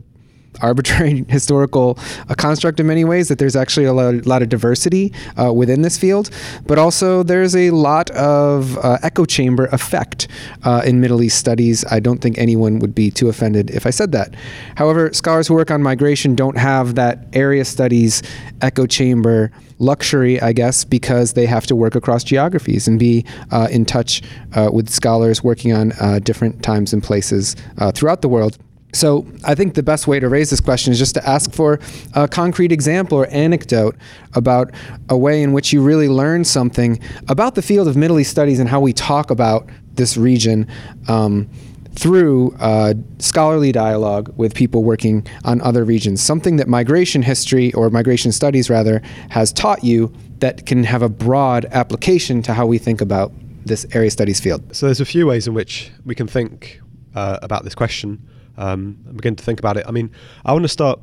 arbitrary 0.60 1.24
historical 1.28 1.98
uh, 2.28 2.34
construct 2.34 2.80
in 2.80 2.86
many 2.86 3.04
ways 3.04 3.28
that 3.28 3.38
there's 3.38 3.56
actually 3.56 3.86
a 3.86 3.92
lot, 3.92 4.26
lot 4.26 4.42
of 4.42 4.48
diversity 4.48 5.12
uh, 5.40 5.52
within 5.52 5.82
this 5.82 5.98
field. 5.98 6.30
But 6.66 6.78
also 6.78 7.22
there's 7.22 7.56
a 7.56 7.70
lot 7.70 8.10
of 8.10 8.78
uh, 8.78 8.98
echo 9.02 9.24
chamber 9.24 9.66
effect 9.66 10.28
uh, 10.64 10.82
in 10.84 11.00
middle 11.00 11.22
east 11.22 11.38
studies. 11.38 11.84
I 11.90 12.00
don't 12.00 12.18
think 12.18 12.38
anyone 12.38 12.78
would 12.80 12.94
be 12.94 13.10
too 13.10 13.28
offended 13.28 13.70
if 13.70 13.86
i 13.86 13.90
said 13.90 14.12
that. 14.12 14.34
However 14.76 15.12
scholars 15.12 15.48
who 15.48 15.54
work 15.54 15.70
on 15.70 15.82
migration 15.82 16.34
don't 16.34 16.56
have 16.56 16.94
that 16.94 17.26
area 17.32 17.64
studies 17.64 18.22
echo 18.60 18.86
chamber 18.86 19.50
luxury 19.78 20.40
i 20.42 20.52
guess 20.52 20.84
because 20.84 21.32
they 21.32 21.46
have 21.46 21.66
to 21.66 21.74
work 21.74 21.94
across 21.94 22.22
geographies 22.22 22.86
and 22.86 22.98
be 22.98 23.24
uh, 23.50 23.68
in 23.70 23.84
touch 23.84 24.22
uh, 24.54 24.68
with 24.70 24.90
scholars 24.90 25.42
working 25.42 25.72
on 25.72 25.90
different 26.22 26.62
times 26.62 26.92
and 26.92 27.02
places 27.02 27.56
throughout 27.94 28.20
the 28.20 28.28
world 28.28 28.58
so 28.92 29.26
I 29.44 29.54
think 29.54 29.74
the 29.74 29.82
best 29.82 30.06
way 30.06 30.20
to 30.20 30.28
raise 30.28 30.50
this 30.50 30.60
question 30.60 30.92
is 30.92 30.98
just 30.98 31.14
to 31.14 31.28
ask 31.28 31.52
for 31.52 31.78
a 32.14 32.26
concrete 32.26 32.72
example 32.72 33.18
or 33.18 33.26
anecdote 33.28 33.96
about 34.34 34.72
a 35.08 35.16
way 35.16 35.42
in 35.42 35.52
which 35.52 35.72
you 35.72 35.82
really 35.82 36.08
learn 36.08 36.44
something 36.44 37.00
about 37.28 37.54
the 37.54 37.62
field 37.62 37.88
of 37.88 37.96
Middle 37.96 38.18
East 38.18 38.30
studies 38.30 38.58
and 38.58 38.68
how 38.68 38.80
we 38.80 38.92
talk 38.92 39.30
about 39.30 39.68
this 39.94 40.16
region. 40.16 40.66
Um, 41.08 41.48
through 41.92 42.54
uh, 42.60 42.94
scholarly 43.18 43.72
dialogue 43.72 44.32
with 44.36 44.54
people 44.54 44.84
working 44.84 45.26
on 45.44 45.60
other 45.60 45.84
regions, 45.84 46.22
something 46.22 46.56
that 46.56 46.68
migration 46.68 47.20
history 47.20 47.72
or 47.74 47.90
migration 47.90 48.30
studies 48.30 48.70
rather 48.70 49.02
has 49.30 49.52
taught 49.52 49.82
you 49.82 50.12
that 50.38 50.66
can 50.66 50.84
have 50.84 51.02
a 51.02 51.08
broad 51.08 51.66
application 51.72 52.42
to 52.42 52.54
how 52.54 52.64
we 52.64 52.78
think 52.78 53.00
about 53.00 53.32
this 53.66 53.84
area 53.92 54.08
studies 54.08 54.38
field. 54.38 54.74
So 54.74 54.86
there's 54.86 55.00
a 55.00 55.04
few 55.04 55.26
ways 55.26 55.48
in 55.48 55.52
which 55.52 55.90
we 56.04 56.14
can 56.14 56.28
think 56.28 56.80
uh, 57.16 57.40
about 57.42 57.64
this 57.64 57.74
question 57.74 58.24
um, 58.60 58.98
and 59.06 59.16
begin 59.16 59.34
to 59.34 59.42
think 59.42 59.58
about 59.58 59.76
it. 59.76 59.84
I 59.88 59.90
mean, 59.90 60.10
I 60.44 60.52
want 60.52 60.64
to 60.64 60.68
start 60.68 61.00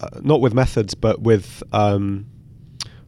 uh, 0.00 0.20
not 0.22 0.40
with 0.40 0.54
methods, 0.54 0.94
but 0.94 1.20
with 1.20 1.62
um, 1.72 2.26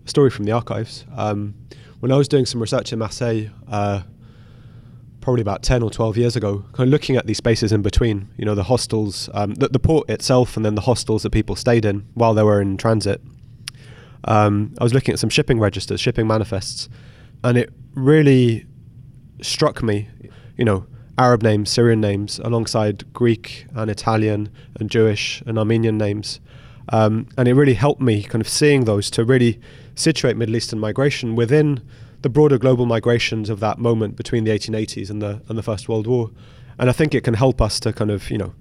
a 0.04 0.08
story 0.08 0.30
from 0.30 0.44
the 0.44 0.52
archives. 0.52 1.04
Um, 1.16 1.54
when 2.00 2.12
I 2.12 2.16
was 2.16 2.28
doing 2.28 2.46
some 2.46 2.60
research 2.60 2.92
in 2.92 2.98
Marseille, 2.98 3.46
uh, 3.68 4.02
probably 5.20 5.40
about 5.40 5.62
10 5.62 5.82
or 5.82 5.90
12 5.90 6.16
years 6.16 6.36
ago, 6.36 6.64
kind 6.72 6.88
of 6.88 6.90
looking 6.90 7.16
at 7.16 7.26
these 7.26 7.38
spaces 7.38 7.72
in 7.72 7.82
between, 7.82 8.28
you 8.36 8.44
know, 8.44 8.54
the 8.54 8.64
hostels, 8.64 9.30
um, 9.34 9.54
the, 9.54 9.68
the, 9.68 9.78
port 9.78 10.08
itself, 10.10 10.56
and 10.56 10.64
then 10.64 10.74
the 10.74 10.82
hostels 10.82 11.22
that 11.22 11.30
people 11.30 11.56
stayed 11.56 11.84
in 11.84 12.06
while 12.14 12.34
they 12.34 12.42
were 12.42 12.60
in 12.60 12.76
transit. 12.76 13.20
Um, 14.24 14.74
I 14.78 14.84
was 14.84 14.92
looking 14.94 15.12
at 15.12 15.18
some 15.18 15.30
shipping 15.30 15.58
registers, 15.58 16.00
shipping 16.00 16.26
manifests, 16.26 16.88
and 17.42 17.56
it 17.56 17.72
really 17.94 18.66
struck 19.42 19.82
me, 19.82 20.08
you 20.56 20.64
know, 20.64 20.86
Arab 21.18 21.42
names, 21.42 21.70
Syrian 21.70 22.00
names, 22.00 22.38
alongside 22.40 23.10
Greek 23.12 23.66
and 23.74 23.90
Italian 23.90 24.50
and 24.78 24.90
Jewish 24.90 25.42
and 25.46 25.58
Armenian 25.58 25.96
names. 25.96 26.40
Um, 26.90 27.28
and 27.36 27.48
it 27.48 27.54
really 27.54 27.74
helped 27.74 28.00
me 28.00 28.22
kind 28.22 28.40
of 28.40 28.48
seeing 28.48 28.84
those 28.84 29.10
to 29.10 29.24
really 29.24 29.60
situate 29.94 30.36
Middle 30.36 30.56
Eastern 30.56 30.78
migration 30.78 31.34
within 31.34 31.80
the 32.22 32.28
broader 32.28 32.58
global 32.58 32.86
migrations 32.86 33.50
of 33.50 33.60
that 33.60 33.78
moment 33.78 34.16
between 34.16 34.44
the 34.44 34.50
1880s 34.50 35.10
and 35.10 35.20
the 35.22 35.40
and 35.48 35.58
the 35.58 35.62
First 35.62 35.88
World 35.88 36.06
War. 36.06 36.30
And 36.78 36.88
I 36.90 36.92
think 36.92 37.14
it 37.14 37.24
can 37.24 37.34
help 37.34 37.60
us 37.60 37.80
to 37.80 37.92
kind 37.92 38.10
of 38.10 38.30
you 38.30 38.38
know 38.38 38.54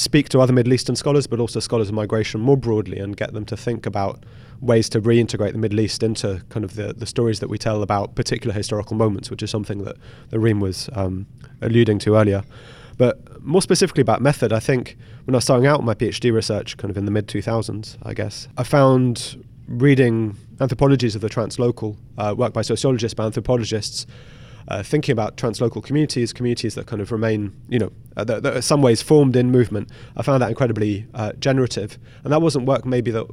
speak 0.00 0.30
to 0.30 0.40
other 0.40 0.52
Middle 0.52 0.72
Eastern 0.72 0.96
scholars, 0.96 1.26
but 1.26 1.40
also 1.40 1.60
scholars 1.60 1.88
of 1.88 1.94
migration 1.94 2.40
more 2.40 2.56
broadly, 2.56 2.98
and 2.98 3.16
get 3.16 3.34
them 3.34 3.44
to 3.44 3.56
think 3.56 3.84
about 3.84 4.24
ways 4.60 4.88
to 4.88 5.00
reintegrate 5.00 5.52
the 5.52 5.58
Middle 5.58 5.80
East 5.80 6.02
into 6.02 6.42
kind 6.48 6.64
of 6.64 6.74
the, 6.74 6.94
the 6.94 7.06
stories 7.06 7.40
that 7.40 7.48
we 7.48 7.58
tell 7.58 7.82
about 7.82 8.14
particular 8.14 8.54
historical 8.54 8.96
moments, 8.96 9.30
which 9.30 9.42
is 9.42 9.50
something 9.50 9.84
that 9.84 9.96
the 10.30 10.38
Reem 10.38 10.58
was 10.58 10.88
um, 10.94 11.26
alluding 11.60 11.98
to 12.00 12.16
earlier. 12.16 12.42
But 12.96 13.42
more 13.42 13.60
specifically 13.60 14.00
about 14.00 14.22
method, 14.22 14.52
I 14.52 14.60
think 14.60 14.96
when 15.24 15.34
I 15.34 15.38
was 15.38 15.44
starting 15.44 15.66
out 15.66 15.84
my 15.84 15.94
PhD 15.94 16.32
research, 16.32 16.78
kind 16.78 16.90
of 16.90 16.96
in 16.96 17.04
the 17.04 17.10
mid 17.10 17.28
2000s, 17.28 17.96
I 18.02 18.14
guess, 18.14 18.48
I 18.56 18.62
found 18.62 19.42
reading 19.68 20.36
anthropologies 20.60 21.14
of 21.14 21.20
the 21.20 21.28
translocal, 21.28 21.96
uh, 22.16 22.34
work 22.36 22.52
by 22.52 22.62
sociologists, 22.62 23.14
by 23.14 23.24
anthropologists, 23.24 24.06
uh, 24.70 24.82
thinking 24.82 25.12
about 25.12 25.36
translocal 25.36 25.82
communities, 25.82 26.32
communities 26.32 26.74
that 26.76 26.86
kind 26.86 27.02
of 27.02 27.10
remain, 27.10 27.52
you 27.68 27.78
know, 27.78 27.90
uh, 28.16 28.24
that, 28.24 28.42
that 28.42 28.56
are 28.56 28.62
some 28.62 28.80
ways 28.80 29.02
formed 29.02 29.36
in 29.36 29.50
movement. 29.50 29.90
I 30.16 30.22
found 30.22 30.40
that 30.42 30.48
incredibly 30.48 31.06
uh, 31.14 31.32
generative, 31.34 31.98
and 32.22 32.32
that 32.32 32.40
wasn't 32.40 32.66
work 32.66 32.86
maybe 32.86 33.10
that 33.10 33.26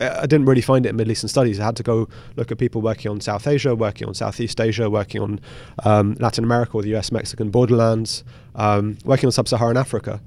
I 0.00 0.26
didn't 0.26 0.46
really 0.46 0.60
find 0.60 0.86
it 0.86 0.90
in 0.90 0.96
Middle 0.96 1.12
Eastern 1.12 1.28
studies. 1.28 1.60
I 1.60 1.64
had 1.64 1.76
to 1.76 1.82
go 1.82 2.08
look 2.36 2.50
at 2.50 2.58
people 2.58 2.82
working 2.82 3.10
on 3.10 3.20
South 3.20 3.46
Asia, 3.46 3.74
working 3.74 4.08
on 4.08 4.14
Southeast 4.14 4.60
Asia, 4.60 4.90
working 4.90 5.20
on 5.20 5.40
um, 5.84 6.14
Latin 6.18 6.42
America 6.44 6.76
or 6.76 6.82
the 6.82 6.94
US 6.96 7.12
Mexican 7.12 7.50
borderlands, 7.50 8.24
um, 8.56 8.98
working 9.04 9.26
on 9.26 9.32
sub 9.32 9.48
Saharan 9.48 9.76
Africa. 9.76 10.20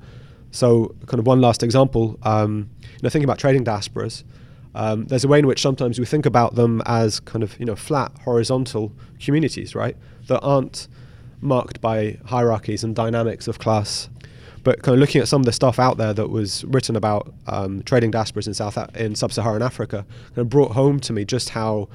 So, 0.51 0.95
kind 1.05 1.19
of 1.19 1.27
one 1.27 1.41
last 1.41 1.63
example, 1.63 2.17
um, 2.23 2.69
you 2.81 2.99
know, 3.03 3.09
thinking 3.09 3.25
about 3.25 3.39
trading 3.39 3.65
diasporas, 3.65 4.23
um, 4.73 5.05
there's 5.07 5.23
a 5.23 5.27
way 5.27 5.39
in 5.39 5.47
which 5.47 5.61
sometimes 5.61 5.99
we 5.99 6.05
think 6.05 6.25
about 6.25 6.55
them 6.55 6.81
as 6.85 7.19
kind 7.19 7.43
of, 7.43 7.59
you 7.59 7.65
know, 7.65 7.75
flat, 7.75 8.11
horizontal 8.23 8.93
communities, 9.19 9.75
right, 9.75 9.97
that 10.27 10.39
aren't 10.41 10.87
marked 11.41 11.81
by 11.81 12.17
hierarchies 12.25 12.83
and 12.83 12.95
dynamics 12.95 13.47
of 13.47 13.59
class 13.59 14.09
but 14.67 14.83
kind 14.83 14.93
of 14.93 14.99
looking 14.99 15.21
at 15.21 15.29
some 15.29 15.41
of 15.41 15.45
the 15.45 15.53
stuff 15.53 15.79
out 15.79 15.95
there 15.97 16.13
that 16.13 16.29
was 16.29 16.65
written 16.65 16.97
about 16.97 17.33
um, 17.47 17.81
trading 17.83 18.11
diasporas 18.11 18.47
in 18.47 18.53
South 18.53 18.77
in 18.97 19.15
sub-Saharan 19.15 19.61
Africa, 19.61 20.05
kind 20.27 20.39
of 20.39 20.49
brought 20.49 20.73
home 20.73 20.99
to 20.99 21.13
me 21.13 21.23
just 21.23 21.51
how 21.51 21.87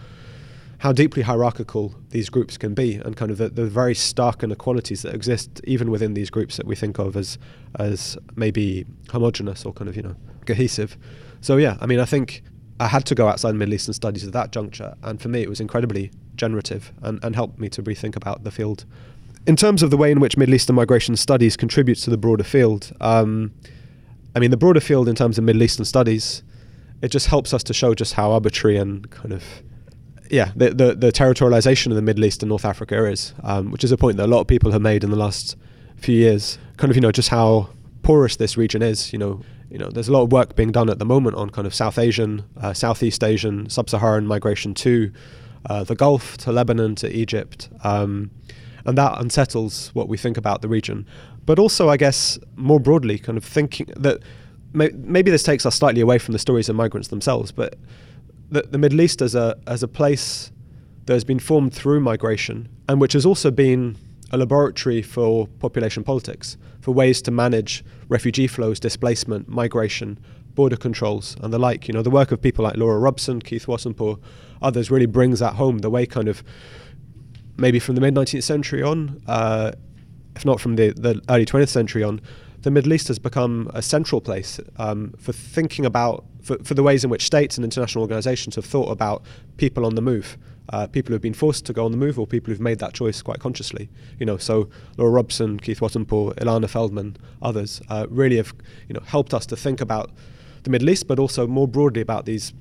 how 0.79 0.91
deeply 0.91 1.23
hierarchical 1.23 1.95
these 2.13 2.31
groups 2.31 2.57
can 2.57 2.73
be, 2.73 2.95
and 2.95 3.15
kind 3.15 3.31
of 3.31 3.37
the, 3.37 3.51
the 3.51 3.67
very 3.67 3.95
stark 3.95 4.43
inequalities 4.43 5.03
that 5.03 5.15
exist 5.15 5.61
even 5.65 5.91
within 5.91 6.15
these 6.15 6.31
groups 6.31 6.57
that 6.57 6.67
we 6.67 6.75
think 6.75 6.99
of 6.99 7.15
as 7.15 7.37
as 7.79 8.17
maybe 8.37 8.87
homogenous 9.11 9.67
or 9.67 9.75
kind 9.75 9.91
of 9.91 9.95
you 9.95 10.03
know 10.03 10.17
cohesive. 10.47 10.97
So 11.43 11.59
yeah, 11.59 11.77
I 11.79 11.85
mean, 11.85 12.01
I 12.01 12.07
think 12.07 12.43
I 12.81 12.87
had 12.87 13.05
to 13.05 13.15
go 13.15 13.29
outside 13.29 13.55
Middle 13.55 13.75
Eastern 13.75 13.93
studies 13.93 14.27
at 14.27 14.33
that 14.33 14.51
juncture, 14.51 14.95
and 15.03 15.21
for 15.21 15.29
me, 15.29 15.43
it 15.43 15.49
was 15.51 15.61
incredibly 15.61 16.11
generative 16.37 16.93
and, 17.03 17.23
and 17.23 17.35
helped 17.35 17.59
me 17.59 17.69
to 17.69 17.83
rethink 17.83 18.17
about 18.17 18.45
the 18.45 18.51
field 18.51 18.85
in 19.47 19.57
terms 19.57 19.83
of 19.83 19.91
the 19.91 19.97
way 19.97 20.11
in 20.11 20.21
which 20.21 20.37
Middle 20.37 20.55
Eastern 20.55 20.77
migration 20.77 21.17
studies 21.17 21.57
contributes 21.57 22.03
to 22.03 22.11
the 22.11 22.17
broader 22.17 22.45
field, 22.45 22.93
um, 23.01 23.53
I 24.35 24.39
mean, 24.39 24.51
the 24.51 24.57
broader 24.57 24.81
field 24.81 25.09
in 25.09 25.15
terms 25.15 25.37
of 25.39 25.45
Middle 25.45 25.63
Eastern 25.63 25.85
studies, 25.85 26.43
it 27.03 27.09
just 27.09 27.27
helps 27.27 27.53
us 27.53 27.63
to 27.65 27.75
show 27.75 27.95
just 27.95 28.15
how 28.15 28.33
arbitrary 28.33 28.77
and 28.77 29.11
kind 29.11 29.33
of, 29.33 29.45
yeah, 30.31 30.53
the, 30.55 30.71
the, 30.71 30.95
the 30.95 31.13
territorialization 31.13 31.89
of 31.89 31.97
the 31.97 32.03
Middle 32.03 32.25
East 32.25 32.43
and 32.43 32.49
North 32.49 32.65
Africa 32.65 33.05
is, 33.05 33.35
um, 33.43 33.71
which 33.71 33.85
is 33.85 33.93
a 33.93 33.97
point 33.97 34.17
that 34.17 34.27
a 34.27 34.33
lot 34.33 34.41
of 34.41 34.47
people 34.47 34.71
have 34.71 34.81
made 34.81 35.05
in 35.05 35.11
the 35.11 35.17
last 35.17 35.57
few 35.97 36.17
years. 36.17 36.59
Kind 36.77 36.91
of, 36.91 36.97
you 36.97 37.03
know, 37.03 37.13
just 37.13 37.29
how 37.29 37.69
porous 38.03 38.37
this 38.37 38.57
region 38.57 38.81
is. 38.81 39.13
You 39.13 39.19
know, 39.19 39.43
you 39.71 39.79
know, 39.79 39.91
there's 39.91 40.09
a 40.09 40.13
lot 40.13 40.23
of 40.23 40.33
work 40.33 40.55
being 40.55 40.73
done 40.73 40.89
at 40.89 40.99
the 40.99 41.05
moment 41.05 41.37
on 41.37 41.51
kind 41.51 41.67
of 41.67 41.75
South 41.75 41.99
Asian, 41.99 42.45
uh, 42.61 42.73
Southeast 42.73 43.23
Asian, 43.23 43.69
Sub-Saharan 43.69 44.27
migration 44.27 44.73
to 44.75 45.13
uh, 45.67 45.85
the 45.85 45.95
Gulf, 45.95 46.37
to 46.39 46.53
Lebanon, 46.53 46.95
to 46.97 47.11
Egypt. 47.15 47.69
Um, 47.85 48.31
and 48.85 48.99
that 48.99 49.21
unsettles 49.21 49.91
what 49.95 50.09
we 50.09 50.17
think 50.17 50.37
about 50.37 50.63
the 50.63 50.69
region. 50.69 51.07
But 51.45 51.59
also, 51.59 51.89
I 51.89 51.97
guess, 51.97 52.39
more 52.57 52.81
broadly, 52.81 53.19
kind 53.19 53.39
of 53.39 53.45
thinking 53.45 53.87
that 53.97 54.21
may, 54.73 54.91
maybe 54.95 55.31
this 55.31 55.43
takes 55.43 55.67
us 55.67 55.75
slightly 55.77 56.01
away 56.01 56.19
from 56.19 56.33
the 56.33 56.39
stories 56.39 56.69
of 56.69 56.77
migrants 56.77 57.09
themselves, 57.09 57.53
but 57.53 57.77
the, 58.51 58.63
the 58.63 58.79
Middle 58.79 59.01
East 59.01 59.23
as 59.23 59.35
a 59.35 59.59
as 59.67 59.83
a 59.83 59.89
place 59.89 60.53
that 61.07 61.15
has 61.15 61.25
been 61.25 61.39
formed 61.39 61.73
through 61.75 62.01
migration 62.01 62.69
and 62.89 63.01
which 63.01 63.13
has 63.15 63.27
also 63.27 63.51
been 63.51 63.97
a 64.31 64.37
laboratory 64.37 65.03
for 65.03 65.47
population 65.59 66.05
politics, 66.05 66.57
for 66.81 66.93
ways 66.93 67.21
to 67.23 67.31
manage 67.31 67.85
refugee 68.09 68.47
flows, 68.47 68.81
displacement, 68.81 69.49
migration, 69.49 70.19
border 70.55 70.77
controls, 70.77 71.37
and 71.41 71.53
the 71.53 71.59
like. 71.59 71.89
You 71.89 71.95
know, 71.95 72.03
the 72.03 72.11
work 72.11 72.33
of 72.33 72.41
people 72.41 72.65
like 72.65 72.77
Laura 72.77 72.99
Robson, 72.99 73.41
Keith 73.41 73.66
Watenpaugh, 73.66 74.20
others 74.61 74.91
really 74.91 75.07
brings 75.07 75.41
that 75.41 75.55
home. 75.55 75.79
The 75.79 75.91
way 75.91 76.07
kind 76.07 76.29
of 76.29 76.43
maybe 77.57 77.79
from 77.79 77.95
the 77.95 78.01
mid 78.01 78.15
19th 78.15 78.43
century 78.43 78.83
on, 78.83 79.23
uh, 79.27 79.73
if 80.37 80.45
not 80.45 80.61
from 80.61 80.77
the, 80.77 80.91
the 80.91 81.20
early 81.29 81.47
20th 81.47 81.69
century 81.69 82.03
on, 82.03 82.20
the 82.62 82.70
Middle 82.70 82.93
East 82.93 83.09
has 83.09 83.19
become 83.19 83.70
a 83.74 83.83
central 83.83 84.20
place 84.20 84.61
um, 84.77 85.15
for 85.19 85.33
thinking 85.33 85.85
about, 85.85 86.24
for, 86.43 86.59
for 86.62 86.74
the 86.74 86.83
ways 86.83 87.05
in 87.05 87.11
which 87.11 87.24
states 87.24 87.57
and 87.57 87.65
international 87.65 88.03
organizations 88.03 88.55
have 88.55 88.65
thought 88.65 88.91
about 88.91 89.23
people 89.57 89.85
on 89.85 89.95
the 89.95 90.03
move. 90.03 90.39
Uh, 90.69 90.87
people 90.87 91.12
who've 91.12 91.20
been 91.20 91.35
forced 91.35 91.66
to 91.66 91.73
go 91.73 91.85
on 91.85 91.91
the 91.91 91.97
move 91.97 92.20
or 92.20 92.27
people 92.27 92.51
who've 92.53 92.61
made 92.61 92.79
that 92.79 92.95
choice 92.95 93.20
quite 93.20 93.41
consciously. 93.41 93.91
You 94.20 94.27
know, 94.27 94.37
so 94.37 94.70
Laura 94.97 95.11
Robson, 95.11 95.59
Keith 95.59 95.81
Watenpaugh, 95.81 96.37
Ilana 96.37 96.70
Feldman, 96.70 97.16
others 97.43 97.83
uh, 97.89 98.07
really 98.09 98.37
have 98.37 98.55
you 98.89 98.95
know 98.95 99.03
helped 99.05 99.35
us 99.35 99.45
to 99.47 99.57
think 99.57 99.81
about 99.81 100.12
the 100.63 100.71
Middle 100.71 100.91
East, 100.91 101.07
but 101.07 101.19
also 101.19 101.47
more 101.47 101.69
broadly 101.69 102.01
about 102.01 102.25
these 102.25 102.53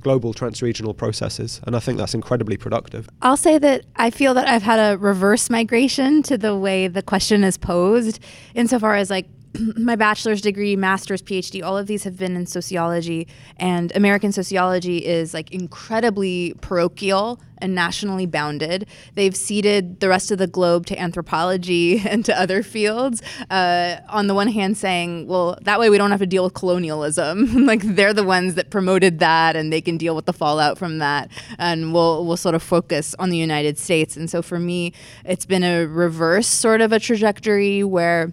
global 0.00 0.34
transregional 0.34 0.96
processes. 0.96 1.60
And 1.66 1.74
I 1.74 1.80
think 1.80 1.98
that's 1.98 2.14
incredibly 2.14 2.56
productive. 2.56 3.08
I'll 3.22 3.36
say 3.36 3.58
that 3.58 3.86
I 3.96 4.10
feel 4.10 4.34
that 4.34 4.46
I've 4.46 4.62
had 4.62 4.78
a 4.78 4.98
reverse 4.98 5.50
migration 5.50 6.22
to 6.24 6.38
the 6.38 6.56
way 6.56 6.88
the 6.88 7.02
question 7.02 7.42
is 7.42 7.56
posed, 7.56 8.20
insofar 8.54 8.94
as 8.94 9.10
like 9.10 9.26
my 9.76 9.96
bachelor's 9.96 10.40
degree, 10.40 10.76
master's, 10.76 11.22
PhD, 11.22 11.62
all 11.62 11.76
of 11.76 11.86
these 11.86 12.04
have 12.04 12.16
been 12.16 12.36
in 12.36 12.46
sociology, 12.46 13.28
and 13.56 13.94
American 13.94 14.32
sociology 14.32 15.04
is 15.04 15.32
like 15.32 15.52
incredibly 15.52 16.54
parochial 16.60 17.40
and 17.58 17.74
nationally 17.74 18.26
bounded. 18.26 18.86
They've 19.14 19.34
ceded 19.34 20.00
the 20.00 20.08
rest 20.08 20.30
of 20.30 20.38
the 20.38 20.48
globe 20.48 20.86
to 20.86 21.00
anthropology 21.00 21.98
and 22.06 22.24
to 22.24 22.38
other 22.38 22.62
fields. 22.62 23.22
Uh, 23.48 23.96
on 24.08 24.26
the 24.26 24.34
one 24.34 24.48
hand, 24.48 24.76
saying, 24.76 25.28
well, 25.28 25.56
that 25.62 25.78
way 25.78 25.88
we 25.88 25.98
don't 25.98 26.10
have 26.10 26.20
to 26.20 26.26
deal 26.26 26.44
with 26.44 26.54
colonialism. 26.54 27.64
like 27.66 27.82
they're 27.82 28.12
the 28.12 28.24
ones 28.24 28.56
that 28.56 28.70
promoted 28.70 29.20
that, 29.20 29.54
and 29.56 29.72
they 29.72 29.80
can 29.80 29.96
deal 29.96 30.16
with 30.16 30.26
the 30.26 30.32
fallout 30.32 30.78
from 30.78 30.98
that. 30.98 31.30
And 31.58 31.94
we'll 31.94 32.26
we'll 32.26 32.36
sort 32.36 32.54
of 32.54 32.62
focus 32.62 33.14
on 33.18 33.30
the 33.30 33.38
United 33.38 33.78
States. 33.78 34.16
And 34.16 34.28
so 34.28 34.42
for 34.42 34.58
me, 34.58 34.92
it's 35.24 35.46
been 35.46 35.62
a 35.62 35.86
reverse 35.86 36.48
sort 36.48 36.80
of 36.80 36.92
a 36.92 36.98
trajectory 36.98 37.84
where 37.84 38.32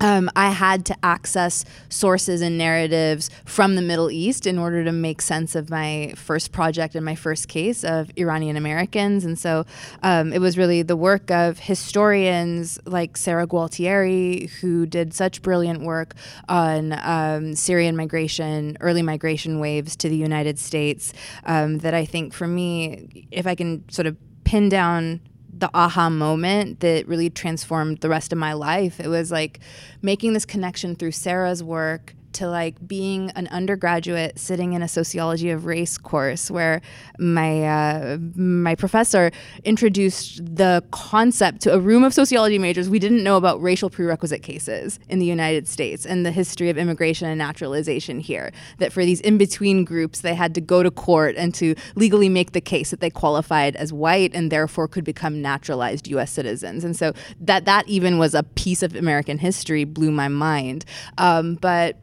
um, 0.00 0.30
I 0.34 0.50
had 0.50 0.84
to 0.86 0.96
access 1.02 1.64
sources 1.88 2.40
and 2.40 2.56
narratives 2.56 3.30
from 3.44 3.74
the 3.76 3.82
Middle 3.82 4.10
East 4.10 4.46
in 4.46 4.58
order 4.58 4.84
to 4.84 4.92
make 4.92 5.22
sense 5.22 5.54
of 5.54 5.70
my 5.70 6.14
first 6.16 6.52
project 6.52 6.94
and 6.94 7.04
my 7.04 7.14
first 7.14 7.48
case 7.48 7.84
of 7.84 8.10
Iranian 8.16 8.56
Americans. 8.56 9.24
And 9.24 9.38
so 9.38 9.66
um, 10.02 10.32
it 10.32 10.40
was 10.40 10.56
really 10.56 10.82
the 10.82 10.96
work 10.96 11.30
of 11.30 11.58
historians 11.58 12.78
like 12.86 13.16
Sarah 13.16 13.46
Gualtieri, 13.46 14.50
who 14.60 14.86
did 14.86 15.12
such 15.14 15.42
brilliant 15.42 15.82
work 15.82 16.14
on 16.48 16.94
um, 17.02 17.54
Syrian 17.54 17.96
migration, 17.96 18.76
early 18.80 19.02
migration 19.02 19.60
waves 19.60 19.96
to 19.96 20.08
the 20.08 20.16
United 20.16 20.58
States, 20.58 21.12
um, 21.44 21.78
that 21.78 21.94
I 21.94 22.04
think 22.04 22.32
for 22.32 22.46
me, 22.46 23.28
if 23.30 23.46
I 23.46 23.54
can 23.54 23.88
sort 23.90 24.06
of 24.06 24.16
pin 24.44 24.68
down 24.68 25.20
the 25.60 25.70
aha 25.74 26.10
moment 26.10 26.80
that 26.80 27.06
really 27.06 27.30
transformed 27.30 27.98
the 27.98 28.08
rest 28.08 28.32
of 28.32 28.38
my 28.38 28.52
life. 28.52 28.98
It 29.00 29.08
was 29.08 29.30
like 29.30 29.60
making 30.02 30.32
this 30.32 30.44
connection 30.44 30.94
through 30.96 31.12
Sarah's 31.12 31.62
work 31.62 32.14
to 32.34 32.48
like 32.48 32.76
being 32.86 33.30
an 33.30 33.46
undergraduate 33.48 34.38
sitting 34.38 34.72
in 34.72 34.82
a 34.82 34.88
sociology 34.88 35.50
of 35.50 35.66
race 35.66 35.98
course 35.98 36.50
where 36.50 36.80
my 37.18 37.62
uh, 37.64 38.18
my 38.36 38.74
professor 38.74 39.30
introduced 39.64 40.44
the 40.44 40.82
concept 40.90 41.60
to 41.62 41.74
a 41.74 41.78
room 41.78 42.04
of 42.04 42.14
sociology 42.14 42.58
majors 42.58 42.88
we 42.88 42.98
didn't 42.98 43.22
know 43.22 43.36
about 43.36 43.60
racial 43.60 43.90
prerequisite 43.90 44.42
cases 44.42 44.98
in 45.08 45.18
the 45.18 45.26
United 45.26 45.66
States 45.68 46.06
and 46.06 46.24
the 46.24 46.32
history 46.32 46.70
of 46.70 46.78
immigration 46.78 47.28
and 47.28 47.38
naturalization 47.38 48.20
here 48.20 48.52
that 48.78 48.92
for 48.92 49.04
these 49.04 49.20
in 49.20 49.38
between 49.38 49.84
groups 49.84 50.20
they 50.20 50.34
had 50.34 50.54
to 50.54 50.60
go 50.60 50.82
to 50.82 50.90
court 50.90 51.34
and 51.36 51.54
to 51.54 51.74
legally 51.94 52.28
make 52.28 52.52
the 52.52 52.60
case 52.60 52.90
that 52.90 53.00
they 53.00 53.10
qualified 53.10 53.76
as 53.76 53.92
white 53.92 54.34
and 54.34 54.50
therefore 54.50 54.88
could 54.88 55.04
become 55.04 55.42
naturalized 55.42 56.08
US 56.08 56.30
citizens. 56.30 56.84
And 56.84 56.96
so 56.96 57.12
that 57.40 57.64
that 57.64 57.88
even 57.88 58.18
was 58.18 58.34
a 58.34 58.42
piece 58.42 58.82
of 58.82 58.94
American 58.94 59.38
history 59.38 59.84
blew 59.84 60.10
my 60.10 60.28
mind. 60.28 60.84
Um, 61.18 61.56
but 61.56 61.98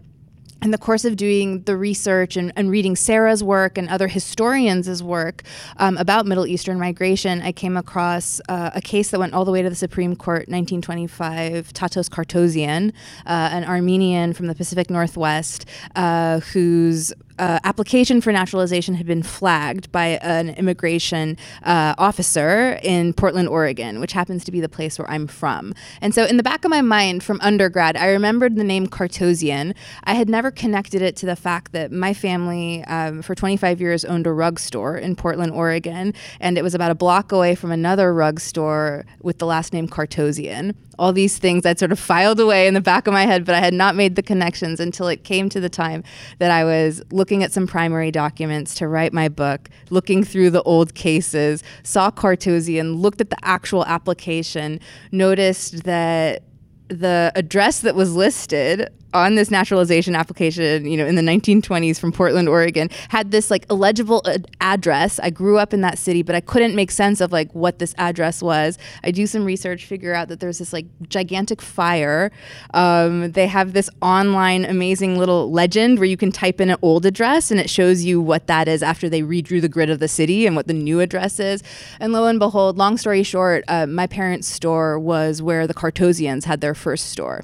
in 0.62 0.72
the 0.72 0.78
course 0.78 1.06
of 1.06 1.16
doing 1.16 1.62
the 1.64 1.78
research 1.78 2.36
and, 2.36 2.52
and 2.56 2.72
reading 2.72 2.96
Sarah's 2.96 3.44
work 3.44 3.78
and 3.78 3.88
other 3.90 4.08
historians' 4.08 5.04
work 5.04 5.44
um, 5.78 5.98
about 5.98 6.26
Middle 6.26 6.48
Eastern 6.48 6.80
migration, 6.80 7.42
I 7.42 7.52
came 7.52 7.78
across 7.78 8.42
uh, 8.50 8.72
a 8.74 8.82
case 8.82 9.12
that 9.12 9.20
went 9.20 9.34
all 9.34 9.46
the 9.46 9.52
way 9.52 9.62
to 9.62 9.70
the 9.70 9.76
Supreme 9.76 10.16
Court, 10.16 10.48
1925, 10.50 11.74
Tatos 11.74 12.10
Cartozian, 12.10 12.92
uh, 13.26 13.50
an 13.52 13.66
Armenian 13.66 14.34
from 14.34 14.48
the 14.48 14.56
Pacific 14.56 14.90
Northwest, 14.90 15.66
uh, 15.96 16.40
whose 16.40 17.14
uh, 17.40 17.60
application 17.64 18.22
for 18.22 18.32
naturalization 18.32 18.96
had 18.96 19.06
been 19.06 19.24
flagged 19.24 19.92
by 19.92 20.20
an 20.22 20.50
immigration 20.50 21.38
uh, 21.64 21.96
officer 21.98 22.80
in 22.84 23.14
Portland, 23.14 23.50
Oregon, 23.50 24.00
which 24.00 24.14
happens 24.14 24.44
to 24.46 24.52
be 24.52 24.60
the 24.60 24.70
place 24.70 24.98
where 24.98 25.10
I'm 25.10 25.28
from. 25.28 25.74
And 26.02 26.14
so, 26.14 26.26
in 26.26 26.38
the 26.38 26.44
back 26.44 26.66
of 26.66 26.72
my 26.72 26.82
mind 26.82 27.24
from 27.24 27.40
undergrad, 27.42 27.96
I 27.98 28.08
remembered 28.08 28.56
the 28.56 28.64
name 28.64 28.88
Cartozian. 28.88 29.74
I 30.04 30.16
had 30.16 30.30
never 30.30 30.52
connected 30.52 31.02
it 31.02 31.16
to 31.18 31.26
the 31.26 31.36
fact 31.36 31.72
that 31.74 31.92
my 31.92 32.14
family, 32.14 32.84
um, 32.86 33.22
for 33.22 33.36
25 33.36 33.82
years, 33.82 34.06
owned 34.06 34.28
a 34.28 34.34
rug 34.34 34.60
store 34.60 34.98
in 34.98 35.16
Portland, 35.16 35.52
Oregon, 35.54 36.14
and 36.40 36.58
it 36.58 36.64
was 36.64 36.74
about 36.74 36.92
a 36.92 36.96
block 36.96 37.32
away 37.32 37.56
from 37.56 37.72
another 37.72 38.14
rug 38.14 38.40
store 38.40 39.06
with 39.22 39.40
the 39.40 39.46
last 39.46 39.74
name 39.74 39.88
Cartozian 39.88 40.76
all 41.00 41.14
these 41.14 41.38
things 41.38 41.66
I'd 41.66 41.80
sort 41.80 41.92
of 41.92 42.00
filed 42.00 42.40
away 42.40 42.68
in 42.68 42.74
the 42.74 42.82
back 42.82 43.08
of 43.08 43.14
my 43.14 43.26
head, 43.26 43.46
but 43.46 43.56
I 43.56 43.60
had 43.60 43.74
not 43.74 43.96
made 43.96 44.16
the 44.16 44.24
connections 44.24 44.80
until 44.80 45.08
it 45.08 45.24
came 45.24 45.50
to 45.50 45.60
the 45.60 45.70
time 45.70 46.04
that 46.40 46.52
I 46.52 46.64
was 46.64 47.02
looking 47.12 47.44
at 47.44 47.52
some 47.52 47.68
primary 47.68 48.12
documents 48.12 48.76
to 48.76 48.88
write 48.88 49.14
my 49.14 49.30
book, 49.30 49.70
looking 49.90 50.24
through 50.24 50.52
the 50.52 50.64
old 50.64 50.96
cases, 50.96 51.64
saw 51.84 52.12
Cartozian, 52.12 52.96
looked 52.98 53.22
at 53.22 53.30
the 53.30 53.38
actual 53.44 53.86
application, 53.86 54.80
noticed 55.12 55.84
that 55.84 56.44
the 56.90 57.32
address 57.36 57.82
that 57.82 57.96
was 57.96 58.16
listed 58.16 58.90
on 59.14 59.36
this 59.36 59.50
naturalization 59.50 60.16
application, 60.16 60.86
you 60.86 60.98
know, 60.98 61.06
in 61.06 61.16
the 61.16 61.22
1920s 61.22 62.00
from 62.00 62.12
Portland, 62.12 62.50
Oregon, 62.50 62.90
had 63.10 63.32
this 63.32 63.50
like 63.50 63.66
illegible 63.70 64.22
ad- 64.26 64.48
address. 64.60 65.20
I 65.20 65.30
grew 65.30 65.58
up 65.58 65.74
in 65.74 65.82
that 65.82 65.98
city, 65.98 66.24
but 66.24 66.36
I 66.36 66.42
couldn't 66.42 66.76
make 66.76 66.92
sense 66.92 67.22
of 67.22 67.32
like 67.32 67.52
what 67.54 67.80
this 67.80 67.96
address 67.98 68.42
was. 68.42 68.78
I 69.04 69.12
do 69.12 69.26
some 69.26 69.46
research, 69.46 69.86
figure 69.86 70.14
out 70.14 70.28
that 70.28 70.40
there's 70.40 70.60
this 70.60 70.74
like 70.74 70.86
gigantic 71.08 71.62
fire. 71.62 72.32
Um, 72.74 73.32
they 73.32 73.48
have 73.48 73.74
this 73.74 73.90
online 74.02 74.66
amazing 74.66 75.18
little 75.18 75.52
legend 75.52 76.00
where 76.00 76.06
you 76.06 76.18
can 76.18 76.32
type 76.32 76.60
in 76.60 76.70
an 76.70 76.78
old 76.82 77.06
address 77.06 77.50
and 77.50 77.60
it 77.60 77.70
shows 77.70 78.04
you 78.04 78.20
what 78.22 78.48
that 78.48 78.68
is 78.68 78.84
after 78.84 79.10
they 79.10 79.22
redrew 79.22 79.62
the 79.62 79.70
grid 79.70 79.90
of 79.90 80.00
the 80.00 80.08
city 80.08 80.46
and 80.46 80.56
what 80.56 80.68
the 80.68 80.74
new 80.74 81.00
address 81.00 81.40
is. 81.40 81.64
And 82.00 82.12
lo 82.12 82.26
and 82.26 82.40
behold, 82.40 82.78
long 82.78 82.98
story 82.98 83.24
short, 83.24 83.64
uh, 83.68 83.86
my 83.88 84.08
parents' 84.08 84.48
store 84.48 85.00
was 85.00 85.42
where 85.42 85.66
the 85.66 85.74
Cartozians 85.74 86.46
had 86.46 86.62
their 86.62 86.76
first 86.76 87.10
store 87.10 87.44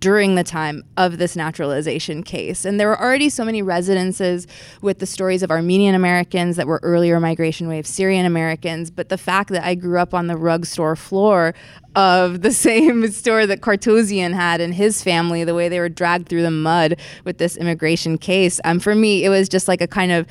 during 0.00 0.34
the 0.34 0.44
time 0.44 0.82
of 0.96 1.18
this 1.18 1.36
naturalization 1.36 2.22
case. 2.22 2.64
And 2.64 2.80
there 2.80 2.88
were 2.88 3.00
already 3.00 3.28
so 3.28 3.44
many 3.44 3.62
residences 3.62 4.46
with 4.80 4.98
the 4.98 5.06
stories 5.06 5.42
of 5.42 5.50
Armenian 5.50 5.94
Americans 5.94 6.56
that 6.56 6.66
were 6.66 6.80
earlier 6.82 7.20
migration 7.20 7.68
wave 7.68 7.86
Syrian 7.86 8.26
Americans. 8.26 8.90
But 8.90 9.08
the 9.08 9.18
fact 9.18 9.50
that 9.50 9.64
I 9.64 9.74
grew 9.74 9.98
up 9.98 10.14
on 10.14 10.26
the 10.26 10.36
rug 10.36 10.66
store 10.66 10.96
floor 10.96 11.54
of 11.94 12.42
the 12.42 12.52
same 12.64 13.10
store 13.10 13.46
that 13.46 13.60
Cartozian 13.60 14.32
had 14.32 14.60
and 14.60 14.74
his 14.74 15.02
family, 15.02 15.44
the 15.44 15.54
way 15.54 15.68
they 15.68 15.80
were 15.80 15.88
dragged 15.88 16.28
through 16.28 16.42
the 16.42 16.50
mud 16.50 16.96
with 17.24 17.38
this 17.38 17.56
immigration 17.56 18.18
case, 18.18 18.60
um, 18.64 18.80
for 18.80 18.94
me, 18.94 19.24
it 19.24 19.28
was 19.28 19.48
just 19.48 19.68
like 19.68 19.80
a 19.80 19.88
kind 19.88 20.12
of 20.12 20.26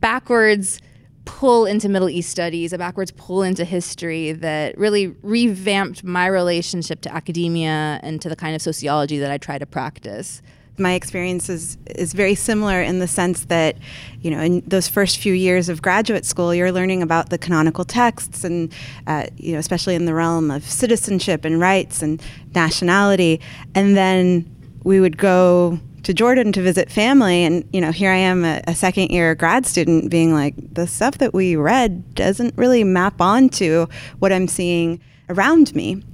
backwards 0.00 0.80
pull 1.26 1.66
into 1.66 1.90
Middle 1.90 2.08
East 2.08 2.30
studies, 2.30 2.72
a 2.72 2.78
backwards 2.78 3.10
pull 3.10 3.42
into 3.42 3.64
history 3.64 4.32
that 4.32 4.78
really 4.78 5.08
revamped 5.22 6.02
my 6.02 6.26
relationship 6.26 7.02
to 7.02 7.14
academia 7.14 8.00
and 8.02 8.22
to 8.22 8.30
the 8.30 8.36
kind 8.36 8.54
of 8.54 8.62
sociology 8.62 9.18
that 9.18 9.30
I 9.30 9.36
try 9.36 9.58
to 9.58 9.66
practice. 9.66 10.40
My 10.78 10.92
experience 10.92 11.48
is, 11.48 11.78
is 11.86 12.12
very 12.12 12.34
similar 12.34 12.80
in 12.80 12.98
the 12.98 13.08
sense 13.08 13.46
that, 13.46 13.76
you 14.20 14.30
know, 14.30 14.40
in 14.40 14.60
those 14.66 14.88
first 14.88 15.18
few 15.18 15.32
years 15.32 15.68
of 15.68 15.82
graduate 15.82 16.24
school, 16.24 16.54
you're 16.54 16.72
learning 16.72 17.02
about 17.02 17.30
the 17.30 17.38
canonical 17.38 17.84
texts 17.84 18.44
and, 18.44 18.72
uh, 19.06 19.26
you 19.36 19.52
know, 19.52 19.58
especially 19.58 19.94
in 19.94 20.04
the 20.04 20.14
realm 20.14 20.50
of 20.50 20.64
citizenship 20.64 21.44
and 21.44 21.60
rights 21.60 22.02
and 22.02 22.22
nationality. 22.54 23.40
And 23.74 23.96
then 23.96 24.44
we 24.84 25.00
would 25.00 25.16
go 25.16 25.80
to 26.06 26.14
Jordan 26.14 26.52
to 26.52 26.62
visit 26.62 26.88
family, 26.88 27.42
and 27.42 27.68
you 27.72 27.80
know, 27.80 27.90
here 27.90 28.12
I 28.12 28.16
am, 28.16 28.44
a, 28.44 28.62
a, 28.68 28.76
second 28.76 29.10
year 29.10 29.34
grad 29.34 29.66
student, 29.66 30.08
being 30.08 30.32
like, 30.32 30.54
the 30.72 30.86
stuff 30.86 31.18
that 31.18 31.34
we 31.34 31.56
read 31.56 32.14
doesn't 32.14 32.56
really 32.56 32.84
map 32.84 33.20
onto 33.20 33.88
what 34.20 34.32
I'm 34.32 34.46
seeing 34.46 35.00
around 35.28 35.74
me, 35.74 36.04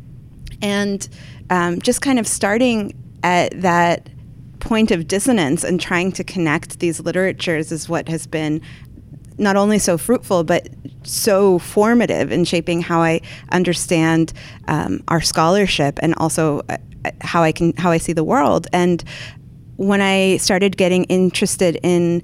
and 0.62 1.06
um, 1.50 1.78
just 1.78 2.00
kind 2.00 2.18
of 2.18 2.26
starting 2.26 2.94
at 3.22 3.60
that 3.60 4.08
point 4.60 4.90
of 4.92 5.06
dissonance 5.06 5.62
and 5.62 5.78
trying 5.78 6.10
to 6.12 6.24
connect 6.24 6.78
these 6.78 6.98
literatures 6.98 7.70
is 7.70 7.86
what 7.86 8.08
has 8.08 8.26
been 8.26 8.62
not 9.36 9.56
only 9.56 9.78
so 9.78 9.98
fruitful 9.98 10.42
but 10.42 10.70
so 11.02 11.58
formative 11.58 12.32
in 12.32 12.44
shaping 12.44 12.80
how 12.80 13.02
I 13.02 13.20
understand 13.50 14.32
um, 14.68 15.02
our 15.08 15.20
scholarship 15.20 15.98
and 16.00 16.14
also 16.14 16.62
uh, 16.70 16.78
how 17.20 17.42
I 17.42 17.52
can 17.52 17.76
how 17.76 17.90
I 17.90 17.98
see 17.98 18.14
the 18.14 18.24
world. 18.24 18.68
And 18.72 19.04
when 19.76 20.00
I 20.00 20.36
started 20.36 20.76
getting 20.76 21.04
interested 21.04 21.78
in 21.82 22.22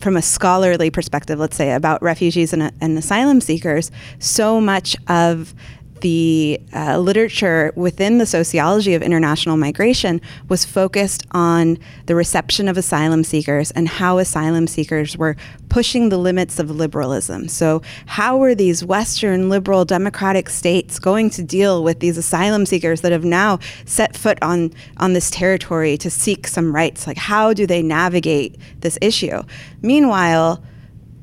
from 0.00 0.16
a 0.16 0.22
scholarly 0.22 0.90
perspective, 0.90 1.38
let's 1.38 1.56
say, 1.56 1.72
about 1.72 2.02
refugees 2.02 2.52
and, 2.52 2.62
uh, 2.62 2.70
and 2.80 2.98
asylum 2.98 3.40
seekers, 3.40 3.90
so 4.18 4.60
much 4.60 4.96
of 5.08 5.54
the 6.00 6.60
uh, 6.74 6.98
literature 6.98 7.72
within 7.76 8.18
the 8.18 8.26
sociology 8.26 8.94
of 8.94 9.02
international 9.02 9.56
migration 9.56 10.20
was 10.48 10.64
focused 10.64 11.26
on 11.32 11.78
the 12.06 12.14
reception 12.14 12.68
of 12.68 12.76
asylum 12.76 13.24
seekers 13.24 13.70
and 13.72 13.88
how 13.88 14.18
asylum 14.18 14.66
seekers 14.66 15.16
were 15.16 15.36
pushing 15.68 16.08
the 16.08 16.18
limits 16.18 16.58
of 16.58 16.70
liberalism. 16.70 17.48
So, 17.48 17.82
how 18.06 18.36
were 18.36 18.54
these 18.54 18.84
Western 18.84 19.48
liberal 19.48 19.84
democratic 19.84 20.48
states 20.48 20.98
going 20.98 21.30
to 21.30 21.42
deal 21.42 21.82
with 21.82 22.00
these 22.00 22.16
asylum 22.16 22.66
seekers 22.66 23.00
that 23.00 23.12
have 23.12 23.24
now 23.24 23.58
set 23.84 24.16
foot 24.16 24.38
on, 24.42 24.72
on 24.98 25.12
this 25.12 25.30
territory 25.30 25.96
to 25.98 26.10
seek 26.10 26.46
some 26.46 26.74
rights? 26.74 27.06
Like, 27.06 27.18
how 27.18 27.52
do 27.52 27.66
they 27.66 27.82
navigate 27.82 28.56
this 28.80 28.98
issue? 29.00 29.42
Meanwhile, 29.82 30.62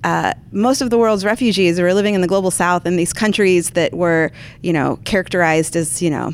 uh, 0.03 0.34
most 0.51 0.81
of 0.81 0.89
the 0.89 0.97
world's 0.97 1.23
refugees 1.23 1.80
were 1.80 1.93
living 1.93 2.13
in 2.13 2.21
the 2.21 2.27
global 2.27 2.51
south 2.51 2.85
in 2.85 2.95
these 2.95 3.13
countries 3.13 3.71
that 3.71 3.93
were, 3.93 4.31
you 4.61 4.73
know, 4.73 4.97
characterized 5.05 5.75
as, 5.75 6.01
you 6.01 6.09
know, 6.09 6.34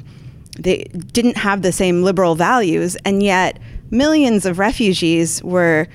they 0.57 0.83
didn't 1.13 1.37
have 1.37 1.61
the 1.61 1.71
same 1.71 2.03
liberal 2.03 2.35
values, 2.35 2.97
and 3.05 3.23
yet 3.23 3.59
millions 3.91 4.45
of 4.45 4.59
refugees 4.59 5.41
were 5.43 5.87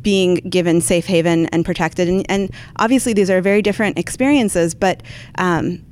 being 0.00 0.36
given 0.36 0.80
safe 0.80 1.06
haven 1.06 1.46
and 1.46 1.64
protected. 1.64 2.08
And, 2.08 2.24
and 2.30 2.50
obviously, 2.76 3.12
these 3.12 3.30
are 3.30 3.40
very 3.40 3.62
different 3.62 3.98
experiences, 3.98 4.74
but 4.74 5.02
um, 5.36 5.84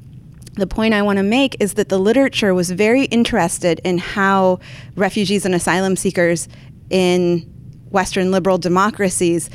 the 0.54 0.66
point 0.66 0.94
I 0.94 1.02
want 1.02 1.18
to 1.18 1.22
make 1.22 1.56
is 1.60 1.74
that 1.74 1.88
the 1.88 1.98
literature 1.98 2.54
was 2.54 2.70
very 2.70 3.04
interested 3.06 3.80
in 3.84 3.98
how 3.98 4.60
refugees 4.96 5.44
and 5.44 5.54
asylum 5.54 5.96
seekers 5.96 6.48
in 6.90 7.50
Western 7.90 8.30
liberal 8.30 8.58
democracies 8.58 9.50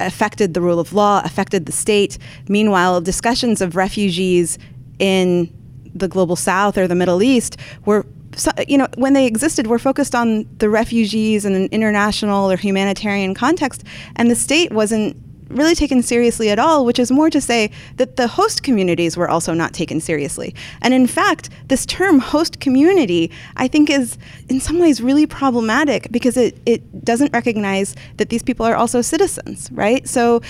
affected 0.00 0.54
the 0.54 0.60
rule 0.60 0.80
of 0.80 0.92
law, 0.92 1.22
affected 1.24 1.66
the 1.66 1.72
state. 1.72 2.18
Meanwhile, 2.48 3.00
discussions 3.00 3.60
of 3.60 3.76
refugees 3.76 4.58
in 4.98 5.52
the 5.94 6.08
global 6.08 6.36
south 6.36 6.78
or 6.78 6.88
the 6.88 6.94
Middle 6.94 7.22
East 7.22 7.56
were 7.84 8.06
so, 8.34 8.50
you 8.66 8.78
know, 8.78 8.88
when 8.96 9.12
they 9.12 9.26
existed, 9.26 9.66
were 9.66 9.78
focused 9.78 10.14
on 10.14 10.46
the 10.56 10.70
refugees 10.70 11.44
in 11.44 11.54
an 11.54 11.66
international 11.70 12.50
or 12.50 12.56
humanitarian 12.56 13.34
context, 13.34 13.84
and 14.16 14.30
the 14.30 14.34
state 14.34 14.72
wasn't 14.72 15.16
really 15.52 15.74
taken 15.74 16.02
seriously 16.02 16.50
at 16.50 16.58
all, 16.58 16.84
which 16.84 16.98
is 16.98 17.10
more 17.10 17.30
to 17.30 17.40
say 17.40 17.70
that 17.96 18.16
the 18.16 18.26
host 18.26 18.62
communities 18.62 19.16
were 19.16 19.28
also 19.28 19.54
not 19.54 19.72
taken 19.72 20.00
seriously. 20.00 20.54
And 20.80 20.92
in 20.94 21.06
fact, 21.06 21.50
this 21.68 21.86
term 21.86 22.18
host 22.18 22.60
community, 22.60 23.30
I 23.56 23.68
think, 23.68 23.90
is 23.90 24.18
in 24.48 24.60
some 24.60 24.78
ways 24.78 25.00
really 25.00 25.26
problematic 25.26 26.10
because 26.10 26.36
it, 26.36 26.58
it 26.66 27.04
doesn't 27.04 27.32
recognize 27.32 27.94
that 28.16 28.28
these 28.30 28.42
people 28.42 28.66
are 28.66 28.76
also 28.76 29.02
citizens, 29.02 29.70
right? 29.72 30.06
So 30.08 30.40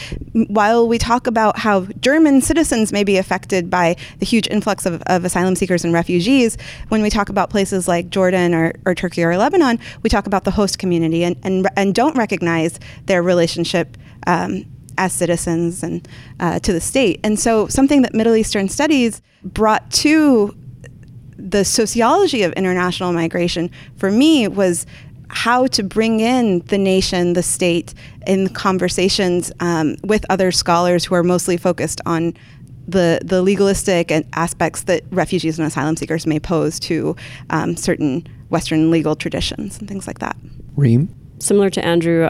while 0.49 0.89
we 0.89 0.99
talk 0.99 1.27
about 1.27 1.59
how 1.59 1.87
German 2.01 2.41
citizens 2.41 2.93
may 2.93 3.05
be 3.05 3.17
affected 3.17 3.71
by 3.71 3.97
the 4.19 4.27
huge 4.27 4.47
influx 4.49 4.87
of, 4.87 5.03
of 5.07 5.25
asylum 5.25 5.57
seekers 5.57 5.85
and 5.85 5.93
refugees, 5.93 6.57
when 6.89 7.03
we 7.03 7.11
talk 7.11 7.29
about 7.29 7.51
places 7.51 7.89
like 7.89 8.11
Jordan 8.11 8.55
or, 8.55 8.73
or 8.87 8.95
Turkey 8.95 9.25
or 9.25 9.37
Lebanon, 9.37 9.79
we 10.03 10.11
talk 10.11 10.27
about 10.27 10.45
the 10.45 10.51
host 10.51 10.79
community 10.79 11.25
and, 11.25 11.37
and, 11.43 11.69
and 11.77 11.95
don't 11.95 12.17
recognize 12.17 12.79
their 13.07 13.23
relationship 13.23 13.97
um, 14.27 14.65
as 14.99 15.13
citizens 15.13 15.83
and 15.83 16.07
uh, 16.41 16.59
to 16.61 16.73
the 16.73 16.81
state. 16.81 17.21
And 17.23 17.39
so, 17.39 17.67
something 17.69 18.03
that 18.03 18.15
Middle 18.15 18.35
Eastern 18.35 18.69
studies 18.69 19.23
brought 19.45 19.91
to 19.91 20.57
the 21.37 21.65
sociology 21.65 22.43
of 22.43 22.53
international 22.53 23.13
migration 23.13 23.71
for 23.97 24.11
me 24.11 24.47
was 24.49 24.87
how 25.29 25.67
to 25.67 25.83
bring 25.83 26.21
in 26.21 26.61
the 26.67 26.79
nation, 26.79 27.33
the 27.33 27.43
state, 27.43 27.95
in 28.27 28.49
conversations 28.51 29.51
um, 29.61 29.97
with 30.05 30.25
other 30.31 30.53
scholars 30.53 31.05
who 31.05 31.15
are 31.15 31.23
mostly 31.23 31.57
focused 31.57 32.01
on 32.07 32.35
the 32.87 33.21
the 33.25 33.43
legalistic 33.43 34.13
aspects 34.33 34.83
that 34.83 35.05
refugees 35.11 35.59
and 35.59 35.67
asylum 35.67 35.97
seekers 35.97 36.27
may 36.27 36.41
pose 36.41 36.81
to 36.81 37.17
um, 37.51 37.77
certain 37.77 38.27
Western 38.51 38.91
legal 38.91 39.17
traditions 39.17 39.79
and 39.79 39.89
things 39.89 40.07
like 40.07 40.19
that. 40.19 40.37
Reem, 40.77 41.15
similar 41.39 41.71
to 41.71 41.85
Andrew, 41.85 42.29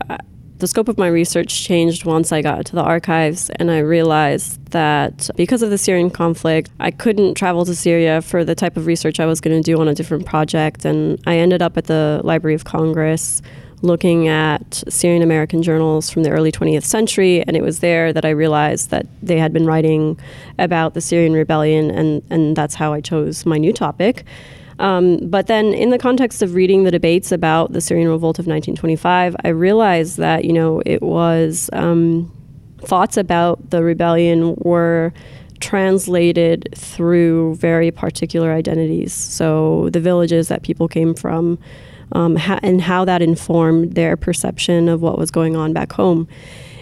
the 0.63 0.69
scope 0.69 0.87
of 0.87 0.97
my 0.97 1.09
research 1.09 1.65
changed 1.65 2.05
once 2.05 2.31
I 2.31 2.41
got 2.41 2.67
to 2.67 2.77
the 2.77 2.85
archives, 2.85 3.51
and 3.57 3.69
I 3.69 3.81
realized 3.81 4.65
that 4.67 5.29
because 5.37 5.61
of 5.61 5.71
the 5.71 5.77
Syrian 5.77 6.09
conflict, 6.09 6.71
I 6.79 6.93
couldn't 6.93 7.35
travel 7.35 7.65
to 7.65 7.75
Syria 7.75 8.23
for 8.23 8.45
the 8.45 8.55
type 8.55 8.77
of 8.77 8.87
research 8.87 9.19
I 9.19 9.27
was 9.27 9.41
going 9.41 9.61
to 9.61 9.63
do 9.63 9.81
on 9.81 9.89
a 9.89 9.95
different 9.95 10.25
project. 10.25 10.85
And 10.85 11.21
I 11.27 11.39
ended 11.39 11.63
up 11.63 11.77
at 11.77 11.87
the 11.87 12.21
Library 12.23 12.55
of 12.55 12.63
Congress 12.63 13.43
looking 13.81 14.29
at 14.29 14.85
Syrian 14.89 15.23
American 15.23 15.65
journals 15.65 16.11
from 16.11 16.23
the 16.23 16.31
early 16.31 16.53
20th 16.53 16.85
century, 16.85 17.43
and 17.43 17.57
it 17.57 17.63
was 17.63 17.81
there 17.81 18.13
that 18.13 18.25
I 18.25 18.31
realized 18.31 18.91
that 18.91 19.07
they 19.21 19.39
had 19.39 19.53
been 19.53 19.67
writing 19.67 20.17
about 20.61 20.95
the 20.95 21.01
Syrian 21.01 21.33
rebellion, 21.33 21.91
and, 21.91 22.23
and 22.31 22.55
that's 22.55 22.77
how 22.77 22.93
I 22.93 23.01
chose 23.01 23.45
my 23.45 23.59
new 23.59 23.73
topic. 23.73 24.23
Um, 24.83 25.19
but 25.29 25.47
then, 25.47 25.73
in 25.73 25.91
the 25.91 25.99
context 25.99 26.43
of 26.43 26.55
reading 26.55 26.83
the 26.83 26.91
debates 26.91 27.31
about 27.31 27.73
the 27.73 27.81
Syrian 27.81 28.09
revolt 28.09 28.41
of 28.41 28.47
1925, 28.47 29.37
I 29.45 29.49
realized 29.49 30.19
that 30.19 30.45
you 30.45 30.53
know 30.53 30.83
it 30.85 31.03
was 31.03 31.71
um, 31.73 32.31
thoughts 32.79 33.17
about 33.17 33.71
the 33.71 33.85
rebellion 33.85 34.57
were 34.57 35.15
translated 35.61 36.69
through 36.75 37.55
very 37.55 37.93
particular 37.93 38.53
identities. 38.53 39.13
So 39.13 39.89
the 39.91 40.01
villages 40.01 40.49
that 40.49 40.63
people 40.63 40.89
came 40.89 41.15
from. 41.15 41.59
Um, 42.15 42.37
ha- 42.37 42.61
and 42.63 42.83
how 42.83 43.07
that 43.07 43.23
informed 43.23 43.95
their 43.95 44.19
perception 44.19 44.91
of 44.91 45.01
what 45.01 45.17
was 45.17 45.31
going 45.31 45.57
on 45.57 45.73
back 45.73 45.93
home. 45.93 46.29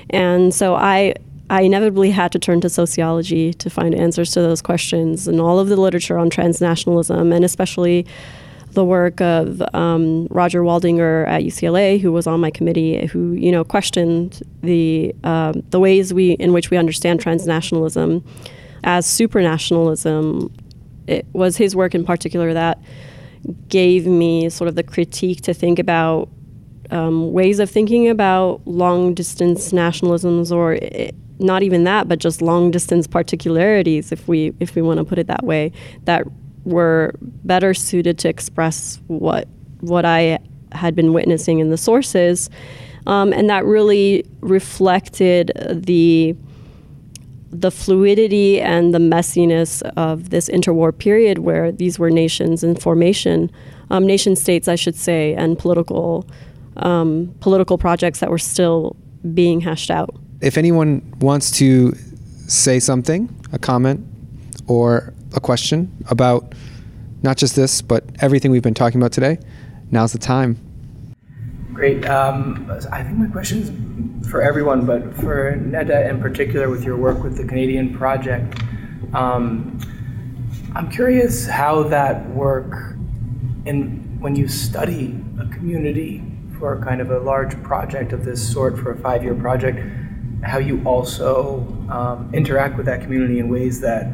And 0.09 0.53
so 0.53 0.75
I 0.75 1.15
I 1.51 1.63
inevitably 1.63 2.13
had 2.13 2.31
to 2.33 2.39
turn 2.39 2.61
to 2.61 2.69
sociology 2.69 3.53
to 3.55 3.69
find 3.69 3.93
answers 3.93 4.31
to 4.33 4.41
those 4.41 4.63
questions 4.63 5.27
and 5.27 5.41
all 5.41 5.59
of 5.59 5.69
the 5.69 5.77
literature 5.77 6.17
on 6.17 6.31
transnationalism 6.31 7.35
and 7.35 7.45
especially 7.45 8.07
the 8.71 8.85
work 8.85 9.21
of 9.21 9.61
um, 9.75 10.29
Roger 10.31 10.63
Waldinger 10.63 11.27
at 11.27 11.43
UCLA, 11.43 12.01
who 12.01 12.13
was 12.13 12.29
on 12.29 12.39
my 12.39 12.53
committee, 12.53 13.05
who 13.07 13.33
you 13.33 13.51
know 13.51 13.65
questioned 13.65 14.45
the 14.63 15.13
uh, 15.25 15.53
the 15.71 15.81
ways 15.81 16.15
we 16.15 16.33
in 16.35 16.53
which 16.53 16.71
we 16.71 16.77
understand 16.77 17.21
transnationalism 17.21 18.25
as 18.85 19.07
supranationalism. 19.07 20.53
It 21.09 21.27
was 21.33 21.57
his 21.57 21.75
work 21.75 21.97
in 21.97 22.05
particular 22.05 22.55
that 22.55 22.81
gave 23.67 24.07
me 24.07 24.49
sort 24.51 24.69
of 24.69 24.77
the 24.77 24.85
critique 24.85 25.41
to 25.41 25.53
think 25.53 25.81
about 25.81 26.29
um, 26.93 27.33
ways 27.33 27.59
of 27.59 27.69
thinking 27.69 28.09
about 28.09 28.65
long 28.67 29.15
distance 29.15 29.73
nationalisms 29.73 30.53
or. 30.53 30.79
Not 31.41 31.63
even 31.63 31.85
that, 31.85 32.07
but 32.07 32.19
just 32.19 32.43
long 32.43 32.71
distance 32.71 33.07
particularities, 33.07 34.13
if 34.13 34.29
we 34.29 34.53
if 34.61 34.75
we 34.75 34.83
want 34.83 34.99
to 34.99 35.05
put 35.05 35.19
it 35.19 35.27
that 35.27 35.43
way, 35.43 35.73
that 36.05 36.25
were 36.65 37.15
better 37.21 37.73
suited 37.73 38.19
to 38.19 38.29
express 38.29 39.01
what 39.07 39.49
what 39.81 40.05
I 40.05 40.39
had 40.73 40.95
been 40.95 41.15
witnessing 41.15 41.59
in 41.59 41.71
the 41.71 41.79
sources, 41.79 42.51
um, 43.07 43.33
and 43.33 43.49
that 43.49 43.65
really 43.65 44.25
reflected 44.41 45.51
the 45.71 46.37
the 47.51 47.71
fluidity 47.71 48.61
and 48.61 48.95
the 48.95 48.99
messiness 48.99 49.83
of 49.97 50.31
this 50.31 50.49
interwar 50.51 50.97
period 50.97 51.39
where 51.39 51.73
these 51.73 51.99
were 51.99 52.11
nations 52.11 52.63
in 52.63 52.77
formation, 52.77 53.51
um, 53.91 54.07
nation 54.07 54.37
states, 54.37 54.69
I 54.69 54.77
should 54.77 54.95
say, 54.95 55.35
and 55.35 55.59
political 55.59 56.29
um, 56.77 57.35
political 57.41 57.79
projects 57.79 58.21
that 58.21 58.31
were 58.31 58.39
still 58.39 58.95
being 59.35 59.61
hashed 59.63 59.91
out 59.91 60.15
if 60.41 60.57
anyone 60.57 61.03
wants 61.21 61.51
to 61.59 61.93
say 62.47 62.81
something, 62.81 63.29
a 63.53 63.59
comment, 63.59 64.07
or 64.67 65.13
a 65.35 65.41
question 65.41 65.91
about 66.09 66.55
not 67.23 67.37
just 67.37 67.55
this, 67.55 67.83
but 67.83 68.05
everything 68.21 68.51
we've 68.51 68.63
been 68.63 68.75
talking 68.75 69.01
about 69.01 69.13
today, 69.13 69.39
now's 69.91 70.13
the 70.13 70.19
time. 70.19 70.57
Great. 71.73 72.05
Um, 72.07 72.71
I 72.91 73.03
think 73.03 73.19
my 73.19 73.27
question 73.27 73.59
is 73.59 74.31
for 74.31 74.43
everyone, 74.43 74.87
but 74.87 75.15
for 75.17 75.57
Neda 75.57 76.09
in 76.09 76.21
particular, 76.21 76.69
with 76.69 76.85
your 76.85 76.97
work 76.97 77.23
with 77.23 77.37
the 77.37 77.45
Canadian 77.45 77.97
Project, 77.97 78.63
um, 79.15 79.79
I'm 80.75 80.91
curious 80.91 81.47
how 81.47 81.85
that 81.85 82.29
work, 82.31 82.97
in 83.67 84.19
when 84.21 84.37
you 84.37 84.49
study 84.49 85.19
a 85.41 85.47
community 85.47 86.23
for 86.59 86.83
kind 86.83 87.01
of 87.01 87.11
a 87.11 87.19
large 87.19 87.61
project 87.63 88.13
of 88.13 88.25
this 88.25 88.53
sort, 88.53 88.79
for 88.79 88.93
a 88.93 88.99
five-year 88.99 89.35
project, 89.35 89.79
how 90.43 90.59
you 90.59 90.83
also 90.85 91.61
um, 91.91 92.31
interact 92.33 92.77
with 92.77 92.87
that 92.87 93.03
community 93.03 93.39
in 93.39 93.49
ways 93.49 93.81
that 93.81 94.13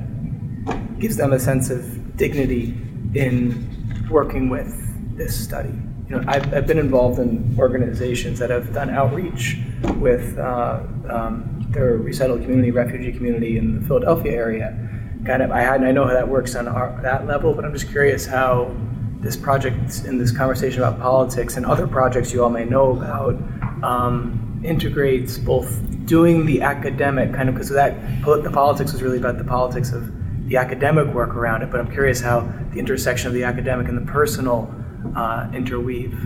gives 0.99 1.17
them 1.17 1.33
a 1.33 1.39
sense 1.39 1.71
of 1.71 2.17
dignity 2.17 2.75
in 3.15 4.09
working 4.11 4.49
with 4.49 5.17
this 5.17 5.39
study. 5.39 5.73
You 6.09 6.17
know, 6.17 6.25
I've, 6.29 6.53
I've 6.55 6.67
been 6.67 6.79
involved 6.79 7.19
in 7.19 7.57
organizations 7.59 8.39
that 8.39 8.51
have 8.51 8.73
done 8.73 8.91
outreach 8.91 9.59
with 9.97 10.39
uh, 10.39 10.83
um, 11.09 11.67
their 11.71 11.97
resettled 11.97 12.43
community, 12.43 12.71
refugee 12.71 13.13
community 13.13 13.59
in 13.59 13.81
the 13.81 13.87
Philadelphia 13.87 14.33
area. 14.33 14.79
Kind 15.25 15.43
of, 15.43 15.51
I, 15.51 15.63
had, 15.63 15.83
I 15.83 15.91
know 15.91 16.07
how 16.07 16.13
that 16.13 16.29
works 16.29 16.55
on 16.55 16.69
our, 16.69 17.01
that 17.03 17.27
level, 17.27 17.55
but 17.55 17.65
I'm 17.65 17.73
just 17.73 17.91
curious 17.91 18.25
how 18.25 18.75
this 19.21 19.37
project 19.37 20.05
and 20.05 20.21
this 20.21 20.31
conversation 20.31 20.83
about 20.83 21.01
politics 21.01 21.57
and 21.57 21.67
other 21.67 21.89
projects 21.89 22.33
you 22.33 22.45
all 22.45 22.51
may 22.51 22.65
know 22.65 22.93
about 22.93 23.35
um, 23.83 24.46
integrates 24.67 25.39
both 25.39 25.81
doing 26.07 26.47
the 26.47 26.63
academic 26.63 27.33
kind 27.33 27.49
of 27.49 27.55
because 27.55 27.71
that 27.71 27.95
the 28.25 28.51
politics 28.53 28.93
was 28.93 29.03
really 29.03 29.19
about 29.19 29.39
the 29.39 29.45
politics 29.45 29.93
of 29.93 30.13
the 30.49 30.57
academic 30.57 31.13
work 31.15 31.35
around 31.35 31.63
it. 31.63 31.71
But 31.71 31.81
I'm 31.81 31.91
curious 31.91 32.21
how 32.21 32.41
the 32.73 32.79
intersection 32.79 33.29
of 33.29 33.35
the 33.35 33.45
academic 33.45 33.89
and 33.89 33.97
the 33.97 34.13
personal 34.13 34.73
uh, 35.17 35.49
interweave. 35.53 36.17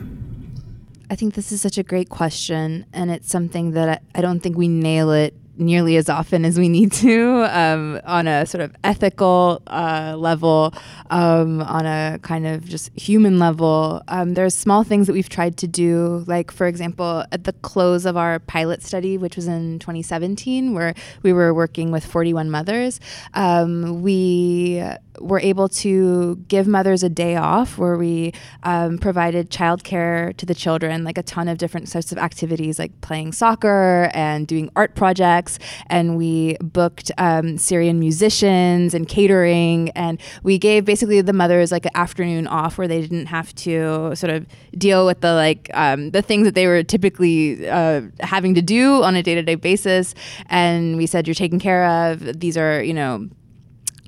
I 1.10 1.16
think 1.16 1.34
this 1.34 1.50
is 1.50 1.60
such 1.60 1.76
a 1.76 1.82
great 1.82 2.08
question, 2.08 2.86
and 2.92 3.10
it's 3.10 3.30
something 3.30 3.72
that 3.72 3.88
I, 3.88 4.18
I 4.18 4.20
don't 4.20 4.40
think 4.40 4.56
we 4.56 4.68
nail 4.68 5.10
it 5.10 5.34
nearly 5.60 5.96
as 5.96 6.08
often 6.08 6.44
as 6.44 6.58
we 6.58 6.68
need 6.68 6.92
to 6.92 7.46
um, 7.50 8.00
on 8.04 8.26
a 8.26 8.46
sort 8.46 8.62
of 8.62 8.74
ethical 8.82 9.62
uh, 9.66 10.14
level, 10.16 10.74
um, 11.10 11.60
on 11.62 11.86
a 11.86 12.18
kind 12.22 12.46
of 12.46 12.64
just 12.64 12.90
human 12.98 13.38
level. 13.38 14.02
Um, 14.08 14.34
there's 14.34 14.54
small 14.54 14.82
things 14.84 15.06
that 15.06 15.12
we've 15.12 15.28
tried 15.28 15.56
to 15.58 15.66
do, 15.66 16.24
like, 16.26 16.50
for 16.50 16.66
example, 16.66 17.24
at 17.32 17.44
the 17.44 17.52
close 17.52 18.06
of 18.06 18.16
our 18.16 18.38
pilot 18.40 18.82
study, 18.82 19.18
which 19.18 19.36
was 19.36 19.46
in 19.46 19.78
2017, 19.78 20.74
where 20.74 20.94
we 21.22 21.32
were 21.32 21.52
working 21.52 21.90
with 21.90 22.04
41 22.04 22.50
mothers, 22.50 23.00
um, 23.34 24.02
we 24.02 24.82
were 25.20 25.40
able 25.40 25.68
to 25.68 26.36
give 26.48 26.66
mothers 26.66 27.02
a 27.02 27.08
day 27.08 27.36
off 27.36 27.78
where 27.78 27.96
we 27.96 28.32
um, 28.62 28.98
provided 28.98 29.50
childcare 29.50 30.36
to 30.36 30.46
the 30.46 30.54
children, 30.54 31.04
like 31.04 31.18
a 31.18 31.22
ton 31.22 31.48
of 31.48 31.58
different 31.58 31.88
sorts 31.88 32.10
of 32.10 32.18
activities, 32.18 32.78
like 32.78 32.98
playing 33.00 33.32
soccer 33.32 34.10
and 34.14 34.46
doing 34.46 34.70
art 34.76 34.94
projects. 34.94 35.49
And 35.86 36.16
we 36.16 36.56
booked 36.60 37.10
um, 37.18 37.58
Syrian 37.58 37.98
musicians 37.98 38.94
and 38.94 39.08
catering. 39.08 39.90
And 39.90 40.20
we 40.42 40.58
gave 40.58 40.84
basically 40.84 41.20
the 41.20 41.32
mothers 41.32 41.72
like 41.72 41.86
an 41.86 41.92
afternoon 41.94 42.46
off 42.46 42.78
where 42.78 42.88
they 42.88 43.00
didn't 43.00 43.26
have 43.26 43.54
to 43.56 44.14
sort 44.14 44.32
of 44.32 44.46
deal 44.76 45.06
with 45.06 45.20
the 45.20 45.32
like 45.34 45.70
um, 45.74 46.10
the 46.10 46.22
things 46.22 46.44
that 46.44 46.54
they 46.54 46.66
were 46.66 46.82
typically 46.82 47.68
uh, 47.68 48.02
having 48.20 48.54
to 48.54 48.62
do 48.62 49.02
on 49.02 49.16
a 49.16 49.22
day 49.22 49.34
to 49.34 49.42
day 49.42 49.54
basis. 49.54 50.14
And 50.46 50.96
we 50.96 51.06
said, 51.06 51.26
you're 51.26 51.34
taken 51.34 51.58
care 51.58 51.86
of. 51.86 52.40
These 52.40 52.56
are, 52.56 52.82
you 52.82 52.94
know, 52.94 53.28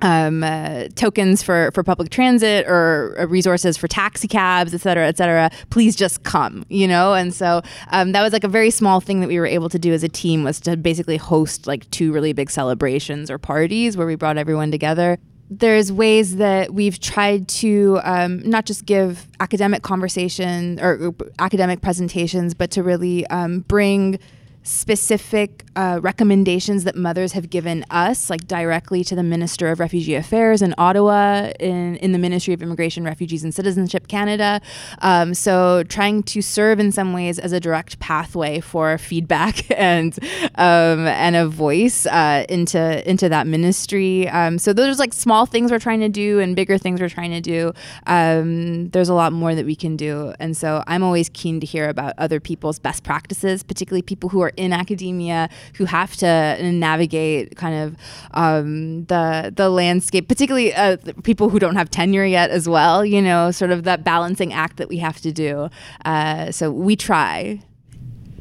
um, 0.02 0.42
uh, 0.42 0.88
tokens 0.94 1.42
for, 1.42 1.70
for 1.72 1.82
public 1.82 2.10
transit 2.10 2.66
or 2.66 3.16
uh, 3.18 3.26
resources 3.26 3.78
for 3.78 3.88
taxi 3.88 4.28
cabs, 4.28 4.74
et 4.74 4.80
cetera, 4.80 5.06
et 5.06 5.16
cetera, 5.16 5.50
please 5.70 5.96
just 5.96 6.22
come, 6.24 6.64
you 6.68 6.86
know? 6.86 7.14
And 7.14 7.32
so 7.32 7.62
um, 7.90 8.12
that 8.12 8.22
was 8.22 8.32
like 8.32 8.44
a 8.44 8.48
very 8.48 8.70
small 8.70 9.00
thing 9.00 9.20
that 9.20 9.28
we 9.28 9.38
were 9.38 9.46
able 9.46 9.70
to 9.70 9.78
do 9.78 9.92
as 9.92 10.02
a 10.02 10.08
team 10.08 10.44
was 10.44 10.60
to 10.60 10.76
basically 10.76 11.16
host 11.16 11.66
like 11.66 11.88
two 11.90 12.12
really 12.12 12.32
big 12.32 12.50
celebrations 12.50 13.30
or 13.30 13.38
parties 13.38 13.96
where 13.96 14.06
we 14.06 14.16
brought 14.16 14.36
everyone 14.36 14.70
together. 14.70 15.18
There's 15.50 15.92
ways 15.92 16.36
that 16.36 16.72
we've 16.72 16.98
tried 16.98 17.46
to 17.48 18.00
um, 18.04 18.40
not 18.48 18.64
just 18.64 18.86
give 18.86 19.28
academic 19.38 19.82
conversation 19.82 20.80
or, 20.80 21.08
or 21.08 21.14
academic 21.38 21.82
presentations, 21.82 22.54
but 22.54 22.70
to 22.70 22.82
really 22.82 23.26
um, 23.26 23.60
bring 23.60 24.18
specific 24.62 25.64
uh, 25.74 25.98
recommendations 26.02 26.84
that 26.84 26.96
mothers 26.96 27.32
have 27.32 27.50
given 27.50 27.84
us, 27.90 28.30
like 28.30 28.46
directly 28.46 29.02
to 29.04 29.16
the 29.16 29.22
Minister 29.22 29.70
of 29.70 29.80
Refugee 29.80 30.14
Affairs 30.14 30.62
in 30.62 30.74
Ottawa, 30.78 31.50
in, 31.58 31.96
in 31.96 32.12
the 32.12 32.18
Ministry 32.18 32.54
of 32.54 32.62
Immigration, 32.62 33.04
Refugees, 33.04 33.42
and 33.42 33.54
Citizenship 33.54 34.08
Canada. 34.08 34.60
Um, 35.00 35.34
so, 35.34 35.82
trying 35.84 36.22
to 36.24 36.42
serve 36.42 36.78
in 36.78 36.92
some 36.92 37.12
ways 37.12 37.38
as 37.38 37.52
a 37.52 37.60
direct 37.60 37.98
pathway 37.98 38.60
for 38.60 38.98
feedback 38.98 39.70
and 39.78 40.18
um, 40.56 41.06
and 41.06 41.36
a 41.36 41.48
voice 41.48 42.06
uh, 42.06 42.44
into 42.48 43.08
into 43.08 43.28
that 43.28 43.46
ministry. 43.46 44.28
Um, 44.28 44.58
so, 44.58 44.72
those 44.72 44.96
are 44.96 44.98
like 44.98 45.12
small 45.12 45.46
things 45.46 45.72
we're 45.72 45.78
trying 45.78 46.00
to 46.00 46.08
do, 46.08 46.38
and 46.38 46.54
bigger 46.54 46.78
things 46.78 47.00
we're 47.00 47.08
trying 47.08 47.30
to 47.30 47.40
do. 47.40 47.72
Um, 48.06 48.90
there's 48.90 49.08
a 49.08 49.14
lot 49.14 49.32
more 49.32 49.54
that 49.54 49.66
we 49.66 49.74
can 49.74 49.96
do, 49.96 50.34
and 50.38 50.56
so 50.56 50.84
I'm 50.86 51.02
always 51.02 51.28
keen 51.30 51.60
to 51.60 51.66
hear 51.66 51.88
about 51.88 52.14
other 52.18 52.40
people's 52.40 52.78
best 52.78 53.02
practices, 53.02 53.62
particularly 53.62 54.02
people 54.02 54.28
who 54.28 54.40
are 54.40 54.51
in 54.56 54.72
academia 54.72 55.48
who 55.74 55.84
have 55.84 56.16
to 56.16 56.58
navigate 56.62 57.56
kind 57.56 57.74
of 57.74 57.96
um, 58.32 59.04
the 59.06 59.52
the 59.54 59.68
landscape, 59.68 60.28
particularly 60.28 60.74
uh, 60.74 60.96
people 61.22 61.48
who 61.48 61.58
don't 61.58 61.76
have 61.76 61.90
tenure 61.90 62.24
yet 62.24 62.50
as 62.50 62.68
well. 62.68 63.04
You 63.04 63.22
know, 63.22 63.50
sort 63.50 63.70
of 63.70 63.84
that 63.84 64.04
balancing 64.04 64.52
act 64.52 64.76
that 64.76 64.88
we 64.88 64.98
have 64.98 65.20
to 65.20 65.32
do. 65.32 65.68
Uh, 66.04 66.50
so 66.50 66.70
we 66.70 66.96
try. 66.96 67.62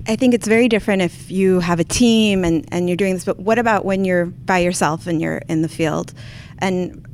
I 0.07 0.15
think 0.15 0.33
it's 0.33 0.47
very 0.47 0.67
different 0.67 1.03
if 1.03 1.29
you 1.29 1.59
have 1.59 1.79
a 1.79 1.83
team 1.83 2.43
and, 2.43 2.67
and 2.71 2.89
you're 2.89 2.97
doing 2.97 3.13
this, 3.13 3.23
but 3.23 3.37
what 3.37 3.59
about 3.59 3.85
when 3.85 4.03
you're 4.03 4.25
by 4.25 4.57
yourself 4.57 5.05
and 5.05 5.21
you're 5.21 5.43
in 5.47 5.61
the 5.61 5.69
field? 5.69 6.13
And 6.57 7.05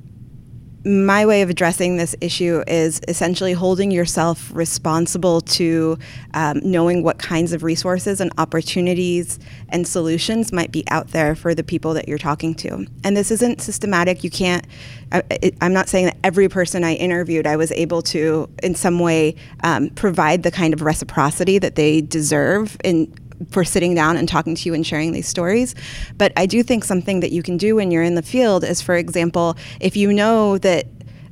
my 0.88 1.26
way 1.26 1.42
of 1.42 1.50
addressing 1.50 1.98
this 1.98 2.16
issue 2.22 2.64
is 2.66 3.02
essentially 3.08 3.52
holding 3.54 3.92
yourself 3.92 4.50
responsible 4.54 5.42
to 5.42 5.98
um, 6.34 6.62
knowing 6.64 7.04
what 7.04 7.18
kinds 7.20 7.52
of 7.52 7.62
resources 7.62 8.22
and 8.22 8.32
opportunities 8.38 9.38
and 9.70 9.86
solutions 9.86 10.54
might 10.54 10.72
be 10.72 10.86
out 10.90 11.10
there 11.10 11.36
for 11.36 11.54
the 11.54 11.64
people 11.64 11.94
that 11.94 12.08
you're 12.08 12.18
talking 12.18 12.56
to. 12.56 12.88
And 13.04 13.18
this 13.18 13.32
isn't 13.32 13.62
systematic. 13.62 14.24
You 14.24 14.30
can't, 14.30 14.66
I, 15.12 15.24
am 15.60 15.74
not 15.74 15.90
saying 15.90 16.06
that 16.06 16.18
every 16.24 16.48
person 16.48 16.84
I 16.86 16.94
interviewed, 16.94 17.46
I 17.46 17.58
was 17.58 17.72
able 17.74 18.02
to, 18.04 18.50
in 18.64 18.74
some 18.74 19.00
way, 19.00 19.36
um, 19.64 19.90
provide 19.90 20.44
the 20.44 20.52
kind 20.52 20.74
of 20.74 20.82
reciprocity 20.82 21.60
that 21.60 21.76
they 21.76 22.00
deserve 22.00 22.78
in 22.84 23.14
for 23.52 23.64
sitting 23.64 23.94
down 23.94 24.18
and 24.18 24.28
talking 24.28 24.56
to 24.56 24.70
you 24.70 24.74
and 24.74 24.86
sharing 24.86 25.12
these 25.12 25.28
stories. 25.28 25.76
But 26.18 26.34
I 26.36 26.46
do 26.46 26.64
think 26.64 26.84
something 26.84 27.20
that 27.20 27.32
you 27.32 27.44
can 27.44 27.58
do 27.58 27.76
when 27.76 27.92
you're 27.92 28.04
in 28.04 28.16
the 28.16 28.22
field 28.22 28.64
is, 28.64 28.82
for 28.82 28.96
example, 28.96 29.58
if 29.80 29.96
you 29.96 30.12
know 30.12 30.58
that 30.60 30.88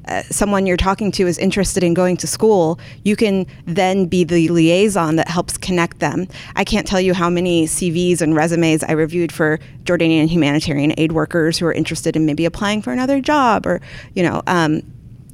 uh, 0.08 0.22
someone 0.24 0.68
you're 0.68 0.78
talking 0.78 1.12
to 1.12 1.26
is 1.26 1.38
interested 1.38 1.84
in 1.84 1.94
going 1.94 2.16
to 2.18 2.28
school, 2.28 2.80
you 3.04 3.16
can 3.16 3.46
then 3.66 4.06
be 4.06 4.24
the 4.24 4.48
liaison 4.50 5.16
that 5.16 5.28
helps 5.28 5.58
connect 5.58 6.00
them. 6.00 6.28
I 6.56 6.64
can't 6.64 6.86
tell 6.86 7.02
you 7.02 7.14
how 7.14 7.30
many 7.30 7.66
CVs 7.66 8.22
and 8.22 8.36
resumes 8.36 8.84
I 8.84 8.92
reviewed 8.92 9.32
for 9.32 9.60
Jordanian 9.84 10.28
humanitarian 10.28 10.94
aid 10.98 11.12
workers 11.12 11.58
who 11.58 11.66
are 11.66 11.74
interested 11.74 12.16
in 12.16 12.26
maybe 12.26 12.46
applying 12.46 12.82
for 12.82 12.94
another 12.94 13.20
job 13.20 13.66
or, 13.66 13.82
you 14.14 14.22
know, 14.22 14.44
um, 14.46 14.82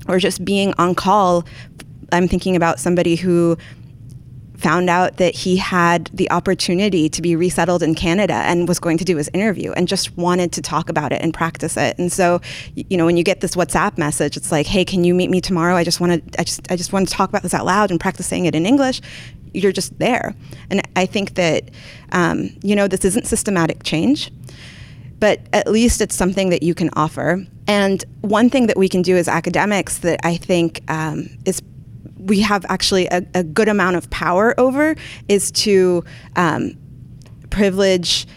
or 0.08 0.20
just 0.20 0.46
being 0.46 0.74
on 0.78 0.96
call. 0.96 1.46
I'm 2.14 2.28
thinking 2.28 2.56
about 2.56 2.80
somebody 2.80 3.16
who 3.16 3.58
found 4.62 4.90
out 4.90 5.18
that 5.18 5.34
he 5.34 5.58
had 5.58 6.10
the 6.14 6.30
opportunity 6.32 7.10
to 7.10 7.22
be 7.22 7.36
resettled 7.36 7.82
in 7.82 7.96
Canada 7.96 8.34
and 8.34 8.68
was 8.68 8.80
going 8.80 8.98
to 9.00 9.04
do 9.04 9.18
his 9.18 9.30
interview 9.34 9.72
and 9.72 9.88
just 9.88 10.16
wanted 10.18 10.52
to 10.54 10.62
talk 10.62 10.90
about 10.90 11.12
it 11.12 11.22
and 11.22 11.34
practice 11.34 11.76
it. 11.78 11.98
And 11.98 12.12
so, 12.12 12.40
you 12.76 12.96
know, 12.96 13.06
when 13.06 13.18
you 13.18 13.24
get 13.24 13.42
this 13.42 13.56
WhatsApp 13.56 13.98
message, 13.98 14.38
it's 14.38 14.52
like, 14.52 14.68
"Hey, 14.68 14.86
can 14.86 15.04
you 15.04 15.14
meet 15.14 15.30
me 15.30 15.42
tomorrow? 15.42 15.76
I 15.76 15.84
just 15.84 16.00
want 16.00 16.32
to 16.32 16.40
I 16.40 16.44
just 16.44 16.72
I 16.72 16.76
just 16.76 16.94
want 16.94 17.08
to 17.10 17.14
talk 17.14 17.30
about 17.30 17.44
this 17.44 17.54
out 17.54 17.66
loud 17.66 17.92
and 17.92 18.00
practice 18.00 18.28
saying 18.28 18.46
it 18.46 18.56
in 18.56 18.66
English." 18.66 19.02
You're 19.54 19.74
just 19.74 20.00
there. 20.00 20.34
And 20.70 20.82
I 20.96 21.06
think 21.06 21.34
that 21.36 21.72
um, 22.14 22.52
you 22.64 22.76
know, 22.76 22.88
this 22.88 23.04
isn't 23.04 23.28
systematic 23.28 23.84
change 23.84 24.32
but 25.22 25.40
at 25.54 25.68
least 25.68 26.02
it's 26.02 26.16
something 26.16 26.50
that 26.50 26.64
you 26.64 26.74
can 26.74 26.90
offer. 26.94 27.46
And 27.68 28.04
one 28.22 28.50
thing 28.50 28.66
that 28.66 28.76
we 28.76 28.90
can 28.90 29.04
do 29.04 29.16
as 29.16 29.28
academics 29.28 30.00
that 30.00 30.20
I 30.24 30.36
think 30.36 30.82
um, 30.88 31.30
is 31.46 31.62
we 32.26 32.42
have 32.42 32.66
actually 32.70 33.08
a, 33.08 33.26
a, 33.34 33.44
good 33.44 33.68
amount 33.68 33.96
of 33.96 34.10
power 34.10 34.54
over 34.60 34.96
is 35.28 35.52
to 35.52 36.04
um, 36.36 36.78
privilege 37.50 38.28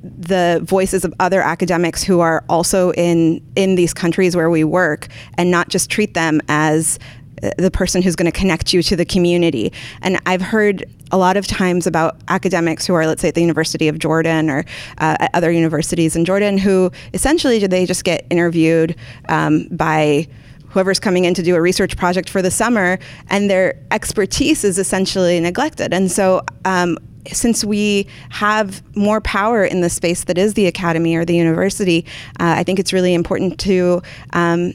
the 0.00 0.60
voices 0.64 1.04
of 1.04 1.12
other 1.20 1.40
academics 1.40 2.02
who 2.02 2.20
are 2.20 2.44
also 2.48 2.92
in 2.92 3.42
in 3.56 3.74
these 3.74 3.92
countries 3.92 4.34
where 4.34 4.50
we 4.50 4.64
work 4.64 5.08
and 5.36 5.50
not 5.50 5.68
just 5.68 5.90
treat 5.90 6.14
them 6.14 6.40
as 6.48 6.98
uh, 7.42 7.50
the 7.58 7.70
person 7.70 8.02
who's 8.02 8.16
going 8.16 8.30
to 8.30 8.38
connect 8.38 8.72
you 8.72 8.82
to 8.82 8.96
the 8.96 9.04
community. 9.04 9.72
And 10.00 10.18
I've 10.26 10.42
heard 10.42 10.84
a 11.10 11.18
lot 11.18 11.36
of 11.36 11.46
times 11.46 11.86
about 11.86 12.16
academics 12.28 12.86
who 12.86 12.94
are, 12.94 13.06
let's 13.06 13.20
say, 13.20 13.28
at 13.28 13.34
the 13.34 13.40
University 13.42 13.88
of 13.88 13.98
Jordan 13.98 14.48
or 14.48 14.64
uh, 14.98 15.16
at 15.20 15.30
other 15.34 15.50
universities 15.50 16.16
in 16.16 16.24
Jordan, 16.24 16.56
who 16.56 16.90
essentially 17.12 17.66
they 17.66 17.84
just 17.84 18.04
get 18.04 18.26
interviewed 18.30 18.96
um, 19.28 19.68
by 19.70 20.26
whoever's 20.72 20.98
coming 20.98 21.24
in 21.24 21.34
to 21.34 21.42
do 21.42 21.54
a 21.54 21.60
research 21.60 21.96
project 21.96 22.28
for 22.28 22.42
the 22.42 22.50
summer, 22.50 22.98
and 23.28 23.48
their 23.48 23.78
expertise 23.90 24.64
is 24.64 24.78
essentially 24.78 25.38
neglected. 25.38 25.92
And 25.92 26.10
so, 26.10 26.42
um, 26.64 26.98
since 27.30 27.64
we 27.64 28.08
have 28.30 28.82
more 28.96 29.20
power 29.20 29.64
in 29.64 29.80
the 29.80 29.90
space 29.90 30.24
that 30.24 30.36
is 30.36 30.54
the 30.54 30.66
academy 30.66 31.14
or 31.14 31.24
the 31.24 31.36
university, 31.36 32.04
uh, 32.40 32.54
I 32.56 32.64
think 32.64 32.80
it's 32.80 32.92
really 32.92 33.14
important 33.14 33.60
to. 33.60 34.02
Um, 34.32 34.72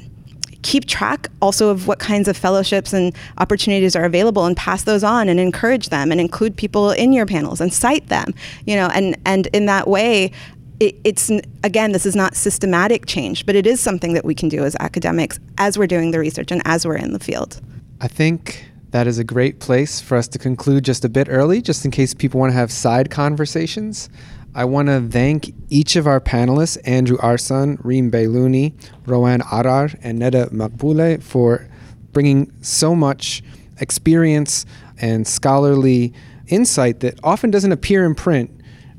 keep 0.64 0.86
track 0.86 1.30
also 1.42 1.70
of 1.70 1.88
what 1.88 2.00
kinds 2.00 2.28
of 2.28 2.36
fellowships 2.36 2.92
and 2.92 3.16
opportunities 3.38 3.96
are 3.96 4.04
available 4.04 4.46
and 4.46 4.58
pass 4.58 4.84
those 4.84 5.04
on 5.04 5.30
and 5.30 5.40
encourage 5.40 5.90
them 5.90 6.12
and 6.12 6.20
include 6.20 6.58
people 6.58 6.92
in 6.92 7.14
your 7.14 7.26
panels 7.26 7.62
and 7.62 7.72
cite 7.72 8.08
them 8.10 8.34
you 8.66 8.76
know 8.76 8.88
and 8.88 9.16
and 9.24 9.48
in 9.54 9.68
that 9.68 9.88
way 9.88 10.32
it, 10.80 10.96
it's 11.04 11.32
again, 11.64 11.92
this 11.92 12.06
is 12.06 12.16
not 12.16 12.36
systematic 12.36 13.06
change, 13.06 13.46
but 13.46 13.56
it 13.56 13.66
is 13.66 13.80
something 13.80 14.14
that 14.14 14.26
we 14.26 14.36
can 14.36 14.50
do 14.50 14.64
as 14.64 14.76
academics 14.80 15.40
as 15.58 15.78
we're 15.78 15.88
doing 15.88 16.12
the 16.12 16.20
research 16.20 16.52
and 16.52 16.62
as 16.66 16.86
we're 16.86 16.98
in 16.98 17.14
the 17.14 17.20
field. 17.20 17.62
I 18.02 18.08
think 18.08 18.66
that 18.92 19.08
is 19.08 19.20
a 19.20 19.24
great 19.24 19.60
place 19.60 20.00
for 20.00 20.16
us 20.16 20.28
to 20.30 20.40
conclude 20.40 20.86
just 20.86 21.04
a 21.04 21.10
bit 21.10 21.28
early, 21.30 21.62
just 21.62 21.84
in 21.84 21.92
case 21.92 22.14
people 22.14 22.40
want 22.40 22.52
to 22.52 22.56
have 22.58 22.72
side 22.72 23.10
conversations. 23.10 24.10
I 24.56 24.66
want 24.66 24.88
to 24.88 25.08
thank 25.08 25.54
each 25.70 25.96
of 25.96 26.08
our 26.08 26.20
panelists, 26.20 26.78
Andrew 26.86 27.18
Arsan, 27.18 27.78
Reem 27.84 28.10
Bailony, 28.10 28.74
Rawan 29.06 29.42
Arar, 29.42 29.98
and 30.02 30.22
Neda 30.22 30.50
Maghbouleh, 30.52 31.22
for 31.22 31.68
bringing 32.12 32.52
so 32.62 32.96
much 32.96 33.44
experience 33.80 34.66
and 35.00 35.28
scholarly 35.28 36.14
insight 36.48 37.02
that 37.02 37.20
often 37.24 37.52
doesn't 37.52 37.72
appear 37.72 38.06
in 38.06 38.16
print 38.16 38.50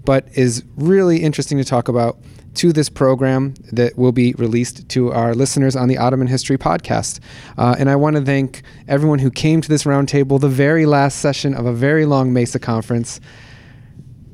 but 0.08 0.26
is 0.32 0.64
really 0.76 1.18
interesting 1.18 1.58
to 1.58 1.64
talk 1.64 1.86
about 1.86 2.16
to 2.54 2.72
this 2.72 2.88
program 2.88 3.52
that 3.72 3.98
will 3.98 4.10
be 4.10 4.32
released 4.38 4.88
to 4.88 5.12
our 5.12 5.34
listeners 5.34 5.76
on 5.76 5.86
the 5.86 5.98
Ottoman 5.98 6.28
History 6.28 6.56
podcast. 6.56 7.20
Uh, 7.58 7.76
and 7.78 7.90
I 7.90 7.96
want 7.96 8.16
to 8.16 8.22
thank 8.22 8.62
everyone 8.88 9.18
who 9.18 9.30
came 9.30 9.60
to 9.60 9.68
this 9.68 9.84
roundtable, 9.84 10.40
the 10.40 10.48
very 10.48 10.86
last 10.86 11.18
session 11.18 11.52
of 11.52 11.66
a 11.66 11.74
very 11.74 12.06
long 12.06 12.32
Mesa 12.32 12.58
conference, 12.58 13.20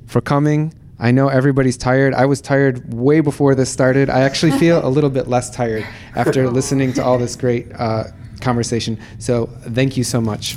for 0.07 0.21
coming, 0.21 0.73
I 1.01 1.11
know 1.11 1.27
everybody's 1.27 1.77
tired. 1.77 2.15
I 2.15 2.27
was 2.27 2.41
tired 2.41 2.95
way 2.95 3.19
before 3.19 3.57
this 3.57 3.69
started. 3.69 4.09
I 4.09 4.21
actually 4.21 4.53
feel 4.61 4.87
a 4.87 4.89
little 4.89 5.11
bit 5.11 5.27
less 5.27 5.51
tired 5.51 5.85
after 6.15 6.49
listening 6.49 6.93
to 6.93 7.05
all 7.05 7.19
this 7.19 7.35
great 7.35 7.67
uh, 7.77 8.05
conversation. 8.41 8.97
So 9.19 9.47
thank 9.63 9.97
you 9.97 10.05
so 10.05 10.21
much. 10.21 10.57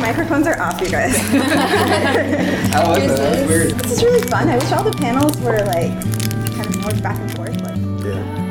Microphones 0.00 0.46
are 0.46 0.60
off, 0.60 0.80
you 0.80 0.90
guys. 0.90 1.14
I 1.16 2.88
like 2.88 3.06
that. 3.06 3.16
That 3.16 3.48
weird. 3.48 3.70
This 3.70 3.92
is 3.92 4.02
really 4.02 4.26
fun. 4.28 4.48
I 4.48 4.56
wish 4.58 4.72
all 4.72 4.82
the 4.84 4.90
panels 4.92 5.38
were 5.40 5.58
like 5.58 5.90
kind 6.54 6.66
of 6.66 6.82
more 6.82 6.92
back 7.02 7.18
and 7.20 7.30
forth. 7.36 7.60
Like. 7.62 8.04
Yeah. 8.04 8.41